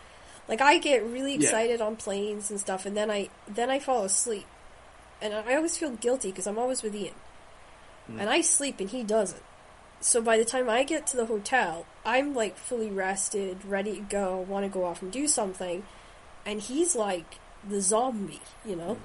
Like 0.51 0.61
I 0.61 0.79
get 0.79 1.03
really 1.05 1.35
Yeah. 1.35 1.43
excited 1.45 1.81
on 1.81 1.95
planes 1.97 2.51
and 2.51 2.59
stuff, 2.61 2.85
and 2.85 2.97
then 2.97 3.11
I 3.11 3.31
then 3.49 3.71
I 3.71 3.79
fall 3.79 4.03
asleep, 4.05 4.47
and 5.23 5.33
I 5.33 5.55
always 5.55 5.79
feel 5.79 5.91
guilty 5.91 6.31
because 6.31 6.47
I'm 6.49 6.59
always 6.59 6.83
with 6.83 6.95
Ian, 6.95 7.15
Mm. 8.11 8.21
and 8.21 8.29
I 8.29 8.41
sleep 8.43 8.81
and 8.81 8.91
he 8.91 9.05
doesn't. 9.05 9.45
So 10.01 10.21
by 10.21 10.37
the 10.39 10.45
time 10.45 10.69
I 10.69 10.83
get 10.83 11.07
to 11.09 11.17
the 11.17 11.27
hotel, 11.27 11.87
I'm 12.05 12.35
like 12.35 12.57
fully 12.57 12.91
rested, 12.91 13.65
ready 13.65 13.95
to 13.97 14.01
go, 14.01 14.39
want 14.41 14.65
to 14.65 14.69
go 14.69 14.85
off 14.85 15.03
and 15.03 15.13
do 15.13 15.29
something, 15.29 15.85
and 16.45 16.61
he's 16.61 16.97
like 16.97 17.39
the 17.63 17.81
zombie, 17.81 18.41
you 18.65 18.75
know. 18.75 18.99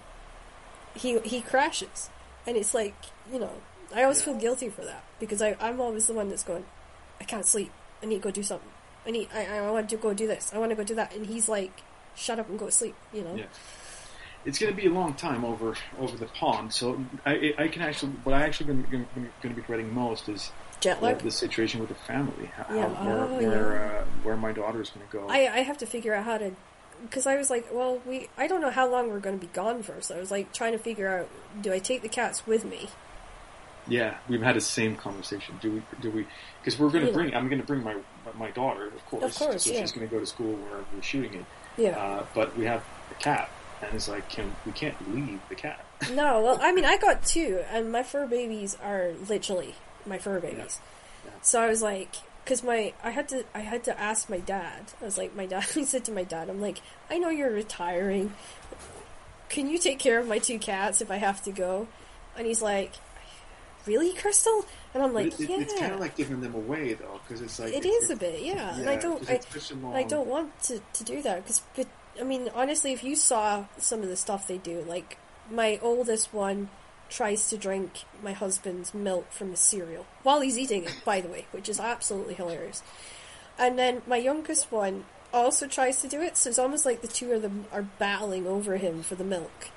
He 0.95 1.19
he 1.19 1.41
crashes, 1.41 2.09
and 2.47 2.57
it's 2.57 2.73
like 2.73 2.95
you 3.31 3.37
know 3.39 3.61
I 3.93 4.01
always 4.03 4.19
Yeah. 4.19 4.25
feel 4.25 4.35
guilty 4.35 4.69
for 4.69 4.83
that 4.83 5.03
because 5.19 5.41
I 5.43 5.55
I'm 5.59 5.79
always 5.79 6.07
the 6.07 6.13
one 6.13 6.29
that's 6.29 6.43
going, 6.43 6.65
I 7.21 7.23
can't 7.25 7.45
sleep. 7.45 7.71
I 8.01 8.07
need 8.07 8.15
to 8.15 8.21
go 8.21 8.31
do 8.31 8.41
something. 8.43 8.71
I 9.05 9.11
need 9.11 9.29
I 9.33 9.57
I 9.57 9.71
want 9.71 9.89
to 9.89 9.97
go 9.97 10.13
do 10.13 10.27
this. 10.27 10.51
I 10.53 10.57
want 10.57 10.71
to 10.71 10.75
go 10.75 10.83
do 10.83 10.95
that, 10.95 11.15
and 11.15 11.25
he's 11.25 11.47
like, 11.49 11.71
shut 12.15 12.39
up 12.39 12.49
and 12.49 12.57
go 12.59 12.65
to 12.65 12.71
sleep. 12.71 12.95
You 13.13 13.23
know. 13.23 13.35
Yeah. 13.35 13.45
It's 14.45 14.59
going 14.59 14.71
to 14.71 14.79
be 14.79 14.87
a 14.87 14.91
long 14.91 15.15
time 15.15 15.43
over 15.43 15.75
over 15.99 16.15
the 16.17 16.27
pond. 16.27 16.71
So 16.71 17.03
I, 17.25 17.53
I 17.57 17.67
can 17.67 17.81
actually 17.81 18.11
what 18.23 18.35
I 18.35 18.43
actually 18.43 18.67
going 18.67 18.85
going 18.91 19.29
to 19.41 19.49
be 19.49 19.61
dreading 19.61 19.93
most 19.93 20.29
is 20.29 20.51
Jet 20.81 20.99
the, 20.99 21.05
lag. 21.05 21.19
the 21.19 21.31
situation 21.31 21.79
with 21.79 21.89
the 21.89 21.95
family. 21.95 22.51
How, 22.55 22.65
Yeah. 22.73 22.87
where 23.05 23.19
Oh, 23.23 23.37
where, 23.37 23.75
yeah. 23.75 24.01
uh, 24.01 24.05
where 24.23 24.37
my 24.37 24.51
daughter 24.51 24.81
is 24.81 24.89
going 24.91 25.05
to 25.07 25.11
go. 25.11 25.27
I 25.29 25.47
I 25.51 25.59
have 25.61 25.77
to 25.79 25.85
figure 25.85 26.13
out 26.13 26.25
how 26.25 26.37
to. 26.37 26.51
Because 27.01 27.27
I 27.27 27.35
was 27.35 27.49
like, 27.49 27.67
well, 27.73 28.01
we 28.05 28.29
I 28.37 28.47
don't 28.47 28.61
know 28.61 28.69
how 28.69 28.87
long 28.89 29.09
we're 29.09 29.19
going 29.19 29.37
to 29.39 29.45
be 29.45 29.51
gone 29.51 29.83
for, 29.83 29.99
so 29.99 30.15
I 30.15 30.19
was 30.19 30.31
like 30.31 30.53
trying 30.53 30.71
to 30.73 30.77
figure 30.79 31.07
out: 31.09 31.27
do 31.61 31.73
I 31.73 31.79
take 31.79 32.01
the 32.03 32.07
cats 32.09 32.45
with 32.47 32.63
me? 32.65 32.89
Yeah, 33.87 34.17
we've 34.29 34.41
had 34.41 34.55
the 34.55 34.61
same 34.61 34.95
conversation. 34.95 35.55
Do 35.61 35.71
we? 35.71 35.81
Do 36.01 36.09
we? 36.11 36.25
Because 36.61 36.79
we're 36.79 36.89
going 36.89 37.05
to 37.05 37.11
bring. 37.11 37.35
I'm 37.35 37.49
going 37.49 37.59
to 37.61 37.67
bring 37.67 37.83
my 37.83 37.95
my 38.37 38.51
daughter, 38.51 38.87
of 38.87 39.05
course. 39.05 39.23
Of 39.23 39.35
course, 39.35 39.63
so 39.63 39.71
yeah. 39.71 39.81
she's 39.81 39.91
going 39.91 40.07
to 40.07 40.13
go 40.13 40.19
to 40.19 40.25
school 40.25 40.53
where 40.53 40.83
we're 40.93 41.01
shooting 41.01 41.33
it. 41.35 41.45
Yeah. 41.77 41.99
Uh, 41.99 42.25
but 42.33 42.57
we 42.57 42.65
have 42.65 42.83
a 43.11 43.15
cat, 43.15 43.49
and 43.81 43.93
it's 43.93 44.07
like, 44.07 44.27
can 44.29 44.53
we 44.65 44.71
can't 44.71 44.95
leave 45.13 45.39
the 45.49 45.55
cat? 45.55 45.85
No, 46.11 46.41
well, 46.41 46.59
I 46.61 46.73
mean, 46.73 46.83
I 46.83 46.97
got 46.97 47.23
two, 47.23 47.63
and 47.71 47.89
my 47.89 48.03
fur 48.03 48.27
babies 48.27 48.77
are 48.83 49.11
literally 49.29 49.75
my 50.05 50.17
fur 50.17 50.39
babies. 50.39 50.81
Yeah. 51.23 51.31
So 51.41 51.61
I 51.61 51.67
was 51.67 51.81
like, 51.81 52.15
because 52.43 52.63
my 52.63 52.93
I 53.03 53.11
had 53.11 53.29
to 53.29 53.43
I 53.53 53.59
had 53.59 53.83
to 53.85 53.99
ask 53.99 54.29
my 54.29 54.39
dad. 54.39 54.91
I 55.01 55.05
was 55.05 55.17
like, 55.17 55.35
my 55.35 55.45
dad. 55.45 55.65
I 55.75 55.83
said 55.83 56.05
to 56.05 56.11
my 56.11 56.23
dad, 56.23 56.49
I'm 56.49 56.61
like, 56.61 56.81
I 57.09 57.17
know 57.17 57.29
you're 57.29 57.51
retiring. 57.51 58.33
Can 59.49 59.69
you 59.69 59.77
take 59.77 59.99
care 59.99 60.19
of 60.19 60.27
my 60.27 60.39
two 60.39 60.59
cats 60.59 61.01
if 61.01 61.09
I 61.09 61.17
have 61.17 61.41
to 61.43 61.51
go? 61.51 61.87
And 62.37 62.45
he's 62.45 62.61
like, 62.61 62.93
really, 63.85 64.13
Crystal? 64.13 64.65
And 64.93 65.03
I'm 65.03 65.13
like, 65.13 65.27
it, 65.39 65.49
yeah. 65.49 65.55
it, 65.57 65.61
it's 65.63 65.79
kind 65.79 65.93
of 65.93 65.99
like 65.99 66.15
giving 66.15 66.41
them 66.41 66.55
away, 66.55 66.93
though, 66.93 67.19
because 67.27 67.41
it's 67.41 67.59
like 67.59 67.73
It 67.73 67.85
it's- 67.85 68.03
is 68.03 68.09
a 68.09 68.15
bit, 68.15 68.41
yeah. 68.41 68.75
and 68.77 68.89
I 68.89 68.95
don't, 68.95 69.29
I, 69.29 69.33
it's 69.33 69.47
such 69.53 69.71
a 69.71 69.75
long, 69.75 69.93
and 69.93 69.97
I 69.97 70.03
don't 70.07 70.27
want 70.27 70.57
to, 70.63 70.79
to 70.93 71.03
do 71.03 71.21
that 71.21 71.43
because, 71.43 71.61
I 72.19 72.23
mean, 72.23 72.49
honestly, 72.55 72.93
if 72.93 73.03
you 73.03 73.15
saw 73.15 73.65
some 73.77 74.01
of 74.01 74.07
the 74.09 74.15
stuff 74.15 74.47
they 74.47 74.57
do, 74.57 74.83
like 74.87 75.17
my 75.51 75.79
oldest 75.81 76.33
one 76.33 76.69
tries 77.09 77.49
to 77.49 77.57
drink 77.57 78.03
my 78.23 78.31
husband's 78.31 78.93
milk 78.93 79.31
from 79.31 79.51
his 79.51 79.59
cereal 79.59 80.05
while 80.23 80.41
he's 80.41 80.57
eating 80.57 80.85
it, 80.85 80.95
by 81.05 81.21
the 81.21 81.27
way, 81.27 81.45
which 81.51 81.69
is 81.69 81.79
absolutely 81.79 82.33
hilarious. 82.33 82.81
And 83.59 83.77
then 83.77 84.01
my 84.07 84.17
youngest 84.17 84.71
one 84.71 85.05
also 85.33 85.67
tries 85.67 86.01
to 86.01 86.07
do 86.07 86.21
it, 86.21 86.35
so 86.37 86.49
it's 86.49 86.57
almost 86.59 86.85
like 86.85 87.01
the 87.01 87.07
two 87.07 87.31
of 87.33 87.41
them 87.41 87.65
are 87.71 87.83
battling 87.99 88.47
over 88.47 88.77
him 88.77 89.03
for 89.03 89.15
the 89.15 89.23
milk. 89.23 89.69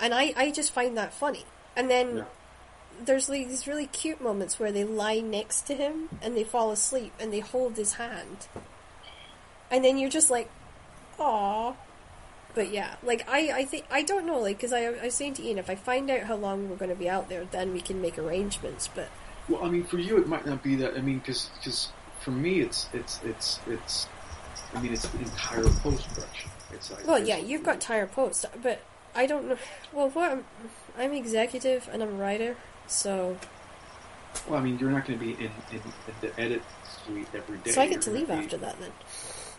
And 0.00 0.14
I, 0.14 0.32
I 0.36 0.50
just 0.52 0.72
find 0.72 0.96
that 0.96 1.12
funny. 1.12 1.44
And 1.76 1.90
then 1.90 2.18
Yeah. 2.18 2.24
There's 3.04 3.28
like 3.28 3.48
these 3.48 3.66
really 3.66 3.86
cute 3.86 4.20
moments 4.20 4.58
where 4.58 4.72
they 4.72 4.84
lie 4.84 5.20
next 5.20 5.62
to 5.68 5.74
him 5.74 6.08
and 6.22 6.36
they 6.36 6.44
fall 6.44 6.70
asleep 6.70 7.12
and 7.20 7.32
they 7.32 7.40
hold 7.40 7.76
his 7.76 7.94
hand. 7.94 8.46
And 9.70 9.84
then 9.84 9.98
you're 9.98 10.10
just 10.10 10.30
like, 10.30 10.50
Aw. 11.18 11.74
But 12.54 12.70
yeah, 12.72 12.96
like 13.02 13.28
I, 13.28 13.50
I 13.52 13.64
think 13.64 13.84
I 13.90 14.02
don't 14.02 14.26
know, 14.26 14.38
like 14.38 14.56
because 14.58 14.72
I, 14.72 14.84
I 14.84 15.04
was 15.06 15.14
saying 15.14 15.34
to 15.34 15.42
Ian, 15.42 15.58
if 15.58 15.68
I 15.68 15.74
find 15.74 16.08
out 16.10 16.20
how 16.20 16.36
long 16.36 16.68
we're 16.68 16.76
going 16.76 16.90
to 16.90 16.96
be 16.96 17.08
out 17.08 17.28
there, 17.28 17.44
then 17.44 17.72
we 17.72 17.80
can 17.80 18.00
make 18.00 18.16
arrangements. 18.16 18.88
But 18.94 19.08
Well, 19.48 19.64
I 19.64 19.68
mean, 19.70 19.82
for 19.84 19.98
you, 19.98 20.18
it 20.18 20.28
might 20.28 20.46
not 20.46 20.62
be 20.62 20.76
that. 20.76 20.96
I 20.96 21.00
mean, 21.00 21.18
because 21.18 21.90
for 22.20 22.30
me, 22.30 22.60
it's 22.60 22.88
it's 22.92 23.20
it's 23.24 23.58
it's. 23.66 24.06
I 24.72 24.80
mean, 24.80 24.92
it's 24.92 25.06
the 25.08 25.18
entire 25.18 25.64
post 25.64 26.08
production. 26.14 26.50
It's 26.72 26.90
like 26.92 27.06
well, 27.06 27.16
it's- 27.16 27.28
yeah, 27.28 27.38
you've 27.38 27.64
got 27.64 27.80
tire 27.80 28.06
post, 28.06 28.46
but 28.62 28.80
I 29.16 29.26
don't 29.26 29.48
know. 29.48 29.56
Well, 29.92 30.10
what 30.10 30.30
I'm, 30.32 30.44
I'm 30.96 31.12
executive 31.12 31.88
and 31.92 32.02
I'm 32.04 32.08
a 32.10 32.12
writer, 32.12 32.56
so 32.86 33.36
Well, 34.48 34.58
I 34.58 34.62
mean, 34.62 34.78
you're 34.78 34.90
not 34.90 35.06
going 35.06 35.18
to 35.18 35.24
be 35.24 35.32
in, 35.32 35.50
in, 35.72 35.80
in 35.82 36.14
the 36.20 36.40
edit 36.40 36.62
suite 37.04 37.28
every 37.34 37.58
day. 37.58 37.70
so 37.72 37.80
I 37.82 37.88
get 37.88 38.02
to 38.02 38.10
leave 38.10 38.28
be- 38.28 38.32
after 38.34 38.56
that 38.58 38.78
then. 38.80 38.90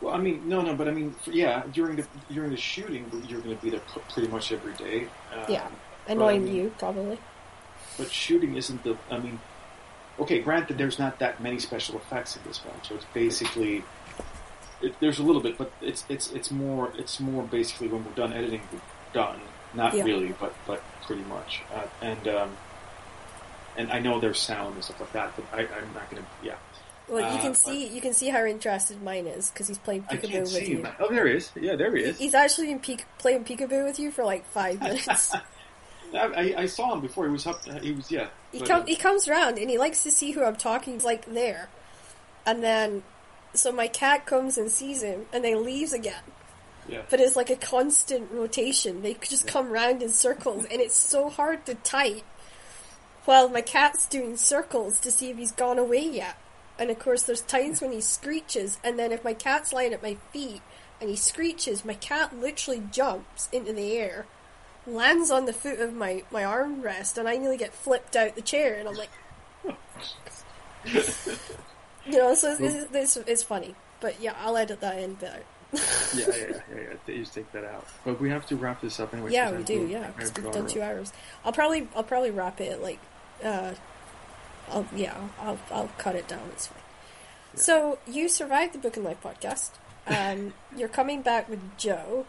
Well, 0.02 0.14
I 0.14 0.18
mean, 0.18 0.48
no, 0.50 0.62
no, 0.62 0.76
but 0.76 0.88
I 0.88 0.92
mean, 0.92 1.16
yeah, 1.26 1.64
during 1.72 1.96
the 1.96 2.06
during 2.30 2.52
the 2.52 2.58
shooting, 2.58 3.10
you're 3.30 3.40
going 3.40 3.56
to 3.56 3.64
be 3.64 3.70
there 3.70 3.80
pretty 4.14 4.28
much 4.28 4.52
every 4.52 4.74
day. 4.74 5.08
Um, 5.34 5.46
Yeah, 5.48 5.68
annoying 6.08 6.42
I 6.42 6.46
mean, 6.46 6.56
you 6.56 6.74
probably. 6.78 7.18
But 7.98 8.12
shooting 8.12 8.56
isn't 8.58 8.84
the. 8.84 8.98
I 9.10 9.20
mean, 9.20 9.40
okay, 10.20 10.40
granted, 10.42 10.78
there's 10.78 11.00
not 11.00 11.18
that 11.20 11.42
many 11.42 11.60
special 11.60 11.96
effects 11.96 12.36
in 12.36 12.42
this 12.46 12.58
film, 12.58 12.76
so 12.84 12.96
it's 12.96 13.06
basically. 13.14 13.84
It, 14.82 15.00
there's 15.00 15.20
a 15.20 15.24
little 15.24 15.42
bit, 15.42 15.58
but 15.58 15.72
it's 15.82 16.04
it's 16.10 16.30
it's 16.34 16.52
more 16.52 16.92
it's 16.98 17.22
more 17.22 17.44
basically 17.44 17.88
when 17.88 18.04
we're 18.04 18.12
done 18.12 18.34
editing, 18.34 18.62
we're 18.74 18.80
done. 19.14 19.40
Not 19.74 19.94
Yeah. 19.94 20.04
really, 20.04 20.34
but 20.40 20.54
but 20.68 20.84
pretty 21.08 21.24
much. 21.24 21.62
Uh, 21.74 21.84
and 22.02 22.28
um, 22.28 22.58
and 23.78 23.92
I 23.92 24.00
know 24.00 24.20
there's 24.20 24.40
sound 24.40 24.76
and 24.76 24.84
stuff 24.84 25.00
like 25.02 25.14
that, 25.14 25.34
but 25.36 25.46
I, 25.54 25.62
I'm 25.62 25.94
not 25.94 26.10
going 26.10 26.24
to. 26.24 26.30
Yeah, 26.44 26.56
Well, 27.08 27.20
you 27.20 27.38
Uh, 27.38 27.42
can 27.42 27.52
but- 27.52 27.58
see 27.58 27.88
you 27.88 28.02
can 28.02 28.14
see 28.14 28.30
how 28.30 28.44
interested 28.46 29.02
mine 29.04 29.28
is 29.28 29.50
because 29.50 29.68
he's 29.68 29.78
playing 29.78 30.04
peekaboo 30.04 30.42
with 30.54 30.68
you. 30.70 30.78
him. 30.78 30.88
Oh, 31.00 31.08
there 31.10 31.28
he 31.28 31.36
is. 31.36 31.52
Yeah, 31.60 31.76
there 31.76 31.96
he 31.96 32.04
is. 32.04 32.18
He's 32.18 32.34
actually 32.34 32.68
been 32.68 32.80
peek- 32.80 33.06
playing 33.18 33.44
peekaboo 33.46 33.84
with 33.86 34.00
you 34.00 34.12
for 34.12 34.24
like 34.26 34.46
five 34.52 34.80
minutes. 34.88 35.34
I, 36.14 36.54
I, 36.58 36.66
saw 36.68 36.94
him 36.94 37.02
before. 37.02 37.26
He 37.26 37.32
was 37.32 37.46
up. 37.46 37.64
He 37.82 37.92
was 37.92 38.10
yeah. 38.10 38.28
he 38.52 38.60
but, 38.60 38.68
come 38.68 38.82
uh, 38.84 38.86
he 38.86 38.96
comes 38.96 39.28
around 39.28 39.58
and 39.58 39.70
he 39.70 39.78
likes 39.78 40.04
to 40.04 40.12
see 40.12 40.32
who 40.32 40.44
I'm 40.44 40.56
talking. 40.56 40.94
He's 40.94 41.04
like 41.04 41.26
there, 41.26 41.68
and 42.46 42.64
then 42.64 43.04
so 43.54 43.72
my 43.72 43.88
cat 43.88 44.26
comes 44.26 44.58
and 44.58 44.72
sees 44.72 45.02
him 45.04 45.26
and 45.34 45.44
then 45.44 45.64
leaves 45.66 45.92
again. 45.94 46.22
yeah. 46.88 47.02
But 47.10 47.20
it's 47.20 47.36
like 47.36 47.50
a 47.50 47.56
constant 47.58 48.32
rotation. 48.32 49.02
They 49.02 49.16
just 49.16 49.46
Yeah. 49.46 49.52
come 49.52 49.72
round 49.72 50.02
in 50.04 50.10
circles, 50.10 50.64
and 50.72 50.80
it's 50.80 50.96
so 50.96 51.30
hard 51.30 51.66
to 51.66 51.76
type 51.76 52.24
while 53.26 53.50
my 53.50 53.62
cat's 53.62 54.08
doing 54.08 54.38
circles 54.38 55.00
to 55.00 55.12
see 55.12 55.30
if 55.30 55.38
he's 55.38 55.52
gone 55.52 55.80
away 55.80 56.08
yet. 56.08 56.38
And 56.78 56.90
of 56.90 57.00
course, 57.00 57.24
there's 57.24 57.42
times 57.42 57.82
when 57.82 57.92
he 57.92 58.02
screeches, 58.02 58.80
and 58.84 59.00
then 59.00 59.12
if 59.12 59.24
my 59.24 59.34
cat's 59.34 59.74
lying 59.74 59.94
at 59.94 60.04
my 60.04 60.18
feet 60.32 60.62
and 61.00 61.10
he 61.10 61.16
screeches, 61.16 61.86
my 61.86 61.94
cat 61.94 62.38
literally 62.38 62.84
jumps 62.92 63.50
into 63.52 63.74
the 63.74 63.94
air, 63.94 64.26
lands 64.86 65.32
on 65.32 65.46
the 65.46 65.54
foot 65.54 65.80
of 65.80 65.94
my, 65.94 66.24
my 66.32 66.42
armrest, 66.42 67.18
and 67.18 67.28
I 67.28 67.38
nearly 67.38 67.58
get 67.58 67.74
flipped 67.74 68.16
out 68.16 68.36
the 68.36 68.42
chair, 68.42 68.76
and 68.76 68.90
I'm 68.90 68.96
like, 68.96 69.10
you 72.06 72.18
know, 72.18 72.36
so 72.36 72.56
it's, 72.60 72.94
it's, 72.94 73.18
it's 73.18 73.44
funny. 73.44 73.76
But 74.00 74.22
yeah, 74.22 74.36
I'll 74.40 74.58
edit 74.58 74.82
that 74.82 75.00
in 75.00 75.16
better. 75.16 75.42
yeah, 75.74 75.80
yeah, 76.16 76.34
yeah, 76.38 76.96
yeah. 77.08 77.16
Just 77.18 77.34
take 77.34 77.52
that 77.54 77.64
out. 77.64 77.88
But 78.04 78.22
we 78.22 78.30
have 78.30 78.46
to 78.48 78.56
wrap 78.56 78.82
this 78.82 79.00
up 79.00 79.14
anyway. 79.14 79.32
Yeah, 79.32 79.52
we 79.52 79.64
do. 79.64 79.88
Yeah, 79.88 80.12
because 80.16 80.34
we've 80.36 80.52
done 80.52 80.68
two 80.68 80.82
hours. 80.82 81.12
I'll 81.44 81.52
probably 81.52 81.88
I'll 81.96 82.04
probably 82.04 82.32
wrap 82.32 82.62
it 82.62 82.72
at 82.72 82.82
like, 82.82 83.00
uh, 83.44 83.74
I'll 84.70 84.86
yeah 84.96 85.30
I'll 85.40 85.60
I'll 85.72 85.90
cut 85.98 86.16
it 86.16 86.28
down. 86.28 86.50
It's 86.52 86.68
fine. 86.68 86.82
So 87.56 88.00
you 88.08 88.28
survived 88.30 88.74
the 88.74 88.80
Book 88.80 88.96
and 88.96 89.06
Life 89.06 89.22
podcast. 89.24 89.72
Um, 90.08 90.54
you're 90.78 90.90
coming 90.90 91.22
back 91.22 91.50
with 91.50 91.78
Joe. 91.78 92.24